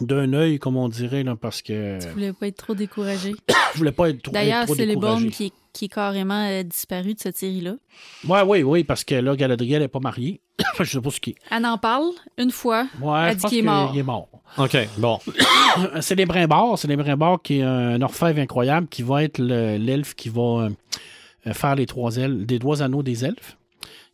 d'un 0.00 0.32
œil, 0.34 0.58
comme 0.60 0.76
on 0.76 0.88
dirait, 0.88 1.24
là, 1.24 1.34
parce 1.34 1.62
que 1.62 2.00
Tu 2.00 2.08
voulais 2.10 2.32
pas 2.32 2.46
être 2.46 2.56
trop 2.58 2.74
découragé. 2.74 3.34
je 3.74 3.78
voulais 3.78 3.90
pas 3.92 4.10
être 4.10 4.22
trop, 4.22 4.32
D'ailleurs, 4.32 4.60
être 4.62 4.66
trop 4.66 4.74
c'est 4.76 4.86
les 4.86 4.94
découragé. 4.94 5.24
bombes 5.24 5.32
qui, 5.32 5.52
qui 5.72 5.86
est 5.86 5.88
carrément 5.88 6.46
euh, 6.48 6.62
disparu 6.62 7.14
de 7.14 7.18
cette 7.20 7.36
série-là. 7.36 7.74
Ouais, 8.28 8.42
oui, 8.42 8.62
oui, 8.62 8.84
parce 8.84 9.04
que 9.04 9.14
là, 9.14 9.34
Galadriel 9.36 9.80
n'est 9.82 9.88
pas 9.88 10.00
mariée. 10.00 10.40
je 10.78 10.84
sais 10.84 11.00
pas 11.00 11.10
ce 11.10 11.20
qui 11.20 11.30
est. 11.30 11.36
Elle 11.50 11.64
en 11.66 11.78
parle 11.78 12.10
une 12.38 12.50
fois. 12.50 12.86
Ouais, 13.00 13.28
Elle 13.30 13.36
je 13.36 13.42
dit 13.42 13.46
qu'il 13.46 13.58
est 13.58 13.62
mort. 13.62 13.96
est 13.96 14.02
mort. 14.02 14.28
OK, 14.58 14.76
bon. 14.98 15.18
c'est 16.00 16.14
les 16.16 16.26
Brimbors. 16.26 16.78
C'est 16.78 16.88
les 16.88 16.96
Brimbors 16.96 17.40
qui 17.42 17.58
est 17.58 17.62
un 17.62 18.00
orfèvre 18.02 18.40
incroyable 18.40 18.88
qui 18.88 19.02
va 19.02 19.22
être 19.24 19.38
le- 19.38 19.76
l'elfe 19.76 20.14
qui 20.14 20.28
va 20.28 20.68
euh, 21.46 21.52
faire 21.54 21.74
les 21.76 21.86
trois 21.86 22.16
ailes, 22.16 22.46
des 22.46 22.58
trois 22.58 22.82
anneaux 22.82 23.02
des 23.02 23.24
elfes, 23.24 23.56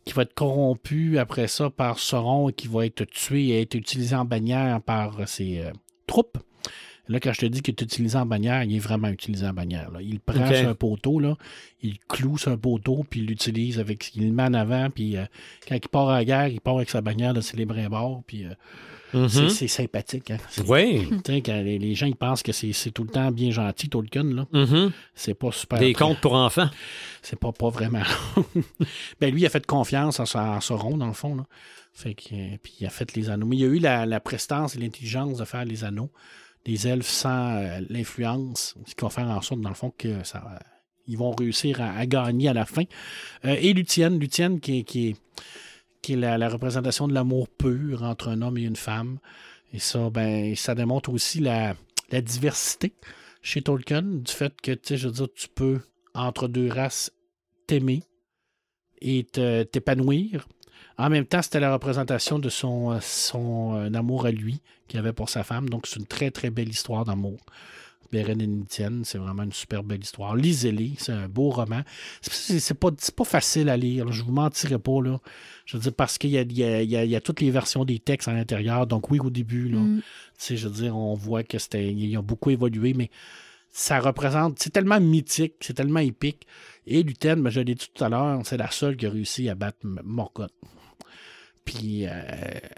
qui 0.05 0.13
va 0.13 0.21
être 0.21 0.33
corrompu 0.33 1.17
après 1.19 1.47
ça 1.47 1.69
par 1.69 1.99
Sauron 1.99 2.49
et 2.49 2.53
qui 2.53 2.67
va 2.67 2.85
être 2.85 3.03
tué 3.05 3.47
et 3.49 3.61
être 3.61 3.75
utilisé 3.75 4.15
en 4.15 4.25
bannière 4.25 4.79
par 4.81 5.27
ses 5.27 5.59
euh, 5.59 5.71
troupes. 6.05 6.37
Là, 7.09 7.19
quand 7.19 7.31
je 7.33 7.39
te 7.41 7.45
dis 7.45 7.61
qu'il 7.61 7.73
est 7.73 7.81
utilisé 7.81 8.17
en 8.17 8.25
bannière, 8.25 8.63
il 8.63 8.75
est 8.75 8.79
vraiment 8.79 9.07
utilisé 9.09 9.45
en 9.47 9.53
bannière. 9.53 9.89
là. 9.91 10.01
Il 10.01 10.19
prend 10.19 10.45
sur 10.53 10.67
un 10.69 10.75
poteau, 10.75 11.19
là, 11.19 11.35
il 11.81 11.97
cloue 12.09 12.37
sur 12.37 12.51
un 12.51 12.57
poteau, 12.57 13.05
puis 13.09 13.21
il 13.21 13.25
l'utilise 13.27 13.79
avec. 13.79 14.11
Il 14.15 14.27
le 14.27 14.33
met 14.33 14.43
en 14.43 14.53
avant, 14.53 14.89
puis 14.89 15.15
euh, 15.17 15.25
quand 15.67 15.75
il 15.75 15.87
part 15.89 16.09
à 16.09 16.17
la 16.17 16.25
guerre, 16.25 16.47
il 16.47 16.59
part 16.61 16.75
avec 16.77 16.89
sa 16.89 17.01
bannière 17.01 17.33
de 17.33 17.41
les 17.55 17.65
Brimbors, 17.65 18.23
puis 18.27 18.45
euh, 18.45 18.53
Mhm. 19.13 19.29
c'est- 19.29 19.49
c'est 19.49 19.67
sympathique. 19.69 20.31
Hein? 20.31 20.37
Oui. 20.67 21.07
quand 21.25 21.53
les, 21.61 21.79
les 21.79 21.95
gens 21.95 22.07
ils 22.07 22.15
pensent 22.15 22.43
que 22.43 22.51
c'est 22.51 22.73
tout 22.91 23.03
le 23.05 23.09
temps 23.09 23.31
bien 23.31 23.51
gentil, 23.51 23.87
Tolkien, 23.87 24.23
là. 24.25 24.45
Mhm. 24.51 24.91
C'est 25.15 25.33
pas 25.33 25.51
super. 25.53 25.79
Des 25.79 25.93
contes 25.93 26.19
pour 26.19 26.33
enfants. 26.33 26.69
C'est 27.21 27.39
pas, 27.39 27.53
pas 27.53 27.69
vraiment. 27.69 28.03
ben 29.21 29.31
lui, 29.33 29.41
il 29.41 29.45
a 29.45 29.49
fait 29.49 29.65
confiance 29.65 30.19
en, 30.19 30.25
sa- 30.25 30.51
en 30.51 30.61
Sauron, 30.61 30.97
dans 30.97 31.07
le 31.07 31.13
fond. 31.13 31.35
Là. 31.35 31.45
Fait 31.93 32.13
que, 32.13 32.33
euh, 32.33 32.57
puis 32.61 32.73
il 32.81 32.85
a 32.85 32.89
fait 32.89 33.15
les 33.15 33.29
anneaux. 33.29 33.45
Mais 33.47 33.55
il 33.57 33.63
a 33.63 33.67
eu 33.67 33.79
la, 33.79 34.05
la 34.05 34.19
prestance 34.19 34.75
et 34.75 34.79
l'intelligence 34.79 35.37
de 35.37 35.45
faire 35.45 35.65
les 35.65 35.83
anneaux 35.83 36.11
des 36.67 36.85
elfes 36.85 37.07
sans 37.07 37.55
euh, 37.55 37.79
l'influence, 37.89 38.75
ce 38.85 38.93
qui 38.93 39.01
va 39.01 39.09
faire 39.09 39.29
en 39.29 39.41
sorte, 39.41 39.61
dans 39.61 39.69
le 39.69 39.75
fond, 39.75 39.91
que 39.97 40.23
ça. 40.23 40.43
euh, 40.51 40.59
ils 41.09 41.17
vont 41.17 41.31
réussir 41.31 41.79
à, 41.79 42.05
gagner 42.05 42.49
à 42.49 42.53
la 42.53 42.65
fin. 42.65 42.83
Euh, 43.45 43.55
et 43.57 43.71
Lucienne, 43.71 44.19
Lucienne 44.19 44.59
qui 44.59 44.83
qui 44.83 45.15
qui 46.01 46.13
est 46.13 46.37
la, 46.37 46.49
représentation 46.49 47.07
de 47.07 47.13
l'amour 47.13 47.47
pur 47.47 48.03
entre 48.03 48.27
un 48.27 48.41
homme 48.41 48.57
et 48.57 48.63
une 48.63 48.75
femme. 48.75 49.19
Et 49.73 49.79
ça, 49.79 50.09
ben, 50.09 50.53
ça 50.55 50.75
démontre 50.75 51.09
aussi 51.09 51.39
la, 51.39 51.75
la 52.11 52.21
diversité 52.21 52.93
chez 53.41 53.61
Tolkien, 53.61 54.01
du 54.01 54.31
fait 54.31 54.59
que, 54.61 54.73
tu 54.73 54.97
je 54.97 55.07
veux 55.07 55.13
dire, 55.13 55.27
tu 55.33 55.47
peux, 55.47 55.79
entre 56.13 56.49
deux 56.49 56.69
races, 56.69 57.11
t'aimer 57.67 58.03
et 59.01 59.23
t'épanouir. 59.23 60.47
En 60.97 61.09
même 61.09 61.25
temps, 61.25 61.41
c'était 61.41 61.59
la 61.59 61.71
représentation 61.73 62.39
de 62.39 62.49
son, 62.49 62.91
euh, 62.91 62.97
son 63.01 63.75
euh, 63.75 63.93
amour 63.93 64.25
à 64.25 64.31
lui 64.31 64.61
qu'il 64.87 64.99
avait 64.99 65.13
pour 65.13 65.29
sa 65.29 65.43
femme. 65.43 65.69
Donc, 65.69 65.85
c'est 65.87 65.99
une 65.99 66.07
très, 66.07 66.31
très 66.31 66.49
belle 66.49 66.69
histoire 66.69 67.05
d'amour. 67.05 67.39
Beren 68.11 68.39
et 68.41 68.47
Nitienne, 68.47 69.03
c'est 69.03 69.17
vraiment 69.17 69.43
une 69.43 69.51
super 69.51 69.83
belle 69.83 70.01
histoire. 70.01 70.33
Lisez-les, 70.35 70.93
c'est 70.97 71.11
un 71.11 71.27
beau 71.27 71.49
roman. 71.49 71.81
C'est- 72.21 72.73
pas, 72.73 72.89
pas 73.15 73.23
facile 73.25 73.67
à 73.67 73.75
lire, 73.75 74.09
je 74.13 74.23
vous 74.23 74.31
mentirai 74.31 74.79
pas. 74.79 75.01
Là. 75.01 75.19
Je 75.65 75.75
veux 75.75 75.83
dire, 75.83 75.93
parce 75.93 76.17
qu'il 76.17 76.29
y 76.29 76.35
y, 76.35 76.63
a, 76.63 76.81
y 76.81 77.13
y 77.13 77.21
toutes 77.21 77.41
les 77.41 77.51
versions 77.51 77.83
des 77.83 77.99
textes 77.99 78.29
à 78.29 78.33
l'intérieur. 78.33 78.87
Donc, 78.87 79.11
oui, 79.11 79.19
au 79.19 79.29
début, 79.29 79.67
là, 79.67 79.79
Mm. 79.79 80.01
je 80.49 80.67
veux 80.67 80.73
dire, 80.83 80.95
on 80.97 81.15
voit 81.15 81.43
que 81.43 81.57
c'était, 81.59 81.91
ils 81.93 82.17
ont 82.17 82.23
beaucoup 82.23 82.49
évolué, 82.49 82.93
mais 82.93 83.11
ça 83.71 83.99
représente, 83.99 84.57
c'est 84.59 84.71
tellement 84.71 85.01
mythique, 85.01 85.55
c'est 85.59 85.73
tellement 85.73 85.99
épique. 85.99 86.47
Et 86.87 87.03
Lutène, 87.03 87.43
ben, 87.43 87.49
je 87.49 87.59
l'ai 87.59 87.75
dit 87.75 87.89
tout 87.93 88.03
à 88.03 88.07
l'heure, 88.07 88.39
c'est 88.45 88.57
la 88.57 88.71
seule 88.71 88.95
qui 88.95 89.05
a 89.05 89.09
réussi 89.09 89.49
à 89.49 89.55
battre 89.55 89.79
Morgoth. 89.83 90.53
Puis 91.67 92.05
euh, 92.07 92.11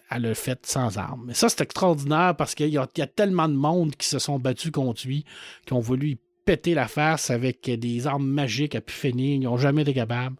elle 0.09 0.23
l'a 0.23 0.33
fait 0.33 0.65
sans 0.65 0.97
armes. 0.97 1.25
Mais 1.27 1.35
ça, 1.35 1.47
c'est 1.47 1.61
extraordinaire 1.61 2.33
parce 2.35 2.55
qu'il 2.55 2.69
y, 2.69 2.77
a- 2.79 2.87
tellement 2.87 3.47
de 3.47 3.53
monde 3.53 3.95
qui 3.95 4.07
se 4.07 4.17
sont 4.17 4.39
battus 4.39 4.71
contre 4.71 5.05
lui, 5.05 5.25
qui 5.67 5.73
ont 5.73 5.79
voulu 5.79 6.17
péter 6.43 6.73
la 6.73 6.87
face 6.87 7.29
avec 7.29 7.69
des 7.69 8.07
armes 8.07 8.25
magiques 8.25 8.73
à 8.73 8.81
pu. 8.81 8.95
Ils 9.09 9.39
n'ont 9.41 9.57
jamais 9.57 9.83
été 9.83 9.93
capables. 9.93 10.35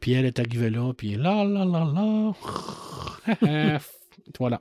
Puis 0.00 0.12
elle 0.12 0.26
est 0.26 0.38
arrivée 0.40 0.68
là, 0.68 0.92
puis 0.94 1.14
là, 1.14 1.44
là, 1.44 1.64
là, 1.64 2.32
là. 3.38 3.78
voilà. 4.38 4.60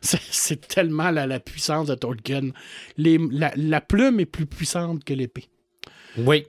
C'est- 0.00 0.66
tellement 0.66 1.10
la, 1.12 1.38
puissance 1.40 1.86
de 1.86 1.94
Tolkien. 1.94 2.50
La, 2.98 3.52
la 3.56 3.80
plume 3.80 4.18
est 4.20 4.26
plus 4.26 4.46
puissante 4.46 5.04
que 5.04 5.14
l'épée. 5.14 5.48
Oui. 6.18 6.46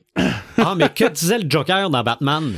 Ah, 0.57 0.73
mais 0.75 0.89
que 0.89 1.07
disait 1.09 1.37
le 1.39 1.49
Joker 1.49 1.89
dans 1.91 2.03
Batman? 2.03 2.53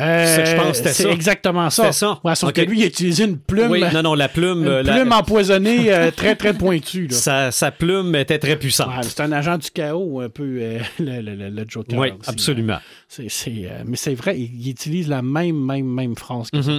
Euh, 0.00 0.36
Ça, 0.36 0.44
je 0.44 0.56
pense 0.56 0.68
que 0.70 0.76
c'était 0.78 0.92
c'est 0.92 1.02
ça. 1.04 1.10
exactement 1.10 1.70
ça. 1.70 1.92
Ça. 1.92 2.20
Ouais, 2.24 2.34
sauf 2.34 2.52
que 2.52 2.60
lui, 2.62 2.78
il 2.80 2.82
a 2.84 2.86
utilisé 2.86 3.24
une 3.24 3.38
plume, 3.38 3.70
Oui, 3.70 3.82
non, 3.92 4.02
non, 4.02 4.14
la 4.14 4.28
plume. 4.28 4.62
une 4.62 4.68
euh, 4.68 4.82
la- 4.82 4.94
plume 4.94 5.12
empoisonnée 5.12 5.92
euh, 5.92 6.10
très, 6.10 6.34
très 6.36 6.54
pointue. 6.54 7.06
là. 7.08 7.16
sa, 7.16 7.50
sa 7.52 7.70
plume 7.70 8.14
était 8.14 8.38
très 8.38 8.56
puissante. 8.56 8.88
Ouais, 8.88 9.02
c'est 9.02 9.20
un 9.20 9.32
agent 9.32 9.58
du 9.58 9.70
chaos, 9.70 10.20
un 10.20 10.28
peu, 10.28 10.58
euh, 10.60 10.78
le, 10.98 11.20
le- 11.20 11.50
le- 11.50 11.64
Joker. 11.68 11.98
oui, 11.98 12.08
aussi. 12.18 12.30
absolument. 12.30 12.78
Euh, 13.18 13.82
mais 13.86 13.96
c'est 13.96 14.14
vrai, 14.14 14.38
il, 14.38 14.50
il 14.66 14.70
utilise 14.70 15.08
la 15.08 15.22
même, 15.22 15.56
même, 15.64 15.86
même 15.86 16.16
phrase. 16.16 16.50
que 16.50 16.62
ça. 16.62 16.72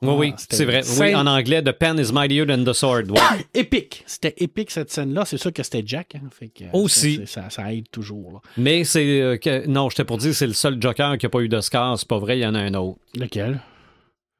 Oui, 0.00 0.14
oui, 0.16 0.32
Ah, 0.34 0.40
c'est 0.50 0.64
vrai. 0.64 0.82
Oui, 1.00 1.14
en 1.14 1.26
anglais, 1.26 1.60
The 1.62 1.72
pen 1.72 1.98
is 1.98 2.12
mightier 2.12 2.46
than 2.46 2.62
the 2.64 2.72
sword. 2.72 3.10
Ouais. 3.10 3.18
épique. 3.54 4.04
C'était 4.06 4.34
épique 4.38 4.70
cette 4.70 4.92
scène-là. 4.92 5.24
C'est 5.24 5.38
sûr 5.38 5.52
que 5.52 5.62
c'était 5.62 5.82
Jack. 5.84 6.14
hein. 6.14 6.28
Fait 6.30 6.48
que, 6.48 6.64
euh, 6.64 6.68
Aussi. 6.72 7.20
Ça, 7.26 7.50
ça 7.50 7.72
aide 7.72 7.90
toujours. 7.90 8.32
là. 8.34 8.38
Mais 8.56 8.84
c'est. 8.84 9.20
euh, 9.20 9.36
que- 9.38 9.66
non, 9.66 9.90
j'étais 9.90 10.04
pour 10.04 10.18
dire 10.18 10.32
c'est 10.34 10.46
le 10.46 10.52
seul 10.52 10.80
Joker 10.80 11.18
qui 11.18 11.26
n'a 11.26 11.30
pas 11.30 11.40
eu 11.40 11.48
d'Oscar. 11.48 11.98
C'est 11.98 12.06
pas 12.08 12.18
vrai, 12.18 12.38
il 12.38 12.42
y 12.42 12.46
en 12.46 12.54
a 12.54 12.60
un 12.60 12.74
autre. 12.74 12.98
Lequel? 13.16 13.60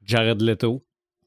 Jared 0.05 0.41
Leto. 0.41 0.81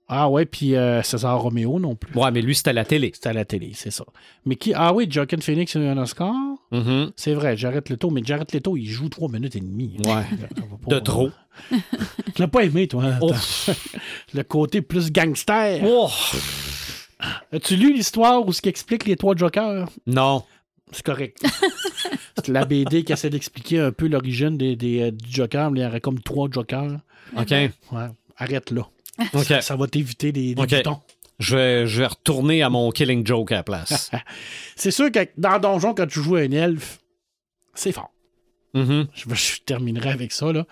Ah 0.09 0.29
ouais, 0.29 0.45
puis 0.45 0.75
euh, 0.77 1.03
César 1.03 1.41
Roméo 1.41 1.79
non 1.79 1.95
plus. 1.95 2.15
Ouais, 2.19 2.31
mais 2.31 2.43
lui, 2.43 2.55
c'était 2.55 2.71
à 2.71 2.75
la 2.75 2.85
télé. 2.85 3.11
C'était 3.15 3.31
à 3.31 3.33
la 3.33 3.45
télé, 3.47 3.73
c'est 3.75 3.91
ça. 3.91 4.05
Mais 4.45 4.57
qui. 4.57 4.73
Ah 4.75 4.93
oui, 4.93 5.07
Joaquin 5.09 5.39
Phoenix 5.41 5.75
a 5.77 5.81
eu 5.81 5.87
un 5.87 5.97
Oscar. 5.97 6.35
Mhm. 6.71 7.13
C'est 7.17 7.33
vrai, 7.35 7.57
Jared 7.57 7.89
Leto. 7.89 8.11
Mais 8.11 8.21
Jared 8.25 8.53
Leto, 8.53 8.77
il 8.77 8.87
joue 8.87 9.09
trois 9.09 9.29
minutes 9.31 9.57
et 9.57 9.61
demie. 9.61 9.97
Ouais. 10.05 10.13
Pas- 10.87 10.95
De 10.95 10.99
trop. 11.01 11.31
Tu 11.71 12.41
l'as 12.43 12.49
pas 12.49 12.65
aimé, 12.65 12.89
toi. 12.89 13.05
hein? 13.05 13.19
Oh. 13.23 13.33
Le 14.35 14.43
côté 14.43 14.83
plus 14.83 15.11
gangster. 15.13 15.83
Oh. 15.87 16.09
As-tu 17.53 17.77
lu 17.77 17.93
l'histoire 17.93 18.47
où 18.47 18.53
ce 18.53 18.61
qui 18.61 18.69
explique 18.69 19.07
les 19.07 19.17
trois 19.17 19.37
Jokers? 19.37 19.89
Non. 20.07 20.43
C'est 20.91 21.05
correct. 21.07 21.39
c'est 22.37 22.49
la 22.49 22.65
BD 22.65 23.05
qui 23.05 23.13
essaie 23.13 23.31
d'expliquer 23.31 23.81
un 23.81 23.93
peu 23.93 24.09
l'origine 24.09 24.59
des, 24.59 24.77
des, 24.77 25.03
euh, 25.03 25.11
du 25.11 25.31
Joker. 25.31 25.71
mais 25.71 25.81
Il 25.81 25.83
y 25.85 25.87
aurait 25.87 26.01
comme 26.01 26.21
trois 26.21 26.49
Jokers. 26.51 26.99
OK. 27.37 27.51
Ouais. 27.51 27.71
Arrête 28.37 28.71
là. 28.73 28.83
Ça, 29.45 29.61
ça 29.61 29.77
va 29.77 29.87
t'éviter 29.87 30.33
des, 30.33 30.55
des 30.55 30.67
boutons. 30.67 31.01
Je 31.39 31.57
vais, 31.57 31.87
je 31.87 32.01
vais 32.01 32.07
retourner 32.07 32.63
à 32.63 32.71
mon 32.71 32.91
Killing 32.91 33.27
Joke 33.27 33.53
à 33.53 33.57
la 33.57 33.63
place. 33.63 34.11
C'est 34.77 34.91
sûr 34.91 35.11
que 35.11 35.21
dans 35.37 35.59
Donjon, 35.59 35.95
quand 35.95 36.07
tu 36.07 36.21
joues 36.23 36.37
un 36.37 36.51
elfe, 36.51 37.01
c'est 37.75 37.93
fort. 37.93 38.13
Mhm. 38.75 39.09
Je, 39.15 39.35
je 39.35 39.61
terminerai 39.63 40.11
avec 40.11 40.33
ça, 40.33 40.53
là. 40.53 40.67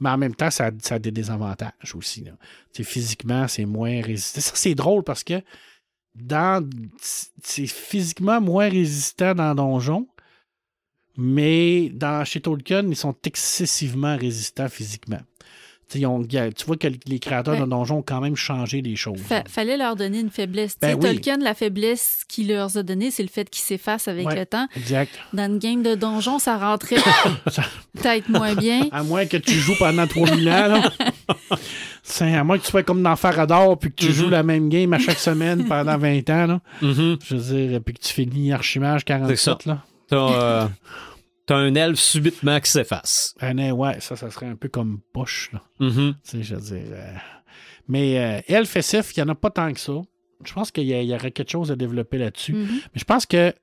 Mais 0.00 0.10
en 0.10 0.18
même 0.18 0.34
temps, 0.34 0.50
ça, 0.50 0.70
ça 0.82 0.96
a 0.96 0.98
des 0.98 1.10
désavantages 1.10 1.94
aussi. 1.94 2.24
là. 2.24 2.32
Physiquement, 2.82 3.46
c'est 3.48 3.64
moins 3.64 4.02
résistant. 4.02 4.40
Ça, 4.40 4.52
c'est 4.54 4.74
drôle 4.74 5.04
parce 5.04 5.24
que 5.24 5.40
dans 6.14 6.66
c'est 7.42 7.66
physiquement 7.66 8.40
moins 8.40 8.68
résistant 8.68 9.34
dans 9.34 9.54
Donjon, 9.54 10.08
mais 11.16 11.88
dans 11.90 12.24
chez 12.24 12.40
Tolkien, 12.40 12.86
ils 12.88 12.96
sont 12.96 13.14
excessivement 13.24 14.16
résistants 14.16 14.68
physiquement. 14.68 15.20
Tu 15.88 15.92
sais, 15.92 15.98
ils 16.00 16.06
ont- 16.06 16.20
tu 16.24 16.66
vois 16.66 16.76
que 16.76 16.88
les 17.06 17.18
créateurs 17.20 17.54
Ouais. 17.54 17.60
de 17.60 17.66
Donjon 17.66 17.98
ont 17.98 18.02
quand 18.02 18.20
même 18.20 18.34
changé 18.34 18.82
les 18.82 18.96
choses. 18.96 19.20
Fa- 19.20 19.44
fallait 19.48 19.76
leur 19.76 19.94
donner 19.94 20.18
une 20.18 20.30
faiblesse. 20.30 20.76
Ben 20.82 20.94
oui. 20.94 21.00
Tolkien, 21.00 21.36
la 21.36 21.54
faiblesse 21.54 22.24
qu'il 22.28 22.48
leur 22.48 22.76
a 22.76 22.82
donnée, 22.82 23.12
c'est 23.12 23.22
le 23.22 23.28
fait 23.28 23.48
qu'ils 23.48 23.62
s'effacent 23.62 24.08
avec 24.08 24.26
Ouais. 24.26 24.34
le 24.34 24.46
temps. 24.46 24.66
Exact. 24.76 25.12
Dans 25.32 25.44
une 25.46 25.58
game 25.60 25.84
de 25.84 25.94
donjon, 25.94 26.40
ça 26.40 26.58
rentrait 26.58 26.96
Ça- 27.46 27.62
peut-être 27.94 28.28
moins 28.28 28.54
bien. 28.56 28.88
À 28.90 29.04
moins 29.04 29.26
que 29.26 29.36
tu 29.36 29.52
joues 29.54 29.76
pendant 29.78 30.08
3000 30.08 30.48
ans. 30.50 30.66
Là. 30.66 30.90
C'est 32.02 32.34
à 32.34 32.42
moins 32.44 32.58
que 32.58 32.64
tu 32.64 32.70
sois 32.70 32.82
comme 32.82 33.02
dans 33.02 33.16
Farador 33.16 33.78
puis 33.78 33.90
que 33.90 33.96
tu 33.96 34.06
Mhm. 34.06 34.12
joues 34.12 34.28
la 34.30 34.42
même 34.42 34.68
game 34.68 34.92
à 34.92 34.98
chaque 34.98 35.18
semaine 35.18 35.66
pendant 35.66 35.98
20 35.98 36.28
ans. 36.30 36.46
Là. 36.46 36.60
Mhm. 36.82 37.18
Je 37.24 37.34
veux 37.36 37.68
dire, 37.68 37.80
puis 37.84 37.94
que 37.94 38.00
tu 38.00 38.12
finis 38.12 38.52
Archimage 38.52 39.00
C'est 39.02 39.06
47. 39.06 39.38
ça. 39.38 39.58
Là. 39.66 39.78
T'as 40.08 40.16
euh, 40.16 40.66
t'as 41.46 41.56
un 41.56 41.74
elfe 41.74 41.98
subitement 42.00 42.58
qui 42.60 42.70
s'efface. 42.70 43.34
Ah, 43.40 43.54
non, 43.54 43.70
ouais, 43.72 44.00
ça, 44.00 44.16
ça 44.16 44.30
serait 44.30 44.46
un 44.46 44.56
peu 44.56 44.68
comme 44.68 45.00
poche. 45.12 45.50
Là. 45.52 45.62
Mhm. 45.80 46.14
Tu 46.24 46.30
sais, 46.30 46.42
je 46.42 46.54
veux 46.56 46.60
dire. 46.60 46.88
euh, 46.92 47.12
Mais 47.88 48.18
euh, 48.18 48.40
Elf 48.48 48.76
SF, 48.76 49.16
il 49.16 49.22
n'y 49.22 49.28
en 49.30 49.32
a 49.32 49.36
pas 49.36 49.50
tant 49.50 49.72
que 49.72 49.80
ça. 49.80 49.94
Je 50.44 50.52
pense 50.52 50.70
qu'il 50.70 50.84
y, 50.88 51.14
aurait 51.14 51.30
quelque 51.30 51.50
chose 51.50 51.70
à 51.72 51.76
développer 51.76 52.18
là-dessus. 52.18 52.52
Mhm. 52.52 52.66
Mais 52.68 52.98
je 53.00 53.04
pense 53.04 53.24
que 53.26 53.54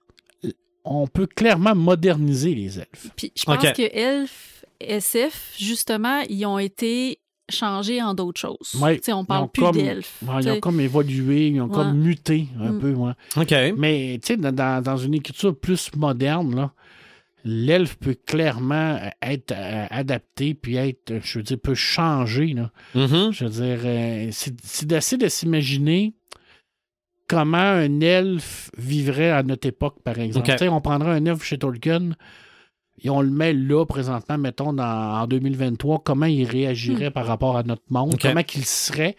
euh, 0.45 0.51
on 0.85 1.07
peut 1.07 1.27
clairement 1.27 1.75
moderniser 1.75 2.55
les 2.55 2.79
elfes. 2.79 3.09
Puis 3.15 3.31
je 3.35 3.43
pense 3.43 3.63
Ok. 3.63 3.73
que 3.73 3.95
Elf, 3.95 4.65
SF, 4.79 5.53
justement, 5.59 6.21
ils 6.29 6.45
ont 6.45 6.59
été 6.59 7.19
changés 7.49 8.01
en 8.01 8.13
d'autres 8.13 8.39
choses. 8.39 8.75
Ouais, 8.81 8.95
Tu 8.97 9.03
sais, 9.03 9.13
on 9.13 9.17
ils 9.17 9.21
ont 9.21 9.25
parle 9.25 9.49
plus 9.51 9.61
comme- 9.61 9.75
d'elfes. 9.75 10.17
Ouais, 10.25 10.41
ils 10.41 10.49
ont 10.49 10.59
comme 10.61 10.79
évolué, 10.79 11.47
ils 11.49 11.61
ont 11.61 11.65
Ouais. 11.67 11.73
comme 11.73 11.97
muté 11.99 12.47
un 12.59 12.71
Mm. 12.71 12.79
peu. 12.79 12.93
ouais. 12.93 13.11
OK. 13.37 13.53
Mais 13.77 14.19
tu 14.23 14.27
sais, 14.27 14.37
dans- 14.37 14.51
dans, 14.55 14.81
dans 14.81 14.97
une 14.97 15.13
écriture 15.13 15.55
plus 15.57 15.91
moderne, 15.95 16.55
là, 16.55 16.71
l'elfe 17.43 17.95
peut 17.95 18.15
clairement 18.25 18.97
euh, 19.01 19.09
être 19.21 19.51
euh, 19.51 19.85
adapté, 19.89 20.53
puis 20.53 20.75
être, 20.75 21.11
euh, 21.11 21.19
je 21.23 21.39
veux 21.39 21.43
dire, 21.43 21.57
peut 21.61 21.75
changer. 21.75 22.53
Là. 22.53 22.71
Mhm. 22.95 23.31
Je 23.31 23.45
veux 23.45 23.49
dire, 23.49 24.31
c'est 24.31 24.85
d'essayer 24.85 25.17
de 25.17 25.27
s'imaginer 25.27 26.13
comment 27.27 27.57
un 27.57 28.01
elfe 28.01 28.71
vivrait 28.77 29.31
à 29.31 29.43
notre 29.43 29.67
époque, 29.67 30.01
par 30.03 30.19
exemple. 30.19 30.49
On 30.69 30.81
prendrait 30.81 31.11
un 31.11 31.25
elfe 31.25 31.43
chez 31.43 31.57
Tolkien 31.57 32.11
et 33.01 33.09
on 33.09 33.21
le 33.21 33.29
met 33.29 33.53
là, 33.53 33.85
présentement, 33.85 34.37
mettons, 34.37 34.73
dans, 34.73 35.21
en 35.21 35.27
2023, 35.27 36.03
comment 36.03 36.25
il 36.25 36.45
réagirait 36.45 37.11
par 37.11 37.25
rapport 37.25 37.57
à 37.57 37.63
notre 37.63 37.83
monde, 37.89 38.17
comment 38.21 38.43
qu'il 38.43 38.65
serait, 38.65 39.17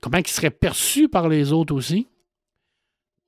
comment 0.00 0.18
il 0.18 0.26
serait 0.26 0.50
perçu 0.50 1.08
par 1.08 1.28
les 1.28 1.52
autres 1.52 1.74
aussi. 1.74 2.06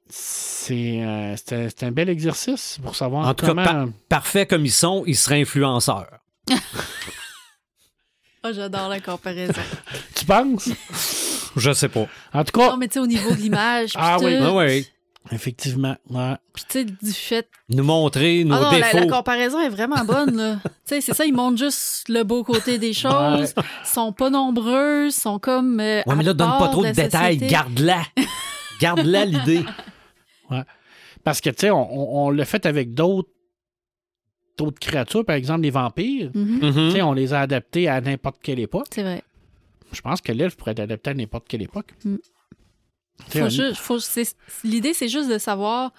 C'est 0.09 1.03
euh, 1.03 1.35
c'est 1.37 1.53
un, 1.55 1.69
c'est 1.69 1.85
un 1.85 1.91
bel 1.91 2.09
exercice 2.09 2.79
pour 2.83 2.95
savoir 2.95 3.27
En 3.27 3.35
tout 3.35 3.47
cas, 3.47 3.87
parfait 4.09 4.47
comme 4.47 4.65
ils 4.65 4.71
sont, 4.73 5.03
ils 5.07 5.17
seraient 5.17 5.41
influenceurs. 5.41 6.21
Ah, 8.43 8.53
j'adore 8.53 8.89
la 8.89 9.01
comparaison. 9.01 9.53
Tu 10.15 10.25
penses? 10.25 10.69
Je 11.57 11.73
sais 11.73 11.89
pas. 11.89 12.07
En 12.33 12.45
tout 12.45 12.53
cas, 12.59 12.71
non, 12.71 12.77
mais 12.77 12.89
tu 12.89 12.95
sais, 12.95 12.99
au 13.01 13.07
niveau 13.07 13.31
de 13.31 13.37
l'image, 13.37 13.93
Ah 13.97 14.19
oui. 14.21 14.37
Ah 14.41 14.53
ouais. 14.53 14.85
effectivement, 15.33 15.97
ouais. 16.11 16.35
puis 16.55 16.65
tu 16.69 16.79
sais, 16.81 16.85
du 16.85 17.13
fait... 17.13 17.49
Nous 17.69 17.83
montrer 17.83 18.45
nos 18.45 18.55
Ah 18.55 18.61
non, 18.61 18.71
défauts. 18.73 18.99
la 18.99 19.07
comparaison 19.09 19.61
est 19.61 19.69
vraiment 19.69 20.05
bonne, 20.05 20.37
là. 20.37 20.57
tu 20.65 20.71
sais, 20.85 21.01
c'est 21.01 21.15
ça, 21.15 21.25
ils 21.25 21.33
montrent 21.35 21.59
juste 21.59 22.09
le 22.09 22.23
beau 22.23 22.45
côté 22.45 22.79
des 22.79 22.93
choses. 22.93 23.55
Ils 23.57 23.89
sont 23.89 24.13
pas 24.13 24.31
nombreux, 24.31 25.07
ils 25.07 25.13
sont 25.13 25.39
comme... 25.39 25.81
euh, 25.81 26.03
Ouais, 26.07 26.15
mais 26.15 26.23
là, 26.25 26.33
donne 26.35 26.59
pas 26.59 26.69
trop 26.69 26.85
de 26.85 26.91
détails. 26.93 27.39
Garde-la. 27.39 28.03
Garde-la 28.81 29.25
l'idée. 29.25 29.65
Parce 31.25 31.41
que, 31.41 31.51
tu 31.51 31.57
sais, 31.61 31.71
on, 31.71 31.77
on- 32.23 32.27
on 32.27 32.31
l'a 32.31 32.45
fait 32.45 32.67
avec 32.67 32.95
d'autres 32.95 33.31
d'autres 34.59 34.79
créatures, 34.79 35.25
par 35.25 35.37
exemple 35.37 35.61
les 35.63 35.71
vampires. 35.71 36.31
Tu 36.33 36.91
sais, 36.93 37.03
on 37.03 37.13
les 37.13 37.35
a 37.35 37.41
adaptés 37.41 37.89
à 37.89 38.01
n'importe 38.01 38.39
quelle 38.43 38.59
époque. 38.59 38.87
C'est 38.91 39.03
vrai. 39.03 39.23
Je 39.93 40.01
pense 40.01 40.21
que 40.23 40.33
l'elfe 40.33 40.57
pourrait 40.57 40.71
être 40.73 40.81
adapté 40.81 41.11
à 41.11 41.15
n'importe 41.15 41.47
quelle 41.47 41.63
époque. 41.63 41.93
Mm. 42.05 42.17
Tu 42.17 43.25
sais, 43.33 43.39
Faut 43.41 43.45
on- 43.47 43.49
juste- 43.51 43.77
faut- 43.77 43.99
c'est- 43.99 44.37
L'idée, 44.65 44.95
c'est 44.95 45.09
juste 45.09 45.31
de 45.31 45.39
savoir 45.39 45.93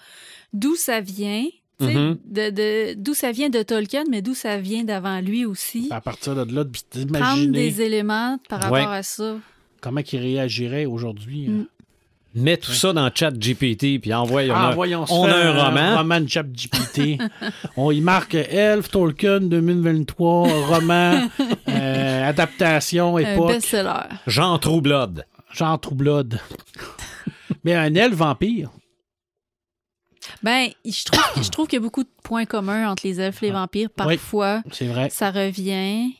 d'où 0.52 0.74
ça 0.76 1.00
vient, 1.00 1.46
tu 1.80 1.86
sais, 1.86 1.94
Mhm. 1.94 2.18
de- 2.24 2.50
de- 2.50 2.94
d'où 2.94 3.14
ça 3.14 3.30
vient 3.32 3.48
de 3.48 3.62
Tolkien, 3.62 4.04
mais 4.10 4.22
d'où 4.22 4.34
ça 4.34 4.58
vient 4.58 4.82
d'avant 4.84 5.20
lui 5.20 5.44
aussi. 5.46 5.86
à 5.90 6.00
partir 6.00 6.34
de 6.34 6.40
là, 6.52 6.64
Prendre 6.64 6.72
d'imaginer 6.92 7.50
des 7.52 7.80
éléments 7.82 8.38
par 8.48 8.60
rapport 8.60 8.72
Ouais. 8.90 8.96
à 8.96 9.02
ça. 9.04 9.36
comment 9.80 10.00
il 10.12 10.18
réagirait 10.18 10.84
aujourd'hui. 10.86 11.48
Mm. 11.48 11.66
Mets 12.34 12.58
tout 12.58 12.72
ça 12.72 12.92
dans 12.92 13.10
chat 13.12 13.30
GPT 13.32 14.00
puis 14.00 14.12
envoie. 14.14 14.42
on 14.42 14.52
Ah, 14.54 14.74
on 15.10 15.24
a 15.24 15.34
un 15.34 15.64
roman. 15.64 15.96
roman 15.96 16.20
de 16.20 16.28
Chap 16.28 16.46
GPT. 16.48 17.18
on 17.76 17.90
y 17.90 18.00
marque 18.00 18.34
Elf, 18.34 18.90
Tolkien 18.90 19.40
2023, 19.40 20.66
roman, 20.66 21.26
euh, 21.68 22.28
adaptation, 22.28 23.16
Un 23.16 23.20
époque, 23.34 23.48
best-seller. 23.48 24.08
Jean 24.26 24.58
Troublode. 24.58 25.24
genre 25.52 25.80
True 25.80 25.94
Blood. 25.94 26.38
Mais 27.64 27.74
un 27.74 27.94
elfe 27.94 28.14
vampire. 28.14 28.70
Ben, 30.42 30.68
je 30.84 31.04
trouve, 31.04 31.42
je 31.44 31.48
trouve 31.48 31.66
qu'il 31.66 31.78
y 31.78 31.82
a 31.82 31.82
beaucoup 31.82 32.04
de 32.04 32.10
points 32.22 32.44
communs 32.44 32.88
entre 32.90 33.06
les 33.06 33.20
elfes 33.20 33.42
et 33.42 33.46
les 33.46 33.52
vampires. 33.52 33.88
Ah. 33.98 34.06
Oui. 34.06 34.16
Parfois, 34.16 34.62
C'est 34.70 34.86
vrai. 34.86 35.08
ça 35.10 35.30
revient. 35.30 36.12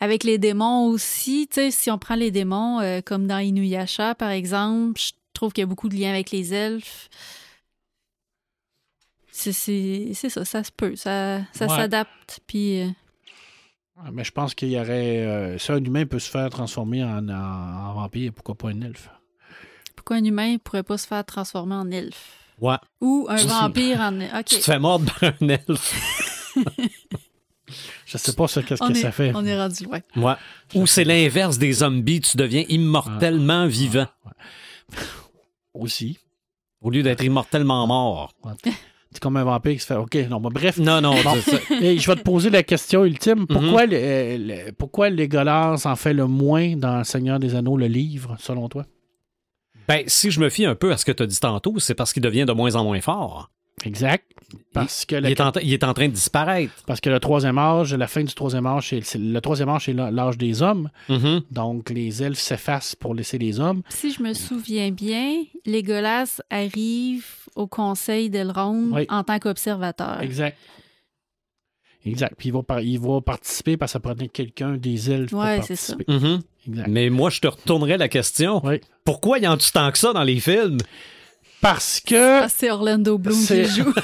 Avec 0.00 0.24
les 0.24 0.38
démons 0.38 0.86
aussi, 0.86 1.48
tu 1.48 1.60
sais, 1.60 1.70
si 1.70 1.90
on 1.90 1.98
prend 1.98 2.14
les 2.14 2.30
démons, 2.30 2.80
euh, 2.80 3.00
comme 3.04 3.26
dans 3.26 3.38
Inuyasha, 3.38 4.14
par 4.14 4.30
exemple, 4.30 5.00
je 5.00 5.10
trouve 5.42 5.52
qu'il 5.52 5.62
y 5.62 5.64
a 5.64 5.66
beaucoup 5.66 5.88
de 5.88 5.96
liens 5.96 6.10
avec 6.10 6.30
les 6.30 6.54
elfes. 6.54 7.08
C'est- 9.32 10.14
ça, 10.14 10.44
ça 10.44 10.62
se 10.62 10.70
peut, 10.70 10.94
ça, 10.94 11.40
ça 11.52 11.66
Ouais. 11.66 11.74
s'adapte. 11.76 12.38
Puis, 12.46 12.82
euh, 12.82 12.88
Mais 14.12 14.22
je 14.24 14.30
pense 14.30 14.54
qu'il 14.54 14.68
y 14.70 14.78
aurait. 14.78 15.18
euh, 15.26 15.58
si 15.58 15.72
un 15.72 15.82
humain 15.82 16.06
peut 16.06 16.18
se 16.20 16.30
faire 16.30 16.48
transformer 16.50 17.02
en, 17.02 17.28
en- 17.28 17.32
en 17.90 17.94
vampire, 17.94 18.32
pourquoi 18.32 18.54
pas 18.56 18.68
un 18.68 18.80
elfe? 18.82 19.08
pourquoi 19.96 20.16
un 20.16 20.24
humain 20.24 20.52
ne 20.54 20.56
pourrait 20.58 20.82
pas 20.82 20.98
se 20.98 21.06
faire 21.06 21.24
transformer 21.24 21.74
en 21.76 21.90
elfe? 21.90 22.32
Ouais. 22.60 22.76
Ou 23.00 23.26
un 23.28 23.36
vampire 23.44 24.00
en... 24.00 24.18
Tu 24.46 24.56
te 24.56 24.64
fais 24.64 24.78
mordre 24.78 25.12
par 25.12 25.32
un 25.40 25.48
elfe. 25.48 26.54
Je 28.06 28.18
sais 28.18 28.32
pas 28.34 28.46
ça, 28.48 28.62
qu'est-ce 28.62 28.82
que 28.82 28.92
est, 28.92 28.94
ça 29.00 29.12
fait. 29.12 29.32
on 29.34 29.44
est 29.44 29.56
rendu 29.56 29.84
loin. 29.84 30.00
Ouais. 30.16 30.34
Ou 30.74 30.86
c'est 30.86 31.04
l'inverse 31.04 31.56
des 31.58 31.72
zombies. 31.72 32.20
Tu 32.20 32.36
deviens 32.36 32.64
immortellement 32.68 33.66
vivant 33.66 34.06
Aussi. 35.74 36.18
au 36.80 36.90
lieu 36.90 37.02
d'être 37.02 37.22
immortellement 37.24 37.86
mort. 37.86 38.32
C'est 39.14 39.20
comme 39.20 39.36
un 39.36 39.44
vampire 39.44 39.72
qui 39.74 39.78
se 39.80 39.86
fait. 39.86 39.94
OK, 39.96 40.14
non, 40.30 40.40
mais 40.40 40.48
bref. 40.50 40.78
Non, 40.78 41.00
non. 41.02 41.14
Bon. 41.22 41.34
Et 41.82 41.98
je 41.98 42.10
vais 42.10 42.16
te 42.16 42.22
poser 42.22 42.48
la 42.48 42.62
question 42.62 43.00
Mhm. 43.02 43.06
ultime. 43.08 43.46
Pourquoi, 43.46 43.84
le, 43.84 43.96
euh, 43.96 44.38
le- 44.38 44.72
pourquoi 44.72 45.10
Legolas 45.10 45.82
en 45.84 45.96
fait 45.96 46.14
le 46.14 46.26
moins 46.26 46.76
dans 46.76 46.98
Le 46.98 47.04
Seigneur 47.04 47.38
des 47.38 47.54
Anneaux, 47.54 47.76
le 47.76 47.88
livre, 47.88 48.36
selon 48.38 48.68
toi? 48.70 48.86
Ben, 49.86 50.02
si 50.06 50.30
je 50.30 50.40
me 50.40 50.48
fie 50.48 50.64
un 50.64 50.74
peu 50.74 50.92
à 50.92 50.96
ce 50.96 51.04
que 51.04 51.12
tu 51.12 51.22
as 51.22 51.26
dit 51.26 51.38
tantôt, 51.38 51.78
c'est 51.78 51.94
parce 51.94 52.12
qu'il 52.14 52.22
devient 52.22 52.46
de 52.46 52.52
moins 52.52 52.74
en 52.74 52.84
moins 52.84 53.00
fort. 53.02 53.50
Exact. 53.84 54.24
Parce 54.74 55.04
que, 55.06 55.16
Il 55.16 55.26
est, 55.26 55.40
en, 55.40 55.50
il 55.62 55.72
est 55.72 55.82
en 55.84 55.94
train 55.94 56.08
de 56.08 56.12
disparaître. 56.12 56.72
parce 56.86 57.00
que 57.00 57.08
le 57.10 57.18
troisième 57.20 57.56
âge, 57.58 57.94
la 57.94 58.06
fin 58.06 58.22
du 58.22 58.34
troisième 58.34 58.66
âge, 58.66 58.88
c'est, 58.90 59.00
c'est- 59.02 59.18
le 59.18 59.40
troisième 59.40 59.68
âge, 59.70 59.86
c'est 59.86 59.92
l'âge 59.94 60.36
des 60.38 60.60
hommes. 60.62 60.90
Mhm. 61.08 61.42
Donc, 61.50 61.88
les 61.90 62.22
elfes 62.22 62.38
s'effacent 62.38 62.94
pour 62.94 63.14
laisser 63.14 63.38
les 63.38 63.60
hommes. 63.60 63.82
Si 63.88 64.12
je 64.12 64.22
me 64.22 64.34
souviens 64.34 64.90
bien, 64.90 65.42
Legolas 65.66 66.40
arrive 66.50 67.26
au 67.56 67.66
conseil 67.66 68.28
d'Elrond 68.30 68.90
Oui. 68.92 69.06
en 69.08 69.24
tant 69.24 69.38
qu'observateur. 69.38 70.20
Exact. 70.20 70.56
Exact. 72.04 72.34
Puis 72.36 72.48
il 72.48 72.52
va, 72.52 72.62
par- 72.62 72.80
il 72.80 72.98
va 72.98 73.20
participer 73.20 73.76
parce 73.76 73.90
que 73.92 73.94
ça 73.94 74.00
prenait 74.00 74.28
quelqu'un 74.28 74.76
des 74.76 75.10
elfes 75.10 75.30
pour 75.30 75.40
Ouais, 75.40 75.60
c'est 75.62 75.76
ça. 75.76 75.94
participer. 75.96 76.12
Mhm. 76.28 76.40
Exact. 76.68 76.88
Mais 76.88 77.10
moi, 77.10 77.30
je 77.30 77.40
te 77.40 77.46
retournerai 77.46 77.96
la 77.96 78.08
question. 78.08 78.60
Oui. 78.64 78.80
Pourquoi 79.04 79.38
y 79.38 79.46
en 79.46 79.52
a 79.54 79.56
tant 79.72 79.90
que 79.92 79.98
ça 79.98 80.12
dans 80.12 80.24
les 80.24 80.40
films? 80.40 80.78
Parce 81.62 82.00
que. 82.00 82.42
Ah, 82.42 82.48
c'est 82.50 82.70
Orlando 82.70 83.16
Bloom 83.16 83.38
qui 83.46 83.64
joue. 83.64 83.94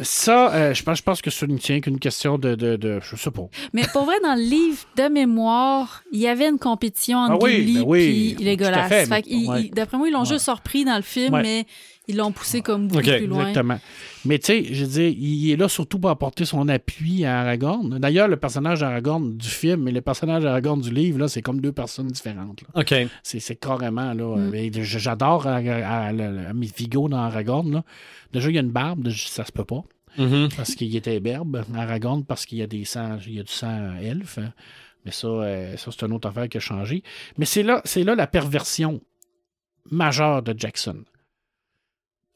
Ça, 0.00 0.54
euh, 0.54 0.74
je, 0.74 0.82
pense, 0.84 0.98
je 0.98 1.02
pense 1.02 1.20
que 1.20 1.30
ce 1.30 1.44
ne 1.44 1.58
tient 1.58 1.80
qu'une 1.80 1.98
question 1.98 2.38
de, 2.38 2.54
de, 2.54 2.76
de- 2.76 3.00
Je 3.02 3.16
sais 3.16 3.32
pas. 3.32 3.48
Mais 3.72 3.82
pour 3.92 4.04
vrai, 4.04 4.14
dans 4.22 4.36
le 4.36 4.42
livre 4.42 4.84
de 4.96 5.08
mémoire, 5.08 6.04
il 6.12 6.20
y 6.20 6.28
avait 6.28 6.48
une 6.48 6.58
compétition 6.60 7.18
entre 7.18 7.32
Ah 7.32 7.38
oui, 7.44 7.56
Gimli 7.56 7.74
ben 7.74 7.84
oui, 7.84 8.36
et 8.38 8.44
Legolas. 8.44 8.88
fait, 8.88 9.10
ouais. 9.10 9.70
D'après 9.74 9.96
moi, 9.98 10.06
ils 10.08 10.12
l'ont 10.12 10.20
Ouais. 10.20 10.24
juste 10.26 10.44
surpris 10.44 10.84
dans 10.84 10.94
le 10.94 11.02
film, 11.02 11.34
Ouais. 11.34 11.42
mais 11.42 11.66
ils 12.06 12.16
l'ont 12.16 12.30
poussé 12.30 12.60
comme 12.62 12.86
beaucoup 12.86 13.00
Ok, 13.00 13.16
plus 13.16 13.26
loin. 13.26 13.48
Exactement. 13.48 13.80
Mais 14.28 14.38
tu 14.38 14.46
sais, 14.46 14.64
je 14.74 14.84
veux 14.84 14.90
dire, 14.90 15.08
il 15.16 15.50
est 15.50 15.56
là 15.56 15.68
surtout 15.68 15.98
pour 15.98 16.10
apporter 16.10 16.44
son 16.44 16.68
appui 16.68 17.24
à 17.24 17.40
Aragorn. 17.40 17.98
D'ailleurs, 17.98 18.28
le 18.28 18.36
personnage 18.36 18.80
d'Aragorn 18.80 19.36
du 19.38 19.48
film 19.48 19.88
et 19.88 19.92
le 19.92 20.02
personnage 20.02 20.42
d'Aragorn 20.42 20.80
du 20.80 20.90
livre, 20.92 21.18
là, 21.18 21.28
c'est 21.28 21.40
comme 21.40 21.60
deux 21.62 21.72
personnes 21.72 22.08
différentes. 22.08 22.60
là. 22.62 22.68
OK. 22.82 22.94
C'est, 23.22 23.56
carrément, 23.56 24.12
là. 24.12 24.36
Mm. 24.36 24.54
euh, 24.54 24.82
J'adore 24.82 25.46
à 25.46 25.60
Vigo 26.76 27.08
dans 27.08 27.18
Aragorn, 27.18 27.72
là. 27.72 27.84
Déjà, 28.32 28.50
il 28.50 28.54
y 28.54 28.58
a 28.58 28.60
une 28.60 28.70
barbe, 28.70 29.08
ça 29.10 29.44
se 29.46 29.52
peut 29.52 29.64
pas. 29.64 29.82
Mhm. 30.18 30.48
Parce 30.56 30.74
qu'il 30.74 30.94
était 30.94 31.20
berbe, 31.20 31.64
Aragorn, 31.74 32.24
parce 32.24 32.44
qu'il 32.44 32.58
y 32.58 32.62
a 32.62 32.66
des 32.66 32.84
sangs, 32.84 33.18
il 33.26 33.34
y 33.34 33.40
a 33.40 33.42
du 33.44 33.52
sang 33.52 33.94
elfe. 34.02 34.38
hein. 34.38 34.52
Mais 35.04 35.12
ça, 35.12 35.26
euh, 35.28 35.76
ça 35.76 35.90
c'est 35.90 36.04
une 36.04 36.12
autre 36.12 36.28
affaire 36.28 36.48
qui 36.48 36.58
a 36.58 36.60
changé. 36.60 37.02
Mais 37.38 37.44
c'est 37.46 37.62
là, 37.62 37.80
c'est 37.84 38.04
là 38.04 38.14
la 38.14 38.26
perversion 38.26 39.00
majeure 39.90 40.42
de 40.42 40.54
Jackson. 40.58 41.04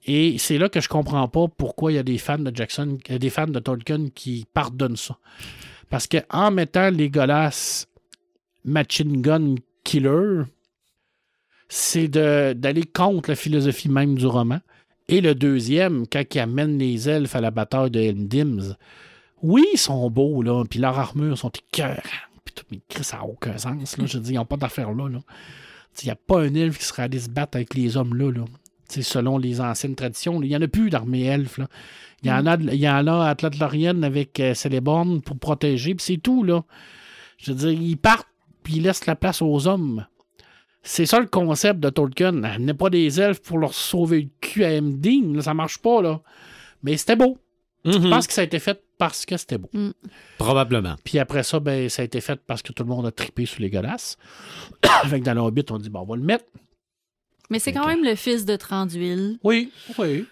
Et 0.05 0.37
c'est 0.39 0.59
là 0.59 0.69
que 0.69 0.81
je 0.81 0.89
comprends 0.89 1.29
pas 1.29 1.47
pourquoi 1.49 1.93
il 1.93 1.95
y 1.95 1.99
a 1.99 2.03
des 2.03 2.19
fans 2.19 2.39
de 2.39 2.55
Jackson, 2.55 2.99
euh, 3.11 3.19
des 3.19 3.31
fans 3.31 3.47
de 3.47 3.59
Tolkien 3.61 4.09
qui 4.15 4.47
pardonnent 4.53 4.97
ça. 4.97 5.19
Parce 5.91 6.07
que 6.07 6.19
en 6.31 6.51
mettant 6.51 6.91
Legolas 6.91 7.87
Machine 8.65 9.20
Gun 9.20 9.57
Killer, 9.85 10.43
c'est 11.69 12.09
d'aller 12.09 12.85
contre 12.85 13.31
la 13.31 13.37
philosophie 13.37 13.89
même 13.89 14.16
du 14.16 14.27
roman. 14.27 14.61
Et 15.09 15.20
le 15.20 15.35
deuxième, 15.35 16.07
quand 16.07 16.23
il 16.35 16.39
amène 16.39 16.79
les 16.79 17.09
elfes 17.09 17.35
à 17.35 17.41
la 17.41 17.51
bataille 17.51 17.91
de 17.91 18.01
Helmdims, 18.01 18.77
oui, 19.43 19.65
ils 19.73 19.79
sont 19.79 20.09
beaux, 20.11 20.43
là, 20.43 20.65
puis 20.69 20.79
leurs 20.79 20.99
armures 20.99 21.37
sont 21.37 21.51
écœurantes, 21.51 22.03
puis 22.45 22.55
mais 22.70 23.03
ça 23.03 23.19
n'a 23.19 23.24
aucun 23.24 23.59
sens, 23.59 23.99
là. 23.99 24.07
Je 24.07 24.19
dis, 24.19 24.33
ils 24.33 24.37
n'ont 24.37 24.45
pas 24.45 24.57
d'affaires 24.57 24.93
là, 24.93 25.09
là. 25.09 25.19
Il 26.03 26.07
n'y 26.07 26.11
a 26.11 26.16
pas 26.16 26.41
un 26.41 26.55
elfe 26.55 26.79
qui 26.79 26.85
serait 26.85 27.03
allé 27.03 27.19
se 27.19 27.29
battre 27.29 27.57
avec 27.57 27.74
les 27.74 27.97
hommes 27.97 28.15
là, 28.15 28.31
là. 28.31 28.45
Selon 29.01 29.39
les 29.39 29.60
anciennes 29.60 29.94
traditions, 29.94 30.43
il 30.43 30.48
n'y 30.48 30.56
en 30.56 30.62
a 30.62 30.69
plus 30.69 30.90
d'armée 30.90 31.24
elfe, 31.24 31.59
là. 31.59 31.69
Il 32.23 32.28
y 32.28 32.32
en 32.32 32.47
a, 32.47 32.55
il 32.55 32.74
y 32.74 32.89
en 32.89 33.06
a 33.09 33.28
à 33.28 33.35
Tlathlorien 33.35 34.05
avec 34.05 34.39
euh, 34.39 34.55
Celeborn 34.55 35.23
pour 35.23 35.39
protéger, 35.39 35.94
puis 35.94 36.05
c'est 36.05 36.19
tout, 36.19 36.44
là. 36.44 36.62
Je 37.36 37.52
veux 37.52 37.59
dire, 37.59 37.70
ils 37.70 37.97
partent, 37.97 38.28
puis 38.62 38.77
ils 38.77 38.82
laissent 38.82 39.06
la 39.06 39.16
place 39.16 39.43
aux 39.43 39.66
hommes. 39.66 40.06
C'est 40.85 41.06
ça 41.06 41.19
le 41.19 41.27
concept 41.27 41.81
de 41.81 41.90
Tolkien. 41.90 42.43
Amenez 42.44 42.74
pas 42.74 42.90
des 42.90 43.20
elfes 43.20 43.40
pour 43.40 43.59
leur 43.59 43.74
sauver 43.74 44.23
le 44.23 44.28
cul 44.40 44.64
à 44.64 44.81
MD. 44.81 45.35
Là, 45.35 45.43
ça 45.43 45.55
marche 45.55 45.78
pas, 45.78 46.02
là. 46.02 46.20
Mais 46.82 46.97
c'était 46.97 47.16
beau. 47.16 47.39
Je 47.85 47.98
pense 47.98 48.28
que 48.28 48.32
ça 48.32 48.43
a 48.43 48.44
été 48.44 48.60
fait 48.60 48.81
parce 48.97 49.27
que 49.27 49.36
c'était 49.36 49.59
beau. 49.59 49.70
Probablement. 50.39 50.94
Puis 51.02 51.19
après 51.19 51.43
ça, 51.43 51.59
ben, 51.59 51.89
ça 51.89 52.02
a 52.02 52.05
été 52.05 52.20
fait 52.20 52.40
parce 52.47 52.62
que 52.62 52.73
tout 52.73 52.85
le 52.85 52.89
monde 52.89 53.06
a 53.06 53.10
trippé 53.10 53.47
sur 53.47 53.60
les 53.60 53.70
godasses. 53.70 54.16
que 54.82 55.16
dans 55.19 55.35
le 55.35 55.40
Hobbit, 55.40 55.64
on 55.70 55.78
dit, 55.78 55.90
bon, 55.90 56.01
on 56.01 56.05
va 56.05 56.16
le 56.16 56.23
mettre. 56.23 56.44
Mais 57.53 57.59
c'est 57.59 57.73
quand 57.73 57.87
même 57.87 58.03
le 58.03 58.15
fils 58.15 58.45
de 58.45 58.57
Tranduil. 58.57 59.39
Oui, 59.45 59.70
oui. 59.99 60.27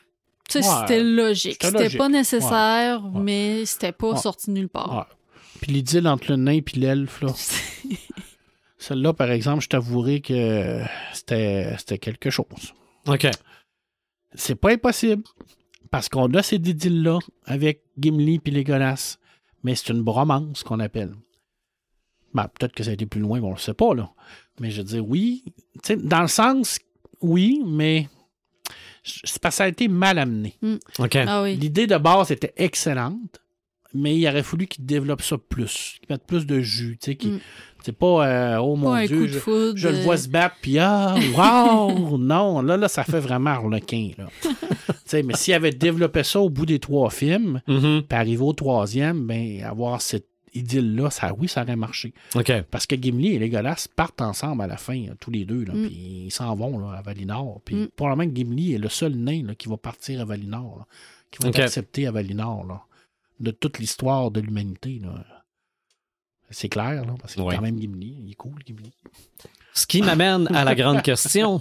Tu 0.49 0.61
sais, 0.63 0.69
Ouais. 0.69 0.75
c'était 0.81 1.03
logique. 1.05 1.59
C'était 1.63 1.97
pas 1.97 2.09
nécessaire, 2.09 3.05
Ouais. 3.05 3.21
mais 3.21 3.65
c'était 3.67 3.93
pas 3.93 4.13
Ouais. 4.13 4.17
sorti 4.19 4.51
nulle 4.51 4.69
part. 4.69 4.97
Ouais. 4.97 5.17
Puis 5.61 5.71
l'idylle 5.73 6.09
entre 6.09 6.31
le 6.31 6.37
nain 6.37 6.53
et 6.59 6.65
l'elfe, 6.79 7.21
là. 7.23 7.33
Celle-là, 8.79 9.13
par 9.13 9.31
exemple, 9.31 9.63
je 9.63 9.69
t'avouerai 9.69 10.21
que 10.23 10.81
c'était 11.13 11.77
c'était 11.79 11.99
quelque 11.99 12.31
chose. 12.31 12.47
OK. 13.07 13.29
C'est 14.35 14.55
pas 14.55 14.73
impossible. 14.73 15.23
Parce 15.91 16.09
qu'on 16.09 16.33
a 16.35 16.43
ces 16.43 16.57
idylles-là 16.57 17.19
avec 17.45 17.83
Gimli 17.99 18.39
puis 18.39 18.53
Legolas. 18.53 19.19
Mais 19.63 19.75
c'est 19.75 19.91
une 19.93 20.03
bromance 20.03 20.63
qu'on 20.63 20.81
appelle. 20.81 21.13
Ben, 22.33 22.49
peut-être 22.49 22.73
que 22.73 22.83
ça 22.83 22.91
a 22.91 22.93
été 22.95 23.05
plus 23.07 23.21
loin, 23.21 23.41
mais 23.41 23.47
on 23.47 23.51
le 23.53 23.59
sait 23.59 23.75
pas, 23.75 23.93
là. 23.95 24.11
Mais 24.61 24.71
je 24.71 24.79
veux 24.79 24.85
dire, 24.87 25.07
oui. 25.07 25.45
Tu 25.75 25.81
sais, 25.85 25.97
dans 25.97 26.23
le 26.23 26.29
sens, 26.29 26.79
oui, 27.23 27.63
mais 27.67 28.09
c'est 29.03 29.41
parce 29.41 29.55
que 29.55 29.59
ça 29.59 29.65
a 29.65 29.69
été 29.69 29.89
mal 29.89 30.19
amené. 30.19 30.55
OK. 30.99 31.17
Ah 31.17 31.43
oui. 31.43 31.57
L'idée 31.57 31.87
de 31.87 31.97
base 31.97 32.31
était 32.31 32.53
excellente, 32.57 33.41
mais 33.95 34.17
il 34.17 34.27
aurait 34.29 34.43
fallu 34.43 34.67
qu'ils 34.67 34.85
développent 34.87 35.23
ça 35.23 35.37
plus, 35.39 35.97
qu'ils 36.01 36.07
mettent 36.15 36.27
plus 36.27 36.47
de 36.47 36.61
jus, 36.61 36.99
tu 37.01 37.11
sais, 37.13 37.17
qu'ils- 37.17 37.33
Mm. 37.33 37.41
c'est 37.85 37.97
pas 37.97 38.27
euh, 38.29 38.57
oh 38.59 38.77
mon 38.77 39.05
dieu, 39.07 39.27
je, 39.27 39.39
foudre. 39.39 39.77
je 39.77 39.89
le 39.89 39.97
euh, 39.99 40.03
vois 40.03 40.17
se 40.19 40.29
battre 40.29 40.55
puis 40.61 40.79
ah 40.79 41.17
wow, 41.35 42.19
non, 42.19 42.61
là 42.63 42.77
là 42.77 42.89
ça 42.89 43.03
fait 43.05 43.19
vraiment 43.21 43.51
harlequin 43.51 44.11
là. 44.19 44.27
Tu 45.11 45.17
sais, 45.17 45.23
mais 45.25 45.35
s'il 45.35 45.55
avait 45.55 45.73
développé 45.73 46.23
ça 46.23 46.39
au 46.41 46.51
bout 46.51 46.67
des 46.67 46.79
trois 46.79 47.11
films, 47.11 47.61
Mhm. 47.67 48.03
puis 48.09 48.17
arrivé 48.17 48.43
au 48.45 48.53
troisième, 48.53 49.27
ben 49.27 49.61
avoir 49.65 50.01
cette 50.03 50.29
idylle 50.55 50.95
là, 50.97 51.11
ça 51.11 51.33
oui, 51.39 51.49
ça 51.49 51.63
aurait 51.63 51.77
marché. 51.77 52.13
Parce 52.71 52.87
que 52.87 52.97
Gimli 52.97 53.35
et 53.35 53.39
Legolas 53.39 53.87
partent 53.97 54.21
ensemble 54.21 54.63
à 54.63 54.67
la 54.67 54.77
fin, 54.77 54.95
hein, 55.11 55.15
tous 55.21 55.31
les 55.31 55.45
deux, 55.45 55.65
là, 55.65 55.75
Mm. 55.75 55.87
puis 55.87 55.95
ils 56.27 56.31
s'en 56.31 56.55
vont 56.55 56.79
là, 56.79 56.97
à 56.99 57.03
Valinor. 57.03 57.61
Puis 57.65 57.77
Mm. 57.77 57.89
probablement 57.97 58.31
que 58.31 58.37
Gimli 58.37 58.75
est 58.75 58.79
le 58.79 58.89
seul 58.89 59.15
nain 59.15 59.43
là, 59.47 59.55
qui 59.55 59.69
va 59.69 59.77
partir 59.77 60.21
à 60.21 60.25
Valinor, 60.25 60.79
là, 60.79 60.87
qui 61.31 61.43
va 61.43 61.49
Ok. 61.51 61.57
être 61.59 61.65
accepté 61.65 62.07
à 62.07 62.11
Valinor, 62.13 62.65
là, 62.67 62.83
de 63.41 63.51
toute 63.51 63.79
l'histoire 63.79 64.31
de 64.31 64.41
l'humanité. 64.41 65.01
là. 65.03 65.25
C'est 66.53 66.69
clair, 66.69 67.05
là, 67.07 67.15
parce 67.21 67.37
que 67.37 67.41
Ouais. 67.43 67.55
quand 67.55 67.63
même 67.63 67.79
Gimli, 67.81 68.17
il 68.25 68.31
est 68.33 68.35
cool, 68.35 68.57
Gimli. 68.67 68.91
Ce 69.73 69.87
qui 69.87 70.03
m'amène 70.03 70.49
à 70.55 70.65
la 70.65 70.75
grande 70.75 71.01
question. 71.03 71.61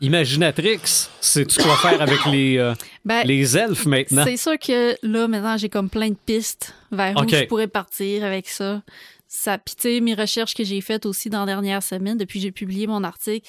Imaginatrix, 0.00 1.08
sais-tu 1.20 1.60
quoi 1.60 1.76
faire 1.76 2.00
avec 2.00 2.24
les, 2.26 2.56
euh, 2.58 2.72
ben, 3.04 3.22
les 3.26 3.56
elfes 3.58 3.84
maintenant? 3.86 4.24
C'est 4.24 4.36
sûr 4.36 4.58
que 4.58 4.94
là, 5.02 5.26
maintenant, 5.26 5.56
j'ai 5.56 5.68
comme 5.68 5.90
plein 5.90 6.10
de 6.10 6.16
pistes 6.26 6.74
vers 6.92 7.16
Ok. 7.16 7.26
où 7.26 7.34
je 7.34 7.44
pourrais 7.44 7.66
partir 7.66 8.24
avec 8.24 8.48
ça. 8.48 8.82
ça 9.26 9.58
Puis, 9.58 9.74
tu 9.74 9.82
sais, 9.82 10.00
mes 10.00 10.14
recherches 10.14 10.54
que 10.54 10.62
j'ai 10.62 10.80
faites 10.80 11.04
aussi 11.04 11.30
dans 11.30 11.40
la 11.40 11.46
dernière 11.46 11.82
semaine, 11.82 12.16
depuis 12.16 12.38
que 12.38 12.44
j'ai 12.44 12.52
publié 12.52 12.86
mon 12.86 13.02
article, 13.02 13.48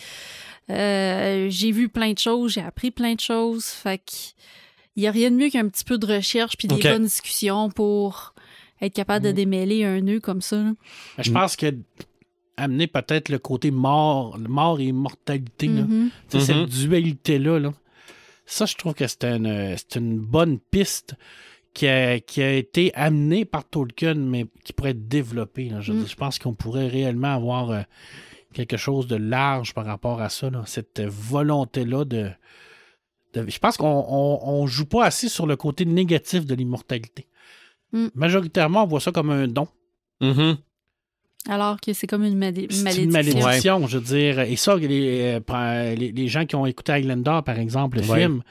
euh, 0.71 1.47
j'ai 1.49 1.71
vu 1.71 1.87
plein 1.87 2.13
de 2.13 2.19
choses, 2.19 2.53
j'ai 2.53 2.61
appris 2.61 2.89
plein 2.89 3.13
de 3.13 3.19
choses. 3.19 3.65
Fait 3.65 3.99
qu'il 4.03 4.33
n'y 4.97 5.07
a 5.07 5.11
rien 5.11 5.29
de 5.29 5.35
mieux 5.35 5.49
qu'un 5.49 5.67
petit 5.67 5.83
peu 5.83 5.99
de 5.99 6.07
recherche 6.15 6.57
puis 6.57 6.67
des 6.67 6.75
Ok. 6.75 6.83
bonnes 6.83 7.03
discussions 7.05 7.69
pour 7.69 8.33
être 8.81 8.93
capable 8.93 9.25
de 9.25 9.31
démêler 9.31 9.83
un 9.83 10.01
nœud 10.01 10.19
comme 10.19 10.41
ça. 10.41 10.55
là. 10.57 10.71
Mais 11.17 11.23
Je 11.23 11.31
pense 11.31 11.55
que 11.55 11.67
amener 12.59 12.87
peut-être 12.87 13.29
le 13.29 13.39
côté 13.39 13.71
mort, 13.71 14.37
mort 14.39 14.79
et 14.79 14.91
là. 14.91 15.85
Sais, 16.27 16.37
Mhm. 16.37 16.43
cette 16.43 16.65
dualité-là, 16.69 17.59
là, 17.59 17.73
ça, 18.45 18.65
je 18.65 18.75
trouve 18.75 18.93
que 18.93 19.07
c'est 19.07 19.23
une, 19.25 19.75
c'est 19.77 19.95
une 19.99 20.17
bonne 20.19 20.59
piste 20.59 21.15
qui 21.73 21.87
a, 21.87 22.19
qui 22.19 22.41
a 22.41 22.53
été 22.53 22.91
amenée 22.95 23.45
par 23.45 23.63
Tolkien, 23.63 24.15
mais 24.15 24.45
qui 24.63 24.73
pourrait 24.73 24.91
être 24.91 25.07
développée. 25.07 25.69
là. 25.69 25.81
Je, 25.81 25.93
veux 25.93 26.01
Mm. 26.03 26.07
je 26.07 26.15
pense 26.15 26.39
qu'on 26.39 26.53
pourrait 26.55 26.87
réellement 26.87 27.33
avoir 27.35 27.69
euh, 27.69 27.81
quelque 28.53 28.75
chose 28.77 29.05
de 29.07 29.15
large 29.15 29.73
par 29.75 29.85
rapport 29.85 30.19
à 30.21 30.29
ça, 30.29 30.49
là. 30.49 30.63
cette 30.65 31.01
volonté-là 31.01 32.05
de, 32.05 32.29
de- 33.35 33.45
Je 33.47 33.59
pense 33.59 33.77
qu'on 33.77 34.05
on, 34.09 34.39
on 34.43 34.65
joue 34.67 34.85
pas 34.87 35.05
assez 35.05 35.29
sur 35.29 35.45
le 35.45 35.55
côté 35.55 35.85
négatif 35.85 36.45
de 36.47 36.55
l'immortalité. 36.55 37.27
Mm. 37.93 38.07
Majoritairement, 38.15 38.83
on 38.83 38.87
voit 38.87 38.99
ça 38.99 39.11
comme 39.11 39.29
un 39.29 39.47
don. 39.47 39.67
Mhm. 40.21 40.57
Alors 41.47 41.79
que 41.79 41.93
c'est 41.93 42.05
comme 42.07 42.23
une, 42.23 42.31
C'est 42.31 42.35
malédiction. 42.37 43.03
une 43.03 43.11
malédiction, 43.11 43.87
je 43.87 43.97
veux 43.97 44.03
dire. 44.03 44.39
Et 44.41 44.55
ça, 44.55 44.75
les, 44.75 45.21
euh, 45.35 45.39
pra- 45.39 45.95
les, 45.95 46.11
les 46.11 46.27
gens 46.27 46.45
qui 46.45 46.55
ont 46.55 46.65
écouté 46.65 46.91
Highlander, 46.91 47.39
par 47.45 47.57
exemple, 47.57 47.99
le 47.99 48.05
Ouais. 48.07 48.19
film, 48.19 48.43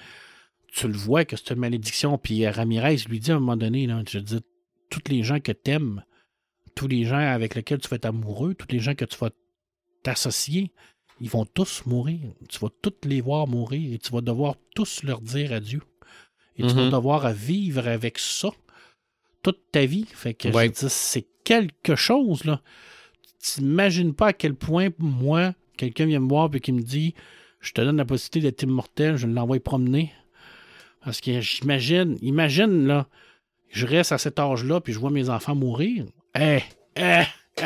tu 0.73 0.89
le 0.89 0.95
vois 0.95 1.25
que 1.25 1.37
c'est 1.37 1.51
une 1.51 1.61
malédiction. 1.61 2.17
Puis 2.19 2.45
euh, 2.47 2.51
Ramirez 2.51 2.97
lui 3.09 3.21
dit 3.21 3.31
à 3.31 3.37
un 3.37 3.41
moment 3.41 3.57
donné, 3.57 3.87
là, 3.87 4.03
je 4.09 4.19
veux 4.19 4.25
dire, 4.25 4.41
tous 4.91 5.03
les 5.11 5.23
gens 5.23 5.39
que 5.39 5.53
t'aimes, 5.53 6.03
tous 6.75 6.89
les 6.89 7.05
gens 7.05 7.19
avec 7.19 7.55
lesquels 7.55 7.79
tu 7.79 7.89
vas 7.89 7.97
être 7.97 8.07
amoureux, 8.07 8.55
tous 8.55 8.69
les 8.71 8.81
gens 8.81 8.95
que 8.95 9.05
tu 9.05 9.17
vas 9.19 9.31
t'associer, 10.03 10.73
ils 11.21 11.29
vont 11.29 11.45
tous 11.45 11.83
mourir. 11.87 12.21
Tu 12.49 12.59
vas 12.59 12.69
tous 12.83 12.95
les 13.05 13.21
voir 13.21 13.47
mourir 13.47 13.93
et 13.95 13.99
tu 13.99 14.13
vas 14.13 14.21
devoir 14.21 14.55
tous 14.75 15.03
leur 15.03 15.21
dire 15.21 15.53
adieu. 15.53 15.83
Et 16.57 16.63
tu 16.67 16.75
vas 16.75 16.85
Mhm. 16.85 16.91
devoir 16.91 17.31
vivre 17.33 17.87
avec 17.87 18.19
ça 18.19 18.49
toute 19.43 19.61
ta 19.73 19.85
vie. 19.87 20.07
Fait 20.13 20.35
que 20.35 20.49
Ouais. 20.49 20.71
c'est 20.75 21.27
quelque 21.45 21.97
chose, 21.97 22.45
là. 22.45 22.61
Tu 23.43 23.63
n'imagines 23.63 24.15
pas 24.15 24.29
à 24.29 24.33
quel 24.33 24.55
point, 24.55 24.89
moi, 24.99 25.55
quelqu'un 25.77 26.07
vient 26.07 26.21
me 26.21 26.29
voir 26.29 26.51
et 26.55 26.61
qui 26.61 26.73
me 26.73 26.83
dit 26.83 27.15
Je 27.61 27.73
te 27.73 27.81
donne 27.81 27.97
la 27.97 28.05
possibilité 28.05 28.41
d'être 28.49 28.63
immortel, 28.63 29.17
je 29.17 29.27
l'envoie 29.27 29.59
promener. 29.61 30.13
Parce 31.05 31.21
que 31.21 31.41
j'imagine, 31.41 32.17
imagine, 32.23 32.87
là, 32.87 33.07
je 33.69 33.87
reste 33.87 34.13
à 34.13 34.19
cet 34.19 34.39
âge-là, 34.39 34.81
puis 34.81 34.93
je 34.93 34.99
vois 34.99 35.11
mes 35.11 35.29
enfants 35.31 35.55
mourir. 35.55 36.05
Eh, 36.39 36.61
eh, 36.97 37.23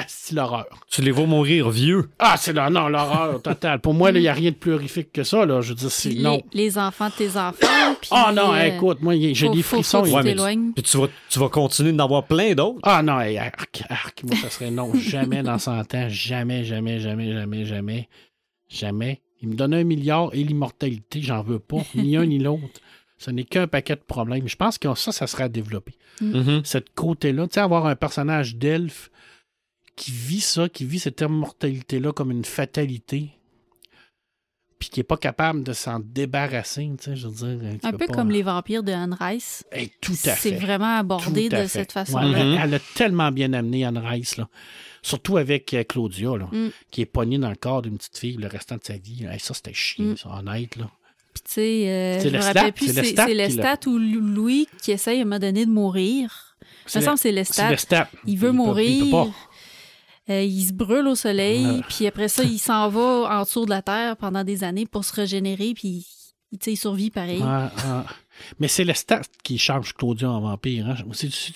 c'est 0.08 0.34
l'horreur. 0.34 0.66
Tu 0.90 1.02
les 1.02 1.10
vois 1.10 1.26
mourir 1.26 1.70
vieux. 1.70 2.10
Ah, 2.18 2.36
c'est 2.38 2.52
là, 2.52 2.70
non, 2.70 2.88
l'horreur 2.88 3.40
totale. 3.42 3.80
Pour 3.80 3.94
moi, 3.94 4.10
il 4.10 4.20
n'y 4.20 4.28
a 4.28 4.32
rien 4.34 4.50
de 4.50 4.56
plus 4.56 4.72
horrifique 4.74 5.12
que 5.12 5.22
ça, 5.22 5.44
là. 5.46 5.60
Je 5.60 5.70
veux 5.70 5.74
dire, 5.74 5.90
c'est 5.90 6.10
Les, 6.10 6.20
non. 6.22 6.42
les 6.52 6.78
enfants 6.78 7.08
de 7.08 7.14
tes 7.14 7.36
enfants. 7.36 7.66
Ah 8.10 8.32
non, 8.34 8.52
euh, 8.54 8.62
écoute, 8.64 8.98
moi, 9.02 9.14
j'ai 9.16 9.34
faut- 9.34 9.52
des 9.54 9.62
frissons. 9.62 10.04
faut 10.04 10.16
Ouais, 10.16 10.22
mais 10.22 10.34
tu-. 10.34 10.72
Puis 10.74 10.82
tu 10.82 10.96
vas, 10.98 11.08
tu 11.28 11.38
vas 11.38 11.48
continuer 11.48 11.92
d'en 11.92 12.04
avoir 12.04 12.24
plein 12.26 12.54
d'autres. 12.54 12.80
Ah 12.82 13.02
non, 13.02 13.20
hey, 13.20 13.38
arc, 13.38 13.82
arc, 13.88 14.22
moi, 14.24 14.36
ça 14.36 14.50
serait 14.50 14.70
non. 14.70 14.92
Jamais 14.94 15.42
dans 15.42 15.58
100 15.58 15.94
ans. 15.94 16.06
Jamais, 16.08 16.64
jamais, 16.64 16.98
jamais, 17.00 17.32
jamais, 17.32 17.64
jamais. 17.64 18.08
Jamais. 18.68 19.20
Il 19.42 19.48
me 19.48 19.54
donne 19.54 19.74
un 19.74 19.84
milliard 19.84 20.30
et 20.32 20.42
l'immortalité, 20.44 21.20
j'en 21.20 21.42
veux 21.42 21.58
pas. 21.58 21.78
Ni 21.94 22.16
un 22.16 22.24
ni 22.26 22.38
l'autre. 22.38 22.80
Ce 23.18 23.30
n'est 23.30 23.44
qu'un 23.44 23.68
paquet 23.68 23.94
de 23.94 24.00
problèmes. 24.00 24.48
Je 24.48 24.56
pense 24.56 24.78
que 24.78 24.92
ça, 24.94 25.12
ça 25.12 25.26
serait 25.28 25.44
à 25.44 25.48
développer. 25.48 25.94
Mhm. 26.20 26.62
Cette 26.64 26.92
côté-là, 26.94 27.46
tu 27.46 27.54
sais, 27.54 27.60
avoir 27.60 27.86
un 27.86 27.94
personnage 27.94 28.56
d'elfe 28.56 29.10
qui 29.96 30.10
vit 30.10 30.40
ça, 30.40 30.68
qui 30.68 30.84
vit 30.84 30.98
cette 30.98 31.20
immortalité-là 31.20 32.12
comme 32.12 32.30
une 32.30 32.44
fatalité, 32.44 33.30
puis 34.78 34.88
qui 34.88 34.98
n'est 35.00 35.04
pas 35.04 35.16
capable 35.16 35.62
de 35.62 35.72
s'en 35.72 36.00
débarrasser, 36.00 36.90
tu 36.98 37.04
sais, 37.04 37.16
je 37.16 37.28
veux 37.28 37.56
dire. 37.56 37.78
Un 37.84 37.92
peut 37.92 37.98
peu 37.98 38.06
pas- 38.06 38.14
comme 38.14 38.30
les 38.30 38.42
vampires 38.42 38.82
de 38.82 38.90
Anne 38.90 39.16
Rice. 39.18 39.64
Eh, 39.72 39.90
tout 40.00 40.12
à 40.24 40.34
fait. 40.34 40.50
C'est 40.50 40.56
vraiment 40.56 40.96
abordé 40.98 41.48
de 41.48 41.56
fait. 41.56 41.68
cette 41.68 41.94
Ouais, 41.94 42.04
façon-là. 42.04 42.38
elle, 42.38 42.46
Mhm. 42.48 42.60
elle 42.64 42.74
a 42.74 42.78
tellement 42.96 43.30
bien 43.30 43.52
amené 43.52 43.84
Anne 43.84 43.98
Rice, 43.98 44.36
là. 44.38 44.48
Surtout 45.02 45.36
avec 45.36 45.72
euh, 45.74 45.84
Claudia, 45.84 46.36
là, 46.36 46.48
Mm. 46.50 46.70
qui 46.90 47.00
est 47.02 47.06
pognée 47.06 47.38
dans 47.38 47.50
le 47.50 47.56
corps 47.56 47.82
d'une 47.82 47.96
petite 47.98 48.18
fille 48.18 48.36
le 48.36 48.46
restant 48.48 48.76
de 48.76 48.84
sa 48.84 48.96
vie. 48.96 49.24
Eh, 49.32 49.38
ça, 49.38 49.54
c'était 49.54 49.74
chiant, 49.74 50.04
Mm. 50.04 50.16
ça, 50.16 50.30
honnête. 50.30 50.76
Là. 50.76 50.90
Puis 51.34 51.42
tu 51.44 51.50
sais, 51.52 51.88
euh, 51.88 52.20
je 52.20 52.26
me 52.28 52.32
Lestat, 52.32 52.52
rappelle 52.52 52.72
plus, 52.72 52.92
c'est 52.92 53.12
l'a- 53.14 53.26
Lestat 53.28 53.78
ou 53.86 53.98
Louis 53.98 54.68
qui 54.82 54.90
essaye 54.92 55.18
à 55.18 55.22
un 55.22 55.24
moment 55.24 55.38
donné 55.38 55.64
de 55.64 55.70
mourir. 55.70 56.56
Il 56.92 56.98
me 56.98 57.04
semble 57.04 57.16
que 57.16 57.22
c'est 57.22 57.32
le 57.32 57.44
stat. 57.44 58.08
Il 58.26 58.36
veut 58.38 58.48
peut- 58.48 58.52
mourir. 58.56 58.88
Il 58.90 59.04
peut 59.04 59.10
pas. 59.10 59.28
Euh, 60.30 60.42
il 60.42 60.64
se 60.66 60.72
brûle 60.72 61.08
au 61.08 61.14
soleil, 61.16 61.82
puis 61.88 62.06
après 62.06 62.28
ça, 62.28 62.44
il 62.44 62.58
s'en 62.58 62.88
va 62.88 63.38
en 63.38 63.42
dessous 63.42 63.64
de 63.64 63.70
la 63.70 63.82
terre 63.82 64.16
pendant 64.16 64.44
des 64.44 64.62
années 64.62 64.86
pour 64.86 65.04
se 65.04 65.12
régénérer, 65.14 65.74
puis 65.74 66.06
il, 66.52 66.58
tu 66.58 66.64
sais, 66.66 66.72
il 66.74 66.76
survit 66.76 67.10
pareil. 67.10 67.42
Ouais, 67.42 67.46
ouais. 67.46 68.02
Mais 68.60 68.68
c'est 68.68 68.84
le 68.84 68.94
stat 68.94 69.22
qui 69.42 69.58
change 69.58 69.94
Claudia 69.94 70.30
en 70.30 70.40
vampire. 70.40 70.86
Hein? 70.88 70.96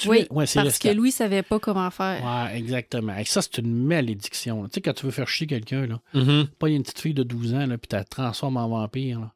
Oui, 0.07 0.27
ouais, 0.31 0.45
parce 0.55 0.79
que 0.79 0.89
Louis 0.89 1.11
savait 1.13 1.43
pas 1.43 1.59
comment 1.59 1.91
faire. 1.91 2.23
Ouais, 2.25 2.59
exactement. 2.59 3.17
Et 3.17 3.25
ça, 3.25 3.41
c'est 3.41 3.59
une 3.59 3.73
malédiction. 3.85 4.63
là. 4.63 4.69
Tu 4.69 4.75
sais, 4.75 4.81
quand 4.81 4.93
tu 4.95 5.07
veux 5.07 5.13
faire 5.13 5.29
chier 5.29 5.47
quelqu'un, 5.47 5.87
là, 5.87 6.01
Mhm. 6.15 6.47
pas 6.59 6.69
une 6.69 6.83
petite 6.83 7.01
fille 7.01 7.15
de 7.15 7.23
12 7.23 7.55
ans, 7.55 7.67
là, 7.67 7.79
puis 7.79 7.89
tu 7.89 7.97
la 7.97 8.05
transformes 8.05 8.57
en 8.59 8.69
vampire. 8.69 9.21
Là. 9.21 9.33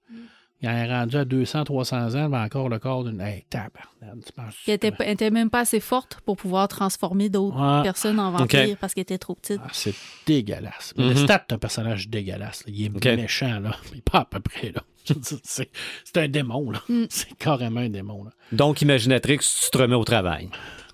Il 0.62 0.68
est 0.68 0.86
rendu 0.86 1.16
à 1.16 1.24
200, 1.24 1.64
300 1.64 2.14
ans, 2.16 2.28
mais 2.28 2.36
encore 2.38 2.68
le 2.68 2.78
corps 2.78 3.04
d'une. 3.04 3.20
Hey, 3.20 3.44
tabarnak, 3.48 4.24
tu 4.26 4.32
penses- 4.32 4.54
Elle 4.66 4.74
était, 4.74 4.90
pas- 4.90 5.04
elle 5.04 5.12
était 5.14 5.30
même 5.30 5.48
pas 5.48 5.60
assez 5.60 5.80
forte 5.80 6.18
pour 6.26 6.36
pouvoir 6.36 6.68
transformer 6.68 7.28
d'autres 7.30 7.56
Ouais. 7.58 7.82
personnes 7.82 8.20
en 8.20 8.30
vampires 8.30 8.76
parce 8.78 8.92
qu'elle 8.92 9.02
était 9.02 9.16
trop 9.18 9.34
petite. 9.34 9.60
Ah, 9.64 9.68
c'est 9.72 9.94
dégueulasse. 10.26 10.92
Mais 10.98 11.04
Mhm. 11.04 11.10
Le 11.10 11.16
stat, 11.16 11.44
c'est 11.48 11.54
un 11.54 11.58
personnage 11.58 12.08
dégueulasse. 12.08 12.66
là. 12.66 12.72
Il 12.74 12.84
est 12.84 13.16
méchant, 13.16 13.58
là. 13.60 13.74
Mais 13.94 14.00
pas 14.02 14.18
à 14.20 14.24
peu 14.26 14.40
près, 14.40 14.70
là. 14.72 14.82
C'est, 15.44 15.70
un 16.16 16.28
démon, 16.28 16.70
là. 16.70 16.82
Mm. 16.88 17.04
C'est 17.10 17.32
carrément 17.38 17.80
un 17.80 17.88
démon, 17.88 18.24
là. 18.24 18.30
Donc, 18.52 18.82
Imaginatrix, 18.82 19.38
tu 19.38 19.70
te 19.70 19.78
remets 19.78 19.94
au 19.96 20.04
travail. 20.04 20.50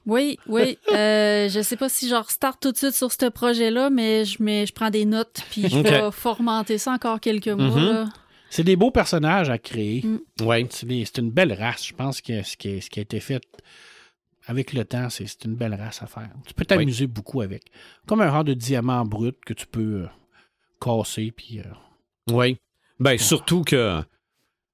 Oui, 0.06 0.38
oui. 0.46 0.78
euh, 0.92 1.48
je 1.48 1.60
sais 1.60 1.76
pas 1.76 1.88
si 1.88 2.08
je 2.08 2.14
start 2.28 2.62
tout 2.62 2.70
de 2.70 2.76
suite 2.76 2.92
sur 2.94 3.10
ce 3.10 3.26
projet-là, 3.28 3.90
mais 3.90 4.24
je, 4.24 4.40
mets, 4.40 4.64
je 4.64 4.72
prends 4.72 4.90
des 4.90 5.04
notes, 5.04 5.40
puis 5.50 5.68
je 5.68 5.78
vais 5.80 6.10
formenter 6.12 6.78
ça 6.78 6.92
encore 6.92 7.18
quelques 7.18 7.48
mois. 7.48 7.76
Mhm. 7.76 7.92
là. 7.92 8.04
C'est 8.56 8.64
des 8.64 8.76
beaux 8.76 8.90
personnages 8.90 9.50
à 9.50 9.58
créer. 9.58 10.00
Mm. 10.02 10.18
Oui. 10.40 10.66
C'est, 10.70 11.18
une 11.18 11.30
belle 11.30 11.52
race. 11.52 11.86
Je 11.88 11.92
pense 11.92 12.22
que 12.22 12.42
ce 12.42 12.56
qui, 12.56 12.68
est- 12.68 12.80
ce 12.80 12.88
qui 12.88 13.00
a 13.00 13.02
été 13.02 13.20
fait 13.20 13.42
avec 14.46 14.72
le 14.72 14.86
temps, 14.86 15.10
c'est, 15.10 15.44
une 15.44 15.56
belle 15.56 15.74
race 15.74 16.02
à 16.02 16.06
faire. 16.06 16.30
Tu 16.46 16.54
peux 16.54 16.64
t'amuser 16.64 17.06
beaucoup 17.06 17.42
avec. 17.42 17.64
Comme 18.06 18.22
un 18.22 18.30
genre 18.30 18.44
de 18.44 18.54
diamant 18.54 19.04
brut 19.04 19.36
que 19.44 19.52
tu 19.52 19.66
peux 19.66 20.04
euh, 20.04 20.06
casser, 20.80 21.32
puis... 21.36 21.60
euh, 21.60 21.64
Oui. 22.32 22.56
Ben, 22.98 23.18
surtout 23.18 23.60
que. 23.62 24.00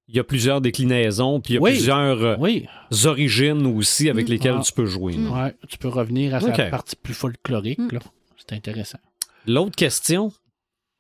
Il 0.07 0.15
y 0.15 0.21
a 0.21 0.25
plusieurs 0.25 0.61
déclinaisons, 0.61 1.41
puis 1.41 1.55
il 1.55 1.57
y 1.57 1.59
a 1.59 1.63
Oui. 1.63 1.71
plusieurs 1.73 2.23
euh, 2.23 2.37
Oui, 2.39 2.69
origines 3.05 3.67
aussi 3.67 4.09
avec 4.09 4.29
Mm. 4.29 4.31
lesquelles 4.31 4.57
Ah. 4.59 4.63
tu 4.65 4.73
peux 4.73 4.87
jouer. 4.87 5.15
là. 5.15 5.31
ouais, 5.47 5.57
tu 5.69 5.77
peux 5.77 5.89
revenir 5.89 6.37
à 6.37 6.41
sa 6.41 6.51
Ok. 6.51 6.71
partie 6.71 6.95
plus 6.95 7.15
folklorique, 7.15 7.81
Mm. 7.81 7.89
là. 7.95 8.01
C'est 8.37 8.53
intéressant. 8.53 8.99
L'autre 9.45 9.75
question, 9.75 10.33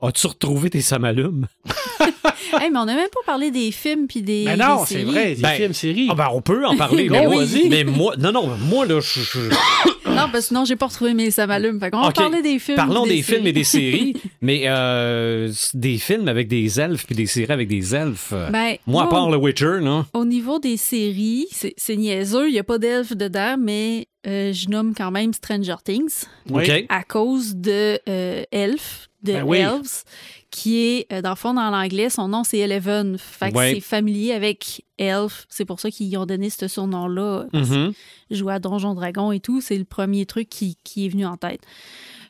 as-tu 0.00 0.26
retrouvé 0.26 0.68
tes 0.68 0.80
samalumes? 0.80 1.46
Hey, 2.60 2.70
mais 2.70 2.78
on 2.78 2.84
n'a 2.84 2.94
même 2.94 3.08
pas 3.08 3.20
parlé 3.26 3.50
des 3.50 3.70
films 3.72 4.06
puis 4.06 4.22
des. 4.22 4.44
Mais 4.46 4.56
non, 4.56 4.84
c'est 4.86 5.02
vrai, 5.02 5.34
des 5.34 5.42
Ben, 5.42 5.54
films, 5.54 5.72
séries. 5.74 6.08
Ah 6.10 6.14
ben, 6.14 6.28
on 6.32 6.40
peut 6.42 6.64
en 6.66 6.76
parler, 6.76 7.08
mais, 7.10 7.26
moi, 7.26 7.36
vas-y. 7.44 7.68
mais 7.68 7.84
moi, 7.84 8.14
non, 8.18 8.32
non, 8.32 8.46
moi, 8.68 8.86
là, 8.86 9.00
je, 9.00 9.20
je- 9.20 9.38
Non, 10.12 10.28
parce 10.30 10.32
que 10.32 10.40
sinon, 10.48 10.64
j'ai 10.66 10.76
pas 10.76 10.86
retrouvé 10.86 11.14
mes 11.14 11.30
samalumes. 11.30 11.80
Fait 11.80 11.90
qu'on 11.90 12.02
va 12.02 12.08
Ok. 12.08 12.16
parler 12.16 12.42
des 12.42 12.58
films. 12.58 12.76
parlons 12.76 13.06
des, 13.06 13.22
films 13.22 13.46
et 13.46 13.52
des 13.52 13.64
séries. 13.64 14.14
mais 14.42 14.64
euh, 14.66 15.50
des 15.72 15.96
films 15.96 16.28
avec 16.28 16.48
des 16.48 16.78
elfes 16.80 17.06
puis 17.06 17.14
des 17.14 17.26
séries 17.26 17.50
avec 17.52 17.66
des 17.68 17.94
elfes. 17.94 18.34
Ben, 18.50 18.76
moi, 18.86 19.04
à 19.04 19.06
part 19.06 19.30
The 19.30 19.36
Witcher, 19.36 19.78
non? 19.80 20.04
Au 20.12 20.24
niveau 20.26 20.58
des 20.58 20.76
séries, 20.76 21.46
c'est 21.50 21.96
niaiseux, 21.96 22.48
il 22.48 22.52
n'y 22.52 22.58
a 22.58 22.64
pas 22.64 22.76
d'elfes 22.78 23.16
dedans, 23.16 23.56
mais 23.58 24.06
euh, 24.26 24.52
je 24.52 24.68
nomme 24.68 24.92
quand 24.94 25.10
même 25.10 25.32
Stranger 25.32 25.76
Things 25.82 26.24
Oui. 26.50 26.64
OK. 26.64 26.84
à 26.90 27.02
cause 27.04 27.56
de 27.56 27.98
euh, 28.08 28.42
Elf, 28.52 29.08
de 29.22 29.32
Ben 29.32 29.42
oui. 29.44 29.58
Elves, 29.58 30.02
qui 30.50 30.78
est, 30.78 31.12
euh, 31.12 31.22
dans 31.22 31.30
le 31.30 31.36
fond, 31.36 31.54
dans 31.54 31.70
l'anglais, 31.70 32.10
son 32.10 32.28
nom 32.28 32.44
c'est 32.44 32.58
Eleven. 32.58 33.16
Fait 33.18 33.50
que 33.52 33.56
Ouais. 33.58 33.72
c'est 33.74 33.80
familier 33.80 34.32
avec 34.32 34.84
Elf. 34.98 35.46
C'est 35.48 35.64
pour 35.64 35.80
ça 35.80 35.90
qu'ils 35.90 36.16
ont 36.18 36.26
donné 36.26 36.50
ce 36.50 36.68
surnom-là. 36.68 37.46
Mhm. 37.52 37.92
Jouer 38.30 38.54
à 38.54 38.58
Donjon 38.58 38.94
Dragon 38.94 39.32
et 39.32 39.40
tout, 39.40 39.60
c'est 39.60 39.78
le 39.78 39.84
premier 39.84 40.26
truc 40.26 40.48
qui, 40.48 40.76
qui 40.84 41.06
est 41.06 41.08
venu 41.08 41.24
en 41.26 41.36
tête. 41.36 41.60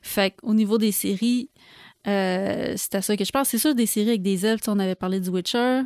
Fait 0.03 0.35
qu'au 0.37 0.55
niveau 0.55 0.79
des 0.79 0.93
séries, 0.93 1.49
euh, 2.07 2.75
c'est 2.77 2.95
à 2.97 3.03
ça 3.03 3.17
que 3.17 3.25
je 3.25 3.31
pense. 3.31 3.49
C'est 3.49 3.59
sûr, 3.59 3.75
des 3.75 3.87
séries 3.87 4.09
avec 4.11 4.23
des 4.23 4.45
elfes, 4.45 4.63
on 4.69 4.79
avait 4.79 4.95
parlé 4.97 5.21
du 5.21 5.29
Witcher. 5.31 5.83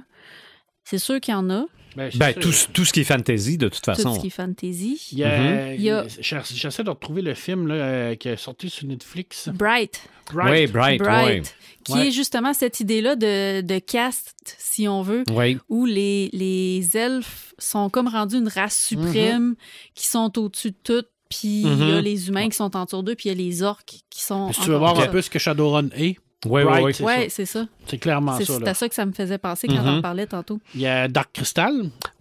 C'est 0.84 0.98
sûr 0.98 1.20
qu'il 1.20 1.32
y 1.32 1.36
en 1.36 1.50
a, 1.50 1.66
Ben, 1.96 2.10
Ben, 2.14 2.34
tout, 2.34 2.52
tout 2.72 2.84
ce 2.84 2.92
qui 2.92 3.00
est 3.00 3.04
fantasy, 3.04 3.56
de 3.58 3.68
toute 3.68 3.80
tout 3.82 3.90
façon. 3.90 4.14
ce 4.14 4.20
qui 4.20 4.26
est 4.28 4.30
fantasy. 4.30 5.00
Il 5.12 5.18
y 5.18 5.24
a- 5.24 5.38
Mhm. 5.70 5.74
Il 5.76 5.82
y 5.82 5.90
a- 5.90 6.06
j'essa- 6.20 6.42
J'essaie 6.54 6.84
de 6.84 6.90
retrouver 6.90 7.22
le 7.22 7.34
film 7.34 7.66
là, 7.66 7.74
euh, 7.74 8.14
qui 8.14 8.28
est 8.28 8.36
sorti 8.36 8.68
sur 8.70 8.86
Netflix. 8.86 9.48
Bright. 9.48 10.00
Oui, 10.34 10.66
Bright, 10.66 10.98
Bright, 11.00 11.54
qui 11.84 11.92
Ouais. 11.92 12.08
est 12.08 12.10
justement 12.10 12.52
cette 12.52 12.80
idée-là 12.80 13.14
de, 13.16 13.60
de 13.60 13.78
caste, 13.78 14.34
si 14.58 14.88
on 14.88 15.02
veut, 15.02 15.24
où 15.68 15.86
les, 15.86 16.30
les 16.32 16.96
elfes 16.96 17.54
sont 17.58 17.88
comme 17.90 18.08
rendus 18.08 18.36
une 18.36 18.48
race 18.48 18.76
suprême, 18.86 19.54
qui 19.94 20.06
sont 20.08 20.36
au-dessus 20.38 20.72
de 20.72 20.76
tout, 20.82 21.04
puis 21.30 21.62
il 21.62 21.78
y 21.78 21.92
a 21.92 21.96
Mhm. 21.96 21.98
les 22.00 22.28
humains 22.28 22.48
qui 22.48 22.56
sont 22.56 22.76
en 22.76 22.84
dessous 22.84 23.02
d'eux, 23.02 23.14
puis 23.14 23.28
il 23.28 23.32
y 23.32 23.34
a 23.34 23.38
les 23.38 23.62
orques 23.62 23.94
qui 24.10 24.22
sont... 24.22 24.52
Si 24.52 24.60
tu 24.62 24.70
veux 24.70 24.76
voir 24.78 24.98
un 24.98 25.06
peu 25.06 25.22
ce 25.22 25.30
que 25.30 25.38
Shadowrun 25.38 25.88
est, 25.96 26.16
Oui, 26.44 26.62
oui, 26.62 26.80
oui. 26.82 26.94
c'est 26.94 27.02
Ouais, 27.02 27.28
ça. 27.28 27.34
c'est 27.36 27.46
ça. 27.46 27.66
c'est 27.86 27.98
clairement 27.98 28.36
C'est 28.36 28.44
ça. 28.44 28.58
à 28.66 28.74
ça 28.74 28.88
que 28.88 28.94
ça 28.94 29.06
me 29.06 29.12
faisait 29.12 29.38
penser 29.38 29.66
quand 29.68 29.82
on 29.82 29.98
en 29.98 30.02
parlait 30.02 30.26
tantôt. 30.26 30.60
Il 30.74 30.82
y 30.82 30.86
a 30.86 31.08
Dark 31.08 31.30
Crystal. 31.32 31.72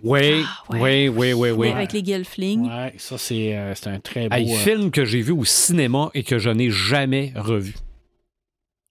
Oui, 0.03 0.41
Ah, 0.43 0.73
ouais. 0.73 1.09
oui, 1.09 1.33
oui, 1.33 1.33
oui, 1.33 1.49
oui. 1.51 1.69
Avec 1.71 1.91
les 1.93 2.03
gelflings. 2.03 2.67
Ouais, 2.67 2.93
ça, 2.97 3.17
c'est 3.17 3.55
euh, 3.55 3.75
c'est 3.75 3.87
un 3.87 3.99
très 3.99 4.29
beau. 4.29 4.35
Hey, 4.35 4.53
euh, 4.53 4.57
film 4.57 4.89
que 4.89 5.03
j'ai 5.05 5.21
vu 5.21 5.33
au 5.33 5.43
cinéma 5.43 6.09
et 6.13 6.23
que 6.23 6.39
je 6.39 6.49
n'ai 6.49 6.71
jamais 6.71 7.33
revu. 7.35 7.75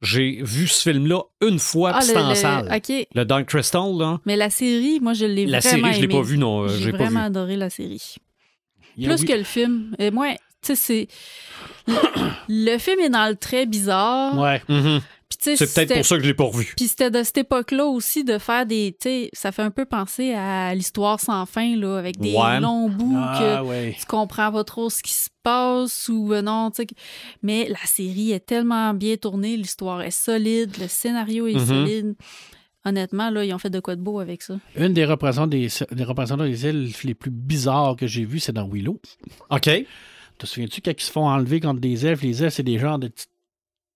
J'ai 0.03 0.43
vu 0.43 0.67
ce 0.69 0.83
film-là 0.91 1.23
une 1.41 1.59
fois, 1.59 1.93
Ah, 1.95 1.99
puis 1.99 2.09
c'était 2.09 2.19
le- 2.19 2.25
en 2.27 2.29
le- 2.29 2.35
salle. 2.35 2.73
OK. 2.77 3.07
Le 3.15 3.25
Dark 3.25 3.47
Crystal, 3.47 3.91
là. 3.97 4.21
Mais 4.27 4.37
la 4.37 4.51
série, 4.51 5.01
moi, 5.01 5.15
je 5.15 5.25
l'ai 5.25 5.47
La 5.47 5.61
vraiment 5.61 5.87
série, 5.89 5.95
je 5.95 5.99
l'ai 6.01 6.05
aimée. 6.05 6.15
pas 6.15 6.23
vue, 6.23 6.37
non. 6.39 6.65
euh, 6.65 6.69
J'ai 6.69 6.85
J'ai 6.85 6.91
pas 6.93 6.99
vraiment 6.99 7.21
vu. 7.21 7.27
adoré 7.27 7.57
la 7.57 7.71
série. 7.71 8.17
Plus 8.97 9.21
oui- 9.21 9.25
que 9.27 9.33
le 9.33 9.45
film. 9.45 9.97
Et 9.99 10.11
moi, 10.11 10.33
tu 10.35 10.39
sais, 10.63 10.77
c'est... 10.77 11.09
Le, 11.87 11.95
le 12.73 12.79
film 12.79 13.01
est 13.01 13.09
dans 13.11 13.29
le 13.29 13.37
très 13.37 13.65
bizarre. 13.67 14.39
Ouais. 14.39 14.61
Tu 14.69 14.75
sais, 14.75 15.01
C'est 15.45 15.57
peut-être 15.59 15.69
c'était- 15.89 15.95
pour 15.97 16.07
ça 16.07 16.17
que 16.17 16.23
je 16.23 16.27
l'ai 16.29 16.35
pas 16.35 16.45
revu. 16.45 16.73
Puis 16.77 16.89
c'était 16.89 17.11
de 17.11 17.23
cette 17.23 17.39
époque-là 17.39 17.85
aussi 17.87 18.25
de 18.25 18.39
faire 18.39 18.65
des. 18.67 18.97
Tu 19.01 19.09
sais, 19.09 19.31
ça 19.33 19.53
fait 19.53 19.63
un 19.63 19.71
peu 19.71 19.85
penser 19.85 20.33
à 20.35 20.75
l'histoire 20.75 21.21
sans 21.21 21.45
fin, 21.47 21.77
là, 21.77 21.97
avec 21.99 22.19
des 22.19 22.35
Ouais. 22.35 22.61
longs 22.61 22.89
bouts 22.89 23.17
Ah, 23.17 23.39
que 23.63 23.67
ouais. 23.69 23.97
tu 23.99 24.07
comprends 24.07 24.51
pas 24.53 24.65
trop 24.65 24.89
ce 24.91 25.03
qui 25.03 25.13
se 25.13 25.29
passe 25.43 26.09
ou 26.09 26.33
euh, 26.33 26.43
non, 26.43 26.71
tu 26.71 26.77
sais. 26.77 26.87
que- 26.87 26.95
Mais 27.43 27.69
la 27.69 27.85
série 27.87 28.33
est 28.33 28.45
tellement 28.47 28.95
bien 28.95 29.17
tournée, 29.17 29.57
l'histoire 29.57 30.03
est 30.03 30.11
solide, 30.11 30.73
le 30.81 30.89
scénario 30.89 31.47
est 31.47 31.55
Mhm. 31.55 31.67
solide. 31.67 32.15
Honnêtement, 32.87 33.31
là, 33.31 33.45
ils 33.45 33.55
ont 33.55 33.59
fait 33.59 33.71
de 33.71 33.81
quoi 33.81 33.97
de 33.97 34.03
beau 34.03 34.21
avec 34.21 34.43
ça. 34.43 34.59
Une 34.77 34.93
des 34.93 35.07
représentants 35.07 35.47
des, 35.47 35.69
des 35.93 36.05
représentants 36.05 36.45
des 36.45 36.67
elfes 36.67 37.03
les 37.05 37.15
plus 37.15 37.31
bizarres 37.31 37.97
que 37.97 38.07
j'ai 38.07 38.25
vues, 38.27 38.41
c'est 38.41 38.53
dans 38.53 38.69
Willow. 38.69 39.01
OK. 39.51 39.71
Te 40.37 40.47
souviens-tu 40.47 40.81
quand 40.83 40.91
ils 40.91 41.01
se 41.03 41.11
font 41.11 41.27
enlever 41.27 41.61
contre 41.61 41.81
des 41.81 42.05
elfes? 42.05 42.21
Les 42.23 42.43
elfes, 42.43 42.55
c'est 42.55 42.63
des 42.63 42.79
genres 42.79 42.99
de 42.99 43.09
petits- 43.09 43.27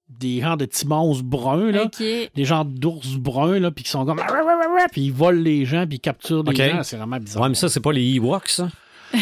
des 0.09 0.41
genres 0.41 0.57
de 0.57 0.65
petits 0.67 0.87
monstres 0.87 1.25
bruns, 1.25 1.71
là. 1.71 1.85
OK. 1.85 1.99
Des 1.99 2.45
genres 2.45 2.65
d'ours 2.65 3.15
bruns, 3.17 3.59
là, 3.61 3.71
puis 3.71 3.85
qui 3.85 3.91
sont 3.91 4.05
comme... 4.05 4.21
Puis 4.93 5.03
ils 5.03 5.13
volent 5.13 5.41
les 5.41 5.65
gens, 5.65 5.87
puis 5.87 5.97
ils 5.97 6.01
capturent 6.01 6.45
des 6.45 6.51
Ok. 6.51 6.71
gens. 6.71 6.83
C'est 6.83 6.97
vraiment 6.97 7.19
bizarre. 7.19 7.43
Ouais, 7.43 7.49
mais 7.51 7.55
ça, 7.55 7.69
c'est 7.69 7.81
pas 7.81 7.93
les 7.93 8.15
Ewoks, 8.17 8.49
ça. 8.49 8.69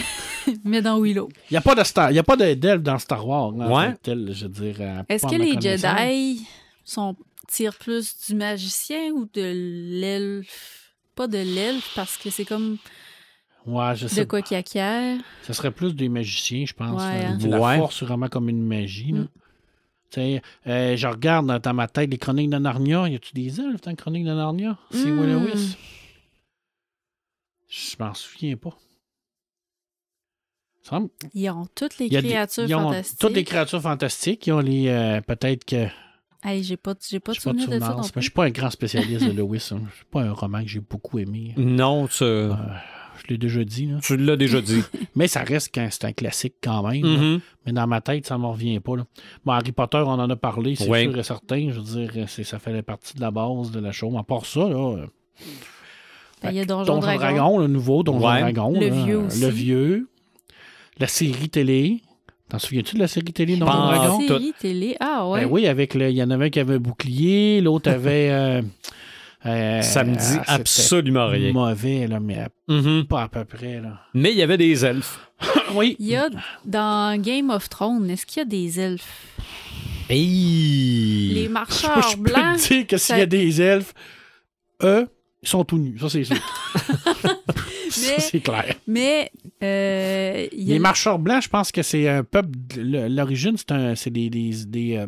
Mais 0.65 0.81
dans 0.81 1.01
Willow. 1.01 1.29
Il 1.51 1.55
n'y 1.55 1.57
a 1.57 1.61
pas 1.61 1.75
de 1.75 1.83
Star... 1.83 2.11
il 2.13 2.15
y 2.15 2.19
a 2.21 2.23
pas 2.23 2.37
de- 2.37 2.55
d'elfes 2.55 2.83
dans 2.83 2.99
Star 2.99 3.27
Wars. 3.27 3.53
Ouais. 3.55 3.95
tel, 4.03 4.31
je 4.33 4.47
veux 4.47 4.51
dire. 4.73 5.05
Est-ce 5.09 5.27
que 5.27 5.35
les. 5.35 5.61
Jedi 5.61 6.47
sont 6.85 7.17
tirent 7.49 7.75
plus 7.77 8.17
du 8.29 8.35
magicien 8.37 9.11
ou 9.13 9.29
de 9.33 9.53
l'elfe? 10.01 10.93
Pas 11.17 11.27
de 11.27 11.39
l'elfe, 11.39 11.91
parce 11.97 12.17
que 12.17 12.31
c'est 12.31 12.45
comme 12.45 12.77
Ouais, 13.67 13.97
je 13.97 14.05
De 14.05 14.09
sais. 14.09 14.27
quoi 14.27 14.41
qu'il 14.43 14.57
acquiert. 14.57 15.19
Ce 15.43 15.53
serait 15.53 15.73
plus 15.73 15.95
des 15.97 16.09
magiciens, 16.09 16.65
je 16.65 16.73
pense. 16.75 17.03
Ouais, 17.03 17.25
hein. 17.25 17.39
La 17.49 17.61
Ouais. 17.61 17.79
force, 17.79 17.99
c'est 17.99 18.05
vraiment 18.05 18.29
comme 18.29 18.49
une 18.49 18.63
magie. 18.65 19.11
là. 19.13 19.21
Mm. 19.23 19.29
Euh, 20.19 20.97
je 20.97 21.07
regarde 21.07 21.47
dans, 21.47 21.59
dans 21.59 21.75
ma 21.75 21.89
tête 21.89 22.11
les 22.11 22.19
chroniques 22.19 22.51
de 22.51 22.59
Narnia. 22.59 23.09
Y 23.09 23.17
a-tu 23.17 23.33
des 23.35 23.61
elfes 23.61 23.81
dans 23.83 23.91
les 23.91 23.97
chroniques 23.97 24.25
de 24.25 24.33
Narnia? 24.33 24.79
C'est 24.91 25.11
Mm. 25.11 25.23
Lewis. 25.45 25.77
Je 27.69 27.97
m'en 27.99 28.15
souviens 28.15 28.57
pas. 28.57 28.77
Il 30.85 30.89
semble- 30.89 31.09
Ils 31.35 31.51
ont 31.51 31.67
toutes 31.75 31.99
les 31.99 32.09
des- 32.09 32.23
créatures 32.23 32.65
ils 32.65 32.75
ont 32.75 32.89
fantastiques. 32.91 33.19
toutes 33.19 33.35
les 33.35 33.45
créatures 33.45 33.83
fantastiques. 33.83 34.47
Ils 34.47 34.53
ont 34.53 34.61
les. 34.61 34.89
euh, 34.89 35.21
Peut-être 35.21 35.65
que. 35.65 35.87
Hey, 36.45 36.63
j'ai 36.63 36.77
pas, 36.77 36.95
j'ai 37.09 37.19
pas 37.19 37.33
de 37.33 37.37
pas 37.39 37.39
de 37.39 37.41
souvenir 37.41 37.67
de 37.67 37.73
ça 37.81 37.87
souvenance, 37.87 38.07
non 38.07 38.13
mais 38.15 38.23
Je 38.23 38.27
suis 38.27 38.31
pas 38.31 38.45
un 38.45 38.51
grand 38.51 38.71
spécialiste 38.71 39.27
de 39.27 39.33
Lewis. 39.33 39.69
hein. 39.73 39.81
C'est 39.99 40.07
pas 40.09 40.23
un 40.23 40.33
roman 40.33 40.63
que 40.63 40.69
j'ai 40.69 40.79
beaucoup 40.81 41.19
aimé. 41.19 41.55
Non, 41.57 42.07
tu, 42.07 42.23
Euh, 42.23 42.55
je 43.27 43.33
l'ai 43.33 43.39
déjà 43.39 43.65
dit. 43.65 43.87
Là. 43.87 43.99
tu 44.03 44.17
l'as 44.17 44.37
déjà 44.37 44.61
dit. 44.61 44.83
Mais 45.17 45.27
ça 45.29 45.41
reste 45.43 45.71
qu'un 45.73 45.91
c'est 45.91 46.05
un 46.05 46.13
classique 46.13 46.55
quand 46.63 46.83
même. 46.89 47.05
Mhm. 47.05 47.41
Mais 47.67 47.73
dans 47.73 47.87
ma 47.87 48.01
tête, 48.01 48.27
ça 48.27 48.37
ne 48.37 48.43
me 48.43 48.47
revient 48.47 48.79
pas. 48.81 48.97
Là. 48.97 49.05
Bon, 49.45 49.53
Harry 49.53 49.73
Potter, 49.73 49.99
on 49.99 50.11
en 50.11 50.31
a 50.31 50.37
parlé, 50.37 50.75
c'est 50.77 50.85
sûr 50.85 51.19
et 51.19 51.23
certain. 51.23 51.69
Je 51.71 51.81
veux 51.81 52.07
dire, 52.07 52.25
c'est, 52.29 52.45
ça 52.45 52.59
fait 52.59 52.81
partie 52.83 53.15
de 53.15 53.21
la 53.21 53.31
base 53.31 53.71
de 53.71 53.81
la 53.81 53.93
chose. 53.93 54.15
À 54.19 54.23
part 54.23 54.47
ça, 54.47 54.61
là, 54.69 54.97
euh, 54.99 55.07
Ben, 56.43 56.51
il 56.51 56.57
y 56.57 56.61
a 56.61 56.65
Donjon 56.65 56.85
Donjon 57.01 57.17
Dragon. 57.17 57.59
le 57.59 57.67
nouveau 57.67 58.03
Donjon 58.03 58.27
Ouais. 58.29 58.41
Dragon. 58.41 58.73
Le 58.79 58.89
là, 58.89 59.05
vieux 59.05 59.17
euh, 59.17 59.27
aussi. 59.27 59.41
Le 59.41 59.49
vieux. 59.49 60.09
La 60.99 61.07
série 61.09 61.49
télé. 61.49 62.01
T'en 62.49 62.59
souviens-tu 62.61 62.95
de 62.95 63.01
la 63.01 63.09
série 63.09 63.33
télé 63.33 63.57
Donjon 63.57 63.73
Dragon? 63.73 64.19
tout. 64.19 64.29
série 64.29 64.53
télé. 64.59 64.97
Ah 65.01 65.29
ouais. 65.29 65.41
Ben 65.45 65.49
oui, 65.51 65.67
avec 65.67 65.95
le, 65.95 66.11
il 66.11 66.17
y 66.17 66.23
en 66.23 66.31
avait 66.31 66.47
un 66.47 66.51
qui 66.51 66.61
avait 66.61 66.75
un 66.75 66.79
bouclier, 66.79 67.61
l'autre 67.61 67.91
avait. 67.91 68.29
euh, 68.31 68.63
euh, 69.47 69.83
Ça 69.83 70.05
me 70.05 70.15
dit 70.15 70.39
ah, 70.47 70.55
absolument 70.55 71.29
rien. 71.29 71.53
Mauvais, 71.53 72.07
là, 72.07 72.21
mais 72.21 72.47
Mhm. 72.69 73.05
pas 73.07 73.23
à 73.25 73.29
peu 73.29 73.45
près. 73.45 73.81
Là. 73.81 74.01
Mais 74.15 74.33
il 74.33 74.39
y 74.39 74.43
avait 74.43 74.59
des 74.59 74.85
elfes. 74.85 75.21
oui. 75.75 75.97
Il 75.99 76.07
y 76.07 76.17
a 76.17 76.29
dans 76.65 77.21
Game 77.21 77.51
of 77.51 77.69
Thrones, 77.69 78.09
est-ce 78.11 78.27
qu'il 78.27 78.39
y 78.41 78.43
a 78.43 78.45
des 78.45 78.81
elfes? 78.81 79.27
Hey! 80.09 81.33
Les 81.35 81.45
Je 81.47 81.49
marcheurs 81.49 82.11
peux 82.17 82.23
blancs. 82.31 82.59
te 82.61 82.69
dire 82.75 82.87
que 82.87 82.97
s'il 82.97 83.19
y 83.19 83.23
a 83.23 83.27
des 83.27 83.61
elfes, 83.61 83.93
eux, 84.83 85.09
ils 85.43 85.49
sont 85.49 85.65
tout 85.65 85.79
nus. 85.79 85.99
Ça, 85.99 86.09
c'est 86.09 86.25
sûr. 86.25 86.37
Ça, 87.91 88.19
c'est 88.21 88.41
clair. 88.41 88.75
Mais 88.87 89.31
euh, 89.63 90.47
il 90.53 90.65
y 90.65 90.71
a 90.71 90.75
Les 90.75 90.79
marcheurs 90.79 91.19
blancs, 91.19 91.43
je 91.45 91.49
pense 91.49 91.73
que 91.73 91.83
c'est 91.83 92.09
un 92.09 92.25
peuple. 92.25 92.51
le- 92.77 93.09
L'origine, 93.09 93.57
c'est 93.57 93.73
un, 93.73 93.95
c'est 93.95 94.11
des, 94.11 94.29
des, 94.29 94.51
des, 94.67 94.97
euh, 94.97 95.07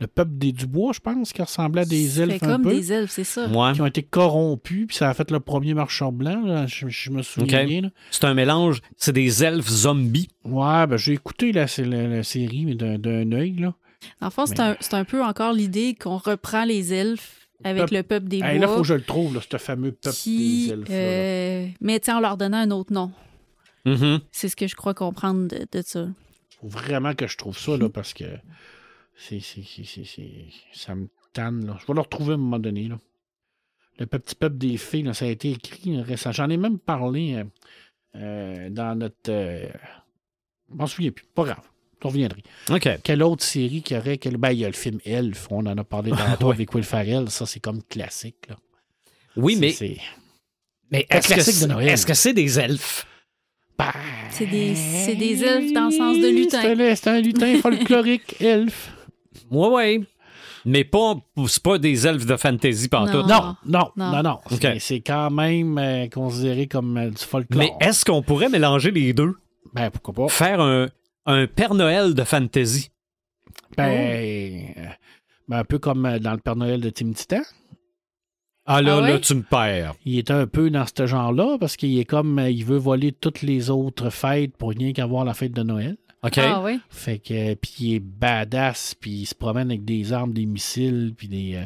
le 0.00 0.06
peuple 0.08 0.32
des 0.34 0.52
Dubois, 0.52 0.92
je 0.92 1.00
pense, 1.00 1.32
qui 1.32 1.40
ressemblait 1.40 1.82
à 1.82 1.84
des 1.84 2.08
c'est 2.08 2.22
elfes 2.22 2.42
un 2.42 2.46
comme 2.46 2.62
peu, 2.62 2.74
des 2.74 2.92
elfes, 2.92 3.10
c'est 3.12 3.22
ça. 3.24 3.46
Ouais. 3.48 3.72
qui 3.74 3.80
ont 3.80 3.86
été 3.86 4.02
corrompus, 4.02 4.86
puis 4.88 4.96
ça 4.96 5.08
a 5.08 5.14
fait 5.14 5.30
le 5.30 5.38
premier 5.40 5.72
marcheur 5.74 6.10
blanc. 6.10 6.42
là, 6.44 6.66
je, 6.66 6.88
je 6.88 7.10
me 7.10 7.22
souviens 7.22 7.62
Ok. 7.62 7.66
bien. 7.68 7.80
là. 7.82 7.90
C'est 8.10 8.24
un 8.24 8.34
mélange. 8.34 8.80
C'est 8.96 9.12
des 9.12 9.44
elfes 9.44 9.68
zombies. 9.68 10.28
Ouais, 10.44 10.86
ben 10.86 10.96
j'ai 10.96 11.12
écouté 11.12 11.52
la, 11.52 11.66
c'est 11.68 11.84
la, 11.84 12.08
la 12.08 12.22
série, 12.24 12.64
mais 12.66 12.74
d'un, 12.74 13.32
œil. 13.32 13.54
Là. 13.58 13.74
En 14.20 14.30
fond, 14.30 14.46
c'est 14.46 14.60
un, 14.60 14.76
c'est 14.80 14.94
un 14.94 15.04
peu 15.04 15.22
encore 15.24 15.52
l'idée 15.52 15.94
qu'on 15.94 16.18
reprend 16.18 16.64
les 16.64 16.92
elfes 16.92 17.46
avec 17.62 17.82
Peuple- 17.82 17.94
le 17.94 18.02
peuple 18.02 18.28
des 18.28 18.40
Hey, 18.40 18.58
là, 18.58 18.66
bois. 18.66 18.76
faut 18.76 18.82
que 18.82 18.88
je 18.88 18.94
le 18.94 19.02
trouve, 19.04 19.34
là, 19.34 19.40
ce 19.48 19.56
fameux 19.58 19.92
peuple 19.92 20.16
qui, 20.16 20.66
des 20.66 20.72
elfes. 20.72 20.88
là, 20.88 20.94
là. 20.96 21.00
euh, 21.02 21.66
mais 21.80 22.10
en 22.10 22.20
leur 22.20 22.36
donnant 22.36 22.58
un 22.58 22.70
autre 22.72 22.92
nom. 22.92 23.12
Mhm. 23.86 24.20
C'est 24.32 24.48
ce 24.48 24.56
que 24.56 24.66
je 24.66 24.74
crois 24.74 24.92
comprendre 24.92 25.46
de, 25.48 25.66
de 25.70 25.82
ça. 25.86 26.06
faut 26.60 26.68
vraiment 26.68 27.14
que 27.14 27.26
je 27.26 27.36
trouve 27.36 27.56
ça, 27.56 27.76
là, 27.76 27.88
parce 27.88 28.12
que 28.12 28.24
c'est, 29.16 29.40
c'est, 29.40 29.62
c'est, 29.64 29.84
c'est- 29.84 30.04
c'est- 30.04 30.46
ça 30.72 30.94
me 30.94 31.08
tanne. 31.32 31.66
Là. 31.66 31.76
Je 31.80 31.86
vais 31.86 31.94
le 31.94 32.00
retrouver 32.00 32.32
à 32.32 32.34
un 32.34 32.38
moment 32.38 32.58
donné. 32.58 32.88
Là. 32.88 32.98
Le 33.98 34.06
petit 34.06 34.34
peuple 34.34 34.58
des 34.58 34.76
fées, 34.76 35.02
là, 35.02 35.14
ça 35.14 35.24
a 35.24 35.28
été 35.28 35.50
écrit 35.52 35.96
là, 35.96 36.02
récemment. 36.02 36.32
J'en 36.32 36.50
ai 36.50 36.56
même 36.56 36.78
parlé 36.78 37.34
euh, 37.34 37.44
euh, 38.16 38.70
dans 38.70 38.98
notre. 38.98 39.30
euh, 39.30 39.68
je 40.70 40.74
m'en 40.74 40.86
souviens 40.86 41.10
plus. 41.12 41.24
Pas 41.34 41.44
grave. 41.44 41.62
Je 42.02 42.08
reviendrai. 42.08 42.42
OK. 42.70 42.88
Quelle 43.02 43.22
autre 43.22 43.42
série 43.44 43.80
qu'il 43.82 43.96
y 43.96 44.00
aurait 44.00 44.18
quel... 44.18 44.36
Ben, 44.36 44.50
il 44.50 44.58
y 44.58 44.64
a 44.64 44.68
le 44.68 44.74
film 44.74 44.98
Elf. 45.06 45.46
On 45.50 45.64
en 45.64 45.78
a 45.78 45.84
parlé 45.84 46.10
tantôt 46.38 46.48
Ouais. 46.48 46.54
avec 46.54 46.74
Will 46.74 46.84
Ferrell. 46.84 47.30
Ça, 47.30 47.46
c'est 47.46 47.60
comme 47.60 47.82
classique. 47.84 48.46
Là. 48.48 48.56
Oui, 49.36 49.54
C'est- 49.54 49.60
mais, 49.60 49.72
c'est- 49.72 49.96
mais 50.90 51.06
est-ce 51.08 51.28
que 51.28 51.34
classique 51.34 51.54
de 51.54 51.58
c'est 51.60 51.66
Noël. 51.66 51.88
est-ce 51.88 52.04
que 52.06 52.14
c'est 52.14 52.34
des 52.34 52.58
elfes? 52.58 53.06
Ben, 53.78 53.90
C'est 54.30 54.46
des- 54.46 54.74
c'est 54.74 55.16
des 55.16 55.42
elfes 55.44 55.72
dans 55.72 55.86
le 55.86 55.90
sens 55.92 56.18
de 56.18 56.28
lutin. 56.28 56.60
C'est 56.62 56.80
un, 56.90 56.94
c'est 56.94 57.08
un 57.10 57.20
lutin 57.20 57.58
folklorique, 57.60 58.36
elfe. 58.40 58.92
Oui, 59.50 59.68
oui. 59.72 60.06
Mais 60.66 60.84
pas, 60.84 61.14
c'est 61.46 61.62
pas 61.62 61.78
des 61.78 62.06
elfes 62.06 62.24
de 62.26 62.36
fantasy 62.36 62.88
pantoute. 62.88 63.26
Non. 63.26 63.54
Non, 63.66 63.90
non, 63.96 64.10
Non. 64.12 64.22
non. 64.22 64.40
C'est- 64.78 65.00
quand 65.00 65.30
même 65.30 65.76
euh, 65.78 66.08
considéré 66.08 66.66
comme 66.66 66.96
euh, 66.96 67.10
du 67.10 67.22
folklore. 67.22 67.58
Mais 67.58 67.86
est-ce 67.86 68.04
qu'on 68.04 68.22
pourrait 68.22 68.48
mélanger 68.48 68.90
les 68.90 69.12
deux? 69.12 69.34
Ben, 69.74 69.90
pourquoi 69.90 70.14
pas? 70.26 70.28
Faire 70.32 70.60
un, 70.60 70.88
un 71.26 71.46
Père 71.46 71.74
Noël 71.74 72.14
de 72.14 72.24
fantasy? 72.24 72.90
Ben, 73.76 73.88
Oh. 73.90 74.80
euh, 74.80 74.84
ben, 75.48 75.58
un 75.58 75.64
peu 75.64 75.78
comme 75.78 76.18
dans 76.18 76.32
le 76.32 76.38
Père 76.38 76.56
Noël 76.56 76.80
de 76.80 76.88
Tim 76.90 77.12
Titan. 77.12 77.42
Ah 78.66 78.80
là, 78.80 78.96
Ah 78.96 79.02
ouais? 79.02 79.10
là, 79.12 79.18
tu 79.18 79.34
me 79.34 79.42
perds. 79.42 79.94
Il 80.06 80.16
est 80.16 80.30
un 80.30 80.46
peu 80.46 80.70
dans 80.70 80.86
ce 80.86 81.06
genre-là 81.06 81.58
parce 81.60 81.76
qu'il 81.76 81.98
est 81.98 82.06
comme, 82.06 82.38
il 82.48 82.64
veut 82.64 82.78
voler 82.78 83.12
toutes 83.12 83.42
les 83.42 83.68
autres 83.68 84.08
fêtes 84.08 84.56
pour 84.56 84.70
rien 84.70 84.94
qu'avoir 84.94 85.26
la 85.26 85.34
fête 85.34 85.52
de 85.52 85.62
Noël. 85.62 85.98
OK? 86.24 86.38
Ah 86.38 86.60
oui. 86.62 86.80
Fait 86.88 87.18
que, 87.18 87.52
euh, 87.52 87.54
puis 87.54 87.72
il 87.80 87.94
est 87.96 88.00
badass, 88.00 88.94
puis 88.98 89.10
il 89.10 89.26
se 89.26 89.34
promène 89.34 89.68
avec 89.70 89.84
des 89.84 90.12
armes, 90.12 90.32
des 90.32 90.46
missiles, 90.46 91.12
puis 91.16 91.28
des... 91.28 91.54
euh, 91.56 91.64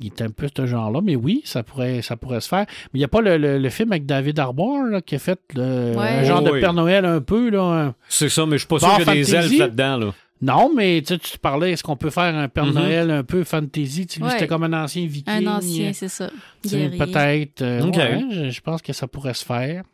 il 0.00 0.06
est 0.06 0.22
un 0.22 0.30
peu 0.30 0.48
ce 0.56 0.66
genre-là, 0.66 1.00
mais 1.02 1.14
oui, 1.14 1.42
ça 1.44 1.62
pourrait, 1.62 2.02
ça 2.02 2.16
pourrait 2.16 2.40
se 2.40 2.48
faire. 2.48 2.66
Mais 2.92 2.98
il 2.98 2.98
n'y 3.00 3.04
a 3.04 3.08
pas 3.08 3.20
le, 3.20 3.36
le- 3.36 3.58
le 3.58 3.70
film 3.70 3.92
avec 3.92 4.04
David 4.06 4.38
Harbour 4.40 4.82
là, 4.84 5.00
qui 5.00 5.14
a 5.14 5.18
fait 5.20 5.38
le- 5.54 5.94
Ouais. 5.96 6.08
un 6.08 6.24
genre 6.24 6.42
Oh, 6.44 6.50
de. 6.54 6.58
Père 6.60 6.72
Noël 6.72 7.04
un 7.04 7.20
peu. 7.20 7.50
Là, 7.50 7.62
un- 7.62 7.94
C'est 8.08 8.28
ça, 8.28 8.44
mais 8.46 8.52
je 8.56 8.60
suis 8.62 8.66
pas 8.68 8.78
sûr 8.80 8.96
qu'il 8.96 9.06
y 9.06 9.10
a 9.10 9.14
des 9.14 9.34
elfes 9.34 9.58
là-dedans. 9.58 9.96
Là. 9.98 10.14
Non, 10.40 10.72
mais 10.74 11.00
tu 11.02 11.14
sais, 11.14 11.18
tu 11.20 11.30
te 11.30 11.38
parlais, 11.38 11.70
est-ce 11.70 11.84
qu'on 11.84 11.96
peut 11.96 12.10
faire 12.10 12.34
un 12.34 12.48
Père 12.48 12.66
Mhm. 12.66 12.74
Noël 12.74 13.10
un 13.12 13.22
peu 13.22 13.44
fantasy? 13.44 14.08
Tu 14.08 14.20
Ouais. 14.20 14.30
c'était 14.30 14.48
comme 14.48 14.64
un 14.64 14.72
ancien 14.82 15.06
viking. 15.06 15.46
Un 15.46 15.46
ancien, 15.58 15.92
c'est 15.92 16.08
ça. 16.08 16.30
Peut-être. 16.62 17.62
euh, 17.62 17.82
Ok. 17.84 17.96
ouais, 17.96 18.24
je, 18.30 18.50
je 18.50 18.60
pense 18.60 18.82
que 18.82 18.92
ça 18.92 19.06
pourrait 19.06 19.34
se 19.34 19.44
faire. 19.44 19.84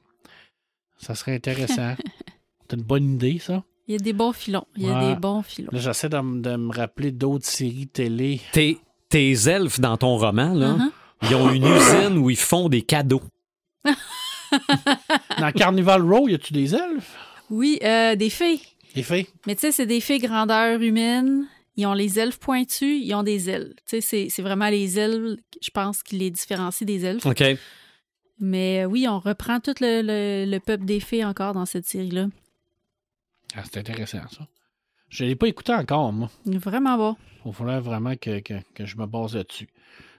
Ça 0.97 1.15
serait 1.15 1.35
intéressant. 1.35 1.95
C'est 2.71 2.77
une 2.77 2.83
bonne 2.83 3.15
idée, 3.15 3.39
ça. 3.39 3.63
Il 3.89 3.93
y 3.93 3.95
a 3.95 3.99
des 3.99 4.13
bons 4.13 4.33
filons. 4.33 4.67
Il 4.77 4.85
y 4.85 4.91
a 4.91 4.99
Ouais. 5.01 5.15
des 5.15 5.21
bons 5.21 5.43
filons. 5.43 5.71
Là, 5.73 5.79
j'essaie 5.81 6.09
de, 6.11 6.17
m- 6.19 6.43
de 6.43 6.57
me 6.57 6.73
rappeler 6.77 7.11
d'autres 7.11 7.47
séries 7.47 7.89
télé. 7.89 8.41
Tes, 8.53 8.79
tes 9.09 9.33
elfes 9.49 9.81
dans 9.81 9.97
ton 9.97 10.17
roman, 10.19 10.53
là, 10.55 10.77
Uh-huh. 10.77 10.91
ils 11.31 11.35
ont 11.35 11.51
une 11.51 11.65
usine 11.67 12.19
où 12.19 12.29
ils 12.31 12.37
font 12.37 12.69
des 12.69 12.83
cadeaux. 12.83 13.23
Dans 15.41 15.53
Carnival 15.53 16.03
Row, 16.03 16.29
y 16.29 16.35
a-tu 16.35 16.53
des 16.53 16.75
elfes? 16.75 17.17
Oui, 17.51 17.79
euh, 17.83 18.15
des 18.17 18.31
fées. 18.31 18.61
Des 18.95 19.03
fées? 19.03 19.27
Mais 19.47 19.55
tu 19.55 19.63
sais, 19.63 19.73
c'est 19.73 19.87
des 19.87 20.01
fées 20.01 20.19
grandeur 20.19 20.81
humaine. 20.81 21.47
Ils 21.77 21.87
ont 21.87 21.93
les 21.95 22.19
elfes 22.19 22.39
pointus, 22.39 23.01
ils 23.05 23.15
ont 23.15 23.23
des 23.23 23.49
ailes. 23.51 23.75
Tu 23.87 23.97
sais, 23.97 24.01
c'est- 24.01 24.29
c'est 24.31 24.43
vraiment 24.43 24.69
les 24.69 24.99
ailes, 24.99 25.37
je 25.63 25.71
pense, 25.71 26.03
qui 26.03 26.17
les 26.17 26.31
différencient 26.31 26.87
des 26.87 27.05
elfes. 27.05 27.25
OK? 27.27 27.45
Mais 28.41 28.85
oui, 28.85 29.07
on 29.09 29.19
reprend 29.19 29.61
tout 29.61 29.75
le, 29.81 30.03
le- 30.03 30.51
le 30.51 30.61
peuple 30.61 30.85
des 30.85 31.01
fées 31.01 31.25
encore 31.25 31.53
dans 31.55 31.67
cette 31.67 31.87
série-là. 31.87 32.27
Ah, 33.57 33.63
c'est 33.65 33.79
intéressant, 33.79 34.21
ça. 34.31 34.47
Je 35.09 35.25
ne 35.25 35.29
l'ai 35.31 35.37
pas 35.37 35.49
écouté 35.49 35.73
encore, 35.73 36.13
moi. 36.13 36.31
Vraiment 36.45 36.97
bon. 36.97 37.17
Il 37.47 37.53
faudrait 37.53 37.81
vraiment 37.81 38.15
que, 38.17 38.41
que- 38.41 38.61
que 38.75 38.85
je 38.85 38.97
me 38.97 39.07
base 39.07 39.35
là-dessus. 39.35 39.69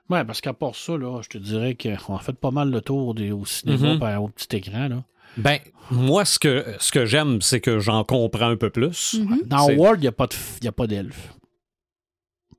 Ouais, 0.09 0.25
parce 0.25 0.41
qu'à 0.41 0.53
part 0.53 0.73
ça, 0.75 0.97
là, 0.97 1.21
je 1.21 1.29
te 1.29 1.37
dirais 1.37 1.75
qu'on 1.75 2.15
a 2.15 2.19
fait 2.19 2.33
pas 2.33 2.49
mal 2.49 2.71
le 2.71 2.81
tour 2.81 3.13
des, 3.13 3.31
au 3.31 3.45
cinéma 3.45 3.93
Mhm. 3.93 3.99
puis 3.99 4.15
au 4.15 4.27
petit 4.29 4.55
écran. 4.57 4.87
Là. 4.87 5.03
Ben, 5.37 5.59
moi, 5.91 6.25
ce 6.25 6.39
que, 6.39 6.65
ce 6.79 6.91
que 6.91 7.05
j'aime, 7.05 7.39
c'est 7.43 7.61
que 7.61 7.77
j'en 7.79 8.03
comprends 8.03 8.47
un 8.49 8.57
peu 8.57 8.71
plus. 8.71 9.13
Mhm. 9.19 9.43
Dans 9.45 9.67
C'est- 9.67 9.75
World, 9.75 9.99
il 9.99 10.05
n'y 10.05 10.07
a 10.07 10.11
pas 10.11 10.25
de 10.25 10.33
f- 10.33 10.57
il 10.61 10.65
y 10.65 10.67
a 10.67 10.71
pas 10.71 10.87
d'elfes. 10.87 11.33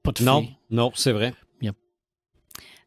Pas 0.05 0.13
de 0.13 0.23
Non, 0.25 0.43
fées. 0.43 0.51
non, 0.71 0.93
c'est 0.95 1.13
vrai. 1.13 1.35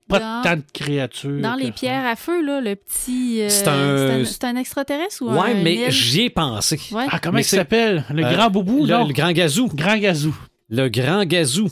Pas 0.10 0.20
Dans- 0.20 0.42
tant 0.44 0.56
de 0.58 0.64
créatures. 0.74 1.42
Dans 1.42 1.56
que 1.56 1.60
les 1.62 1.66
ça. 1.68 1.72
pierres 1.72 2.06
à 2.06 2.16
feu, 2.16 2.46
là, 2.46 2.60
le 2.62 2.76
petit. 2.76 3.42
euh, 3.42 3.50
C'est 3.50 3.68
un- 3.68 4.26
c'est 4.26 4.44
un 4.44 4.56
extraterrestre 4.58 5.22
ou 5.22 5.30
un. 5.30 5.42
Ouais, 5.42 5.54
mais 5.56 5.90
j'y 5.92 6.22
ai 6.24 6.30
pensé. 6.30 6.80
Ouais. 6.92 7.06
Ah, 7.10 7.20
comment 7.20 7.36
Mais 7.36 7.42
il 7.42 7.46
s'appelle? 7.46 8.04
Le 8.10 8.24
Euh, 8.26 8.34
grand 8.34 8.50
boubou, 8.50 8.86
Le, 8.86 9.08
le 9.08 9.14
grand 9.14 9.32
gazou. 9.32 9.68
Grand 9.74 9.98
gazou. 9.98 10.36
Le 10.70 10.90
grand 10.90 11.24
gazou. 11.26 11.70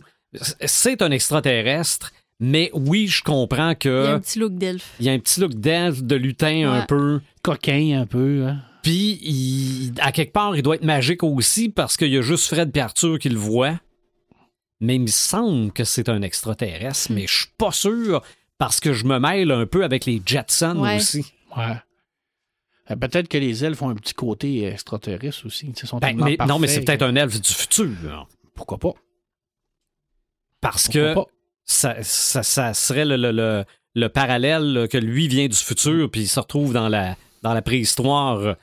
C'est 0.65 1.01
un 1.01 1.11
extraterrestre, 1.11 2.13
mais 2.39 2.69
oui, 2.73 3.07
je 3.07 3.21
comprends 3.21 3.65
Il 3.65 3.67
y 3.67 3.71
a 3.71 3.75
que 3.75 4.13
un 4.15 4.19
petit 4.19 4.39
look 4.39 4.53
d'elfe. 4.55 4.93
il 4.99 5.05
y 5.05 5.09
a 5.09 5.11
un 5.11 5.19
petit 5.19 5.41
look 5.41 5.53
d'elfe, 5.55 6.01
de 6.01 6.15
lutin 6.15 6.71
un 6.71 6.85
peu. 6.85 7.19
Coquin, 7.43 7.99
un 8.01 8.05
peu. 8.05 8.45
Hein? 8.47 8.59
Puis, 8.81 9.19
il- 9.21 9.91
à 9.99 10.11
quelque 10.11 10.31
part, 10.31 10.55
il 10.55 10.63
doit 10.63 10.75
être 10.75 10.85
magique 10.85 11.21
aussi 11.23 11.69
parce 11.69 11.97
qu'il 11.97 12.07
y 12.09 12.17
a 12.17 12.21
juste 12.21 12.47
Fred 12.47 12.75
et 12.75 12.79
Arthur 12.79 13.19
qui 13.19 13.29
le 13.29 13.37
voient. 13.37 13.79
Mais 14.81 14.95
il 14.95 15.01
me 15.01 15.07
semble 15.07 15.71
que 15.71 15.83
c'est 15.83 16.09
un 16.09 16.21
extraterrestre, 16.23 17.11
mais 17.11 17.27
je 17.27 17.33
suis 17.41 17.51
pas 17.57 17.71
sûr 17.71 18.21
parce 18.57 18.79
que 18.79 18.93
je 18.93 19.05
me 19.05 19.19
mêle 19.19 19.51
un 19.51 19.65
peu 19.65 19.83
avec 19.83 20.05
les 20.05 20.21
Jetsons 20.25 20.79
Ouais. 20.81 20.97
aussi. 20.97 21.33
Ouais. 21.55 21.75
Euh, 22.89 22.95
Peut-être 22.95 23.27
que 23.27 23.37
les 23.37 23.63
elfes 23.63 23.81
ont 23.83 23.89
un 23.89 23.95
petit 23.95 24.13
côté 24.15 24.65
extraterrestre 24.65 25.45
aussi. 25.45 25.67
Ils 25.81 25.87
sont 25.87 25.99
Ben, 25.99 26.15
mais, 26.17 26.35
non, 26.47 26.57
mais 26.59 26.67
c'est 26.67 26.81
peut-être 26.81 26.99
que- 27.01 27.05
un 27.05 27.15
elfe 27.15 27.39
du 27.39 27.53
futur. 27.53 28.27
Pourquoi 28.55 28.79
pas? 28.79 28.93
Parce 30.61 30.85
Pourquoi 30.87 31.01
que 31.01 31.13
pas? 31.15 31.25
ça, 31.65 31.95
ça, 32.03 32.43
ça 32.43 32.73
serait 32.73 33.05
le, 33.05 33.17
le, 33.17 33.31
le- 33.31 33.65
le 33.93 34.07
parallèle 34.09 34.87
que 34.89 34.97
lui 34.97 35.27
vient 35.27 35.47
du 35.47 35.55
futur 35.57 36.09
puis 36.09 36.21
il 36.21 36.27
se 36.27 36.39
retrouve 36.39 36.73
dans 36.73 36.87
la 36.89 37.17
dans 37.43 37.53
la 37.53 37.61
préhistoire 37.61 38.55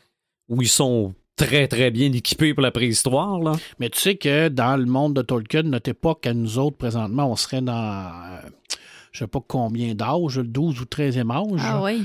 où 0.49 0.63
ils 0.63 0.69
sont 0.69 1.15
très 1.39 1.69
très 1.69 1.91
bien 1.91 2.13
équipés 2.13 2.53
pour 2.53 2.63
la 2.63 2.71
préhistoire. 2.71 3.39
Là. 3.41 3.53
Mais 3.79 3.89
tu 3.89 3.99
sais 4.01 4.17
que 4.17 4.49
dans 4.49 4.77
le 4.77 4.85
monde 4.87 5.15
de 5.15 5.23
Tolkien, 5.23 5.63
notre 5.63 5.89
époque, 5.91 6.27
à 6.27 6.35
nous 6.35 6.59
autres, 6.59 6.77
présentement, 6.77 7.31
on 7.31 7.37
serait 7.37 7.63
dans 7.63 7.73
euh, 8.07 8.41
je 9.13 9.21
sais 9.21 9.27
pas 9.27 9.41
combien 9.47 9.95
d'âge, 9.95 10.37
le 10.39 10.45
12 10.45 10.81
ou 10.81 10.85
13e 10.85 11.31
âge. 11.33 11.61
Ah 11.65 11.83
oui. 11.83 12.05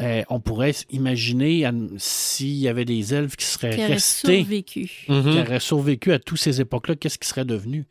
Euh, 0.00 0.22
on 0.28 0.40
pourrait 0.40 0.74
imaginer 0.90 1.68
s'il 1.98 2.54
y 2.56 2.66
avait 2.68 2.84
des 2.84 3.14
elfes 3.14 3.36
qui 3.36 3.46
seraient 3.46 3.76
Qui 3.76 3.84
restés, 3.84 4.38
survécu. 4.40 4.90
qui 5.06 5.12
Mhm. 5.12 5.38
auraient 5.38 5.60
survécu 5.60 6.12
à 6.12 6.18
toutes 6.18 6.38
ces 6.40 6.60
époques-là, 6.60 6.96
qu'est-ce 6.96 7.18
qui 7.18 7.28
serait 7.28 7.44
devenu? 7.44 7.86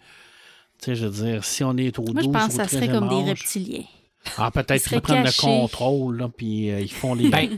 Tu 0.80 0.86
sais, 0.86 0.96
je 0.96 1.06
veux 1.08 1.26
dire, 1.32 1.46
si 1.46 1.64
on 1.64 1.78
est 1.78 1.98
au 2.00 2.04
12 2.04 2.14
Moi, 2.14 2.24
je 2.24 2.28
pense 2.30 2.44
ou 2.44 2.48
que 2.48 2.54
ça 2.56 2.68
serait 2.68 2.88
13e 2.88 2.92
comme 3.00 3.08
des 3.24 3.30
reptiliens. 3.30 3.84
Ah, 4.38 4.52
peut-être 4.52 4.86
Ils 4.86 4.90
qu'ils 4.90 5.02
prennent 5.02 5.24
le 5.24 5.42
contrôle, 5.42 6.18
là, 6.18 6.30
puis 6.36 6.72
euh, 6.72 6.82
ils 6.82 6.92
font 6.92 7.14
les... 7.14 7.30
Ben, 7.30 7.58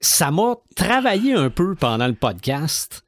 ça 0.00 0.30
m'a 0.30 0.56
travaillé 0.76 1.32
un 1.34 1.50
peu 1.50 1.74
pendant 1.74 2.06
le 2.06 2.14
podcast. 2.14 3.04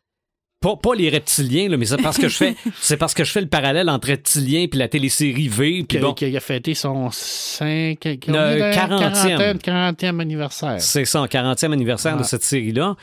Pas, 0.61 0.77
pas 0.77 0.95
les 0.95 1.09
reptiliens, 1.09 1.71
là, 1.71 1.79
mais 1.79 1.87
c'est 1.87 1.97
parce 2.03 2.19
que 2.19 2.29
je 2.29 2.37
fais 2.37 2.57
c'est 2.81 2.99
parce 2.99 3.15
que 3.15 3.25
je 3.25 3.33
fais 3.33 3.41
le 3.41 3.49
parallèle 3.49 3.89
entre 3.89 4.09
reptiliens 4.09 4.67
puis 4.69 4.79
la 4.79 4.89
télésérie 4.89 5.49
V. 5.49 5.79
qui, 5.79 5.85
Puis 5.85 5.99
bon, 5.99 6.13
qui 6.13 6.37
a 6.37 6.41
fêté 6.41 6.75
son 6.75 7.11
5, 7.11 8.05
Le 8.05 8.73
40e. 8.75 9.59
40e 9.59 10.21
anniversaire. 10.21 10.81
c'est 10.83 11.07
son 11.07 11.25
40e 11.25 11.73
anniversaire 11.73 12.17
de 12.19 12.25
cette 12.25 12.45
série-là. 12.45 12.97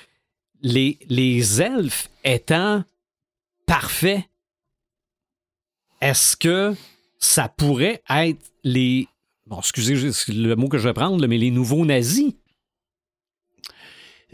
Les, 0.61 0.99
les 1.09 1.61
elfes 1.61 2.09
étant 2.23 2.83
parfaits, 3.65 4.23
est-ce 6.01 6.37
que 6.37 6.75
ça 7.17 7.49
pourrait 7.49 8.01
être 8.09 8.51
les. 8.63 9.07
Bon, 9.47 9.59
excusez 9.59 9.95
le 10.27 10.55
mot 10.55 10.67
que 10.67 10.77
je 10.77 10.87
vais 10.87 10.93
prendre, 10.93 11.25
mais 11.25 11.37
les 11.37 11.51
nouveaux 11.51 11.85
nazis? 11.85 12.33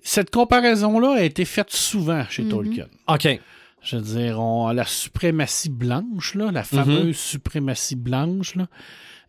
Cette 0.04 0.30
comparaison-là 0.30 1.14
a 1.16 1.22
été 1.24 1.46
faite 1.46 1.72
souvent 1.72 2.24
chez 2.30 2.44
Mhm. 2.44 2.50
Tolkien. 2.50 2.86
OK. 3.08 3.40
Je 3.82 3.96
veux 3.98 4.02
dire, 4.02 4.40
on, 4.40 4.70
la 4.72 4.86
suprématie 4.86 5.70
blanche, 5.70 6.36
là, 6.36 6.52
la 6.52 6.64
fameuse 6.64 7.18
suprématie 7.18 7.96
blanche, 7.98 8.56
là, 8.56 8.68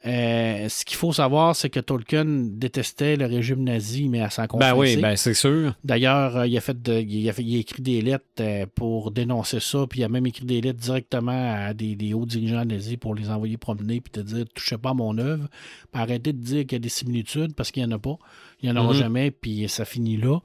euh, 0.07 0.69
ce 0.69 0.85
qu'il 0.85 0.97
faut 0.99 1.13
savoir, 1.15 1.57
c'est 1.57 1.71
que 1.71 1.81
Tolkien 1.81 2.25
détestait 2.27 3.17
le 3.17 3.25
régime 3.27 3.65
nazi, 3.65 4.09
mais 4.09 4.21
à 4.21 4.29
s'en 4.31 4.45
Ben 4.59 4.75
oui, 4.77 4.97
ben 4.99 5.17
c'est 5.17 5.33
sûr. 5.35 5.75
D'ailleurs, 5.83 6.37
euh, 6.37 6.47
il, 6.47 6.57
a 6.57 6.61
fait 6.61 6.81
de- 6.81 7.01
il, 7.01 7.27
a 7.29 7.33
fait- 7.33 7.43
il 7.43 7.57
a 7.57 7.59
écrit 7.61 7.83
des 7.83 8.03
lettres 8.03 8.25
euh, 8.41 8.67
pour 8.75 9.11
dénoncer 9.13 9.61
ça, 9.61 9.87
puis 9.89 10.01
il 10.01 10.05
a 10.05 10.09
même 10.09 10.27
écrit 10.27 10.45
des 10.45 10.61
lettres 10.61 10.79
directement 10.81 11.55
à 11.67 11.73
des, 11.73 11.97
des 11.97 12.13
hauts 12.13 12.27
dirigeants 12.27 12.65
nazis 12.67 12.97
pour 12.99 13.15
les 13.15 13.31
envoyer 13.31 13.57
promener, 13.57 14.01
puis 14.03 14.11
te 14.13 14.21
dire 14.21 14.45
touchez 14.55 14.77
pas 14.77 14.91
à 14.91 14.95
mon 14.95 15.17
œuvre, 15.19 15.49
puis 15.91 16.03
arrêtez 16.03 16.33
de 16.35 16.39
dire 16.39 16.61
qu'il 16.67 16.73
y 16.73 16.77
a 16.77 16.79
des 16.81 16.89
similitudes 16.91 17.55
parce 17.55 17.71
qu'il 17.71 17.83
n'y 17.85 17.93
en 17.93 17.97
a 17.97 17.99
pas. 17.99 18.19
Il 18.65 18.73
n'y 18.73 18.79
en 18.79 18.83
aura 18.83 18.95
Mhm. 18.95 18.99
jamais, 18.99 19.31
puis 19.31 19.69
ça 19.69 19.85
finit 19.85 20.17
là. 20.17 20.39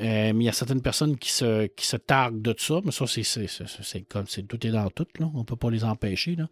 Euh, 0.00 0.32
mais 0.32 0.44
il 0.44 0.46
y 0.46 0.48
a 0.48 0.52
certaines 0.52 0.82
personnes 0.82 1.16
qui 1.16 1.30
se, 1.30 1.66
qui 1.66 1.86
se 1.86 1.96
targuent 1.96 2.42
de 2.42 2.54
ça, 2.58 2.80
mais 2.84 2.90
ça, 2.90 3.04
c'est, 3.06 4.02
comme 4.08 4.26
c'est 4.26 4.42
tout 4.42 4.66
est 4.66 4.70
dans 4.70 4.90
tout, 4.90 5.06
là. 5.20 5.30
On 5.34 5.44
peut 5.44 5.54
pas 5.54 5.70
les 5.70 5.84
empêcher. 5.84 6.34
Là. 6.34 6.48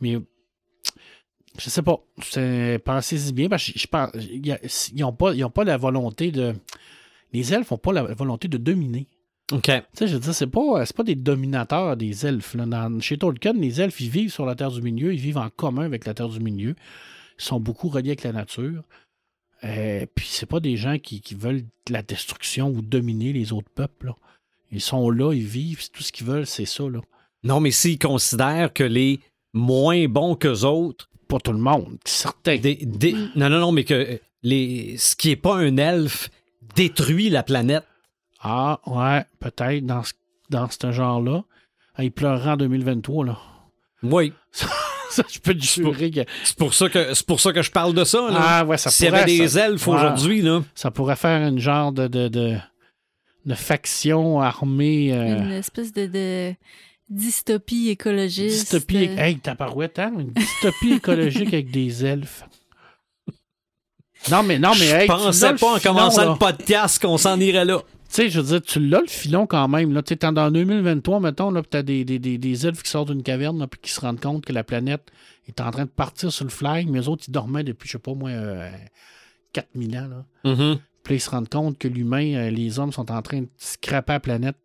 Mais 0.00 0.18
je 1.58 1.68
sais 1.70 1.82
pas. 1.82 1.98
Pensez-y 2.84 3.32
bien, 3.32 3.48
parce 3.48 3.70
que 3.70 3.78
je, 3.78 3.86
pense 3.86 4.10
ils 4.14 5.00
n'ont 5.00 5.12
pas, 5.12 5.34
ils 5.34 5.44
ont 5.44 5.50
pas 5.50 5.64
la 5.64 5.76
volonté 5.76 6.30
de. 6.30 6.54
Les 7.32 7.52
elfes 7.52 7.70
n'ont 7.70 7.76
pas 7.78 7.92
la 7.92 8.02
volonté 8.14 8.48
de 8.48 8.56
dominer. 8.56 9.08
OK. 9.52 9.62
Tu 9.64 9.70
sais, 9.92 10.06
je 10.08 10.14
veux 10.14 10.20
dire, 10.20 10.34
c'est 10.34 10.46
pas, 10.46 10.84
pas 10.96 11.02
des 11.02 11.14
dominateurs 11.16 11.96
des 11.96 12.26
elfes. 12.26 12.54
là. 12.54 12.66
Dans- 12.66 13.00
chez 13.00 13.18
Tolkien, 13.18 13.52
les 13.52 13.80
elfes, 13.80 14.00
ils 14.00 14.10
vivent 14.10 14.32
sur 14.32 14.46
la 14.46 14.54
Terre 14.54 14.70
du 14.70 14.80
Milieu, 14.82 15.12
ils 15.12 15.20
vivent 15.20 15.38
en 15.38 15.50
commun 15.50 15.84
avec 15.84 16.06
la 16.06 16.14
Terre 16.14 16.28
du 16.28 16.40
Milieu. 16.40 16.74
Ils 17.38 17.44
sont 17.44 17.60
beaucoup 17.60 17.88
reliés 17.88 18.10
avec 18.10 18.22
la 18.24 18.32
nature. 18.32 18.82
Euh, 19.64 20.06
puis 20.14 20.26
c'est 20.30 20.46
pas 20.46 20.60
des 20.60 20.76
gens 20.76 20.98
qui, 20.98 21.20
qui 21.20 21.34
veulent 21.34 21.64
la 21.88 22.02
destruction 22.02 22.68
ou 22.68 22.82
dominer 22.82 23.32
les 23.32 23.52
autres 23.52 23.70
peuples. 23.74 24.06
là. 24.06 24.16
Ils 24.72 24.80
sont 24.80 25.10
là, 25.10 25.32
ils 25.32 25.44
vivent, 25.46 25.90
tout 25.90 26.02
ce 26.02 26.12
qu'ils 26.12 26.26
veulent, 26.26 26.46
c'est 26.46 26.66
ça. 26.66 26.84
Là. 26.88 27.00
Non, 27.44 27.60
mais 27.60 27.70
s'ils 27.70 27.98
considèrent 27.98 28.72
que 28.72 28.82
les 28.84 29.20
moins 29.54 30.06
bons 30.08 30.34
qu'eux 30.36 30.62
autres, 30.64 31.08
Pas 31.28 31.38
tout 31.40 31.52
le 31.52 31.58
monde, 31.58 31.98
certains. 32.04 32.56
des- 32.56 32.76
des- 32.84 33.12
non, 33.34 33.48
non, 33.50 33.58
non, 33.60 33.72
mais 33.72 33.84
que 33.84 34.20
les, 34.42 34.96
ce 34.98 35.16
qui 35.16 35.30
est 35.30 35.36
pas 35.36 35.56
un 35.56 35.76
elfe 35.76 36.28
détruit 36.76 37.30
la 37.30 37.42
planète. 37.42 37.84
Ah, 38.40 38.80
ouais, 38.86 39.24
peut-être 39.40 39.84
dans 39.86 40.04
ce, 40.04 40.12
dans 40.50 40.68
ce 40.70 40.92
genre-là. 40.92 41.44
Ah, 41.96 42.04
il 42.04 42.12
pleurera 42.12 42.52
en 42.52 42.56
2023, 42.56 43.24
là. 43.24 43.38
Oui, 44.02 44.32
Ça, 45.10 45.22
je 45.32 45.38
peux 45.38 45.54
te 45.54 45.64
jurer 45.64 46.10
que. 46.10 46.20
c'est 46.44 46.56
pour 46.56 46.74
ça 46.74 46.88
que 46.88 47.14
c'est 47.14 47.26
pour 47.26 47.40
ça 47.40 47.52
que 47.52 47.62
je 47.62 47.70
parle 47.70 47.94
de 47.94 48.04
ça. 48.04 48.28
là. 48.30 48.38
Ah, 48.40 48.64
ouais, 48.64 48.76
ça 48.78 48.90
S'il 48.90 49.06
y 49.06 49.08
avait 49.08 49.24
des 49.24 49.48
ça- 49.48 49.66
elfes 49.68 49.86
Ouais. 49.86 49.96
aujourd'hui, 49.96 50.42
là. 50.42 50.62
Ça 50.74 50.90
pourrait 50.90 51.16
faire 51.16 51.46
une 51.46 51.58
genre 51.58 51.92
de, 51.92 52.06
de, 52.08 52.28
de, 52.28 52.56
de 53.44 53.54
faction 53.54 54.40
armée. 54.40 55.12
euh, 55.12 55.38
Une 55.44 55.52
espèce 55.52 55.92
de, 55.92 56.06
de 56.06 56.54
dystopie 57.08 57.88
écologiste. 57.90 58.60
dystopie. 58.72 59.08
euh, 59.08 59.16
Hey, 59.16 59.38
tabarouette, 59.38 59.98
hein? 59.98 60.12
Une 60.18 60.32
dystopie 60.32 60.94
écologique 60.94 61.54
avec 61.54 61.70
des 61.70 62.04
elfes. 62.04 62.42
Non, 64.30 64.42
mais 64.42 64.58
non, 64.58 64.70
mais 64.70 64.86
je 64.86 64.94
hey, 64.96 65.06
pensais 65.06 65.54
pas 65.54 65.74
en 65.76 65.78
commençant 65.78 66.24
là. 66.24 66.30
le 66.32 66.38
podcast 66.38 67.00
qu'on 67.00 67.16
s'en 67.18 67.38
irait 67.38 67.64
là. 67.64 67.80
Tu 68.08 68.14
sais, 68.14 68.30
je 68.30 68.40
veux 68.40 68.46
dire, 68.46 68.62
tu 68.62 68.80
l'as 68.80 69.00
le 69.00 69.08
filon 69.08 69.46
quand 69.46 69.66
même. 69.68 69.92
Là. 69.92 70.02
Tu 70.02 70.16
t'es 70.16 70.30
dans 70.30 70.50
2023, 70.50 71.20
mettons, 71.20 71.50
là, 71.50 71.62
puis 71.62 71.70
t'as 71.70 71.82
des, 71.82 72.04
des, 72.04 72.18
des, 72.18 72.38
des 72.38 72.66
elfes 72.66 72.82
qui 72.82 72.90
sortent 72.90 73.10
d'une 73.10 73.22
caverne, 73.22 73.58
là, 73.58 73.66
puis 73.66 73.80
qui 73.82 73.90
se 73.90 74.00
rendent 74.00 74.20
compte 74.20 74.44
que 74.44 74.52
la 74.52 74.64
planète 74.64 75.10
est 75.48 75.60
en 75.60 75.70
train 75.70 75.84
de 75.84 75.90
partir 75.90 76.32
sur 76.32 76.44
le 76.44 76.50
fly, 76.50 76.86
mais 76.86 77.00
eux 77.00 77.08
autres, 77.08 77.24
ils 77.28 77.32
dormaient 77.32 77.64
depuis, 77.64 77.88
je 77.88 77.92
sais 77.92 77.98
pas 77.98 78.14
moi, 78.14 78.30
euh, 78.30 78.70
4000 79.52 79.98
ans. 79.98 80.08
Là. 80.08 80.52
Mhm. 80.52 80.78
Puis 81.02 81.14
là, 81.14 81.16
ils 81.16 81.20
se 81.20 81.30
rendent 81.30 81.48
compte 81.48 81.78
que 81.78 81.88
l'humain, 81.88 82.34
euh, 82.34 82.50
les 82.50 82.78
hommes 82.78 82.92
sont 82.92 83.10
en 83.10 83.22
train 83.22 83.42
de 83.42 83.48
scraper 83.58 84.12
la 84.14 84.20
planète, 84.20 84.56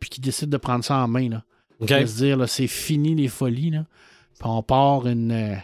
puis 0.00 0.08
qu'ils 0.08 0.24
décident 0.24 0.50
de 0.50 0.56
prendre 0.56 0.84
ça 0.84 0.96
en 0.98 1.08
main. 1.08 1.28
Là. 1.28 1.44
De 1.80 2.06
se 2.06 2.16
dire, 2.16 2.48
c'est 2.48 2.66
fini 2.66 3.14
les 3.14 3.28
folies. 3.28 3.70
Là. 3.70 3.86
Puis 4.38 4.48
on 4.48 4.62
part 4.62 5.06
une, 5.06 5.32
euh, 5.32 5.56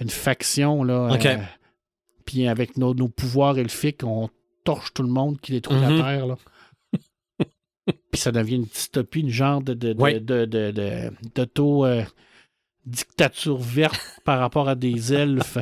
une 0.00 0.10
faction. 0.10 0.82
Là, 0.84 1.12
euh, 1.12 1.36
puis 2.24 2.46
avec 2.46 2.76
nos, 2.76 2.94
nos 2.94 3.08
pouvoirs 3.08 3.58
elfiques, 3.58 4.02
on 4.04 4.28
torche 4.68 4.92
tout 4.92 5.02
le 5.02 5.08
monde 5.08 5.40
qui 5.40 5.52
détruit 5.52 5.78
Mhm. 5.78 5.96
la 5.98 6.02
Terre. 6.04 6.26
Là. 6.26 6.36
puis 8.10 8.20
ça 8.20 8.32
devient 8.32 8.56
une 8.56 8.64
dystopie, 8.64 9.20
une 9.20 9.30
genre 9.30 9.62
de, 9.62 9.72
de, 9.72 9.94
de, 9.94 10.02
Oui. 10.02 10.20
de, 10.20 10.44
de- 10.44 10.70
de- 10.70 11.10
d'auto, 11.34 11.86
euh, 11.86 12.02
dictature 12.84 13.56
verte 13.56 13.98
par 14.26 14.38
rapport 14.40 14.68
à 14.68 14.74
des 14.74 15.14
elfes. 15.14 15.56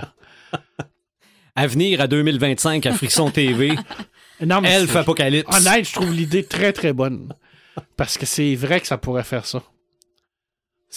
Avenir 1.54 2.00
à 2.00 2.06
2025 2.08 2.84
à 2.86 2.92
Frisson 2.92 3.30
TV. 3.30 3.74
Non, 4.44 4.60
mais 4.60 4.72
Elf 4.72 4.94
Apocalypse. 4.96 5.48
Honnête, 5.56 5.86
je 5.88 5.92
trouve 5.94 6.12
l'idée 6.12 6.44
très, 6.44 6.72
très 6.72 6.92
bonne. 6.92 7.32
Parce 7.96 8.18
que 8.18 8.26
c'est 8.26 8.54
vrai 8.56 8.80
que 8.80 8.86
ça 8.86 8.98
pourrait 8.98 9.22
faire 9.24 9.46
ça. 9.46 9.62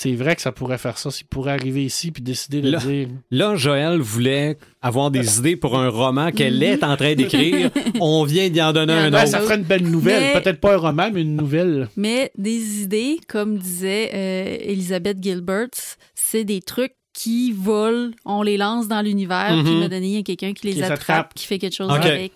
C'est 0.01 0.13
vrai 0.15 0.33
que 0.33 0.41
ça 0.41 0.53
pourrait 0.53 0.77
faire 0.77 0.97
ça. 0.97 1.11
S'il 1.11 1.27
pourrait 1.27 1.51
arriver 1.51 1.83
ici 1.83 2.11
puis 2.11 2.23
décider 2.23 2.61
de 2.61 2.69
Là. 2.71 2.77
dire 2.77 3.09
Là, 3.31 3.57
Joël 3.57 3.99
voulait 3.99 4.57
avoir 4.81 5.11
des 5.11 5.39
idées 5.39 5.57
pour 5.57 5.77
un 5.77 5.89
roman 5.89 6.31
qu'elle 6.31 6.63
est 6.63 6.85
en 6.85 6.95
train 6.95 7.15
d'écrire. 7.15 7.69
On 7.99 8.23
vient 8.23 8.47
d'y 8.47 8.61
en 8.61 8.71
donner 8.71 8.93
un 8.93 9.11
autre. 9.13 9.27
ça 9.27 9.41
ferait 9.41 9.57
une 9.57 9.63
belle 9.63 9.83
nouvelle. 9.89 10.33
Mais- 10.33 10.39
Peut-être 10.41 10.61
pas 10.61 10.75
un 10.75 10.77
roman, 10.77 11.09
mais 11.13 11.21
une 11.23 11.35
nouvelle. 11.35 11.89
Mais 11.97 12.31
des 12.37 12.81
idées, 12.81 13.19
comme 13.27 13.57
disait 13.57 14.11
euh, 14.13 14.57
Elisabeth 14.71 15.21
Gilbert, 15.21 15.67
c'est 16.15 16.45
des 16.45 16.61
trucs 16.61 16.93
qui 17.11 17.51
volent, 17.51 18.11
on 18.23 18.41
les 18.41 18.55
lance 18.55 18.87
dans 18.87 19.01
l'univers, 19.01 19.49
puis 19.65 19.81
donné 19.89 20.07
il 20.07 20.13
y 20.13 20.17
a 20.19 20.23
quelqu'un 20.23 20.53
qui 20.53 20.67
les 20.67 20.73
Qui 20.75 20.79
les 20.79 20.83
attrape, 20.85 21.01
attrape. 21.01 21.33
qui 21.33 21.45
fait 21.45 21.59
quelque 21.59 21.75
chose 21.75 21.91
avec. 21.91 22.31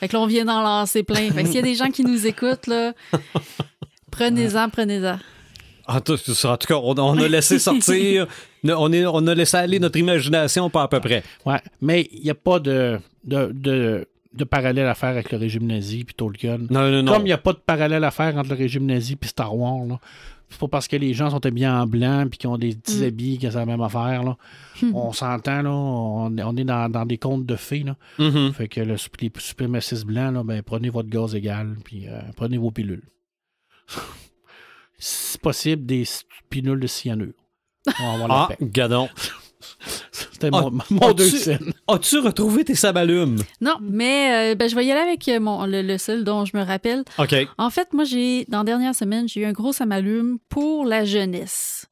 Fait 0.00 0.08
que 0.08 0.14
là, 0.14 0.20
on 0.22 0.26
vient 0.26 0.46
d'en 0.46 0.62
lancer 0.62 1.02
plein. 1.02 1.30
Fait 1.30 1.42
que 1.42 1.48
s'il 1.48 1.56
y 1.56 1.58
a 1.58 1.62
des 1.62 1.74
gens 1.74 1.90
qui 1.90 2.04
nous 2.04 2.26
écoutent, 2.26 2.66
là, 2.68 2.94
prenez-en, 4.10 4.70
prenez-en. 4.70 5.18
En 5.88 6.00
tout, 6.00 6.14
en 6.14 6.56
tout 6.56 6.66
cas, 6.66 6.74
on, 6.76 6.98
on 6.98 7.18
a 7.18 7.28
laissé 7.28 7.58
sortir, 7.60 8.26
on, 8.64 8.92
est, 8.92 9.06
on 9.06 9.26
a 9.26 9.34
laissé 9.34 9.56
aller 9.56 9.78
notre 9.78 9.98
imagination 9.98 10.68
pas 10.70 10.82
à 10.82 10.88
peu 10.88 11.00
près. 11.00 11.22
Ouais. 11.44 11.60
Mais 11.80 12.08
il 12.12 12.22
n'y 12.22 12.30
a 12.30 12.34
pas 12.34 12.58
de, 12.58 12.98
de, 13.24 13.50
de, 13.54 14.08
de 14.34 14.44
parallèle 14.44 14.86
à 14.88 14.94
faire 14.94 15.10
avec 15.10 15.30
le 15.32 15.38
régime 15.38 15.66
nazi 15.66 16.04
puis 16.04 16.14
Tolkien. 16.14 16.58
Non, 16.70 16.90
non, 16.90 17.02
non. 17.02 17.12
Comme 17.12 17.22
il 17.22 17.26
n'y 17.26 17.32
a 17.32 17.38
pas 17.38 17.52
de 17.52 17.58
parallèle 17.58 18.02
à 18.04 18.10
faire 18.10 18.36
entre 18.36 18.50
le 18.50 18.56
régime 18.56 18.86
nazi 18.86 19.16
puis 19.16 19.30
Star 19.30 19.56
Wars. 19.56 19.84
Là. 19.86 19.98
C'est 20.48 20.60
pas 20.60 20.68
parce 20.68 20.86
que 20.86 20.94
les 20.94 21.12
gens 21.12 21.30
sont 21.30 21.44
habillés 21.44 21.66
en 21.66 21.86
blanc 21.88 22.26
puis 22.30 22.38
qu'ils 22.38 22.48
ont 22.48 22.56
des 22.58 22.74
petits 22.74 23.00
Mm. 23.00 23.04
habits 23.04 23.38
que 23.38 23.50
c'est 23.50 23.56
la 23.58 23.66
même 23.66 23.80
affaire. 23.80 24.22
Là. 24.22 24.36
On 24.94 25.12
s'entend, 25.12 25.62
là. 25.62 25.70
On, 25.70 26.36
on 26.38 26.56
est 26.56 26.64
dans, 26.64 26.88
dans 26.88 27.04
des 27.04 27.18
contes 27.18 27.46
de 27.46 27.56
fées. 27.56 27.84
Là. 27.84 27.96
Mhm. 28.18 28.52
Fait 28.52 28.68
que 28.68 28.80
le, 28.80 28.94
les 29.20 29.30
suprémacistes 29.38 30.04
blancs, 30.04 30.32
là, 30.34 30.42
ben, 30.44 30.62
prenez 30.62 30.88
votre 30.90 31.08
gaz 31.08 31.34
égal, 31.34 31.76
puis 31.84 32.06
euh, 32.08 32.20
prenez 32.36 32.58
vos 32.58 32.70
pilules. 32.70 33.02
si 34.98 35.38
possible, 35.38 35.84
des 35.86 36.04
pilules 36.50 36.80
de 36.80 36.86
cyanure. 36.86 37.32
On 38.00 38.18
va 38.18 38.26
Ah, 38.28 38.48
gadon. 38.60 39.08
C'était 40.12 40.50
mon, 40.50 40.70
mon 40.90 41.12
deux 41.12 41.26
as-tu- 41.28 41.38
scènes. 41.38 41.72
As-tu 41.88 42.18
retrouvé 42.18 42.64
tes 42.64 42.74
sabalumes? 42.74 43.38
Non, 43.60 43.76
mais 43.80 44.52
euh, 44.52 44.54
ben, 44.54 44.68
je 44.68 44.74
vais 44.76 44.84
y 44.86 44.92
aller 44.92 45.00
avec 45.00 45.26
euh, 45.28 45.40
mon, 45.40 45.66
le, 45.66 45.82
le 45.82 45.98
seul 45.98 46.24
dont 46.24 46.44
je 46.44 46.56
me 46.56 46.62
rappelle. 46.62 47.04
OK. 47.18 47.34
En 47.58 47.70
fait, 47.70 47.92
moi, 47.92 48.04
j'ai 48.04 48.44
dans 48.48 48.58
la 48.58 48.64
dernière 48.64 48.94
semaine, 48.94 49.28
j'ai 49.28 49.40
eu 49.40 49.44
un 49.44 49.52
gros 49.52 49.72
samalume 49.72 50.38
pour 50.48 50.84
la 50.84 51.04
jeunesse. 51.04 51.86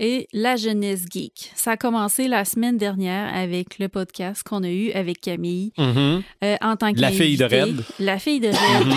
et 0.00 0.28
la 0.32 0.54
jeunesse 0.56 1.06
geek. 1.12 1.50
Ça 1.56 1.72
a 1.72 1.76
commencé 1.76 2.28
la 2.28 2.44
semaine 2.44 2.76
dernière 2.76 3.34
avec 3.34 3.78
le 3.80 3.88
podcast 3.88 4.42
qu'on 4.44 4.62
a 4.62 4.68
eu 4.70 4.92
avec 4.92 5.20
Camille 5.20 5.72
Mhm. 5.76 6.22
euh, 6.44 6.56
en 6.60 6.76
tant 6.76 6.92
que 6.92 7.00
La 7.00 7.10
fille 7.10 7.36
de 7.36 7.44
Red. 7.44 7.82
La 7.98 8.18
fille 8.20 8.38
de 8.40 8.48
Red. 8.48 8.94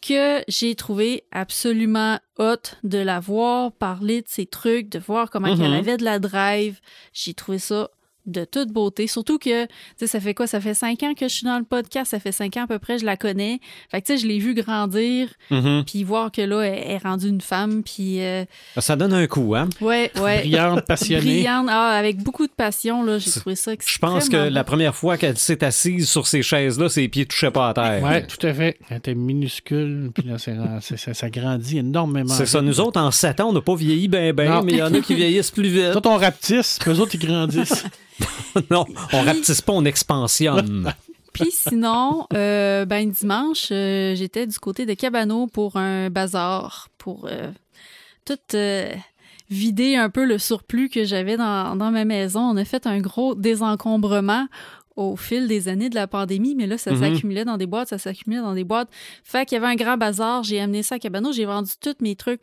Que 0.00 0.42
j'ai 0.48 0.74
trouvé 0.74 1.24
absolument 1.30 2.18
hot 2.38 2.76
de 2.84 2.98
la 2.98 3.20
voir 3.20 3.70
parler 3.72 4.22
de 4.22 4.28
ses 4.28 4.46
trucs, 4.46 4.88
de 4.88 4.98
voir 4.98 5.30
comment 5.30 5.48
elle 5.48 5.74
avait 5.74 5.98
de 5.98 6.04
la 6.04 6.18
drive. 6.18 6.80
J'ai 7.12 7.34
trouvé 7.34 7.58
ça 7.58 7.90
de 8.26 8.44
toute 8.44 8.70
beauté. 8.70 9.06
Surtout 9.06 9.38
que, 9.38 9.64
tu 9.64 9.70
sais, 9.96 10.06
ça 10.06 10.20
fait 10.20 10.34
quoi? 10.34 10.46
Ça 10.46 10.60
fait 10.60 10.74
cinq 10.74 11.02
ans 11.02 11.14
que 11.14 11.26
je 11.28 11.34
suis 11.34 11.46
dans 11.46 11.58
le 11.58 11.64
podcast. 11.64 12.10
Ça 12.10 12.20
fait 12.20 12.32
cinq 12.32 12.56
ans 12.56 12.64
à 12.64 12.66
peu 12.66 12.78
près, 12.78 12.98
je 12.98 13.04
la 13.04 13.16
connais. 13.16 13.60
Fait 13.90 14.00
que, 14.00 14.06
tu 14.06 14.12
sais, 14.14 14.18
je 14.22 14.26
l'ai 14.26 14.38
vue 14.38 14.54
grandir, 14.54 15.28
Mhm. 15.50 15.84
puis 15.86 16.04
voir 16.04 16.30
que 16.30 16.42
là, 16.42 16.60
elle 16.62 16.90
est 16.92 16.98
rendue 16.98 17.28
une 17.28 17.40
femme, 17.40 17.82
puis... 17.82 18.20
euh, 18.20 18.44
Ça 18.76 18.96
donne 18.96 19.12
un 19.12 19.26
coup, 19.26 19.54
hein? 19.56 19.68
ouais, 19.80 20.10
ouais. 20.20 20.40
Brillante, 20.40 20.86
passionnée. 20.86 21.20
Brillante. 21.42 21.66
Ah, 21.70 21.90
avec 21.96 22.18
beaucoup 22.22 22.46
de 22.46 22.52
passion, 22.52 23.02
là. 23.02 23.18
J'ai 23.18 23.30
trouvé 23.30 23.56
ça 23.56 23.72
Je 23.84 23.98
pense 23.98 24.28
que 24.28 24.36
la 24.36 24.64
première 24.64 24.94
fois 24.94 25.16
qu'elle 25.16 25.38
s'est 25.38 25.64
assise 25.64 26.08
sur 26.08 26.26
ces 26.26 26.42
chaises-là, 26.42 26.88
ses 26.88 27.08
pieds 27.08 27.26
touchaient 27.26 27.50
pas 27.50 27.68
à 27.70 27.74
terre. 27.74 28.00
Oui, 28.02 28.26
tout 28.26 28.46
à 28.46 28.52
fait. 28.54 28.78
Elle 28.90 28.98
était 28.98 29.14
minuscule, 29.14 30.10
puis 30.14 30.24
là, 30.24 30.36
ça, 30.38 30.52
ça 31.14 31.30
grandit 31.30 31.78
énormément. 31.78 32.34
C'est 32.34 32.46
ça. 32.46 32.60
Nous 32.62 32.80
autres, 32.80 33.00
en 33.00 33.10
7 33.10 33.40
ans, 33.40 33.48
on 33.48 33.52
n'a 33.52 33.60
pas 33.60 33.74
vieilli 33.74 34.08
ben 34.08 34.32
ben, 34.32 34.50
Non. 34.50 34.62
mais 34.62 34.72
il 34.72 34.78
y 34.78 34.82
en 34.82 34.92
a 34.92 35.00
qui 35.00 35.14
vieillissent 35.14 35.50
plus 35.50 35.68
vite. 35.68 35.92
Toi, 35.92 36.02
on 36.12 36.16
rapetisse, 36.16 36.78
puis 36.80 36.90
eux 36.90 37.00
autres, 37.00 37.14
ils 37.14 37.20
grandissent. 37.26 37.84
non, 38.70 38.84
on 39.12 39.22
rapetisse 39.22 39.60
pas, 39.62 39.72
on 39.72 39.84
expansionne. 39.84 40.92
Puis 41.32 41.50
sinon, 41.52 42.26
euh, 42.34 42.84
ben 42.84 43.08
dimanche, 43.08 43.68
euh, 43.70 44.14
j'étais 44.16 44.46
du 44.46 44.58
côté 44.58 44.84
de 44.84 44.94
Cabano 44.94 45.46
pour 45.46 45.76
un 45.76 46.10
bazar, 46.10 46.88
pour 46.98 47.28
euh, 47.30 47.50
tout 48.24 48.56
vider 49.48 49.96
un 49.96 50.10
peu 50.10 50.24
le 50.24 50.38
surplus 50.38 50.88
que 50.88 51.04
j'avais 51.04 51.36
dans, 51.36 51.76
dans 51.76 51.90
ma 51.90 52.04
maison. 52.04 52.40
On 52.40 52.56
a 52.56 52.64
fait 52.64 52.86
un 52.86 53.00
gros 53.00 53.34
désencombrement 53.34 54.46
au 54.96 55.16
fil 55.16 55.46
des 55.48 55.68
années 55.68 55.88
de 55.88 55.94
la 55.94 56.06
pandémie, 56.06 56.54
mais 56.54 56.66
là, 56.66 56.76
ça 56.76 56.90
Mhm. 56.92 57.00
s'accumulait 57.00 57.44
dans 57.44 57.56
des 57.56 57.66
boîtes, 57.66 57.88
ça 57.88 57.98
s'accumulait 57.98 58.42
dans 58.42 58.54
des 58.54 58.64
boîtes. 58.64 58.88
Fait 59.24 59.46
qu'il 59.46 59.56
y 59.56 59.58
avait 59.60 59.72
un 59.72 59.76
grand 59.76 59.96
bazar, 59.96 60.42
j'ai 60.42 60.60
amené 60.60 60.82
ça 60.82 60.96
à 60.96 60.98
Cabano, 60.98 61.32
j'ai 61.32 61.46
vendu 61.46 61.70
tous 61.80 61.94
mes 62.00 62.16
trucs. 62.16 62.40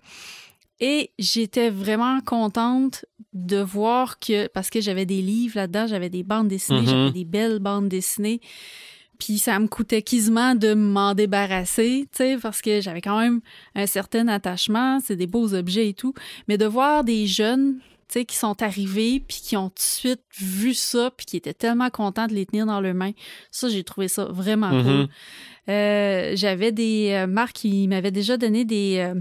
Et 0.79 1.11
j'étais 1.17 1.69
vraiment 1.69 2.19
contente 2.21 3.05
de 3.33 3.57
voir 3.57 4.19
que, 4.19 4.47
parce 4.47 4.69
que 4.69 4.79
j'avais 4.81 5.05
des 5.05 5.21
livres 5.21 5.55
là-dedans, 5.57 5.87
j'avais 5.87 6.09
des 6.09 6.23
bandes 6.23 6.47
dessinées, 6.47 6.81
Mhm. 6.81 6.85
j'avais 6.87 7.11
des 7.11 7.25
belles 7.25 7.59
bandes 7.59 7.89
dessinées. 7.89 8.41
Puis 9.19 9.39
ça 9.39 9.57
me 9.57 9.67
coûtait 9.67 10.03
quasiment 10.03 10.53
de 10.53 10.75
m'en 10.75 11.15
débarrasser, 11.15 12.07
tu 12.11 12.17
sais, 12.17 12.37
parce 12.39 12.61
que 12.61 12.81
j'avais 12.81 13.01
quand 13.01 13.19
même 13.19 13.41
un 13.73 13.87
certain 13.87 14.27
attachement, 14.27 14.99
c'est 14.99 15.15
des 15.15 15.25
beaux 15.25 15.55
objets 15.55 15.89
et 15.89 15.93
tout. 15.95 16.13
Mais 16.47 16.59
de 16.59 16.65
voir 16.65 17.03
des 17.03 17.25
jeunes, 17.25 17.79
tu 18.07 18.19
sais, 18.19 18.25
qui 18.25 18.35
sont 18.35 18.61
arrivés, 18.61 19.19
puis 19.27 19.39
qui 19.43 19.57
ont 19.57 19.69
tout 19.69 19.75
de 19.77 19.81
suite 19.81 20.21
vu 20.39 20.75
ça, 20.75 21.09
puis 21.17 21.25
qui 21.25 21.37
étaient 21.37 21.55
tellement 21.55 21.89
contents 21.89 22.27
de 22.27 22.33
les 22.35 22.45
tenir 22.45 22.67
dans 22.67 22.79
leurs 22.79 22.93
mains, 22.93 23.13
ça, 23.49 23.69
j'ai 23.69 23.83
trouvé 23.83 24.07
ça 24.07 24.25
vraiment 24.25 24.71
Mhm. 24.71 24.83
cool. 24.83 25.07
Euh, 25.69 26.31
j'avais 26.35 26.71
des 26.71 27.09
euh, 27.13 27.25
marques 27.27 27.55
qui 27.57 27.87
m'avaient 27.87 28.11
déjà 28.11 28.37
donné 28.37 28.65
des... 28.65 28.97
euh, 28.99 29.19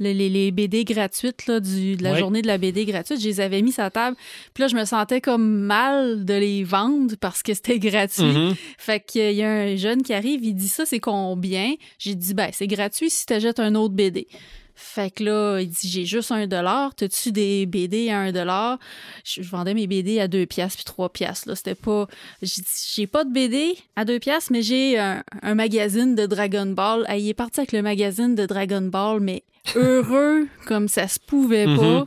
les, 0.00 0.28
les- 0.28 0.50
BD 0.50 0.84
gratuites 0.84 1.46
là, 1.46 1.60
du, 1.60 1.96
de 1.96 2.02
la 2.02 2.12
Ouais. 2.12 2.18
journée 2.18 2.42
de 2.42 2.46
la 2.46 2.58
BD 2.58 2.84
gratuite, 2.86 3.20
je 3.20 3.28
les 3.28 3.40
avais 3.40 3.62
mis 3.62 3.70
sur 3.72 3.82
la 3.82 3.90
table. 3.90 4.16
Puis 4.54 4.62
là, 4.62 4.68
je 4.68 4.74
me 4.76 4.84
sentais 4.84 5.20
comme 5.20 5.46
mal 5.60 6.24
de 6.24 6.34
les 6.34 6.64
vendre 6.64 7.14
parce 7.20 7.42
que 7.42 7.54
c'était 7.54 7.78
gratuit. 7.78 8.24
Mhm. 8.24 8.54
Fait 8.78 9.00
qu'il 9.04 9.32
y 9.32 9.42
a 9.42 9.50
un 9.50 9.76
jeune 9.76 10.02
qui 10.02 10.12
arrive, 10.12 10.42
il 10.44 10.54
dit 10.54 10.68
ça, 10.68 10.84
c'est 10.86 11.00
combien? 11.00 11.74
J'ai 11.98 12.14
dit, 12.14 12.34
ben, 12.34 12.50
c'est 12.52 12.66
gratuit 12.66 13.10
si 13.10 13.26
t'achètes 13.26 13.60
un 13.60 13.74
autre 13.74 13.94
BD. 13.94 14.26
Fait 14.82 15.10
que 15.10 15.22
là, 15.22 15.60
il 15.60 15.68
dit, 15.68 15.88
j'ai 15.88 16.06
juste 16.06 16.32
un 16.32 16.46
dollar. 16.46 16.94
T'as-tu 16.94 17.32
des 17.32 17.66
BD 17.66 18.08
à 18.08 18.18
un 18.18 18.32
dollar? 18.32 18.78
Je, 19.24 19.42
je 19.42 19.50
vendais 19.50 19.74
mes 19.74 19.86
BD 19.86 20.18
à 20.20 20.26
deux 20.26 20.46
piastres 20.46 20.78
puis 20.78 20.84
trois 20.84 21.10
piastres, 21.10 21.48
là. 21.48 21.54
C'était 21.54 21.74
pas... 21.74 22.08
J'ai 22.40 22.62
dit, 22.62 22.92
j'ai 22.94 23.06
pas 23.06 23.24
de 23.24 23.30
BD 23.30 23.76
à 23.94 24.06
deux 24.06 24.18
piastres, 24.18 24.50
mais 24.50 24.62
j'ai 24.62 24.98
un, 24.98 25.22
un 25.42 25.54
magazine 25.54 26.14
de 26.14 26.24
Dragon 26.24 26.64
Ball. 26.64 27.06
Il 27.10 27.28
est 27.28 27.34
parti 27.34 27.60
avec 27.60 27.72
le 27.72 27.82
magazine 27.82 28.34
de 28.34 28.46
Dragon 28.46 28.80
Ball, 28.80 29.20
mais 29.20 29.42
heureux 29.76 30.48
comme 30.66 30.88
ça 30.88 31.08
se 31.08 31.18
pouvait 31.20 31.66
pas. 31.66 32.00
Mhm. 32.00 32.06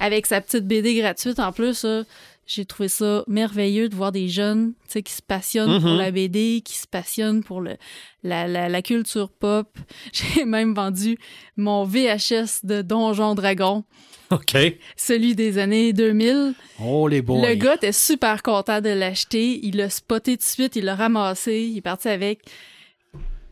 Avec 0.00 0.26
sa 0.26 0.40
petite 0.40 0.66
BD 0.66 0.94
gratuite 0.96 1.38
en 1.38 1.52
plus, 1.52 1.84
là. 1.84 2.04
J'ai 2.46 2.64
trouvé 2.66 2.88
ça 2.88 3.24
merveilleux 3.26 3.88
de 3.88 3.94
voir 3.94 4.12
des 4.12 4.28
jeunes 4.28 4.74
tu 4.86 4.92
sais, 4.92 5.02
qui 5.02 5.12
se 5.12 5.22
passionnent 5.22 5.80
pour 5.80 5.90
Mhm. 5.92 5.98
la 5.98 6.10
BD, 6.10 6.60
qui 6.64 6.74
se 6.76 6.86
passionnent 6.86 7.42
pour 7.42 7.60
le, 7.62 7.76
la, 8.22 8.46
la, 8.46 8.68
la 8.68 8.82
culture 8.82 9.30
pop. 9.30 9.68
J'ai 10.12 10.44
même 10.44 10.74
vendu 10.74 11.16
mon 11.56 11.84
VHS 11.84 12.60
de 12.64 12.82
Donjon 12.82 13.34
Dragon, 13.34 13.84
OK. 14.30 14.54
celui 14.96 15.34
des 15.34 15.56
années 15.58 15.92
2000. 15.94 16.54
Oh, 16.84 17.08
les 17.08 17.22
boys. 17.22 17.46
Le 17.48 17.54
gars 17.54 17.76
était 17.76 17.92
super 17.92 18.42
content 18.42 18.80
de 18.82 18.90
l'acheter. 18.90 19.60
Il 19.62 19.76
l'a 19.78 19.88
spoté 19.88 20.36
tout 20.36 20.42
de 20.42 20.48
suite, 20.48 20.76
il 20.76 20.84
l'a 20.84 20.94
ramassé, 20.96 21.62
il 21.62 21.78
est 21.78 21.80
parti 21.82 22.08
avec. 22.08 22.40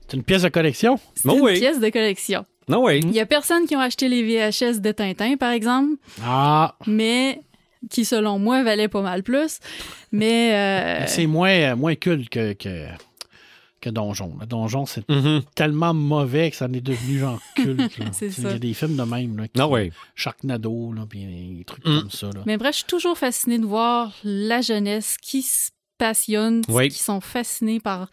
C'est 0.09 0.17
une 0.19 0.23
pièce 0.25 0.43
de 0.43 0.49
collection? 0.51 0.99
Oh 1.27 1.35
une 1.37 1.41
oui. 1.41 1.59
pièce 1.59 1.81
de 1.81 1.89
collection. 1.89 2.45
Non, 2.69 2.85
oui. 2.85 3.01
Il 3.03 3.13
y 3.13 3.21
a 3.21 3.27
personne 3.27 3.67
qui 3.67 3.75
ont 3.75 3.81
acheté 3.81 4.09
les 4.09 4.23
VHS 4.23 4.81
de 4.81 4.93
Tintin, 4.93 5.37
par 5.37 5.51
exemple, 5.53 5.95
Ah, 6.23 6.77
mais 6.87 7.41
qui, 7.91 8.05
selon 8.05 8.39
moi, 8.39 8.63
valaient 8.63 8.89
pas 8.89 9.03
mal 9.03 9.23
plus. 9.23 9.59
Mais 10.13 10.53
euh, 10.55 11.07
c'est 11.07 11.27
moins, 11.27 11.51
euh, 11.51 11.77
moins 11.77 11.95
culte 11.95 12.29
que, 12.29 12.53
que, 12.55 12.87
que 13.81 13.91
Donjon. 13.91 14.37
Le 14.41 14.47
Donjon, 14.47 14.87
c'est 14.87 15.09
Mhm. 15.09 15.43
tellement 15.55 15.93
mauvais 15.95 16.51
que 16.51 16.57
ça 16.57 16.67
en 16.67 16.73
est 16.73 16.81
devenu 16.81 17.19
genre 17.19 17.41
culte. 17.57 17.99
Il 18.39 18.45
y 18.45 18.47
a 18.47 18.59
des 18.59 18.75
films 18.75 18.97
de 18.97 19.03
même. 19.03 19.37
Là, 19.39 19.49
qui- 19.49 19.59
Non, 19.59 19.71
oui. 19.73 19.91
Sharknado, 20.15 20.93
là, 20.93 21.03
puis 21.09 21.25
des 21.59 21.65
trucs 21.65 21.85
Mm. 21.87 21.99
comme 22.01 22.11
ça. 22.11 22.27
Là. 22.29 22.43
Mais 22.47 22.57
bref, 22.57 22.73
je 22.73 22.77
suis 22.79 22.87
toujours 22.87 23.19
fascinée 23.19 23.59
de 23.59 23.67
voir 23.67 24.13
la 24.25 24.61
jeunesse 24.61 25.17
qui 25.21 25.43
se 25.43 25.71
passionne, 25.99 26.63
Oui. 26.69 26.89
qui 26.89 26.99
sont 26.99 27.21
fascinés 27.21 27.79
par 27.81 28.09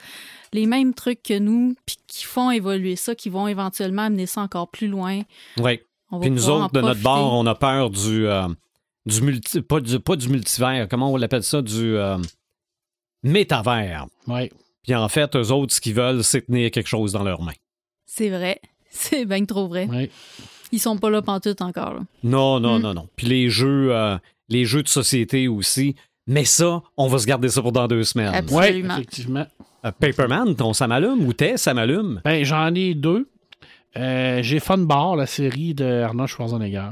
les 0.54 0.66
mêmes 0.68 0.94
trucs 0.94 1.24
que 1.24 1.38
nous, 1.38 1.76
puis 1.86 1.98
qui 2.08 2.26
font 2.26 2.52
évoluer 2.52 2.96
ça, 2.96 3.16
qui 3.16 3.30
vont 3.30 3.48
éventuellement 3.48 4.04
amener 4.04 4.26
ça 4.28 4.42
encore 4.42 4.70
plus 4.70 4.88
loin. 4.88 5.22
Oui. 5.58 5.80
Puis 6.22 6.32
nous 6.32 6.50
autres, 6.50 6.72
de 6.72 6.82
notre 6.82 7.02
bord, 7.02 7.34
on 7.36 7.46
a 7.46 7.54
peur 7.54 7.90
du. 7.92 8.26
euh, 8.26 8.48
du 9.06 9.22
multi. 9.22 9.62
Pas 9.62 9.80
du, 9.80 10.00
pas 10.00 10.16
du 10.16 10.30
multivers. 10.30 10.88
Comment 10.90 11.12
on 11.12 11.18
l'appelle 11.18 11.44
ça? 11.44 11.62
Du. 11.62 11.96
euh, 11.96 12.18
métavers. 13.24 14.06
Ouais. 14.28 14.52
Puis 14.84 14.96
en 14.96 15.08
fait, 15.10 15.36
eux 15.36 15.52
autres, 15.52 15.74
ce 15.74 15.82
qu'ils 15.82 15.94
veulent, 15.96 16.24
c'est 16.24 16.44
tenir 16.44 16.72
quelque 16.72 16.88
chose 16.88 17.12
dans 17.12 17.24
leurs 17.24 17.42
mains. 17.42 17.54
C'est 18.06 18.30
vrai. 18.30 18.60
C'est 18.92 19.26
bien 19.26 19.46
trop 19.46 19.68
vrai. 19.68 19.86
Ouais. 19.88 20.10
Ils 20.72 20.80
sont 20.80 20.98
pas 20.98 21.10
là 21.10 21.22
pantoute 21.22 21.62
encore. 21.62 21.94
là. 21.96 22.00
Non, 22.24 22.60
non, 22.60 22.80
Mm. 22.80 22.82
non, 22.82 22.94
non. 22.94 23.08
Puis 23.16 23.28
les 23.28 23.50
jeux, 23.50 23.90
euh, 23.96 24.18
les 24.50 24.66
jeux 24.66 24.84
de 24.84 24.88
société 24.88 25.48
aussi. 25.48 25.96
Mais 26.28 26.46
ça, 26.46 26.82
on 26.98 27.08
va 27.08 27.18
se 27.18 27.26
garder 27.26 27.50
ça 27.50 27.62
pour 27.62 27.72
dans 27.72 27.88
deux 27.88 28.04
semaines. 28.04 28.34
Absolument. 28.34 28.60
Absolument. 28.62 28.94
effectivement. 28.98 29.48
Euh, 29.86 29.92
Paperman, 29.92 30.56
ton 30.56 30.74
ça 30.74 30.88
m'allume 30.88 31.26
ou 31.26 31.34
t'es 31.34 31.58
ça 31.58 31.74
m'allume? 31.74 32.22
Ben, 32.24 32.44
j'en 32.44 32.74
ai 32.76 32.94
deux. 32.94 33.30
Euh, 33.98 34.42
j'ai 34.44 34.60
Fun 34.60 34.78
Bar, 34.80 35.16
la 35.16 35.26
série 35.26 35.74
de 35.74 36.02
Arnold 36.04 36.30
Schwarzenegger, 36.30 36.90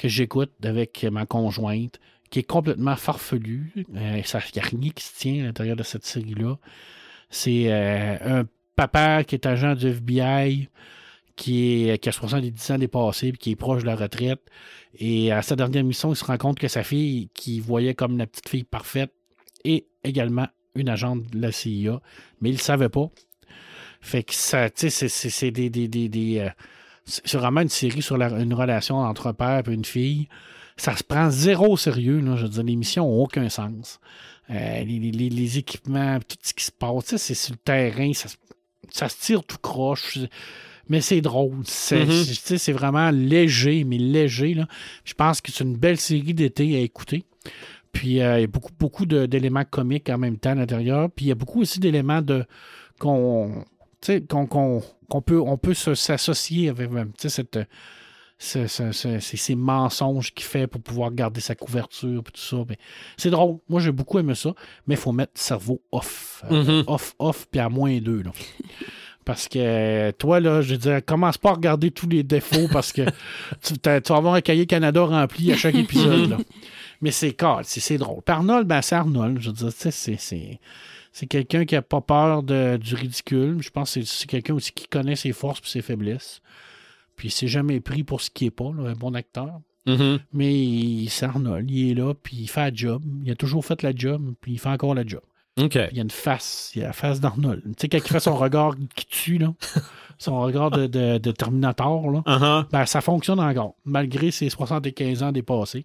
que 0.00 0.08
j'écoute 0.08 0.50
avec 0.64 1.04
ma 1.04 1.26
conjointe, 1.26 2.00
qui 2.30 2.38
est 2.38 2.44
complètement 2.44 2.96
farfelue. 2.96 3.72
Euh, 3.76 4.22
Il 4.22 4.52
n'y 4.54 4.60
a 4.60 4.64
rien 4.64 4.90
qui 4.94 5.04
se 5.04 5.18
tient 5.18 5.42
à 5.42 5.46
l'intérieur 5.46 5.76
de 5.76 5.82
cette 5.82 6.06
série-là. 6.06 6.56
C'est 7.28 7.70
euh, 7.72 8.16
un 8.40 8.44
papa 8.76 9.24
qui 9.24 9.34
est 9.34 9.44
agent 9.46 9.74
du 9.74 9.88
FBI, 9.88 10.68
qui, 11.36 11.88
est, 11.90 11.98
qui 11.98 12.08
a 12.08 12.12
70 12.12 12.70
ans 12.70 12.78
dépassé, 12.78 13.30
puis 13.32 13.38
qui 13.38 13.50
est 13.52 13.56
proche 13.56 13.82
de 13.82 13.86
la 13.86 13.96
retraite. 13.96 14.40
Et 14.98 15.32
à 15.32 15.42
sa 15.42 15.54
dernière 15.54 15.84
mission, 15.84 16.12
il 16.12 16.16
se 16.16 16.24
rend 16.24 16.38
compte 16.38 16.58
que 16.58 16.68
sa 16.68 16.82
fille, 16.82 17.28
qu'il 17.34 17.60
voyait 17.62 17.94
comme 17.94 18.16
la 18.16 18.26
petite 18.26 18.48
fille 18.48 18.64
parfaite, 18.64 19.12
est 19.64 19.86
également 20.02 20.48
une 20.74 20.88
agente 20.88 21.26
de 21.30 21.40
la 21.40 21.52
CIA, 21.52 22.00
mais 22.40 22.48
il 22.50 22.54
ne 22.54 22.58
savait 22.58 22.88
pas. 22.88 23.10
Fait 24.00 24.22
que 24.22 24.32
ça, 24.34 24.70
tu 24.70 24.88
sais, 24.88 25.08
c'est- 25.08 25.50
des, 25.50 25.68
des, 25.68 25.88
des, 25.88 26.38
euh, 26.38 26.48
c'est 27.24 27.36
vraiment 27.38 27.60
une 27.60 27.68
série 27.68 28.02
sur 28.02 28.16
la- 28.16 28.40
une 28.40 28.54
relation 28.54 28.96
entre 28.98 29.26
un 29.28 29.34
père 29.34 29.62
et 29.68 29.74
une 29.74 29.84
fille. 29.84 30.28
Ça 30.76 30.96
se 30.96 31.02
prend 31.04 31.28
zéro 31.30 31.72
au 31.72 31.76
sérieux. 31.76 32.20
Là, 32.20 32.36
je 32.36 32.42
veux 32.44 32.48
dire, 32.48 32.62
les 32.62 32.76
missions 32.76 33.04
n'ont 33.06 33.22
aucun 33.22 33.48
sens. 33.48 34.00
Euh, 34.50 34.82
les, 34.84 34.98
les- 34.98 35.10
les- 35.12 35.28
les 35.30 35.58
équipements, 35.58 36.18
tout 36.26 36.36
ce 36.42 36.54
qui 36.54 36.64
se 36.64 36.72
passe, 36.72 37.16
c'est 37.16 37.34
sur 37.34 37.52
le 37.52 37.58
terrain, 37.58 38.12
ça, 38.14 38.28
se- 38.28 38.36
ça 38.90 39.08
se 39.08 39.16
tire 39.20 39.44
tout 39.44 39.58
croche. 39.60 40.18
Mais 40.88 41.00
c'est 41.00 41.20
drôle. 41.20 41.58
C'est 41.64 42.04
Mhm. 42.04 42.24
c'est- 42.58 42.72
vraiment 42.72 43.10
léger, 43.10 43.84
mais 43.84 43.98
léger. 43.98 44.54
Là. 44.54 44.66
Je 45.04 45.14
pense 45.14 45.40
que 45.40 45.52
c'est 45.52 45.62
une 45.62 45.76
belle 45.76 45.98
série 46.00 46.34
d'été 46.34 46.74
à 46.76 46.80
écouter. 46.80 47.24
Puis 47.92 48.20
euh, 48.20 48.38
il 48.38 48.40
y 48.42 48.44
a 48.44 48.46
beaucoup, 48.48 48.72
beaucoup 48.78 49.06
d'éléments 49.06 49.64
comiques 49.64 50.08
en 50.08 50.18
même 50.18 50.36
temps 50.38 50.50
à 50.50 50.54
l'intérieur. 50.56 51.08
Puis 51.14 51.26
il 51.26 51.28
y 51.28 51.32
a 51.32 51.36
beaucoup 51.36 51.60
aussi 51.60 51.78
d'éléments 51.78 52.22
de 52.22 52.44
qu'on 52.98 53.64
tu 54.00 54.06
sais, 54.14 54.20
qu'on 54.22 54.46
qu'on- 54.46 54.82
qu'on 55.10 55.20
peut, 55.20 55.40
on 55.40 55.58
peut 55.58 55.74
s'associer 55.74 56.68
avec 56.70 56.88
cette, 57.18 57.56
euh, 57.58 57.64
ce- 58.38 58.66
ce- 58.66 58.92
ce- 58.92 59.18
ces, 59.20 59.54
mensonges 59.54 60.32
qu'il 60.32 60.46
fait 60.46 60.66
pour 60.66 60.80
pouvoir 60.80 61.10
garder 61.12 61.40
sa 61.42 61.54
couverture 61.54 62.20
et 62.26 62.30
tout 62.32 62.40
ça. 62.40 62.56
C'est 63.18 63.28
drôle. 63.30 63.58
Moi, 63.68 63.80
j'ai 63.80 63.92
beaucoup 63.92 64.18
aimé 64.18 64.34
ça, 64.34 64.54
mais 64.86 64.94
il 64.94 64.98
faut 65.00 65.12
mettre 65.12 65.32
le 65.34 65.40
cerveau 65.40 65.82
off. 65.92 66.42
Euh, 66.50 66.64
Mhm. 66.80 66.84
Off, 66.86 67.14
off, 67.18 67.46
puis 67.50 67.60
à 67.60 67.68
moins 67.68 67.98
deux. 67.98 68.22
Là. 68.22 68.30
Parce 69.26 69.46
que 69.48 70.10
toi, 70.12 70.40
là, 70.40 70.62
je 70.62 70.72
veux 70.72 70.78
dire, 70.78 71.04
commence 71.04 71.36
pas 71.36 71.50
à 71.50 71.52
regarder 71.52 71.90
tous 71.90 72.08
les 72.08 72.22
défauts 72.22 72.66
parce 72.72 72.90
que 72.90 73.02
tu, 73.62 73.74
tu 73.78 73.80
vas 73.84 74.16
avoir 74.16 74.34
un 74.34 74.40
cahier 74.40 74.64
Canada 74.66 75.02
rempli 75.04 75.52
à 75.52 75.56
chaque 75.56 75.74
épisode. 75.74 76.30
là. 76.30 76.38
Mais 77.02 77.10
c'est 77.10 77.32
car- 77.32 77.60
c'est 77.62 77.80
c'est 77.80 77.98
drôle. 77.98 78.22
Puis 78.24 78.34
Arnold, 78.34 78.66
ben, 78.66 78.80
c'est 78.80 78.94
Arnold. 78.96 79.38
Je 79.40 79.48
veux 79.50 79.54
dire, 79.54 79.68
tu 79.74 79.90
sais, 79.92 80.16
c'est- 80.18 80.58
c'est. 81.12 81.26
Quelqu'un 81.26 81.64
qui 81.64 81.76
a 81.76 81.82
pas 81.82 82.00
peur 82.00 82.42
de- 82.42 82.76
du 82.76 82.94
ridicule. 82.94 83.58
Je 83.62 83.70
pense 83.70 83.94
que 83.94 84.02
c'est- 84.02 84.26
quelqu'un 84.26 84.54
aussi 84.54 84.72
qui 84.72 84.86
connaît 84.88 85.16
ses 85.16 85.32
forces 85.32 85.60
et 85.60 85.68
ses 85.70 85.82
faiblesses. 85.82 86.40
Puis 87.16 87.28
il 87.28 87.30
s'est 87.32 87.48
jamais 87.48 87.80
pris 87.80 88.02
pour 88.04 88.20
ce 88.20 88.30
qui 88.30 88.46
est 88.46 88.50
pas, 88.50 88.70
là, 88.76 88.90
un 88.90 88.94
bon 88.94 89.14
acteur. 89.14 89.60
Mhm. 89.86 90.18
Mais 90.32 90.54
il- 90.54 91.08
c'est 91.08 91.26
Arnold, 91.26 91.70
il 91.70 91.90
est 91.90 91.94
là, 91.94 92.14
puis 92.14 92.36
il 92.36 92.48
fait 92.48 92.60
la 92.70 92.74
job. 92.74 93.02
Il 93.24 93.30
a 93.30 93.34
toujours 93.34 93.64
fait 93.64 93.82
la 93.82 93.92
job, 93.94 94.34
puis 94.40 94.52
il 94.52 94.58
fait 94.58 94.68
encore 94.68 94.94
la 94.94 95.06
job. 95.06 95.20
Il 95.56 95.66
y 95.74 95.98
a 95.98 96.02
une 96.02 96.10
face, 96.10 96.72
il 96.74 96.80
y 96.80 96.84
a 96.84 96.88
la 96.88 96.92
face 96.94 97.20
d'Arnold. 97.20 97.62
Tu 97.62 97.72
sais, 97.78 97.88
quand 97.88 97.98
il 97.98 98.02
fait 98.10 98.20
son 98.20 98.36
regard 98.36 98.74
qui 98.94 99.04
tue, 99.06 99.36
là, 99.38 99.52
son 100.18 100.40
regard 100.40 100.70
de, 100.70 100.86
de- 100.86 101.18
de 101.18 101.30
Terminator, 101.32 102.10
là, 102.10 102.22
Uh-huh. 102.24 102.66
ben, 102.70 102.86
ça 102.86 103.00
fonctionne 103.02 103.40
encore. 103.40 103.74
Malgré 103.84 104.30
ses 104.30 104.48
75 104.48 105.22
ans 105.22 105.32
dépassés, 105.32 105.84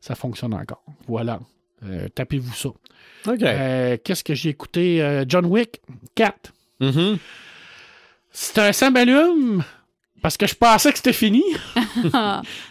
ça 0.00 0.14
fonctionne 0.14 0.54
encore. 0.54 0.84
Voilà. 1.08 1.40
Euh, 1.84 2.08
Tapez-vous 2.14 2.54
ça. 2.54 2.68
OK. 2.68 3.42
Euh, 3.42 3.96
Qu'est-ce 4.02 4.24
que 4.24 4.34
j'ai 4.34 4.50
écouté? 4.50 5.02
Euh, 5.02 5.24
John 5.28 5.46
Wick 5.46 5.80
4. 6.14 6.52
Mhm. 6.80 7.18
C'est 8.30 8.58
un 8.58 8.72
symbalum 8.72 9.62
parce 10.22 10.36
que 10.36 10.46
je 10.46 10.54
pensais 10.54 10.90
que 10.92 10.96
c'était 10.98 11.12
fini. 11.12 11.42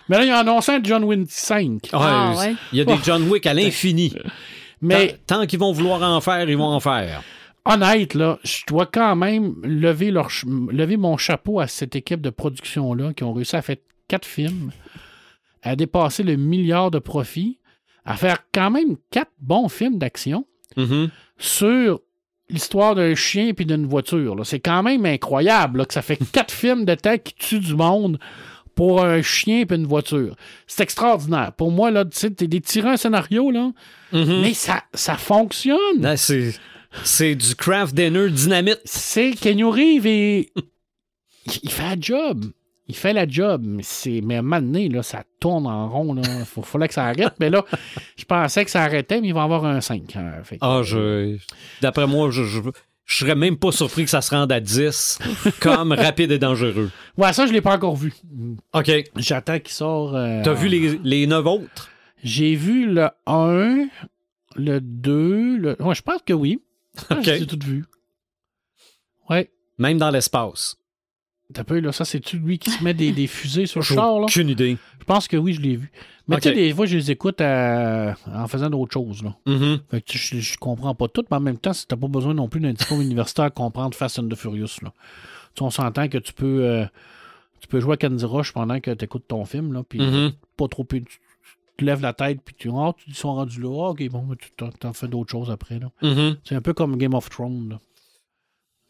Mais 0.10 0.18
là, 0.18 0.24
ils 0.26 0.32
ont 0.32 0.36
annoncé 0.38 0.72
un 0.74 0.80
John 0.84 1.04
Wick 1.04 1.30
5. 1.30 1.90
Ah, 1.94 2.32
Ouais, 2.32 2.38
ouais. 2.40 2.56
Il 2.72 2.80
y 2.80 2.82
a 2.82 2.86
des 2.86 2.98
John 3.04 3.28
Wick 3.30 3.46
à 3.46 3.54
l'infini. 3.54 4.14
Mais 4.82 5.18
Tant, 5.28 5.40
tant 5.40 5.46
qu'ils 5.46 5.60
vont 5.60 5.72
vouloir 5.72 6.02
en 6.02 6.20
faire, 6.22 6.50
ils 6.50 6.58
vont 6.58 6.64
en 6.66 6.80
faire. 6.80 7.22
honnête, 7.66 8.16
là, 8.16 8.40
je 8.44 8.62
dois 8.68 8.88
quand 8.88 9.16
même 9.16 9.54
lever, 9.64 10.10
leur, 10.10 10.32
ch- 10.32 10.46
lever 10.72 10.98
mon 10.98 11.18
chapeau 11.18 11.60
à 11.60 11.68
cette 11.68 11.96
équipe 11.96 12.22
de 12.22 12.32
production-là 12.32 13.14
qui 13.14 13.24
ont 13.24 13.34
réussi 13.34 13.56
à 13.56 13.62
faire 13.62 13.76
quatre 14.08 14.26
films, 14.26 14.72
à 15.62 15.76
dépasser 15.76 16.24
le 16.24 16.36
milliard 16.36 16.90
de 16.90 16.98
profits, 16.98 17.60
à 18.06 18.16
faire 18.18 18.40
quand 18.54 18.72
même 18.72 18.96
quatre 19.12 19.32
bons 19.40 19.70
films 19.70 19.98
d'action 19.98 20.46
Mhm. 20.78 21.10
sur 21.38 22.00
l'histoire 22.50 22.96
d'un 22.96 23.16
chien 23.16 23.54
puis 23.54 23.66
d'une 23.66 23.86
voiture. 23.86 24.36
C'est 24.46 24.60
quand 24.60 24.84
même 24.84 25.06
incroyable 25.06 25.80
là, 25.80 25.86
que 25.86 25.94
ça 25.94 26.02
fait 26.02 26.18
quatre 26.32 26.52
films 26.54 26.86
de 26.86 26.96
temps 26.96 27.18
qui 27.18 27.34
tuent 27.36 27.60
du 27.60 27.76
monde 27.76 28.20
pour 28.76 29.04
un 29.04 29.22
chien 29.22 29.66
puis 29.66 29.78
une 29.78 29.86
voiture. 29.86 30.36
C'est 30.68 30.84
extraordinaire. 30.84 31.52
Pour 31.54 31.72
moi, 31.72 31.92
là, 31.92 32.06
tu 32.06 32.18
sais, 32.18 32.32
t'es 32.32 32.48
des 32.48 32.62
tirants 32.62 32.92
un 32.92 32.98
scénario, 32.98 33.52
là, 33.52 33.72
Mhm. 34.14 34.42
mais 34.42 34.54
ça, 34.54 34.84
ça 34.94 35.16
fonctionne. 35.18 36.00
Là, 36.02 36.16
c'est, 36.18 37.36
du 37.36 37.56
craft 37.56 37.94
dinner 37.96 38.30
dynamite. 38.30 38.80
c'est 38.86 39.32
Kenny 39.32 39.64
Reeves 39.64 40.06
et 40.08 40.52
il 41.64 41.70
fait 41.72 41.84
la 41.84 41.96
job. 42.00 42.46
Il 42.92 42.96
fait 42.96 43.14
la 43.14 43.26
job, 43.28 43.64
mais 43.66 43.84
c'est 43.84 44.20
mais 44.22 44.36
à 44.36 44.40
un 44.40 44.42
moment 44.42 44.62
donné, 44.62 44.90
là, 44.90 45.02
ça 45.02 45.24
tourne 45.40 45.66
en 45.66 45.88
rond. 45.90 46.14
Là. 46.14 46.22
Faut, 46.46 46.62
fallait 46.62 46.90
que 46.90 46.94
ça 46.94 47.06
arrête. 47.06 47.34
Mais 47.40 47.50
là, 47.50 47.64
je 48.18 48.26
pensais 48.26 48.66
que 48.66 48.70
ça 48.72 48.84
arrêtait, 48.84 49.22
mais 49.22 49.30
il 49.30 49.34
va 49.34 49.40
y 49.42 49.44
avoir 49.44 49.64
un 49.66 49.80
5. 49.80 50.16
hein. 50.18 50.34
Fait 50.44 50.58
que- 50.58 50.66
Ah, 50.66 50.82
je. 50.84 51.38
D'après 51.82 52.06
moi, 52.06 52.30
je, 52.32 52.44
je, 52.44 52.60
je 53.06 53.16
serais 53.18 53.36
même 53.36 53.58
pas 53.58 53.72
surpris 53.72 54.04
que 54.04 54.10
ça 54.10 54.22
se 54.22 54.36
rende 54.36 54.52
à 54.52 54.60
10 54.60 55.20
comme 55.62 55.94
rapide 55.94 56.32
et 56.32 56.38
dangereux. 56.40 56.92
Ouais, 57.18 57.32
ça, 57.34 57.48
je 57.48 57.54
l'ai 57.54 57.62
pas 57.62 57.76
encore 57.76 57.96
vu. 57.96 58.14
OK. 58.74 58.92
J'attends 59.16 59.60
qu'il 59.60 59.72
sort. 59.74 60.14
euh, 60.16 60.42
T'as 60.44 60.54
vu 60.54 60.68
les, 60.68 61.00
les 61.04 61.28
9 61.28 61.46
autres? 61.46 61.90
J'ai 62.24 62.56
vu 62.56 62.88
le 62.92 63.10
1, 63.26 63.88
le 64.58 64.80
2, 64.82 65.58
le. 65.58 65.82
Ouais, 65.82 65.96
je 65.96 66.02
pense 66.02 66.22
que 66.26 66.34
oui. 66.34 66.60
OK. 67.10 67.24
J'ai 67.24 67.48
tout 67.48 67.58
vu. 67.66 67.86
Ouais. 69.30 69.50
Même 69.78 69.98
dans 69.98 70.10
l'espace. 70.12 70.76
T'as 71.54 71.64
peu, 71.64 71.80
là, 71.80 71.92
ça, 71.92 72.06
c'est-tu 72.06 72.38
lui 72.38 72.58
qui 72.60 72.70
se 72.72 72.84
met 72.84 72.94
des, 72.94 73.12
des 73.12 73.28
fusées 73.28 73.66
sur 73.66 73.80
le 73.82 73.86
char, 73.86 74.20
là? 74.20 74.24
aucune 74.26 74.50
idée. 74.50 74.78
Je 75.00 75.06
pense 75.06 75.28
que 75.28 75.38
oui, 75.38 75.54
je 75.54 75.62
l'ai 75.62 75.76
vu. 75.76 75.92
Mais 76.28 76.38
tu 76.38 76.50
sais, 76.50 76.56
des 76.56 76.74
fois, 76.74 76.86
je 76.86 76.96
les 76.98 77.12
écoute 77.12 77.42
à- 77.42 78.16
en 78.34 78.48
faisant 78.48 78.70
d'autres 78.70 78.94
choses, 78.94 79.24
là. 79.24 79.36
Mhm. 79.46 79.80
Fait 79.90 80.02
que 80.02 80.18
je, 80.18 80.40
je 80.40 80.58
comprends 80.58 80.96
pas 80.96 81.08
tout, 81.08 81.26
mais 81.30 81.38
en 81.38 81.42
même 81.42 81.58
temps, 81.58 81.74
si 81.74 81.86
t'as 81.88 81.98
pas 81.98 82.08
besoin 82.08 82.34
non 82.34 82.48
plus 82.48 82.62
d'un 82.62 82.74
diplôme 82.74 83.02
universitaire 83.02 83.46
à 83.46 83.50
comprendre 83.50 83.96
Fast 83.96 84.20
and 84.20 84.28
the 84.30 84.36
Furious, 84.36 84.78
là. 84.82 84.94
Tu 85.54 85.60
sais, 85.60 85.64
on 85.64 85.70
s'entend 85.70 86.08
que 86.08 86.18
tu 86.20 86.32
peux, 86.34 86.64
euh, 86.64 86.86
tu 87.60 87.68
peux 87.68 87.80
jouer 87.82 87.94
à 87.94 87.98
Candy 87.98 88.24
Rush 88.24 88.54
pendant 88.54 88.80
que 88.80 88.92
tu 88.92 89.04
écoutes 89.06 89.28
ton 89.28 89.44
film, 89.46 89.74
là, 89.74 89.84
puis 89.88 90.00
Mhm. 90.00 90.32
pas 90.58 90.68
trop. 90.68 90.86
Tu, 90.90 91.04
lèves 91.86 92.02
la 92.04 92.14
tête, 92.14 92.40
puis 92.46 92.54
tu, 92.58 92.70
ah, 92.72 92.94
tu 92.96 93.06
ils 93.10 93.16
sont 93.16 93.34
rendus 93.34 93.60
là, 93.60 93.88
Ah, 93.88 93.90
ok, 93.90 94.08
bon, 94.10 94.28
tu 94.40 94.52
t'en, 94.80 94.94
fais 94.94 95.08
d'autres 95.08 95.32
choses 95.32 95.50
après, 95.50 95.80
là. 95.80 95.90
Mhm. 96.04 96.38
C'est 96.44 96.54
un 96.56 96.62
peu 96.62 96.74
comme 96.74 96.96
Game 96.98 97.16
of 97.16 97.28
Thrones, 97.32 97.70
là. 97.70 97.80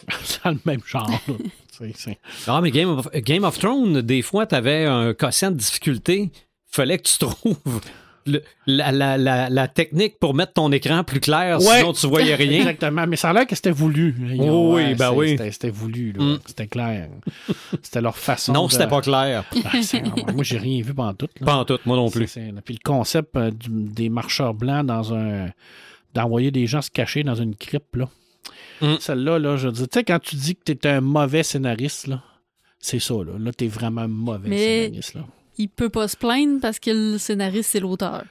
C'est 0.23 0.45
le 0.45 0.59
même 0.65 0.81
genre. 0.85 1.09
C'est- 1.71 1.93
c'est- 1.97 2.19
Ah, 2.47 2.61
mais 2.61 2.69
Game 2.71 2.89
of, 2.89 3.09
Game 3.11 3.43
of 3.43 3.57
Thrones, 3.57 4.01
des 4.01 4.21
fois, 4.21 4.45
t'avais 4.45 4.85
un 4.85 5.13
quotient 5.13 5.51
de 5.51 5.57
difficulté. 5.57 6.29
Fallait 6.67 6.97
que 6.99 7.03
tu 7.03 7.17
trouves 7.17 7.81
le- 8.27 8.43
la, 8.67 8.91
la- 8.91 9.17
la- 9.17 9.49
la 9.49 9.67
technique 9.67 10.19
pour 10.19 10.35
mettre 10.35 10.53
ton 10.53 10.71
écran 10.71 11.03
plus 11.03 11.19
clair, 11.19 11.59
Ouais. 11.59 11.79
sinon 11.79 11.93
tu 11.93 12.05
voyais 12.07 12.35
rien. 12.35 12.59
Exactement, 12.59 13.07
mais 13.07 13.15
ça 13.15 13.31
a 13.31 13.33
l'air 13.33 13.47
que 13.47 13.55
c'était 13.55 13.71
voulu. 13.71 14.13
Oui, 14.39 14.93
ben 14.93 15.09
c'est- 15.09 15.15
oui. 15.15 15.29
C'était, 15.31 15.51
c'était 15.51 15.69
voulu, 15.71 16.11
là. 16.11 16.23
Mm. 16.23 16.39
C'était 16.45 16.67
clair. 16.67 17.09
C'était 17.81 18.01
leur 18.01 18.15
façon. 18.17 18.53
Non, 18.53 18.67
de- 18.67 18.71
c'était 18.71 18.87
pas 18.87 19.01
clair. 19.01 19.43
Ben, 19.51 19.81
c'est- 19.81 20.03
moi, 20.33 20.43
j'ai 20.43 20.59
rien 20.59 20.83
vu 20.83 20.93
pendant 20.93 21.13
tout. 21.15 21.27
là. 21.39 21.45
Pas 21.47 21.55
en 21.55 21.65
tout, 21.65 21.79
moi 21.85 21.95
non 21.97 22.09
C'est- 22.09 22.19
plus. 22.19 22.27
c'est- 22.27 22.53
Puis 22.63 22.75
le 22.75 22.83
concept 22.87 23.35
euh, 23.37 23.49
du- 23.49 23.69
des 23.69 24.09
marcheurs 24.09 24.53
blancs 24.53 24.85
dans 24.85 25.13
un. 25.15 25.47
d'envoyer 26.13 26.51
des 26.51 26.67
gens 26.67 26.81
se 26.81 26.91
cacher 26.91 27.23
dans 27.23 27.35
une 27.35 27.55
crypte, 27.55 27.95
là. 27.95 28.07
Mm. 28.81 28.95
Celle-là, 28.99 29.39
là, 29.39 29.57
je 29.57 29.67
veux 29.67 29.73
dire, 29.73 29.87
tu 29.89 29.99
sais, 29.99 30.03
quand 30.03 30.19
tu 30.19 30.35
dis 30.35 30.55
que 30.55 30.71
t'es 30.71 30.87
un 30.89 31.01
mauvais 31.01 31.43
scénariste, 31.43 32.07
là, 32.07 32.21
c'est 32.79 32.99
ça, 32.99 33.13
là. 33.15 33.33
Là, 33.39 33.51
t'es 33.51 33.67
vraiment 33.67 34.01
un 34.01 34.07
mauvais 34.07 34.49
Mais- 34.49 34.83
scénariste, 34.85 35.13
là. 35.15 35.21
Il 35.57 35.67
peut 35.69 35.89
pas 35.89 36.07
se 36.07 36.17
plaindre 36.17 36.59
parce 36.61 36.79
que 36.79 36.89
le 36.91 37.17
scénariste, 37.17 37.71
c'est 37.71 37.79
l'auteur. 37.79 38.23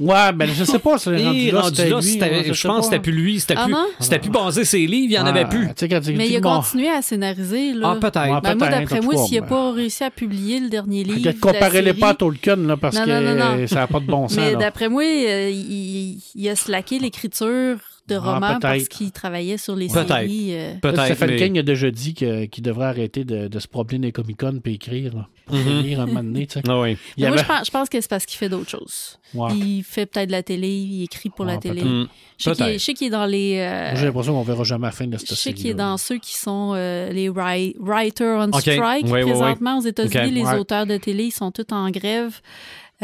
Ouais, 0.00 0.32
ben, 0.32 0.48
je 0.52 0.64
sais 0.64 0.78
pas, 0.80 0.98
c'est 0.98 1.10
rendu 1.24 1.50
là, 1.52 1.60
rendu 1.60 1.76
c'était 1.76 1.88
là, 1.90 1.96
lui, 2.00 2.02
c'était- 2.02 2.30
ouais, 2.30 2.52
je 2.54 2.66
pense 2.66 2.78
que 2.78 2.84
c'était 2.86 2.98
plus 3.02 3.12
lui. 3.12 3.38
C'était 3.38 3.54
Ah 3.56 3.66
plus, 3.66 3.74
c'était 4.00 4.18
plus 4.18 4.30
basé 4.30 4.64
ses 4.64 4.86
livres, 4.86 5.12
il 5.12 5.12
y 5.12 5.18
en 5.18 5.26
avait 5.26 5.44
plus. 5.44 5.68
tu 5.76 5.86
tu 5.88 6.12
Mais 6.14 6.28
il 6.28 6.36
a 6.36 6.40
bon, 6.40 6.56
continué 6.56 6.88
à 6.88 7.00
scénariser. 7.02 7.74
Là. 7.74 7.92
Ah, 7.92 8.00
peut-être. 8.00 8.40
Ben, 8.42 8.54
moi, 8.56 8.68
d'après 8.70 9.00
moi, 9.02 9.16
s'il 9.18 9.40
n'a 9.40 9.46
pas 9.46 9.70
réussi 9.72 10.02
à 10.02 10.10
publier 10.10 10.58
le 10.58 10.68
dernier 10.68 11.04
livre. 11.04 11.20
De 11.20 11.24
la 11.26 11.32
Comparez-les 11.34 11.90
série, 11.90 12.00
pas 12.00 12.08
à 12.08 12.14
Tolkien, 12.14 12.56
là, 12.56 12.76
parce 12.76 12.96
Non, 12.96 13.04
que 13.04 13.10
non, 13.10 13.34
non, 13.36 13.56
non. 13.58 13.66
ça 13.68 13.74
n'a 13.76 13.86
pas 13.86 14.00
de 14.00 14.06
bon 14.06 14.26
sens. 14.28 14.36
Mais 14.38 14.56
d'après 14.56 14.88
moi, 14.88 15.04
euh, 15.04 15.50
il, 15.52 16.18
il 16.34 16.48
a 16.48 16.56
slacké 16.56 16.98
l'écriture 16.98 17.76
de 18.08 18.16
Ah, 18.16 18.20
romans 18.20 18.58
parce 18.60 18.86
qu'il 18.88 19.10
travaillait 19.12 19.56
sur 19.56 19.74
les 19.76 19.88
Peut-être. 19.88 20.08
séries. 20.08 20.48
euh. 20.54 20.74
Peut-être. 20.82 21.04
Stephen 21.06 21.30
mais- 21.30 21.36
King 21.36 21.58
a 21.58 21.62
déjà 21.62 21.90
dit 21.90 22.12
que- 22.14 22.44
qu'il 22.46 22.62
devrait 22.62 22.86
arrêter 22.86 23.24
de, 23.24 23.48
de 23.48 23.58
se 23.58 23.66
promener 23.66 23.98
dans 23.98 24.04
les 24.06 24.12
Comic-Con 24.12 24.60
et 24.64 24.70
écrire. 24.72 25.14
Là, 25.16 25.28
pour 25.46 25.56
Mhm. 25.56 25.62
finir 25.64 26.00
un 26.00 26.06
moment 26.06 26.22
donné, 26.24 26.46
tu 26.46 26.54
sais. 26.54 26.62
Ah 26.68 26.80
oui. 26.80 26.96
Mais 27.16 27.28
Moi, 27.28 27.34
avait- 27.34 27.38
je 27.38 27.44
pense, 27.48 27.66
je 27.66 27.70
pense 27.70 27.88
que 27.88 28.00
c'est 28.00 28.08
parce 28.10 28.26
qu'il 28.26 28.38
fait 28.38 28.48
d'autres 28.48 28.68
choses. 28.70 29.18
Ouais. 29.32 29.52
Il 29.56 29.82
fait 29.82 30.06
peut-être 30.06 30.26
de 30.28 30.32
la 30.32 30.42
télé, 30.42 30.68
il 30.68 31.02
écrit 31.04 31.30
pour 31.30 31.44
la 31.44 31.56
télé. 31.56 31.82
Mm. 31.82 32.08
Je 32.38 32.78
sais 32.78 32.94
qu'il 32.94 33.06
est- 33.06 33.10
dans 33.10 33.26
les. 33.26 33.58
euh, 33.58 33.90
Moi, 33.90 33.94
J'ai 34.00 34.04
l'impression 34.06 34.34
qu'on 34.34 34.42
verra 34.42 34.64
jamais 34.64 34.86
la 34.86 34.92
fin 34.92 35.06
de 35.06 35.16
cette 35.16 35.28
je 35.30 35.34
sais 35.34 35.42
série. 35.50 35.54
qu'il 35.54 35.66
est 35.68 35.74
dans 35.74 35.96
ceux 35.96 36.18
qui 36.18 36.36
sont 36.36 36.72
euh, 36.74 37.10
les 37.10 37.28
wri- 37.30 37.74
writers 37.78 38.48
on 38.52 38.58
strike. 38.58 39.04
Oui, 39.06 39.10
oui, 39.12 39.22
oui. 39.24 39.30
Présentement, 39.30 39.78
aux 39.78 39.82
États-Unis, 39.82 40.30
les 40.30 40.42
Ouais. 40.42 40.58
auteurs 40.58 40.86
de 40.86 40.96
télé, 40.98 41.24
ils 41.24 41.30
sont 41.32 41.50
tous 41.50 41.72
en 41.72 41.90
grève. 41.90 42.40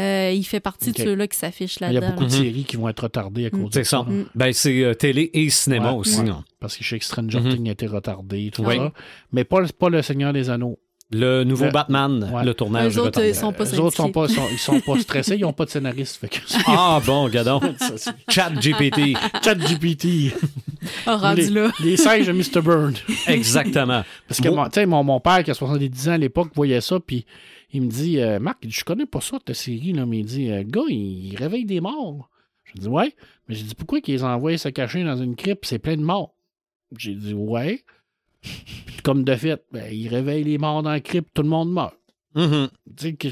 Euh, 0.01 0.31
il 0.33 0.43
fait 0.43 0.59
partie 0.59 0.91
de 0.91 0.97
ceux-là 0.97 1.27
qui 1.27 1.37
s'affichent 1.37 1.77
Il 1.79 1.83
y 1.83 1.85
a 1.85 1.91
là-dedans. 1.93 2.09
beaucoup 2.13 2.25
de 2.25 2.29
séries 2.31 2.63
qui 2.63 2.75
vont 2.77 2.89
être 2.89 3.03
retardées 3.03 3.45
à 3.45 3.49
cause 3.51 3.59
Mm. 3.61 3.65
de 3.69 3.73
C'est 3.73 3.83
ça. 3.83 3.97
là. 3.97 4.03
Mm. 4.03 4.25
Ben, 4.35 4.53
c'est 4.53 4.83
euh, 4.83 4.93
télé 4.93 5.29
et 5.33 5.49
cinéma 5.49 5.91
Ouais, 5.91 5.99
aussi, 5.99 6.17
ouais. 6.19 6.23
non? 6.25 6.43
Parce 6.59 6.75
que 6.77 6.83
chez 6.83 6.99
Stranger 6.99 7.39
Mhm. 7.39 7.49
Things 7.55 7.69
a 7.69 7.71
été 7.73 7.87
retardé, 7.87 8.49
tout 8.53 8.63
Oui. 8.63 8.77
ça. 8.77 8.91
Mais 9.31 9.43
pas, 9.43 9.61
pas 9.77 9.89
le 9.89 10.01
Seigneur 10.01 10.33
des 10.33 10.49
Anneaux. 10.49 10.79
Le 11.13 11.43
nouveau 11.43 11.65
Le- 11.65 11.71
Batman, 11.71 12.29
Ouais. 12.33 12.45
le 12.45 12.53
tournage. 12.53 12.97
Eux 12.97 13.01
autres, 13.01 13.21
ils 13.21 13.35
sont 13.35 13.51
pas 13.51 13.65
Les 13.65 13.77
autres 13.81 13.97
sont 13.97 14.11
pas, 14.13 14.29
sont- 14.29 14.47
ils 14.49 14.57
sont 14.57 14.79
pas 14.79 14.97
stressés, 14.97 15.35
ils 15.35 15.41
n'ont 15.41 15.51
pas 15.51 15.65
de 15.65 15.69
scénariste. 15.69 16.15
Fait 16.15 16.29
que 16.29 16.37
Ah 16.67 17.01
bon, 17.05 17.27
gadon. 17.27 17.59
ça, 17.79 17.97
c'est- 17.97 18.11
Chat 18.29 18.51
GPT. 18.61 19.17
Chat 19.43 19.55
GPT. 19.55 20.31
Rendu 21.05 21.41
les, 21.41 21.49
là. 21.49 21.71
les 21.83 21.97
singes 21.97 22.27
de 22.27 22.31
Mr. 22.31 22.61
Burn. 22.61 22.93
Exactement. 23.27 24.03
Parce 24.27 24.39
que 24.39 24.47
Bon. 24.47 24.55
mon, 24.55 24.65
tu 24.65 24.75
sais, 24.75 24.85
mon, 24.85 25.03
mon 25.03 25.19
père, 25.19 25.43
qui 25.43 25.51
a 25.51 25.53
70 25.53 26.07
ans 26.09 26.13
à 26.13 26.17
l'époque, 26.17 26.49
voyait 26.55 26.79
ça, 26.81 26.97
puis 26.99 27.25
il 27.73 27.83
me 27.83 27.87
dit 27.89 28.19
euh, 28.19 28.39
Marc, 28.39 28.65
je 28.67 28.83
connais 28.83 29.05
pas 29.05 29.21
ça, 29.21 29.39
ta 29.39 29.53
série, 29.53 29.93
là, 29.93 30.05
mais 30.05 30.19
il 30.19 30.25
dit 30.25 30.51
euh, 30.51 30.63
gars, 30.65 30.81
il, 30.89 31.27
il 31.27 31.35
réveille 31.35 31.65
des 31.65 31.81
morts. 31.81 32.29
Je 32.63 32.81
dis 32.81 32.87
Ouais. 32.87 33.15
Mais 33.47 33.55
j'ai 33.55 33.63
dit 33.63 33.75
Pourquoi 33.75 34.01
qu'ils 34.01 34.15
les 34.15 34.23
envoient 34.23 34.57
se 34.57 34.69
cacher 34.69 35.03
dans 35.03 35.17
une 35.17 35.35
crypte 35.35 35.65
C'est 35.65 35.79
plein 35.79 35.97
de 35.97 36.01
morts? 36.03 36.33
J'ai 36.97 37.15
dit 37.15 37.33
Ouais. 37.33 37.83
Puis 38.41 39.01
comme 39.03 39.23
de 39.23 39.35
fait, 39.35 39.63
ben, 39.71 39.91
il 39.91 40.07
réveille 40.07 40.43
les 40.43 40.57
morts 40.57 40.83
dans 40.83 40.91
la 40.91 40.99
crypte, 40.99 41.29
tout 41.33 41.43
le 41.43 41.49
monde 41.49 41.71
meurt. 41.71 41.95
Tu 42.35 42.69
sais, 42.97 43.13
que. 43.13 43.27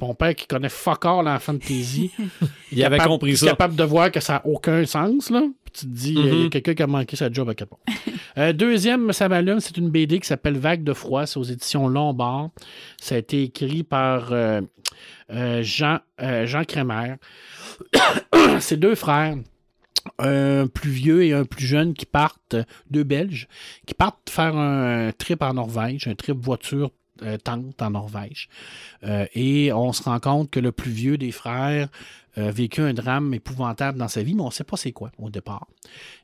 Mon 0.00 0.14
père 0.14 0.34
qui 0.34 0.46
connaît 0.46 0.70
fuck 0.70 1.04
all 1.04 1.28
en 1.28 1.38
fantasy. 1.38 2.10
Il 2.72 2.82
avait 2.84 2.98
compris 2.98 3.32
est 3.32 3.36
ça. 3.36 3.48
capable 3.48 3.76
de 3.76 3.84
voir 3.84 4.10
que 4.10 4.18
ça 4.18 4.34
n'a 4.34 4.46
aucun 4.46 4.84
sens, 4.86 5.28
là. 5.30 5.42
Tu 5.74 5.86
te 5.86 5.90
dis, 5.90 6.14
il 6.14 6.42
y 6.42 6.46
a 6.46 6.48
quelqu'un 6.50 6.74
qui 6.74 6.82
a 6.82 6.86
manqué 6.86 7.16
sa 7.16 7.30
job 7.30 7.48
à 7.48 7.54
part. 7.54 7.78
Euh, 8.36 8.52
deuxième, 8.52 9.12
ça 9.12 9.28
m'allume, 9.28 9.60
c'est 9.60 9.76
une 9.76 9.90
BD 9.90 10.18
qui 10.18 10.26
s'appelle 10.26 10.58
Vague 10.58 10.82
de 10.82 10.92
froid, 10.92 11.24
c'est 11.24 11.38
aux 11.38 11.44
éditions 11.44 11.86
Lombard. 11.86 12.50
Ça 13.00 13.14
a 13.14 13.18
été 13.18 13.44
écrit 13.44 13.84
par 13.84 14.32
euh, 14.32 14.60
euh, 15.30 15.62
Jean, 15.62 16.00
Jean 16.18 16.64
Crémer. 16.64 17.14
c'est 18.58 18.76
deux 18.76 18.96
frères 18.96 19.36
un 20.18 20.66
plus 20.66 20.90
vieux 20.90 21.24
et 21.24 21.32
un 21.32 21.44
plus 21.44 21.64
jeune 21.64 21.94
qui 21.94 22.06
partent, 22.06 22.56
deux 22.90 23.04
Belges, 23.04 23.46
qui 23.86 23.94
partent 23.94 24.28
faire 24.28 24.56
un 24.56 25.12
trip 25.12 25.40
en 25.40 25.54
Norvège, 25.54 26.08
un 26.08 26.16
trip 26.16 26.36
voiture 26.36 26.90
euh, 27.22 27.36
tente 27.38 27.80
en 27.80 27.90
Norvège. 27.90 28.48
Euh, 29.04 29.26
et 29.34 29.72
on 29.72 29.92
se 29.92 30.02
rend 30.02 30.18
compte 30.18 30.50
que 30.50 30.58
le 30.58 30.72
plus 30.72 30.90
vieux 30.90 31.16
des 31.16 31.30
frères 31.30 31.88
a 32.36 32.50
vécu 32.50 32.80
un 32.80 32.94
drame 32.94 33.32
épouvantable 33.34 33.98
dans 33.98 34.08
sa 34.08 34.22
vie, 34.22 34.34
mais 34.34 34.42
on 34.42 34.46
ne 34.46 34.52
sait 34.52 34.64
pas 34.64 34.76
c'est 34.76 34.92
quoi 34.92 35.10
au 35.18 35.30
départ. 35.30 35.66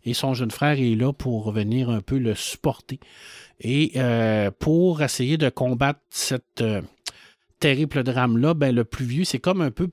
Et 0.05 0.15
son 0.15 0.35
jeune 0.35 0.51
frère 0.51 0.79
est 0.79 0.95
là 0.95 1.13
pour 1.13 1.53
venir 1.53 1.91
un 1.91 2.01
peu 2.01 2.19
le 2.19 2.35
supporter. 2.35 3.01
Et 3.61 3.93
euh, 3.97 4.51
pour 4.59 5.03
essayer 5.03 5.37
de 5.37 5.49
combattre 5.49 6.01
cette 6.11 6.65
terrible 7.59 8.03
drame-là, 8.03 8.55
ben, 8.55 8.75
le 8.75 8.85
plus 8.85 9.05
vieux, 9.05 9.25
c'est 9.25 9.39
comme 9.39 9.61
un 9.61 9.71
peu 9.71 9.89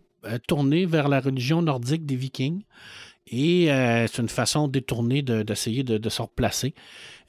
tourné 0.47 0.85
vers 0.85 1.07
la 1.07 1.19
religion 1.19 1.61
nordique 1.61 2.05
des 2.05 2.15
Vikings. 2.15 2.63
Et 3.29 3.71
euh, 3.71 4.07
c'est 4.07 4.21
une 4.21 4.29
façon 4.29 4.67
détournée 4.67 5.21
d'essayer 5.21 5.83
de, 5.83 6.09
se 6.09 6.21
replacer. 6.21 6.73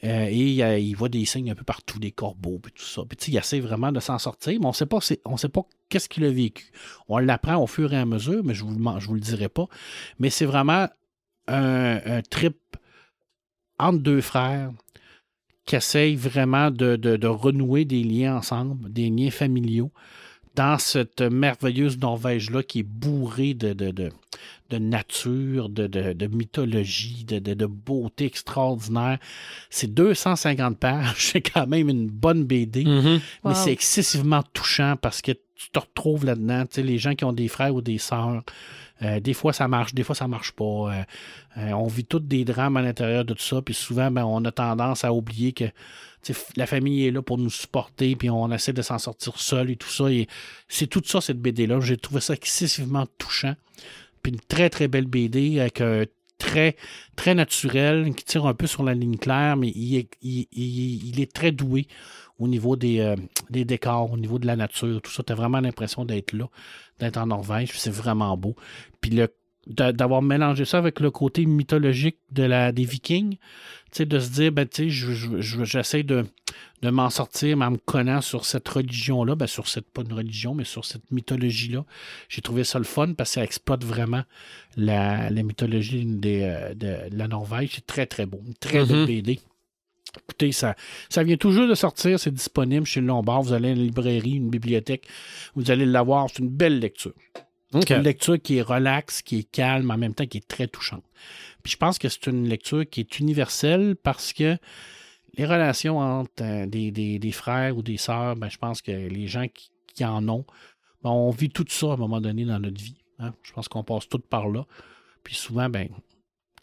Euh, 0.04 0.28
et 0.30 0.80
il 0.80 0.94
voit 0.94 1.08
des 1.08 1.24
signes 1.24 1.50
un 1.50 1.54
peu 1.54 1.64
partout, 1.64 1.98
des 1.98 2.12
corbeaux, 2.12 2.60
et 2.66 2.70
tout 2.70 2.84
ça. 2.84 3.02
Puis 3.08 3.32
il 3.32 3.36
essaie 3.36 3.60
vraiment 3.60 3.90
de 3.90 4.00
s'en 4.00 4.18
sortir, 4.18 4.58
mais 4.60 4.66
on 4.66 4.72
sait 4.72 4.86
pas, 4.86 4.98
on 5.24 5.36
sait 5.36 5.48
pas 5.48 5.62
qu'est-ce 5.88 6.08
qu'il 6.08 6.24
a 6.24 6.30
vécu. 6.30 6.70
On 7.08 7.18
l'apprend 7.18 7.56
au 7.56 7.66
fur 7.66 7.92
et 7.92 7.96
à 7.96 8.06
mesure, 8.06 8.44
mais 8.44 8.54
je 8.54 8.64
vous, 8.64 8.76
je 8.98 9.06
vous 9.06 9.14
le 9.14 9.20
dirai 9.20 9.48
pas. 9.48 9.66
Mais 10.18 10.30
c'est 10.30 10.44
vraiment 10.44 10.88
un, 11.48 12.20
trip 12.30 12.58
entre 13.78 13.98
deux 13.98 14.20
frères 14.20 14.70
qui 15.64 15.76
essayent 15.76 16.16
vraiment 16.16 16.70
de, 16.70 17.26
renouer 17.26 17.84
des 17.84 18.02
liens 18.02 18.36
ensemble, 18.36 18.92
des 18.92 19.10
liens 19.10 19.30
familiaux 19.30 19.90
dans 20.58 20.76
cette 20.76 21.22
merveilleuse 21.22 21.98
Norvège-là 22.00 22.64
qui 22.64 22.80
est 22.80 22.82
bourrée 22.82 23.54
de, 23.54 23.72
de 23.72 24.78
nature, 24.78 25.68
de, 25.68 25.86
de, 25.86 26.26
mythologie, 26.26 27.24
de, 27.24 27.38
de, 27.38 27.66
beauté 27.66 28.24
extraordinaire. 28.24 29.18
C'est 29.70 29.94
250 29.94 30.76
pages, 30.76 31.14
c'est 31.18 31.42
quand 31.42 31.68
même 31.68 31.88
une 31.88 32.08
bonne 32.08 32.42
BD, 32.42 32.84
Mm-hmm. 32.88 33.20
mais 33.44 33.54
c'est 33.54 33.72
excessivement 33.72 34.42
touchant 34.52 34.96
parce 35.00 35.22
que 35.22 35.32
tu 35.32 35.70
te 35.70 35.78
retrouves 35.78 36.24
là-dedans. 36.24 36.62
Tu 36.66 36.76
sais, 36.76 36.82
les 36.82 36.98
gens 36.98 37.14
qui 37.14 37.24
ont 37.24 37.32
des 37.32 37.48
frères 37.48 37.74
ou 37.74 37.80
des 37.80 37.98
sœurs, 37.98 38.42
euh, 39.02 39.20
des 39.20 39.34
fois 39.34 39.52
ça 39.52 39.68
marche, 39.68 39.94
des 39.94 40.02
fois 40.02 40.16
ça 40.16 40.26
marche 40.26 40.52
pas. 40.52 40.64
Euh, 40.64 41.02
euh, 41.58 41.70
on 41.72 41.86
vit 41.86 42.04
tous 42.04 42.18
des 42.18 42.44
drames 42.44 42.76
à 42.76 42.82
l'intérieur 42.82 43.24
de 43.24 43.34
tout 43.34 43.42
ça, 43.42 43.62
puis 43.62 43.74
souvent 43.74 44.10
ben, 44.10 44.24
on 44.24 44.44
a 44.44 44.50
tendance 44.50 45.04
à 45.04 45.12
oublier 45.12 45.52
que 45.52 45.66
la 46.56 46.66
famille 46.66 47.06
est 47.06 47.10
là 47.10 47.22
pour 47.22 47.38
nous 47.38 47.50
supporter, 47.50 48.16
puis 48.16 48.30
on 48.30 48.50
essaie 48.52 48.72
de 48.72 48.82
s'en 48.82 48.98
sortir 48.98 49.38
seul 49.38 49.70
et 49.70 49.76
tout 49.76 49.88
ça. 49.88 50.10
Et 50.10 50.26
c'est 50.68 50.86
tout 50.86 51.02
ça, 51.04 51.20
cette 51.20 51.40
BD-là. 51.40 51.80
J'ai 51.80 51.96
trouvé 51.96 52.20
ça 52.20 52.34
excessivement 52.34 53.06
touchant. 53.18 53.54
Puis 54.22 54.32
une 54.32 54.40
très, 54.40 54.68
très 54.70 54.88
belle 54.88 55.06
BD 55.06 55.60
avec 55.60 55.80
un 55.80 56.04
très, 56.38 56.76
très 57.16 57.34
naturel, 57.34 58.14
qui 58.14 58.24
tire 58.24 58.46
un 58.46 58.54
peu 58.54 58.66
sur 58.66 58.82
la 58.82 58.94
ligne 58.94 59.16
claire, 59.16 59.56
mais 59.56 59.68
il 59.68 59.96
est, 59.96 61.32
très 61.32 61.52
doué 61.52 61.88
au 62.38 62.46
niveau 62.46 62.76
des, 62.76 63.00
euh, 63.00 63.16
des, 63.50 63.64
décors, 63.64 64.12
au 64.12 64.16
niveau 64.16 64.38
de 64.38 64.46
la 64.46 64.54
nature, 64.54 65.02
tout 65.02 65.10
ça. 65.10 65.22
Tu 65.24 65.32
as 65.32 65.36
vraiment 65.36 65.60
l'impression 65.60 66.04
d'être 66.04 66.32
là, 66.32 66.48
d'être 67.00 67.16
en 67.16 67.26
Norvège, 67.26 67.72
c'est 67.74 67.90
vraiment 67.90 68.36
beau. 68.36 68.54
Puis 69.00 69.10
le 69.10 69.28
d'avoir 69.68 70.22
mélangé 70.22 70.64
ça 70.64 70.78
avec 70.78 71.00
le 71.00 71.10
côté 71.10 71.44
mythologique 71.46 72.16
de 72.30 72.42
la, 72.42 72.72
des 72.72 72.84
Vikings, 72.84 73.36
de 73.98 74.18
se 74.18 74.30
dire, 74.30 74.52
ben, 74.52 74.66
j'essaie 74.70 76.02
de, 76.02 76.24
de 76.82 76.90
m'en 76.90 77.10
sortir, 77.10 77.56
mais 77.56 77.64
en 77.64 77.72
me 77.72 77.76
connaissant 77.78 78.20
sur 78.20 78.44
cette 78.44 78.68
religion-là, 78.68 79.34
ben, 79.34 79.46
sur 79.46 79.68
cette, 79.68 79.90
pas 79.90 80.02
une 80.02 80.12
religion, 80.12 80.54
mais 80.54 80.64
sur 80.64 80.84
cette 80.84 81.10
mythologie-là. 81.10 81.84
J'ai 82.28 82.42
trouvé 82.42 82.64
ça 82.64 82.78
le 82.78 82.84
fun 82.84 83.12
parce 83.14 83.30
que 83.30 83.34
ça 83.34 83.44
exploite 83.44 83.84
vraiment 83.84 84.22
la, 84.76 85.30
mythologie 85.30 86.04
des, 86.04 86.42
euh, 86.42 86.74
de 86.74 87.16
la 87.16 87.28
Norvège. 87.28 87.72
C'est 87.74 87.86
très, 87.86 88.06
très 88.06 88.26
beau. 88.26 88.40
Une 88.46 88.54
très 88.54 88.84
belle 88.84 89.06
BD. 89.06 89.34
Mm-hmm. 89.34 89.40
Écoutez, 90.22 90.52
ça, 90.52 90.74
ça 91.08 91.22
vient 91.22 91.36
toujours 91.36 91.68
de 91.68 91.74
sortir, 91.74 92.18
c'est 92.18 92.32
disponible 92.32 92.86
chez 92.86 93.00
le 93.00 93.06
Lombard. 93.06 93.42
Vous 93.42 93.52
allez 93.52 93.68
à 93.68 93.72
une 93.72 93.82
librairie, 93.82 94.34
une 94.36 94.50
bibliothèque, 94.50 95.06
vous 95.54 95.70
allez 95.70 95.84
l'avoir. 95.84 96.28
C'est 96.30 96.38
une 96.38 96.48
belle 96.48 96.78
lecture. 96.78 97.12
Une 97.72 98.02
lecture 98.02 98.40
qui 98.40 98.56
est 98.56 98.62
relaxe, 98.62 99.20
qui 99.22 99.40
est 99.40 99.50
calme, 99.50 99.90
en 99.90 99.98
même 99.98 100.14
temps 100.14 100.26
qui 100.26 100.38
est 100.38 100.48
très 100.48 100.68
touchante. 100.68 101.04
Puis 101.62 101.72
je 101.72 101.76
pense 101.76 101.98
que 101.98 102.08
c'est 102.08 102.26
une 102.26 102.48
lecture 102.48 102.88
qui 102.88 103.00
est 103.00 103.18
universelle 103.18 103.94
parce 104.02 104.32
que 104.32 104.56
les 105.36 105.46
relations 105.46 105.98
entre 105.98 106.42
euh, 106.42 106.66
des, 106.66 107.32
frères 107.32 107.76
ou 107.76 107.82
des 107.82 107.96
sœurs, 107.96 108.36
ben, 108.36 108.48
je 108.48 108.58
pense 108.58 108.82
que 108.82 108.92
les 108.92 109.26
gens 109.26 109.46
qui, 109.94 110.04
en 110.04 110.28
ont, 110.28 110.44
ben, 111.02 111.10
on 111.10 111.30
vit 111.30 111.50
tout 111.50 111.66
ça 111.68 111.88
à 111.88 111.92
un 111.92 111.96
moment 111.96 112.20
donné 112.20 112.44
dans 112.44 112.58
notre 112.58 112.80
vie. 112.80 112.96
Hein. 113.18 113.34
Je 113.42 113.52
pense 113.52 113.68
qu'on 113.68 113.84
passe 113.84 114.08
tout 114.08 114.18
par 114.18 114.48
là. 114.48 114.64
Puis 115.22 115.34
souvent, 115.34 115.68
ben, 115.68 115.88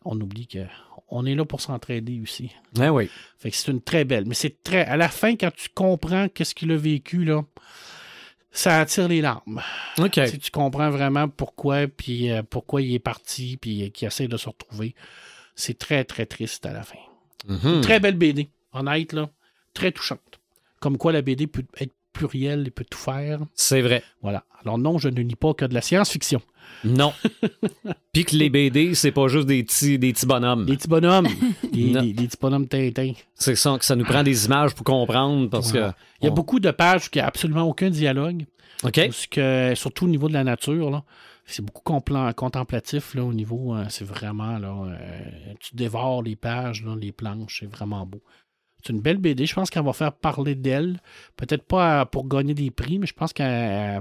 on 0.03 0.19
oublie 0.19 0.47
qu'on 0.47 1.25
est 1.25 1.35
là 1.35 1.45
pour 1.45 1.61
s'entraider 1.61 2.19
aussi. 2.21 2.51
Ah 2.79 2.91
oui. 2.91 3.09
Fait 3.37 3.51
que 3.51 3.55
c'est 3.55 3.71
une 3.71 3.81
très 3.81 4.05
belle. 4.05 4.25
Mais 4.25 4.35
c'est 4.35 4.63
très. 4.63 4.85
À 4.85 4.97
la 4.97 5.09
fin, 5.09 5.35
quand 5.35 5.53
tu 5.53 5.69
comprends 5.73 6.29
qu'est-ce 6.29 6.55
qu'il 6.55 6.71
a 6.71 6.77
vécu, 6.77 7.23
là, 7.25 7.43
ça 8.55 8.79
attire 8.79 9.07
les 9.07 9.21
larmes. 9.21 9.61
OK. 9.99 10.19
Si 10.27 10.39
tu 10.39 10.49
comprends 10.49 10.89
vraiment 10.89 11.27
pourquoi, 11.27 11.87
puis 11.87 12.31
euh, 12.31 12.41
pourquoi 12.41 12.81
il 12.81 12.93
est 12.93 12.99
parti, 12.99 13.57
puis 13.57 13.83
euh, 13.83 13.89
qu'il 13.89 14.07
essaie 14.07 14.27
de 14.27 14.37
se 14.37 14.47
retrouver, 14.47 14.95
c'est 15.55 15.77
très, 15.77 16.03
très 16.05 16.25
triste 16.25 16.65
à 16.65 16.73
la 16.73 16.83
fin. 16.83 16.97
Mm-hmm. 17.47 17.81
Très 17.81 17.99
belle 17.99 18.15
BD, 18.15 18.49
honnête, 18.71 19.13
là. 19.13 19.29
Très 19.73 19.91
touchante. 19.91 20.39
Comme 20.79 20.97
quoi 20.97 21.11
la 21.11 21.21
BD 21.21 21.47
peut 21.47 21.65
être 21.79 21.93
plurielle 22.13 22.67
et 22.67 22.71
peut 22.71 22.85
tout 22.89 22.97
faire. 22.97 23.39
C'est 23.53 23.81
vrai. 23.81 24.01
Voilà. 24.21 24.45
Alors 24.61 24.77
non, 24.77 24.97
je 24.97 25.09
ne 25.09 25.21
lis 25.21 25.35
pas 25.35 25.53
que 25.53 25.65
de 25.65 25.73
la 25.73 25.81
science-fiction. 25.81 26.41
Non. 26.83 27.13
Puis 28.13 28.25
que 28.25 28.35
les 28.35 28.49
BD, 28.49 28.95
c'est 28.95 29.11
pas 29.11 29.27
juste 29.27 29.47
des 29.47 29.63
petits, 29.63 29.97
des 29.99 30.13
petits 30.13 30.25
bonhommes. 30.25 30.65
Des 30.65 30.77
petits 30.77 30.87
bonhommes. 30.87 31.27
des, 31.73 32.13
petits 32.13 32.37
bonhommes 32.39 32.67
Tintin. 32.67 33.13
C'est 33.33 33.55
ça 33.55 33.77
que 33.77 33.85
ça 33.85 33.95
nous 33.95 34.05
prend 34.05 34.23
des 34.23 34.45
images 34.45 34.73
pour 34.73 34.85
comprendre 34.85 35.49
parce 35.49 35.71
que. 35.71 35.91
Il 36.21 36.25
y 36.25 36.27
a 36.27 36.31
beaucoup 36.31 36.59
de 36.59 36.71
pages 36.71 37.09
qui 37.09 37.19
n'ont 37.19 37.25
absolument 37.25 37.63
aucun 37.63 37.89
dialogue. 37.89 38.45
OK. 38.83 38.95
Parce 38.95 39.27
que, 39.27 39.73
surtout 39.75 40.05
au 40.05 40.09
niveau 40.09 40.27
de 40.27 40.33
la 40.33 40.43
nature, 40.43 40.91
là. 40.91 41.03
C'est 41.47 41.63
beaucoup 41.63 41.83
contemplatif 42.35 43.13
là, 43.13 43.23
au 43.23 43.33
niveau. 43.33 43.75
Euh, 43.75 43.85
c'est 43.89 44.05
vraiment 44.05 44.57
là. 44.57 44.85
Euh, 44.87 45.53
tu 45.59 45.75
dévores 45.75 46.23
les 46.23 46.35
pages, 46.35 46.83
là, 46.83 46.95
les 46.99 47.11
planches, 47.11 47.59
c'est 47.59 47.71
vraiment 47.71 48.03
beau. 48.07 48.19
C'est 48.83 48.93
une 48.93 49.01
belle 49.01 49.17
BD. 49.17 49.45
Je 49.45 49.53
pense 49.53 49.69
qu'elle 49.69 49.83
va 49.83 49.93
faire 49.93 50.11
parler 50.11 50.55
d'elle. 50.55 50.99
Peut-être 51.35 51.63
pas 51.63 52.05
pour 52.05 52.27
gagner 52.27 52.53
des 52.53 52.71
prix, 52.71 52.97
mais 52.97 53.07
je 53.07 53.13
pense 53.13 53.33
qu'elle 53.33 53.47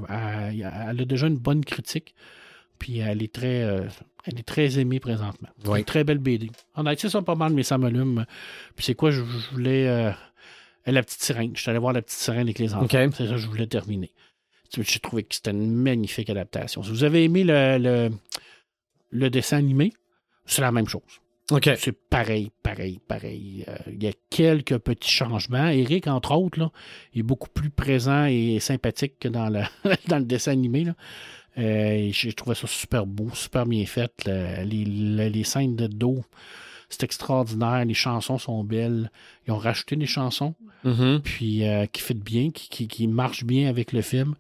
a 0.09 0.95
déjà 0.95 1.27
une 1.27 1.39
bonne 1.39 1.65
critique. 1.65 2.15
Puis 2.79 2.99
elle 2.99 3.23
est 3.23 3.33
très, 3.33 3.63
euh, 3.63 3.87
elle 4.25 4.39
est 4.39 4.47
très 4.47 4.79
aimée 4.79 5.01
présentement. 5.01 5.49
C'est 5.65 5.79
une 5.79 5.85
très 5.85 6.05
belle 6.05 6.19
BD. 6.19 6.51
En 6.75 6.85
c'est 6.97 7.09
ça 7.09 7.23
pas 7.23 7.35
mal, 7.35 7.53
mais 7.53 7.63
ça 7.63 7.79
m'allume. 7.79 8.27
Puis 8.77 8.87
c'est 8.87 8.95
quoi, 8.95 9.11
je, 9.11 9.23
voulais. 9.53 9.89
Euh, 9.89 10.11
la 10.87 11.03
petite 11.03 11.23
sirène. 11.23 11.53
Je 11.55 11.63
suis 11.63 11.71
allé 11.71 11.79
voir 11.79 11.93
la 11.93 12.03
petite 12.03 12.19
sirène 12.19 12.43
avec 12.43 12.59
les 12.59 12.75
enfants. 12.75 12.87
C'est 12.91 13.27
ça 13.27 13.35
que 13.35 13.37
je 13.37 13.49
voulais 13.49 13.67
terminer. 13.67 14.13
J'ai 14.71 14.99
trouvé 14.99 15.23
que 15.23 15.35
c'était 15.35 15.53
une 15.53 15.73
magnifique 15.73 16.29
adaptation. 16.31 16.83
Si 16.83 16.91
vous 16.91 17.05
avez 17.05 17.23
aimé 17.23 17.45
le, 17.45 18.11
le 19.11 19.31
dessin 19.31 19.59
animé, 19.59 19.93
c'est 20.47 20.63
la 20.63 20.73
même 20.73 20.89
chose. 20.89 21.21
C'est 21.77 21.93
pareil, 21.93 22.51
pareil, 22.63 23.01
pareil. 23.07 23.65
Euh, 23.69 23.77
il 23.89 24.03
y 24.03 24.07
a 24.07 24.13
quelques 24.31 24.79
petits 24.79 25.11
changements. 25.11 25.69
Eric, 25.69 26.07
entre 26.07 26.35
autres, 26.35 26.59
là, 26.59 26.71
il 27.13 27.21
est 27.21 27.23
beaucoup 27.23 27.51
plus 27.51 27.69
présent 27.69 28.25
et 28.25 28.59
sympathique 28.61 29.19
que 29.21 29.29
dans 29.29 29.51
le, 29.51 29.61
dans 30.09 30.19
le 30.19 30.25
dessin 30.25 30.53
animé. 30.53 30.87
Euh, 31.59 32.09
j'ai 32.13 32.33
trouvé 32.33 32.55
ça 32.55 32.67
super 32.67 33.07
beau, 33.07 33.29
super 33.35 33.67
bien 33.67 33.85
fait. 33.87 34.13
les, 34.27 34.85
les, 34.85 35.45
scènes 35.45 35.77
de 35.77 35.87
dos, 35.87 36.23
c'est 36.89 37.03
extraordinaire. 37.05 37.85
Les 37.85 37.95
chansons 37.95 38.39
sont 38.39 38.65
belles. 38.65 39.11
Ils 39.47 39.53
ont 39.53 39.59
rajouté 39.59 39.97
des 39.97 40.07
chansons 40.07 40.55
mm-hmm. 40.85 41.21
puis 41.21 41.67
euh, 41.67 41.87
qui 41.87 42.03
fit 42.03 42.15
bien, 42.15 42.51
qui, 42.51 42.89
qui, 42.89 43.07
marchent 43.07 43.45
bien 43.45 43.69
avec 43.69 43.93
le 43.93 44.03
film. 44.03 44.35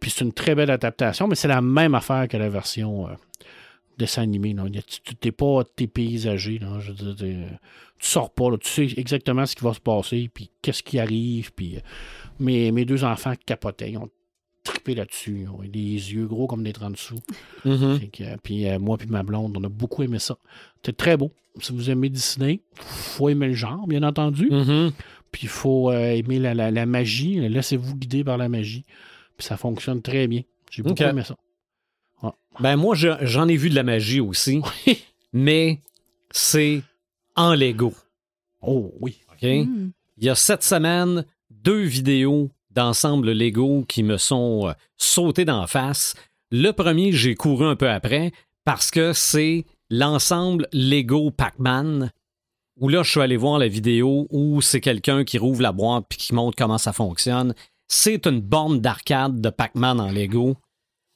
Puis 0.00 0.10
c'est 0.10 0.24
une 0.24 0.32
très 0.32 0.54
belle 0.54 0.70
adaptation, 0.70 1.28
mais 1.28 1.34
c'est 1.34 1.48
la 1.48 1.60
même 1.60 1.94
affaire 1.94 2.28
que 2.28 2.36
la 2.36 2.48
version 2.48 3.08
dessin 3.98 4.22
animé. 4.22 4.54
Tu 4.86 5.14
n'es 5.24 5.32
pas 5.32 5.64
paysagé. 5.92 6.58
Là, 6.58 6.78
je 6.80 6.92
veux 6.92 7.14
dire, 7.14 7.48
tu 7.98 8.06
sors 8.06 8.30
pas. 8.30 8.56
tu 8.58 8.68
sais 8.68 8.88
exactement 8.98 9.46
ce 9.46 9.54
qui 9.54 9.64
va 9.64 9.74
se 9.74 9.80
passer, 9.80 10.30
puis 10.32 10.50
qu'est-ce 10.62 10.82
qui 10.82 10.98
arrive. 10.98 11.52
Puis, 11.52 11.76
euh, 11.76 11.80
mes, 12.40 12.72
mes 12.72 12.84
deux 12.84 13.04
enfants 13.04 13.34
capotaient. 13.46 13.92
Ils 13.92 13.98
ont 13.98 14.10
trippé 14.64 14.94
là-dessus. 14.94 15.42
Ils 15.42 15.48
ont 15.48 15.60
les 15.60 15.70
yeux 15.70 16.26
gros 16.26 16.46
comme 16.46 16.64
des 16.64 16.72
30 16.72 16.96
sous. 16.96 17.20
Mm-hmm. 17.64 18.38
puis 18.42 18.68
euh, 18.68 18.78
moi 18.78 18.98
puis 18.98 19.08
ma 19.08 19.22
blonde, 19.22 19.56
on 19.56 19.64
a 19.64 19.68
beaucoup 19.68 20.02
aimé 20.02 20.18
ça. 20.18 20.36
C'était 20.76 20.92
très 20.92 21.16
beau. 21.16 21.32
Si 21.60 21.72
vous 21.72 21.90
aimez 21.90 22.08
Disney, 22.08 22.62
faut 22.74 23.28
aimer 23.28 23.46
le 23.46 23.54
genre, 23.54 23.86
bien 23.86 24.02
entendu. 24.02 24.48
Mm-hmm. 24.48 24.92
Puis 25.30 25.42
il 25.44 25.48
faut 25.48 25.90
euh, 25.90 26.10
aimer 26.10 26.38
la, 26.38 26.54
la, 26.54 26.86
magie. 26.86 27.36
Laissez-vous 27.48 27.94
guider 27.96 28.24
par 28.24 28.38
la 28.38 28.48
magie. 28.48 28.84
Puis 29.36 29.46
ça 29.46 29.56
fonctionne 29.56 30.02
très 30.02 30.26
bien. 30.26 30.42
J'ai 30.70 30.82
beaucoup 30.82 31.02
aimé 31.02 31.22
ça. 31.22 31.36
Ben 32.60 32.76
moi, 32.76 32.94
j'en 32.94 33.48
ai 33.48 33.56
vu 33.56 33.68
de 33.68 33.74
la 33.74 33.82
magie 33.82 34.20
aussi, 34.20 34.60
mais 35.32 35.80
c'est 36.30 36.82
en 37.34 37.54
Lego. 37.54 37.92
Oh 38.62 38.92
oui. 39.00 39.18
OK? 39.32 39.42
Hmm. 39.42 39.90
Il 40.18 40.24
y 40.24 40.30
a 40.30 40.34
cette 40.36 40.62
semaine, 40.62 41.24
deux 41.50 41.82
vidéos 41.82 42.50
d'ensemble 42.74 43.32
Lego 43.32 43.84
qui 43.88 44.02
me 44.02 44.16
sont 44.16 44.68
euh, 44.68 44.72
sautées 44.96 45.44
d'en 45.44 45.66
face. 45.66 46.14
Le 46.50 46.70
premier, 46.72 47.12
j'ai 47.12 47.34
couru 47.34 47.66
un 47.66 47.76
peu 47.76 47.88
après 47.90 48.32
parce 48.64 48.90
que 48.90 49.12
c'est 49.12 49.64
l'ensemble 49.90 50.68
Lego 50.72 51.30
Pac-Man, 51.30 52.10
où 52.80 52.88
là, 52.88 53.02
je 53.02 53.10
suis 53.10 53.20
allé 53.20 53.36
voir 53.36 53.58
la 53.58 53.68
vidéo 53.68 54.26
où 54.30 54.60
c'est 54.60 54.80
quelqu'un 54.80 55.24
qui 55.24 55.38
rouvre 55.38 55.62
la 55.62 55.72
boîte 55.72 56.04
puis 56.08 56.18
qui 56.18 56.34
montre 56.34 56.56
comment 56.56 56.78
ça 56.78 56.92
fonctionne. 56.92 57.54
C'est 57.88 58.26
une 58.26 58.40
borne 58.40 58.80
d'arcade 58.80 59.40
de 59.40 59.50
Pac-Man 59.50 60.00
en 60.00 60.10
Lego 60.10 60.56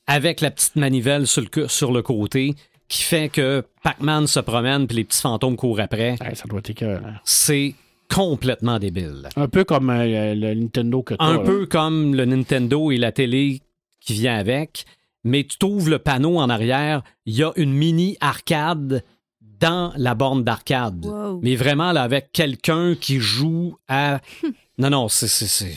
avec 0.06 0.40
la 0.40 0.50
petite 0.50 0.76
manivelle 0.76 1.26
sur 1.26 1.42
le, 1.42 1.48
co- 1.48 1.68
sur 1.68 1.92
le 1.92 2.02
côté 2.02 2.54
qui 2.88 3.02
fait 3.02 3.28
que 3.28 3.64
Pac-Man 3.82 4.26
se 4.26 4.40
promène 4.40 4.86
puis 4.86 4.96
les 4.96 5.04
petits 5.04 5.20
fantômes 5.20 5.56
courent 5.56 5.80
après. 5.80 6.16
Ouais, 6.20 6.34
ça 6.34 6.44
doit 6.48 6.60
être. 6.64 6.84
C'est 7.24 7.74
complètement 8.12 8.78
débile. 8.78 9.28
Un 9.36 9.48
peu 9.48 9.64
comme 9.64 9.90
euh, 9.90 10.34
le 10.34 10.54
Nintendo 10.54 11.02
que 11.02 11.14
tu 11.14 11.20
Un 11.20 11.38
peu 11.38 11.66
comme 11.66 12.14
le 12.14 12.24
Nintendo 12.24 12.90
et 12.90 12.96
la 12.96 13.12
télé 13.12 13.60
qui 14.00 14.14
vient 14.14 14.36
avec, 14.36 14.84
mais 15.24 15.44
tu 15.44 15.58
trouves 15.58 15.88
le 15.90 15.98
panneau 15.98 16.38
en 16.38 16.48
arrière, 16.48 17.02
il 17.26 17.34
y 17.36 17.42
a 17.42 17.52
une 17.56 17.72
mini 17.72 18.16
arcade 18.20 19.04
dans 19.40 19.92
la 19.96 20.14
borne 20.14 20.44
d'arcade. 20.44 21.04
Wow. 21.04 21.40
Mais 21.42 21.56
vraiment, 21.56 21.92
là, 21.92 22.02
avec 22.02 22.30
quelqu'un 22.32 22.94
qui 22.94 23.18
joue 23.18 23.76
à. 23.88 24.20
Non, 24.78 24.90
non, 24.90 25.08
c'est- 25.08 25.26
c'est 25.26 25.46
c'est 25.48 25.76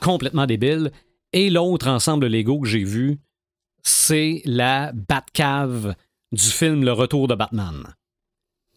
complètement 0.00 0.46
débile. 0.46 0.90
Et 1.34 1.50
l'autre 1.50 1.88
ensemble 1.88 2.26
Lego 2.26 2.60
que 2.60 2.66
j'ai 2.66 2.82
vu, 2.84 3.18
c'est 3.82 4.40
la 4.46 4.92
Batcave 4.94 5.94
du 6.32 6.44
film 6.44 6.84
Le 6.84 6.92
Retour 6.92 7.28
de 7.28 7.34
Batman. 7.34 7.94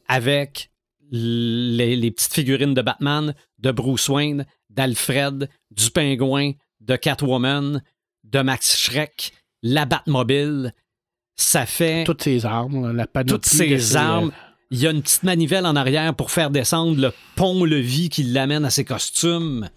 Avec 0.09 0.70
les, 1.11 1.95
les 1.95 2.11
petites 2.11 2.33
figurines 2.33 2.73
de 2.73 2.81
Batman, 2.81 3.35
de 3.59 3.71
Bruce 3.71 4.09
Wayne, 4.09 4.45
d'Alfred, 4.69 5.49
du 5.71 5.91
Pingouin, 5.91 6.53
de 6.79 6.95
Catwoman, 6.95 7.83
de 8.23 8.39
Max 8.41 8.77
Schreck, 8.77 9.33
la 9.61 9.85
Batmobile. 9.85 10.73
Ça 11.35 11.65
fait 11.65 12.03
Toutes 12.05 12.23
ces 12.23 12.45
armes, 12.45 12.91
la 12.91 13.07
panoplie. 13.07 13.33
toutes 13.33 13.45
ces 13.45 13.95
armes. 13.95 14.31
Il 14.69 14.79
y 14.79 14.87
a 14.87 14.91
une 14.91 15.01
petite 15.01 15.23
manivelle 15.23 15.65
en 15.65 15.75
arrière 15.75 16.15
pour 16.15 16.31
faire 16.31 16.49
descendre 16.49 16.99
le 16.99 17.11
pont-levis 17.35 18.09
qui 18.09 18.23
l'amène 18.23 18.63
à 18.63 18.69
ses 18.69 18.85
costumes. 18.85 19.69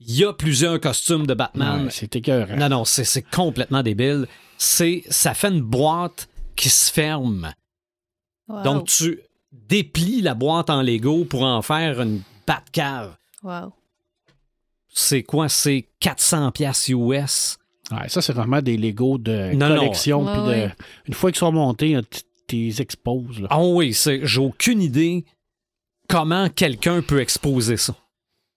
Il 0.00 0.16
y 0.16 0.24
a 0.24 0.32
plusieurs 0.32 0.80
costumes 0.80 1.26
de 1.26 1.34
Batman. 1.34 1.84
ouais, 1.84 1.90
c'est 1.90 2.16
écœurant. 2.16 2.56
Non, 2.56 2.68
non, 2.68 2.84
c'est 2.84 3.04
c'est 3.04 3.22
complètement 3.22 3.82
débile. 3.82 4.26
C'est, 4.58 5.04
ça 5.08 5.34
fait 5.34 5.48
une 5.48 5.60
boîte 5.60 6.28
qui 6.56 6.68
se 6.68 6.90
ferme. 6.90 7.52
Wow. 8.48 8.62
Donc, 8.62 8.88
tu 8.88 9.20
déplies 9.52 10.20
la 10.22 10.34
boîte 10.34 10.70
en 10.70 10.82
Lego 10.82 11.24
pour 11.24 11.42
en 11.42 11.62
faire 11.62 12.00
une 12.00 12.22
Batcave. 12.46 13.16
Wow. 13.42 13.72
C'est 14.92 15.22
quoi? 15.22 15.48
C'est 15.48 15.88
400 16.00 16.50
pièces 16.52 16.88
US. 16.88 17.56
Ouais, 17.90 18.08
ça, 18.08 18.22
c'est 18.22 18.32
vraiment 18.32 18.62
des 18.62 18.76
Lego 18.76 19.18
de 19.18 19.52
Non, 19.54 19.68
non. 19.68 19.76
collection. 19.76 20.24
Ouais, 20.24 20.32
puis 20.32 20.42
de- 20.42 20.46
ouais. 20.48 20.74
Une 21.06 21.14
fois 21.14 21.30
qu'ils 21.32 21.38
sont 21.38 21.52
montés, 21.52 21.98
tu 22.46 22.56
les 22.56 22.80
exposes. 22.82 23.40
Là. 23.40 23.48
Ah 23.50 23.62
oui, 23.62 23.92
c'est, 23.94 24.24
j'ai 24.26 24.40
aucune 24.40 24.82
idée 24.82 25.24
comment 26.08 26.48
quelqu'un 26.48 27.02
peut 27.02 27.20
exposer 27.20 27.76
ça. 27.76 27.94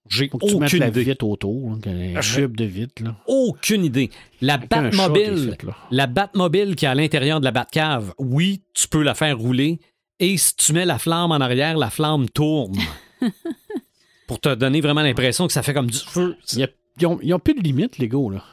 J'ai 0.10 0.28
tu 0.30 0.36
aucune 0.42 0.80
la 0.80 0.90
idée. 0.90 1.04
vitre 1.04 1.26
autour, 1.26 1.72
un 1.72 2.20
tube 2.20 2.58
de 2.58 2.66
vitre. 2.66 3.04
Là. 3.04 3.16
Aucune 3.26 3.86
idée. 3.86 4.10
La 4.42 4.58
Batmobile, 4.58 5.56
la 5.92 6.08
Batmobile 6.08 6.76
qui 6.76 6.86
est 6.86 6.90
à 6.90 6.96
l'intérieur 6.96 7.40
de 7.40 7.46
la 7.46 7.52
Batcave, 7.52 8.14
oui, 8.20 8.64
tu 8.74 8.88
peux 8.90 9.02
la 9.02 9.16
faire 9.16 9.38
rouler. 9.38 9.80
Et 10.20 10.38
si 10.38 10.56
tu 10.56 10.74
mets 10.74 10.86
la 10.86 11.00
flamme 11.00 11.32
en 11.32 11.36
arrière, 11.42 11.78
la 11.78 11.90
flamme 11.90 12.30
tourne. 12.30 12.78
Pour 14.28 14.40
te 14.40 14.54
donner 14.56 14.82
vraiment 14.82 15.02
l'impression 15.02 15.48
que 15.48 15.54
ça 15.54 15.64
fait 15.64 15.74
comme 15.74 15.90
du 15.90 15.98
feu. 15.98 16.36
Il 16.54 16.60
y 16.60 16.64
a- 16.64 16.70
Ils 17.00 17.08
ont, 17.08 17.20
ils 17.22 17.34
ont 17.34 17.40
plus 17.40 17.54
de 17.56 17.62
limite, 17.62 17.98
Lego. 17.98 18.30
Là. 18.30 18.44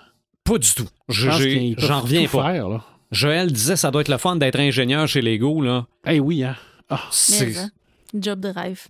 Pas 0.44 0.58
du 0.58 0.72
tout. 0.74 0.88
Je- 1.08 1.30
J'en 1.78 2.00
reviens 2.00 2.24
tout 2.26 2.36
pas. 2.38 2.52
faire, 2.52 2.68
là. 2.68 2.84
Joël 3.12 3.52
disait 3.52 3.76
ça 3.76 3.90
doit 3.90 4.00
être 4.02 4.08
le 4.08 4.18
fun 4.18 4.36
d'être 4.36 4.58
ingénieur 4.58 5.06
chez 5.06 5.20
Lego. 5.20 5.60
Là. 5.60 5.86
Eh 6.06 6.20
oui, 6.20 6.42
hein. 6.44 6.56
Ah, 6.88 7.02
C'est 7.12 7.56
hein, 7.58 7.70
job 8.14 8.40
de 8.40 8.48
rêve. 8.48 8.88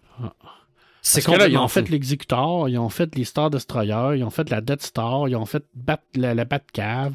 c'est 1.02 1.22
Parce 1.22 1.26
que 1.26 1.30
là, 1.32 1.36
ils 1.36 1.38
complètement 1.40 1.64
ont 1.64 1.68
fait 1.68 1.84
fou. 1.86 1.92
l'Executor, 1.92 2.68
ils 2.68 2.78
ont 2.78 2.88
fait 2.88 3.14
les 3.16 3.24
Star 3.24 3.50
Destroyer, 3.50 4.16
ils 4.18 4.24
ont 4.24 4.30
fait 4.30 4.48
la 4.50 4.60
Death 4.60 4.82
Star, 4.82 5.28
ils 5.28 5.36
ont 5.36 5.44
fait 5.46 5.64
Bat- 5.74 6.00
la, 6.14 6.34
la 6.34 6.44
Batcave, 6.44 7.14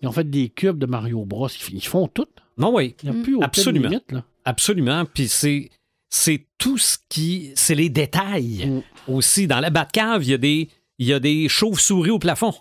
ils 0.00 0.08
ont 0.08 0.12
fait 0.12 0.28
des 0.28 0.48
cubes 0.48 0.78
de 0.78 0.86
Mario 0.86 1.24
Bros. 1.24 1.48
Ils, 1.48 1.76
ils 1.76 1.84
font 1.86 2.06
tout. 2.08 2.26
Non, 2.58 2.72
oui, 2.74 2.94
Il 3.02 3.10
n'y 3.10 3.16
a 3.16 3.18
Mm. 3.18 3.22
plus 3.22 3.34
aucune 3.34 3.44
Absolument. 3.46 3.88
limite. 3.88 4.12
Là. 4.12 4.24
Absolument. 4.44 5.04
Puis 5.04 5.28
c'est, 5.28 5.70
c'est 6.08 6.46
tout 6.58 6.78
ce 6.78 6.98
qui. 7.08 7.52
C'est 7.54 7.74
les 7.74 7.88
détails 7.88 8.66
Mm. 8.66 8.82
aussi. 9.12 9.46
Dans 9.46 9.60
la 9.60 9.70
Batcave, 9.70 10.22
il 10.24 10.30
y 10.30 10.34
a 10.34 10.38
des, 10.38 10.68
il 10.98 11.06
y 11.06 11.12
a 11.12 11.20
des 11.20 11.48
chauves-souris 11.48 12.10
au 12.10 12.18
plafond. 12.18 12.54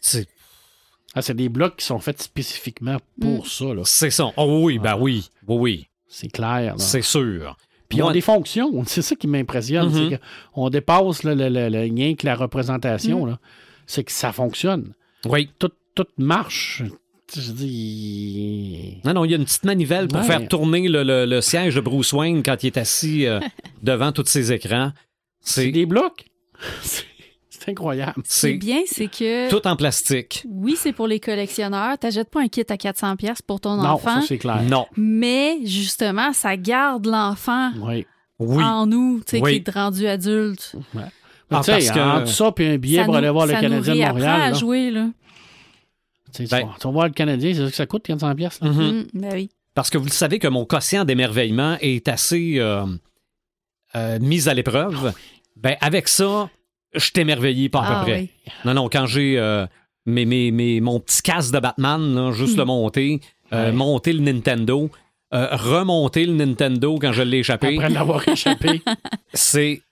C'est 0.00 0.26
Ah, 1.14 1.22
c'est 1.22 1.34
des 1.34 1.48
blocs 1.48 1.76
qui 1.76 1.86
sont 1.86 1.98
faits 1.98 2.20
spécifiquement 2.22 2.98
pour 3.20 3.42
Mm. 3.44 3.44
ça. 3.46 3.64
C'est 3.84 4.10
ça. 4.10 4.30
Oh 4.36 4.60
oui, 4.64 4.78
ben 4.78 4.96
oui. 4.98 5.30
Oui, 5.48 5.56
oui. 5.58 5.86
C'est 6.08 6.28
clair. 6.28 6.74
C'est 6.78 7.02
sûr. 7.02 7.56
Puis 7.88 7.98
ils 7.98 8.02
ont 8.02 8.10
des 8.10 8.20
fonctions. 8.20 8.84
C'est 8.86 9.00
ça 9.02 9.14
qui 9.16 9.26
m'impressionne. 9.26 9.92
C'est 9.94 10.20
qu'on 10.52 10.68
dépasse 10.70 11.22
là, 11.22 11.34
le, 11.34 11.48
le, 11.48 11.68
le 11.68 11.84
lien 11.86 12.14
que 12.16 12.26
la 12.26 12.34
représentation. 12.34 13.26
Mm. 13.26 13.38
C'est 13.86 14.04
que 14.04 14.12
ça 14.12 14.32
fonctionne. 14.32 14.92
Oui. 15.24 15.50
Tout, 15.58 15.70
tout 15.94 16.06
marche. 16.18 16.82
Je 17.34 17.50
dis. 17.52 18.98
Non, 19.04 19.14
non, 19.14 19.24
il 19.24 19.30
y 19.32 19.34
a 19.34 19.36
une 19.36 19.44
petite 19.44 19.64
manivelle 19.64 20.08
pour 20.08 20.20
Ouais. 20.20 20.26
faire 20.26 20.46
tourner 20.48 20.88
le, 20.88 21.02
le- 21.02 21.26
le 21.26 21.40
siège 21.40 21.74
de 21.74 21.80
Bruce 21.80 22.12
Wayne 22.12 22.42
quand 22.42 22.62
il 22.62 22.68
est 22.68 22.76
assis 22.78 23.26
euh, 23.26 23.40
devant 23.82 24.12
tous 24.12 24.26
ses 24.26 24.52
écrans. 24.52 24.92
C'est 25.40 25.70
des 25.72 25.86
blocs? 25.86 26.24
C'est 27.50 27.72
incroyable. 27.72 28.22
Ce 28.24 28.46
qui 28.46 28.52
est 28.52 28.52
c'est 28.52 28.58
bien, 28.58 28.78
c'est 28.86 29.08
que 29.08 29.50
tout 29.50 29.66
en 29.66 29.74
plastique. 29.74 30.44
oui, 30.48 30.76
c'est 30.78 30.92
pour 30.92 31.08
les 31.08 31.18
collectionneurs. 31.18 31.98
T'achètes 31.98 32.30
pas 32.30 32.40
un 32.42 32.46
kit 32.48 32.60
à 32.68 32.76
400$ 32.76 33.16
pièces 33.16 33.42
pour 33.42 33.60
ton 33.60 33.76
Non, 33.76 33.84
enfant, 33.90 34.20
ça 34.20 34.26
c'est 34.28 34.38
clair. 34.38 34.62
Non. 34.62 34.86
mais 34.96 35.58
justement, 35.64 36.32
ça 36.32 36.56
garde 36.56 37.06
l'enfant 37.06 37.72
Oui. 37.80 38.06
Oui. 38.38 38.62
en 38.62 38.86
nous, 38.86 39.18
tu 39.26 39.38
sais, 39.38 39.42
Oui. 39.42 39.64
qui 39.64 39.68
est 39.68 39.72
rendu 39.74 40.06
adulte. 40.06 40.76
Mais 40.94 41.00
Ah, 41.06 41.10
parce 41.48 41.66
que- 41.66 41.98
entre 41.98 42.28
ça 42.28 42.52
puis 42.52 42.66
un 42.68 42.76
billet 42.78 42.98
ça 42.98 43.04
pour 43.04 43.14
nous, 43.14 43.18
aller 43.18 43.30
voir 43.30 43.46
le 43.46 43.54
ça 43.54 43.60
Canadien 43.60 43.94
nous 43.94 44.00
de 44.00 44.06
Montréal. 44.12 44.40
à 44.42 44.50
là. 44.50 44.52
jouer, 44.52 44.90
là. 44.92 45.06
Tu 46.34 46.46
sais, 46.46 46.56
Ben- 46.62 46.68
tu 46.80 46.86
vas- 46.86 46.92
voir 46.92 47.06
le 47.06 47.12
Canadien, 47.12 47.52
c'est 47.54 47.64
ça 47.64 47.70
que 47.70 47.76
ça 47.76 47.86
coûte 47.86 48.02
400 48.04 48.34
pièces. 48.34 48.60
là. 48.60 48.70
Mhm. 48.70 48.82
Mm, 48.92 49.06
ben 49.20 49.32
oui. 49.34 49.50
Parce 49.74 49.90
que 49.90 49.98
vous 49.98 50.06
le 50.06 50.10
savez 50.10 50.38
que 50.38 50.48
mon 50.48 50.64
quotient 50.64 51.04
d'émerveillement 51.04 51.76
est 51.80 52.08
assez 52.08 52.54
euh, 52.58 52.86
euh, 53.94 54.18
mis 54.20 54.48
à 54.48 54.54
l'épreuve. 54.54 55.12
Ben, 55.56 55.76
avec 55.80 56.08
ça, 56.08 56.48
je 56.94 57.10
t'ai 57.10 57.20
émerveillé 57.22 57.68
pas 57.68 57.80
à 57.82 57.86
Ah 57.86 57.98
peu 58.00 58.10
près. 58.10 58.20
oui. 58.20 58.30
Non, 58.64 58.74
non, 58.74 58.88
quand 58.88 59.06
j'ai 59.06 59.38
euh, 59.38 59.66
mes, 60.06 60.24
mes- 60.24 60.50
mes- 60.50 60.80
mon 60.80 60.98
petit 61.00 61.22
casque 61.22 61.52
de 61.54 61.60
Batman, 61.60 62.14
là, 62.14 62.32
juste 62.32 62.56
le 62.56 62.64
monter, 62.64 63.20
euh, 63.52 63.66
Ouais. 63.66 63.72
monter 63.72 64.12
le 64.12 64.20
Nintendo, 64.20 64.90
euh, 65.34 65.48
remonter 65.52 66.24
le 66.26 66.32
Nintendo 66.34 66.98
quand 66.98 67.12
je 67.12 67.22
l'ai 67.22 67.38
échappé, 67.38 67.76
Après 67.76 67.90
l'avoir 67.90 68.26
échappé. 68.28 68.82
c'est. 69.34 69.82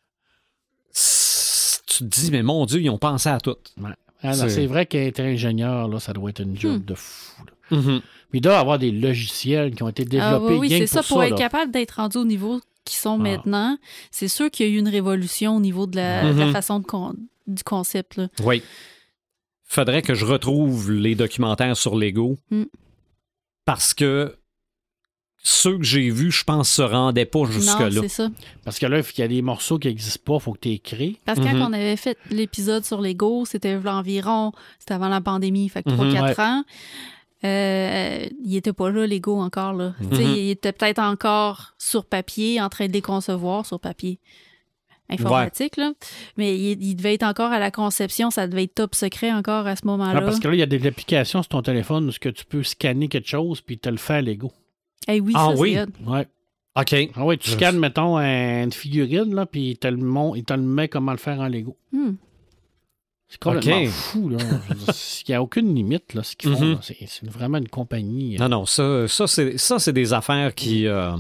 c'est- 0.91 1.83
Tu 1.87 1.99
te 1.99 2.21
dis, 2.21 2.31
mais 2.33 2.43
mon 2.43 2.67
Dieu, 2.67 2.81
ils 2.81 2.91
ont 2.91 2.99
pensé 2.99 3.29
à 3.29 3.39
tout. 3.39 3.57
Ouais. 3.81 3.91
Ah, 4.27 4.33
C'est- 4.49 4.67
vrai 4.67 4.87
qu'être 4.87 5.21
ingénieur, 5.21 5.87
là, 5.89 6.01
ça 6.01 6.13
doit 6.13 6.31
être 6.31 6.41
une 6.41 6.59
job 6.59 6.81
Hmm. 6.81 6.85
de 6.85 6.95
fou. 6.95 7.43
là. 7.71 7.77
Mhm. 7.79 8.01
Mais 8.33 8.39
il 8.39 8.41
doit 8.41 8.55
y 8.55 8.57
avoir 8.57 8.79
des 8.79 8.91
logiciels 8.91 9.75
qui 9.75 9.83
ont 9.83 9.89
été 9.89 10.03
Ah 10.03 10.07
développés 10.07 10.55
oui, 10.55 10.59
oui, 10.61 10.69
rien 10.69 10.79
c'est 10.81 10.87
ça. 10.87 11.03
pour 11.03 11.19
ça. 11.19 11.27
être 11.27 11.33
là. 11.33 11.37
capable 11.39 11.71
d'être 11.73 11.93
rendu 11.93 12.17
au 12.19 12.25
niveau 12.25 12.61
qu'ils 12.85 12.99
sont 12.99 13.15
Ah. 13.21 13.23
maintenant, 13.23 13.79
c'est 14.11 14.29
sûr 14.29 14.51
qu'il 14.51 14.67
y 14.67 14.71
a 14.71 14.73
eu 14.73 14.79
une 14.79 14.89
révolution 14.89 15.57
au 15.57 15.61
niveau 15.61 15.87
de 15.87 15.97
la, 15.97 16.33
de 16.33 16.39
la 16.39 16.47
Mhm. 16.47 16.53
façon 16.53 16.81
de 16.81 16.85
con- 16.87 17.15
du 17.47 17.63
concept. 17.63 18.17
Là. 18.17 18.29
Oui. 18.45 18.63
Faudrait 19.65 20.03
que 20.03 20.15
je 20.15 20.25
retrouve 20.25 20.91
les 20.93 21.15
documentaires 21.15 21.77
sur 21.77 21.97
Lego. 21.97 22.39
Mm. 22.51 22.65
Parce 23.65 23.95
que 23.95 24.37
ceux 25.47 25.77
que 25.77 25.85
j'ai 25.85 26.09
vus, 26.11 26.33
je 26.33 26.43
pense, 26.43 26.71
se 26.71 26.81
rendaient 26.83 27.27
pas 27.27 27.41
Non, 27.41 27.45
jusque-là. 27.51 28.01
c'est 28.03 28.09
ça. 28.09 28.31
Parce 28.65 28.79
que 28.79 28.87
là, 28.87 28.99
il 29.01 29.21
y 29.21 29.23
a 29.23 29.29
des 29.29 29.43
morceaux 29.43 29.79
qui 29.79 29.89
n'existent 29.89 30.23
pas, 30.25 30.35
il 30.37 30.41
faut 30.41 30.53
que 30.55 30.61
tu 30.61 30.69
les 30.71 30.79
crées. 30.79 31.17
Parce 31.27 31.39
que 31.39 31.45
Mhm. 31.45 31.59
quand 31.59 31.69
on 31.69 31.73
avait 31.75 31.97
fait 31.97 32.17
l'épisode 32.31 32.85
sur 32.85 33.01
Lego, 33.03 33.45
c'était 33.45 33.77
environ, 33.87 34.53
c'était 34.79 34.95
avant 34.95 35.09
la 35.09 35.21
pandémie, 35.21 35.69
fait 35.69 35.83
que 35.83 35.91
Mhm. 35.91 35.97
3-4 35.97 36.41
ans. 36.41 36.65
Euh, 37.45 38.27
il 38.43 38.57
était 38.57 38.73
pas 38.73 38.91
là, 38.91 39.07
Lego, 39.07 39.39
encore. 39.39 39.75
Là. 39.75 39.93
Tu 40.11 40.17
sais, 40.17 40.25
Mhm. 40.25 40.35
Il 40.35 40.49
était 40.51 40.73
peut-être 40.73 40.99
encore 40.99 41.75
sur 41.79 42.07
papier, 42.07 42.59
en 42.63 42.71
train 42.71 42.87
de 42.87 42.93
les 42.93 43.03
concevoir 43.03 43.67
sur 43.67 43.79
papier 43.79 44.19
informatique. 45.11 45.77
Là. 45.77 45.93
Mais 46.39 46.57
il, 46.59 46.83
il 46.83 46.95
devait 46.97 47.13
être 47.15 47.23
encore 47.25 47.53
à 47.53 47.59
la 47.59 47.71
conception, 47.71 48.31
ça 48.31 48.47
devait 48.47 48.65
être 48.65 48.75
top 48.75 48.95
secret 48.95 49.31
encore 49.31 49.67
à 49.67 49.77
ce 49.77 49.87
moment-là. 49.87 50.23
parce 50.23 50.41
que 50.41 50.49
là, 50.49 50.55
il 50.55 50.61
y 50.61 50.63
a 50.63 50.67
des 50.67 50.87
applications 50.87 51.43
sur 51.43 51.49
ton 51.51 51.61
téléphone 51.63 52.07
où 52.09 52.13
ce 52.13 52.19
que 52.19 52.31
tu 52.31 52.47
peux 52.47 52.63
scanner 52.63 53.09
quelque 53.09 53.29
chose 53.29 53.61
puis 53.61 53.79
te 53.79 53.91
le 53.91 53.99
faire 53.99 54.23
Lego. 54.23 54.51
Eh 55.09 55.21
oui, 55.21 55.33
Ah 55.37 55.51
ça, 55.55 55.61
oui? 55.61 55.77
Ouais. 56.07 56.27
OK. 56.77 56.95
Ah 57.15 57.25
ouais, 57.25 57.37
tu 57.37 57.51
Je- 57.51 57.55
scannes, 57.57 57.79
mettons, 57.79 58.19
une 58.19 58.73
figurine, 58.73 59.35
là, 59.35 59.47
puis 59.47 59.71
il 59.71 59.77
te, 59.79 59.87
le 59.87 59.97
mon- 59.97 60.35
il 60.35 60.45
te 60.45 60.55
le 60.55 60.63
met 60.63 60.89
comment 60.89 61.13
le 61.13 61.19
faire 61.19 61.41
en 61.41 61.47
Lego. 61.49 61.77
Hmm. 61.93 62.15
C'est 63.29 63.41
complètement 63.41 63.87
fou, 63.87 64.29
là. 64.29 64.39
Il 64.39 65.31
n'y 65.31 65.35
a 65.35 65.43
aucune 65.43 65.75
limite, 65.75 66.15
là, 66.15 66.23
ce 66.23 66.37
qu'ils 66.37 66.55
font. 66.55 66.61
Mhm. 66.65 66.73
là. 66.75 66.79
C'est 66.83 67.29
vraiment 67.31 67.59
une 67.59 67.69
compagnie. 67.69 68.37
euh, 68.37 68.39
Non, 68.41 68.49
non, 68.49 68.67
ça, 68.67 69.09
ça 69.09 69.27
c'est, 69.27 69.59
ça, 69.59 69.79
c'est 69.79 69.93
des 69.93 70.13
affaires 70.13 70.55
qui, 70.55 70.87
euh, 70.87 71.17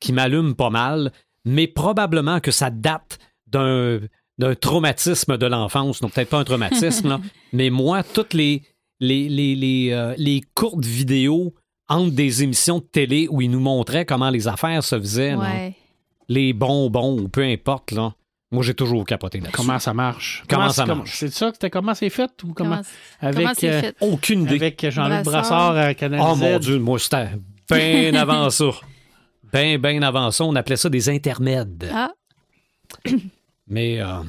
qui 0.00 0.12
m'allument 0.12 0.54
pas 0.54 0.70
mal, 0.70 1.12
mais 1.44 1.66
probablement 1.66 2.40
que 2.40 2.50
ça 2.50 2.70
date 2.70 3.18
d'un, 3.46 4.00
d'un 4.38 4.54
traumatisme 4.54 5.36
de 5.36 5.46
l'enfance. 5.46 6.00
Non, 6.00 6.08
peut-être 6.08 6.30
pas 6.30 6.38
un 6.38 6.44
traumatisme, 6.44 7.08
là, 7.08 7.20
mais 7.52 7.68
moi, 7.70 8.02
toutes 8.02 8.34
les, 8.34 8.62
les, 9.00 9.28
les, 9.28 9.54
les, 9.54 9.90
euh, 9.92 10.14
les 10.16 10.40
courtes 10.54 10.84
vidéos 10.84 11.54
entre 11.88 12.12
des 12.12 12.42
émissions 12.42 12.78
de 12.78 12.84
télé 12.84 13.28
où 13.30 13.40
ils 13.40 13.50
nous 13.50 13.60
montraient 13.60 14.04
comment 14.04 14.30
les 14.30 14.48
affaires 14.48 14.82
se 14.82 14.98
faisaient, 14.98 15.36
là. 15.36 15.70
Les 16.28 16.52
bonbons 16.52 17.20
ou 17.20 17.28
peu 17.28 17.42
importe, 17.42 17.90
là. 17.90 18.14
Moi, 18.52 18.62
j'ai 18.62 18.74
toujours 18.74 19.06
capoté 19.06 19.40
là 19.40 19.48
Comment 19.50 19.78
ça 19.78 19.94
marche? 19.94 20.44
Comment 20.46 20.68
ça 20.68 20.84
marche? 20.84 21.16
C'est 21.18 21.32
ça 21.32 21.48
que 21.48 21.54
c'était 21.54 21.70
comment 21.70 21.94
c'est 21.94 22.10
fait 22.10 22.30
ou 22.44 22.52
comment? 22.52 22.76
Comment, 22.76 22.82
avec 23.20 23.38
comment 23.38 23.50
euh, 23.50 23.80
fait? 23.80 23.96
Aucune 24.00 24.42
idée. 24.42 24.56
avec 24.56 24.90
Jean-Luc 24.90 25.24
Brassard. 25.24 25.74
À 25.74 25.94
Canal 25.94 26.20
Oh 26.22 26.36
mon 26.36 26.58
Dieu, 26.58 26.78
moi, 26.78 26.98
c'était 26.98 27.30
bien 27.70 28.14
avant 28.14 28.50
ça. 28.50 28.70
Bien, 29.52 29.78
bien 29.78 30.02
avant 30.02 30.30
ça. 30.30 30.44
On 30.44 30.54
appelait 30.54 30.76
ça 30.76 30.90
des 30.90 31.08
intermèdes. 31.08 31.90
Ah, 31.92 32.12
Mais 33.66 34.02
euh, 34.02 34.22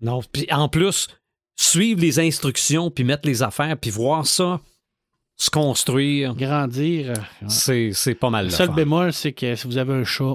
non. 0.00 0.22
Puis 0.32 0.48
en 0.50 0.68
plus, 0.68 1.06
suivre 1.54 2.00
les 2.00 2.18
instructions, 2.18 2.90
puis 2.90 3.04
mettre 3.04 3.28
les 3.28 3.44
affaires, 3.44 3.76
puis 3.76 3.90
voir 3.90 4.26
ça 4.26 4.60
se 5.44 5.50
construire, 5.50 6.34
Grandir. 6.34 7.10
euh, 7.10 7.14
ouais. 7.14 7.20
c'est, 7.48 7.90
c'est 7.92 8.14
pas 8.14 8.30
mal 8.30 8.44
Le 8.46 8.50
seul 8.50 8.68
fun. 8.68 8.74
bémol, 8.74 9.12
c'est 9.12 9.32
que 9.32 9.54
si 9.56 9.66
vous 9.66 9.76
avez 9.78 9.92
un 9.94 10.04
chat, 10.04 10.34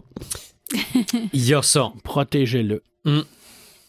Il 1.33 1.45
y 1.47 1.53
a 1.53 1.61
ça. 1.61 1.91
protégez-le. 2.03 2.83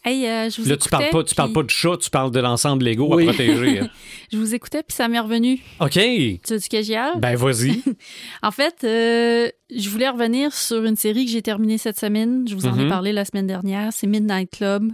hey, 0.04 0.26
euh, 0.26 0.48
je 0.48 0.62
vous 0.62 0.68
Là, 0.68 0.76
tu 0.76 0.88
parles, 0.88 1.10
pas, 1.10 1.24
tu 1.24 1.34
parles 1.34 1.52
pas 1.52 1.62
du 1.64 1.74
chat, 1.74 1.96
tu 2.00 2.08
parles 2.10 2.30
de 2.30 2.38
l'ensemble 2.38 2.84
Lego 2.84 3.14
Oui. 3.16 3.24
à 3.24 3.32
protéger. 3.32 3.80
hein. 3.80 3.88
Je 4.32 4.38
vous 4.38 4.54
écoutais, 4.54 4.82
puis 4.82 4.94
ça 4.94 5.08
m'est 5.08 5.18
revenu. 5.18 5.58
OK. 5.80 5.90
Tu 5.92 6.38
sais 6.44 6.60
que 6.70 6.82
j'y 6.82 6.94
aille? 6.94 7.18
Ben, 7.18 7.34
vas-y. 7.34 7.82
En 8.42 8.50
fait, 8.52 8.84
euh, 8.84 9.50
je 9.74 9.88
voulais 9.90 10.08
revenir 10.08 10.52
sur 10.52 10.84
une 10.84 10.96
série 10.96 11.24
que 11.24 11.30
j'ai 11.32 11.42
terminée 11.42 11.78
cette 11.78 11.98
semaine. 11.98 12.46
Je 12.48 12.54
vous 12.54 12.66
en 12.66 12.78
ai 12.78 12.82
Mhm. 12.84 12.88
parlé 12.90 13.12
la 13.12 13.24
semaine 13.24 13.46
dernière. 13.48 13.92
C'est 13.92 14.06
Midnight 14.06 14.50
Club. 14.52 14.92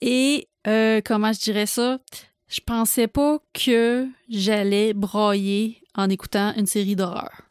Et 0.00 0.48
euh, 0.66 1.00
comment 1.04 1.32
je 1.32 1.40
dirais 1.40 1.66
ça? 1.66 1.98
Je 2.50 2.60
pensais 2.60 3.06
pas 3.06 3.38
que 3.54 4.08
j'allais 4.28 4.92
broyer 4.92 5.82
en 5.94 6.10
écoutant 6.10 6.52
une 6.56 6.66
série 6.66 6.96
d'horreur. 6.96 7.42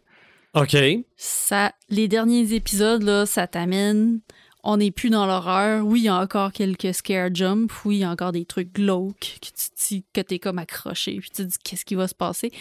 OK. 0.53 0.75
Ça, 1.15 1.73
les 1.89 2.07
derniers 2.07 2.53
épisodes, 2.53 3.03
là, 3.03 3.25
ça 3.25 3.47
t'amène. 3.47 4.19
On 4.63 4.77
n'est 4.77 4.91
plus 4.91 5.09
dans 5.09 5.25
l'horreur. 5.25 5.85
Oui, 5.85 6.01
il 6.01 6.03
y 6.03 6.09
a 6.09 6.19
encore 6.19 6.51
quelques 6.51 6.93
scare 6.93 7.33
jumps. 7.33 7.71
Oui, 7.85 7.97
il 7.97 7.99
y 7.99 8.03
a 8.03 8.11
encore 8.11 8.33
des 8.33 8.43
trucs 8.43 8.73
glauques 8.73 9.37
que 9.41 9.45
tu 9.45 9.53
te 9.53 9.87
dis 9.87 10.05
que 10.11 10.19
t'es 10.19 10.37
comme 10.37 10.59
accroché. 10.59 11.17
Puis 11.19 11.29
tu 11.29 11.43
te 11.43 11.47
dis 11.47 11.57
qu'est-ce 11.63 11.85
qui 11.85 11.95
va 11.95 12.09
se 12.09 12.15
passer? 12.15 12.51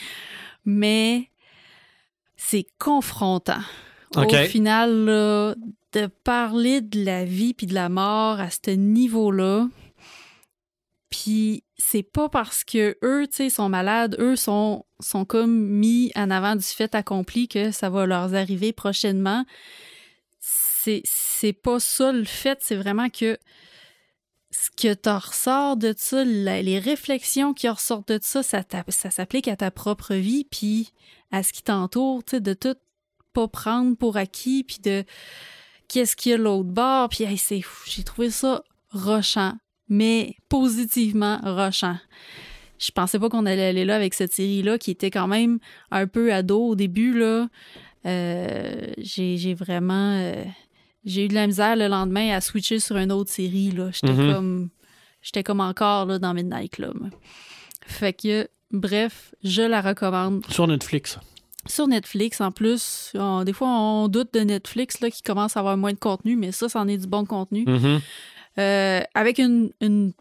Mais 0.64 1.30
c'est 2.36 2.66
confrontant. 2.78 3.62
OK. 4.16 4.32
Au 4.32 4.44
final, 4.44 4.92
là, 5.04 5.54
de 5.92 6.06
parler 6.06 6.82
de 6.82 7.04
la 7.04 7.24
vie 7.24 7.52
puis 7.52 7.66
de 7.66 7.74
la 7.74 7.88
mort 7.88 8.38
à 8.38 8.48
ce 8.50 8.70
niveau-là, 8.70 9.66
puis 11.10 11.64
c'est 11.76 12.02
pas 12.02 12.28
parce 12.28 12.64
que 12.64 12.98
eux, 13.02 13.26
tu 13.28 13.36
sais, 13.36 13.50
sont 13.50 13.68
malades, 13.68 14.16
eux 14.18 14.36
sont, 14.36 14.84
sont 15.00 15.24
comme 15.24 15.56
mis 15.56 16.12
en 16.16 16.30
avant 16.30 16.56
du 16.56 16.64
fait 16.64 16.94
accompli 16.94 17.48
que 17.48 17.70
ça 17.70 17.88
va 17.88 18.06
leur 18.06 18.34
arriver 18.34 18.72
prochainement. 18.72 19.44
C'est, 20.40 21.02
c'est 21.04 21.52
pas 21.52 21.80
ça 21.80 22.12
le 22.12 22.24
fait, 22.24 22.58
c'est 22.62 22.76
vraiment 22.76 23.08
que 23.08 23.38
ce 24.50 24.70
que 24.70 24.94
t'en 24.94 25.18
ressort 25.18 25.76
de 25.76 25.94
ça, 25.96 26.24
les 26.24 26.78
réflexions 26.78 27.52
qui 27.52 27.68
en 27.68 27.74
ressortent 27.74 28.12
de 28.12 28.18
ça, 28.22 28.42
ça, 28.42 28.62
ça 28.88 29.10
s'applique 29.10 29.48
à 29.48 29.56
ta 29.56 29.70
propre 29.70 30.14
vie, 30.14 30.44
puis 30.44 30.92
à 31.30 31.42
ce 31.42 31.52
qui 31.52 31.62
t'entoure, 31.62 32.24
tu 32.24 32.36
sais, 32.36 32.40
de 32.40 32.54
tout 32.54 32.76
pas 33.32 33.48
prendre 33.48 33.96
pour 33.96 34.16
acquis, 34.16 34.64
puis 34.64 34.78
de 34.82 35.04
qu'est-ce 35.88 36.16
qu'il 36.16 36.32
y 36.32 36.34
a 36.34 36.38
l'autre 36.38 36.70
bord, 36.70 37.08
puis 37.08 37.24
hey, 37.24 37.38
c'est 37.38 37.62
j'ai 37.86 38.04
trouvé 38.04 38.30
ça 38.30 38.62
rochant, 38.90 39.56
mais 39.88 40.36
positivement 40.48 41.38
rochant. 41.42 41.96
Je 42.78 42.90
pensais 42.92 43.18
pas 43.18 43.28
qu'on 43.28 43.44
allait 43.46 43.66
aller 43.66 43.84
là 43.84 43.96
avec 43.96 44.14
cette 44.14 44.32
série-là, 44.32 44.78
qui 44.78 44.90
était 44.92 45.10
quand 45.10 45.26
même 45.26 45.58
un 45.90 46.06
peu 46.06 46.32
ado 46.32 46.60
au 46.68 46.74
début, 46.74 47.18
là. 47.18 47.48
Euh, 48.06 48.86
j'ai 48.98 49.54
vraiment... 49.54 50.12
euh, 50.18 50.44
j'ai 51.04 51.24
eu 51.24 51.28
de 51.28 51.34
la 51.34 51.46
misère 51.46 51.74
le 51.76 51.88
lendemain 51.88 52.30
à 52.30 52.40
switcher 52.40 52.78
sur 52.78 52.96
une 52.96 53.12
autre 53.12 53.30
série, 53.30 53.70
là. 53.72 53.90
J'étais 53.92 54.12
Mhm. 54.12 54.32
comme... 54.34 54.68
J'étais 55.22 55.42
comme 55.42 55.60
encore, 55.60 56.06
là, 56.06 56.18
dans 56.20 56.32
Midnight 56.32 56.70
Club. 56.72 57.10
Fait 57.86 58.12
que, 58.12 58.48
bref, 58.70 59.34
je 59.42 59.62
la 59.62 59.80
recommande 59.80 60.44
Sur 60.48 60.66
Netflix. 60.68 61.18
sur 61.66 61.88
Netflix, 61.88 62.40
en 62.40 62.52
plus, 62.52 63.10
on- 63.14 63.42
des 63.42 63.52
fois, 63.52 63.68
on 63.68 64.06
doute 64.08 64.32
de 64.34 64.40
Netflix 64.40 65.00
là, 65.00 65.10
qui 65.10 65.22
commence 65.22 65.56
à 65.56 65.60
avoir 65.60 65.76
moins 65.76 65.92
de 65.92 65.98
contenu, 65.98 66.36
mais 66.36 66.52
ça, 66.52 66.68
c'en 66.68 66.86
est 66.86 66.98
du 66.98 67.06
bon 67.08 67.24
contenu. 67.24 67.64
Mhm. 67.66 68.00
Euh, 68.58 69.00
avec 69.14 69.38
une, 69.38 69.70
une 69.80 70.12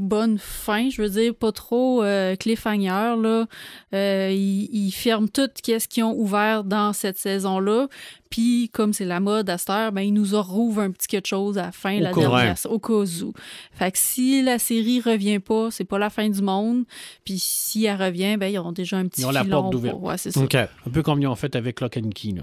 bonne 0.00 0.38
fin, 0.38 0.90
je 0.90 1.02
veux 1.02 1.08
dire, 1.08 1.34
pas 1.34 1.50
trop 1.50 2.04
euh, 2.04 2.36
cliffhanger. 2.36 3.16
Là. 3.20 3.46
Euh, 3.94 4.30
ils, 4.32 4.68
ils 4.72 4.92
ferment 4.92 5.26
tout 5.26 5.48
ce 5.64 5.88
qu'ils 5.88 6.04
ont 6.04 6.14
ouvert 6.16 6.62
dans 6.62 6.92
cette 6.92 7.18
saison-là. 7.18 7.88
Puis, 8.30 8.68
comme 8.72 8.92
c'est 8.92 9.04
la 9.04 9.18
mode 9.18 9.50
à 9.50 9.58
cette 9.58 9.70
heure, 9.70 9.90
ben, 9.90 10.02
ils 10.02 10.12
nous 10.12 10.34
en 10.36 10.42
rouvrent 10.42 10.82
un 10.82 10.90
petit 10.92 11.08
quelque 11.08 11.26
chose 11.26 11.58
à 11.58 11.62
la 11.66 11.72
fin, 11.72 11.96
Au 11.98 12.00
la 12.02 12.12
dernière, 12.12 12.56
au 12.68 12.78
cas 12.78 12.92
où. 12.92 13.32
Fait 13.72 13.90
que 13.90 13.98
si 13.98 14.42
la 14.42 14.58
série 14.60 15.00
revient 15.00 15.40
pas, 15.40 15.70
c'est 15.72 15.84
pas 15.84 15.98
la 15.98 16.10
fin 16.10 16.28
du 16.28 16.42
monde. 16.42 16.84
Puis 17.24 17.38
si 17.40 17.84
elle 17.86 18.00
revient, 18.00 18.36
ben, 18.36 18.46
ils 18.52 18.58
ont 18.60 18.70
déjà 18.72 18.98
un 18.98 19.08
petit 19.08 19.22
Ils 19.22 19.26
ont 19.26 19.30
la 19.32 19.44
porte 19.44 19.74
ouverte. 19.74 19.94
pour- 19.96 20.04
Ouais, 20.04 20.18
c'est 20.18 20.30
ça. 20.30 20.40
OK. 20.40 20.54
Un 20.54 20.68
peu 20.92 21.02
comme 21.02 21.20
ils 21.22 21.26
ont 21.26 21.34
fait 21.34 21.56
avec 21.56 21.80
Lock 21.80 21.96
and 21.96 22.10
Key. 22.14 22.32
Là. 22.36 22.42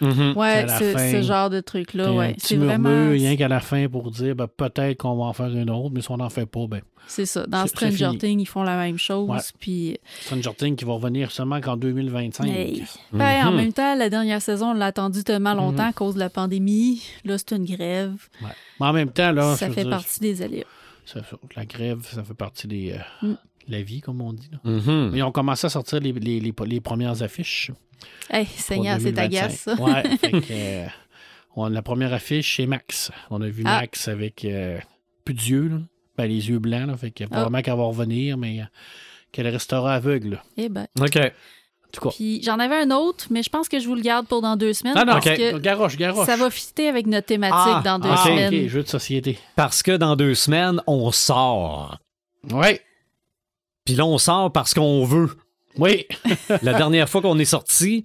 Mhm. 0.00 0.32
Ouais, 0.36 0.66
ce, 0.68 0.92
fin, 0.92 1.10
ce 1.10 1.22
genre 1.22 1.50
de 1.50 1.60
truc-là, 1.60 2.12
ouais. 2.12 2.34
petit 2.34 2.46
C'est 2.48 2.56
vraiment. 2.56 3.10
rien 3.10 3.36
qu'à 3.36 3.48
la 3.48 3.60
fin 3.60 3.88
pour 3.88 4.10
dire 4.10 4.34
ben, 4.36 4.46
peut-être 4.46 4.98
qu'on 4.98 5.16
va 5.16 5.24
en 5.24 5.32
faire 5.32 5.48
une 5.54 5.70
autre, 5.70 5.90
mais 5.92 6.00
si 6.00 6.10
on 6.10 6.16
n'en 6.18 6.28
fait 6.30 6.46
pas, 6.46 6.66
ben, 6.68 6.80
C'est 7.06 7.24
ça. 7.26 7.46
Dans 7.46 7.62
C'est- 7.66 7.68
Stranger. 7.68 8.18
Things, 8.18 8.40
ils 8.40 8.46
font 8.46 8.62
la 8.62 8.76
même 8.76 8.98
chose. 8.98 9.28
Ouais. 9.28 9.38
Puis, 9.58 9.96
Stranger 10.20 10.50
Things 10.56 10.76
qui 10.76 10.84
va 10.84 10.92
revenir 10.92 11.30
seulement 11.30 11.60
qu'en 11.60 11.76
2025. 11.76 12.46
hey. 12.46 12.84
Ben, 13.12 13.46
en 13.46 13.50
Mhm. 13.50 13.56
même 13.56 13.72
temps, 13.72 13.94
la 13.96 14.10
dernière 14.10 14.42
saison, 14.42 14.72
on 14.72 14.74
l'a 14.74 14.86
attendu 14.86 15.24
tellement 15.24 15.54
longtemps 15.54 15.84
Mhm. 15.84 15.88
à 15.88 15.92
cause 15.94 16.14
de 16.14 16.20
la 16.20 16.28
pandémie. 16.30 17.02
Là, 17.24 17.36
c'est 17.38 17.52
une 17.56 17.64
grève. 17.64 18.12
Ouais. 18.42 18.48
Mais 18.80 18.86
en 18.86 18.92
même 18.92 19.10
temps, 19.10 19.32
là, 19.32 19.56
ça 19.56 19.70
fait 19.70 19.82
dire, 19.82 19.90
partie 19.90 20.20
des 20.20 20.42
fait- 21.22 21.36
la 21.56 21.64
grève, 21.64 22.00
ça 22.02 22.22
fait 22.22 22.34
partie 22.34 22.66
des, 22.68 22.92
euh, 22.92 23.26
Mm. 23.26 23.34
La 23.68 23.82
vie, 23.82 24.00
comme 24.00 24.20
on 24.20 24.32
dit. 24.32 24.48
là. 24.52 24.58
Mhm. 24.64 25.10
Mais 25.12 25.18
ils 25.18 25.22
ont 25.22 25.32
commencé 25.32 25.66
à 25.66 25.70
sortir 25.70 26.00
les, 26.00 26.12
les- 26.12 26.40
les- 26.40 26.54
les 26.66 26.80
premières 26.80 27.22
affiches. 27.22 27.70
Hey, 28.30 28.46
Seigneur, 28.46 28.98
c'est 29.00 29.12
2025. 29.12 29.24
agace, 29.42 29.56
ça. 29.60 29.74
Ouais, 29.74 30.16
fait 30.18 30.30
que, 30.32 30.44
euh, 30.50 30.86
on- 31.56 31.68
la 31.68 31.82
première 31.82 32.12
affiche, 32.12 32.56
c'est 32.56 32.66
Max. 32.66 33.10
On 33.30 33.40
a 33.42 33.48
vu 33.48 33.62
Ah. 33.66 33.80
Max 33.80 34.08
avec 34.08 34.44
euh, 34.44 34.78
plus 35.24 35.34
d'yeux, 35.34 35.68
là. 35.68 35.76
Ben, 36.16 36.26
les 36.26 36.48
yeux 36.48 36.58
blancs, 36.58 36.88
là, 36.88 36.96
fait 36.96 37.10
que 37.10 37.24
Ah. 37.24 37.28
probablement 37.28 37.62
qu'elle 37.62 37.76
va 37.76 37.84
revenir, 37.84 38.36
mais 38.38 38.60
euh, 38.60 38.64
qu'elle 39.32 39.48
restera 39.48 39.94
aveugle. 39.94 40.42
Eh 40.56 40.68
ben. 40.68 40.86
OK. 41.00 41.16
En 41.16 41.90
tout 41.90 42.00
cas. 42.02 42.14
Puis, 42.14 42.42
j'en 42.42 42.58
avais 42.58 42.76
un 42.76 42.90
autre, 42.90 43.28
mais 43.30 43.42
je 43.42 43.48
pense 43.48 43.66
que 43.68 43.78
je 43.80 43.86
vous 43.88 43.94
le 43.94 44.02
garde 44.02 44.26
pour 44.26 44.42
dans 44.42 44.56
deux 44.56 44.74
semaines. 44.74 44.92
Ah 44.96 45.04
non, 45.06 45.14
parce 45.14 45.24
que 45.24 45.58
garoche, 45.58 45.96
garoche. 45.96 46.26
ça 46.26 46.36
va 46.36 46.50
fitter 46.50 46.86
avec 46.88 47.06
notre 47.06 47.26
thématique 47.28 47.56
Ah, 47.56 47.82
dans 47.82 47.98
deux 47.98 48.10
Ah, 48.12 48.24
semaines. 48.26 48.64
ok, 48.64 48.68
jeu 48.68 48.82
de 48.82 48.88
société. 48.88 49.38
Parce 49.56 49.82
que 49.82 49.96
dans 49.96 50.14
deux 50.14 50.34
semaines, 50.34 50.82
on 50.86 51.10
sort. 51.12 51.98
Oui, 52.52 52.78
Puis 53.88 53.96
là, 53.96 54.04
on 54.04 54.18
sort 54.18 54.52
parce 54.52 54.74
qu'on 54.74 55.02
veut. 55.06 55.30
oui. 55.78 56.04
La 56.62 56.74
dernière 56.74 57.08
fois 57.08 57.22
qu'on 57.22 57.38
est 57.38 57.46
sorti, 57.46 58.04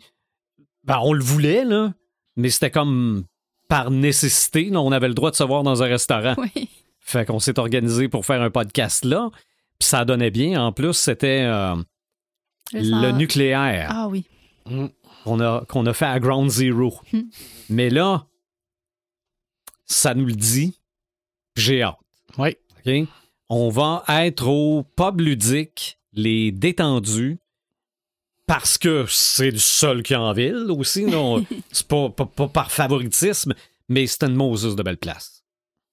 ben, 0.85 0.97
on 1.01 1.11
le 1.11 1.21
voulait, 1.21 1.65
là, 1.65 1.93
mais 2.37 2.49
c'était 2.49 2.71
comme 2.71 3.25
par 3.67 3.91
nécessité. 3.91 4.69
là, 4.69 4.79
on 4.79 4.93
avait 4.93 5.09
le 5.09 5.13
droit 5.13 5.29
de 5.29 5.35
se 5.35 5.43
voir 5.43 5.61
dans 5.61 5.83
un 5.83 5.87
restaurant. 5.87 6.35
Oui. 6.37 6.69
Fait 7.01 7.25
qu'on 7.25 7.39
s'est 7.39 7.59
organisé 7.59 8.07
pour 8.07 8.25
faire 8.25 8.41
un 8.41 8.49
podcast 8.49 9.03
là. 9.03 9.29
Puis 9.77 9.89
ça 9.89 10.05
donnait 10.05 10.31
bien. 10.31 10.63
En 10.65 10.71
plus, 10.71 10.93
c'était 10.93 11.41
euh, 11.43 11.75
le 12.71 12.83
sens- 12.85 13.17
nucléaire 13.17 13.89
Ah 13.91 14.07
oui. 14.07 14.23
Mm. 14.65 14.85
qu'on 15.25 15.41
a, 15.41 15.65
qu'on 15.65 15.85
a 15.85 15.91
fait 15.91 16.05
à 16.05 16.17
Ground 16.21 16.49
Zero. 16.49 16.93
Hmm. 17.11 17.23
Mais 17.67 17.89
là, 17.89 18.25
ça 19.85 20.13
nous 20.13 20.27
le 20.27 20.31
dit. 20.35 20.79
J'ai 21.57 21.81
hâte. 21.83 21.97
Oui. 22.37 22.55
OK? 22.85 23.09
On 23.49 23.69
va 23.69 24.03
être 24.09 24.47
au 24.47 24.83
pub 24.95 25.19
ludique, 25.21 25.99
les 26.13 26.51
détendus, 26.51 27.39
parce 28.47 28.77
que 28.77 29.05
c'est 29.07 29.51
le 29.51 29.57
seul 29.57 30.03
qui 30.03 30.13
est 30.13 30.17
en 30.17 30.33
ville 30.33 30.67
aussi. 30.69 31.05
là. 31.09 31.17
On- 31.17 31.45
c'est 31.71 31.87
pas, 31.87 32.09
pas- 32.09 32.25
pas 32.25 32.47
par 32.47 32.71
favoritisme, 32.71 33.53
mais 33.89 34.07
c'est 34.07 34.23
une 34.23 34.35
Moses 34.35 34.75
de 34.75 34.83
belle 34.83 34.97
place. 34.97 35.43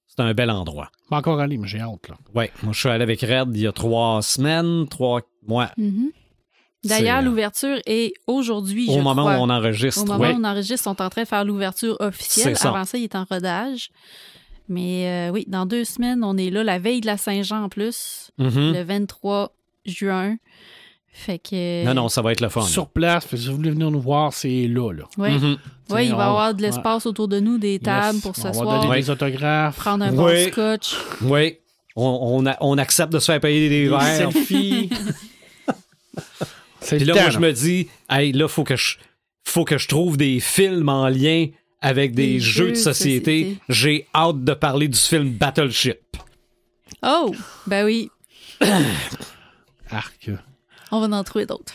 C'est 0.07 0.21
un 0.21 0.35
bel 0.35 0.51
endroit. 0.51 0.91
Pas 1.09 1.19
encore 1.19 1.39
allé, 1.41 1.57
mais 1.57 1.69
j'ai 1.69 1.81
hâte. 1.81 2.09
Là. 2.09 2.17
Ouais, 2.35 2.51
moi 2.63 2.73
je 2.73 2.81
suis 2.81 2.89
allé 2.89 3.03
avec 3.05 3.21
Red 3.21 3.51
il 3.55 3.63
y 3.63 3.67
a 3.67 3.73
trois 3.73 4.21
semaines, 4.23 4.89
trois 4.89 5.21
mois. 5.47 5.71
Mhm. 5.77 6.11
D'ailleurs, 6.83 7.19
euh, 7.19 7.23
l'ouverture 7.23 7.79
est 7.85 8.15
aujourd'hui, 8.27 8.89
Au 8.89 8.95
je 8.95 9.01
moment 9.01 9.23
crois. 9.23 9.37
où 9.37 9.41
on 9.43 9.51
enregistre. 9.51 10.03
Au 10.03 10.07
moment 10.07 10.19
ouais. 10.25 10.33
où 10.33 10.39
on 10.39 10.45
enregistre, 10.45 10.73
ils 10.73 10.85
sont 10.85 11.03
en 11.03 11.11
train 11.11 11.23
de 11.23 11.29
faire 11.29 11.45
l'ouverture 11.45 11.95
officielle. 12.01 12.57
Avant 12.63 12.85
ça, 12.87 12.97
il 12.97 13.05
est 13.05 13.15
en 13.15 13.25
rodage. 13.31 13.91
Mais 14.71 15.29
euh, 15.29 15.31
oui, 15.33 15.45
dans 15.49 15.67
deux 15.67 15.85
semaines, 15.85 16.23
on 16.25 16.37
est 16.39 16.49
là, 16.49 16.63
la 16.65 16.79
veille 16.79 17.01
de 17.03 17.07
la 17.07 17.17
Saint-Jean 17.19 17.65
en 17.65 17.69
plus, 17.69 18.31
Mhm. 18.39 18.73
le 18.73 18.83
23 18.83 19.53
juin. 19.85 20.37
Fait 21.13 21.41
que. 21.41 21.85
Non, 21.85 21.93
non, 21.95 22.09
ça 22.09 22.23
va 22.23 22.31
être 22.31 22.41
le 22.41 22.49
fun. 22.49 22.63
Sur 22.63 22.89
place, 22.89 23.27
si 23.35 23.49
vous 23.49 23.57
voulez 23.57 23.71
venir 23.73 23.91
nous 23.91 24.01
voir, 24.01 24.33
c'est 24.33 24.69
là. 24.69 24.93
là. 24.93 25.05
Oui, 25.19 25.33
Mhm. 25.33 25.57
Ouais, 25.91 26.07
il 26.07 26.13
va 26.15 26.19
y 26.25 26.27
avoir 26.29 26.55
de 26.55 26.63
l'espace 26.63 27.05
autour 27.05 27.27
de 27.27 27.41
nous, 27.41 27.59
des 27.59 27.81
tables 27.81 28.15
Yes. 28.15 28.23
pour 28.23 28.31
On 28.39 28.41
va 28.43 28.53
s'asseoir, 28.53 28.81
donner 28.81 28.91
Ouais. 28.93 29.01
des 29.01 29.11
autographes, 29.11 29.77
prendre 29.77 30.05
un 30.05 30.17
Ouais. 30.17 30.47
bon 30.47 30.53
scotch. 30.53 30.95
Oui. 31.23 31.57
On, 31.97 32.05
on 32.23 32.47
a- 32.47 32.57
on 32.61 32.79
accepte 32.79 33.13
de 33.13 33.19
se 33.19 33.25
faire 33.27 33.41
payer 33.41 33.69
des 33.69 33.83
des 33.83 33.89
verres. 33.89 34.31
selfies. 34.33 34.89
C'est 36.81 36.99
là, 37.01 37.15
temps, 37.15 37.21
moi, 37.23 37.31
je 37.31 37.39
me 37.39 37.53
dis, 37.53 37.89
hey, 38.09 38.33
là, 38.33 38.49
faut 38.49 38.65
que 38.65 38.77
je, 38.77 38.97
faut 39.45 39.65
que 39.65 39.79
je 39.79 39.89
trouve 39.89 40.17
des 40.17 40.41
films 40.41 40.89
en 40.89 41.09
lien 41.09 41.49
avec 41.81 42.15
des, 42.15 42.35
Des 42.35 42.41
jeux, 42.41 42.67
jeux 42.67 42.71
de 42.73 42.75
société. 42.77 43.43
société. 43.43 43.59
J'ai 43.69 44.07
hâte 44.15 44.45
de 44.45 44.53
parler 44.55 44.89
du 44.89 44.99
film 44.99 45.31
Battleship. 45.31 46.17
Oh, 47.03 47.35
ben 47.67 47.85
oui, 47.87 48.11
Arc. 49.91 50.31
on 50.93 51.01
va 51.07 51.17
en 51.17 51.25
trouver 51.25 51.47
d'autres. 51.47 51.75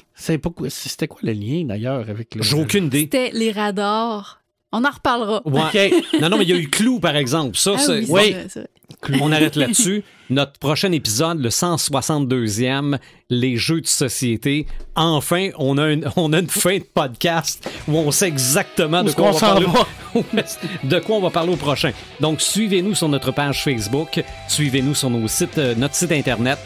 Quoi- 0.55 0.69
C'était 0.69 1.07
quoi 1.07 1.19
le 1.23 1.31
lien 1.33 1.63
d'ailleurs 1.65 2.07
avec 2.09 2.35
le. 2.35 2.43
J'ai 2.43 2.55
aucune 2.55 2.85
idée. 2.85 3.01
C'était 3.01 3.31
les 3.33 3.51
radars. 3.51 4.41
On 4.77 4.83
en 4.83 4.89
reparlera. 4.91 5.41
Ouais. 5.45 5.93
OK. 6.11 6.19
Non, 6.21 6.29
non, 6.29 6.37
mais 6.37 6.43
il 6.43 6.49
y 6.49 6.53
a 6.53 6.57
eu 6.57 6.69
Clou, 6.69 6.99
par 6.99 7.15
exemple. 7.15 7.55
Ça, 7.57 7.73
Ah 7.75 7.79
c'est- 7.79 7.91
oui, 7.99 8.05
c'est 8.05 8.11
oui. 8.11 8.31
vrai, 8.33 8.47
c'est 8.49 8.59
vrai. 8.59 9.19
on 9.21 9.31
arrête 9.31 9.55
là-dessus. 9.55 10.03
Notre 10.29 10.53
prochain 10.59 10.91
épisode, 10.91 11.39
le 11.39 11.49
162e, 11.49 12.97
les 13.29 13.57
jeux 13.57 13.81
de 13.81 13.87
société. 13.87 14.65
Enfin, 14.95 15.49
on 15.57 15.77
a 15.77 15.91
une, 15.91 16.09
on 16.15 16.33
a 16.33 16.39
une 16.39 16.49
fin 16.49 16.77
de 16.79 16.83
podcast 16.83 17.69
où 17.87 17.95
on 17.97 18.11
sait 18.11 18.27
exactement 18.27 19.03
de 19.03 19.11
quoi, 19.11 19.29
on 19.29 19.31
va 19.31 19.39
parler, 19.39 19.65
va? 19.67 20.21
de 20.83 20.99
quoi 20.99 21.17
on 21.17 21.21
va 21.21 21.29
parler 21.29 21.53
au 21.53 21.57
prochain. 21.57 21.91
Donc, 22.19 22.41
suivez-nous 22.41 22.95
sur 22.95 23.07
notre 23.07 23.31
page 23.31 23.63
Facebook, 23.63 24.23
suivez-nous 24.47 24.95
sur 24.95 25.09
nos 25.09 25.27
sites, 25.27 25.57
euh, 25.57 25.75
notre 25.75 25.95
site 25.95 26.11
Internet, 26.11 26.57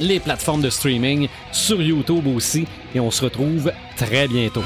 les 0.00 0.18
plateformes 0.20 0.62
de 0.62 0.70
streaming, 0.70 1.28
sur 1.52 1.80
YouTube 1.80 2.26
aussi, 2.26 2.66
et 2.94 3.00
on 3.00 3.10
se 3.12 3.22
retrouve 3.24 3.70
très 3.96 4.26
bientôt. 4.26 4.64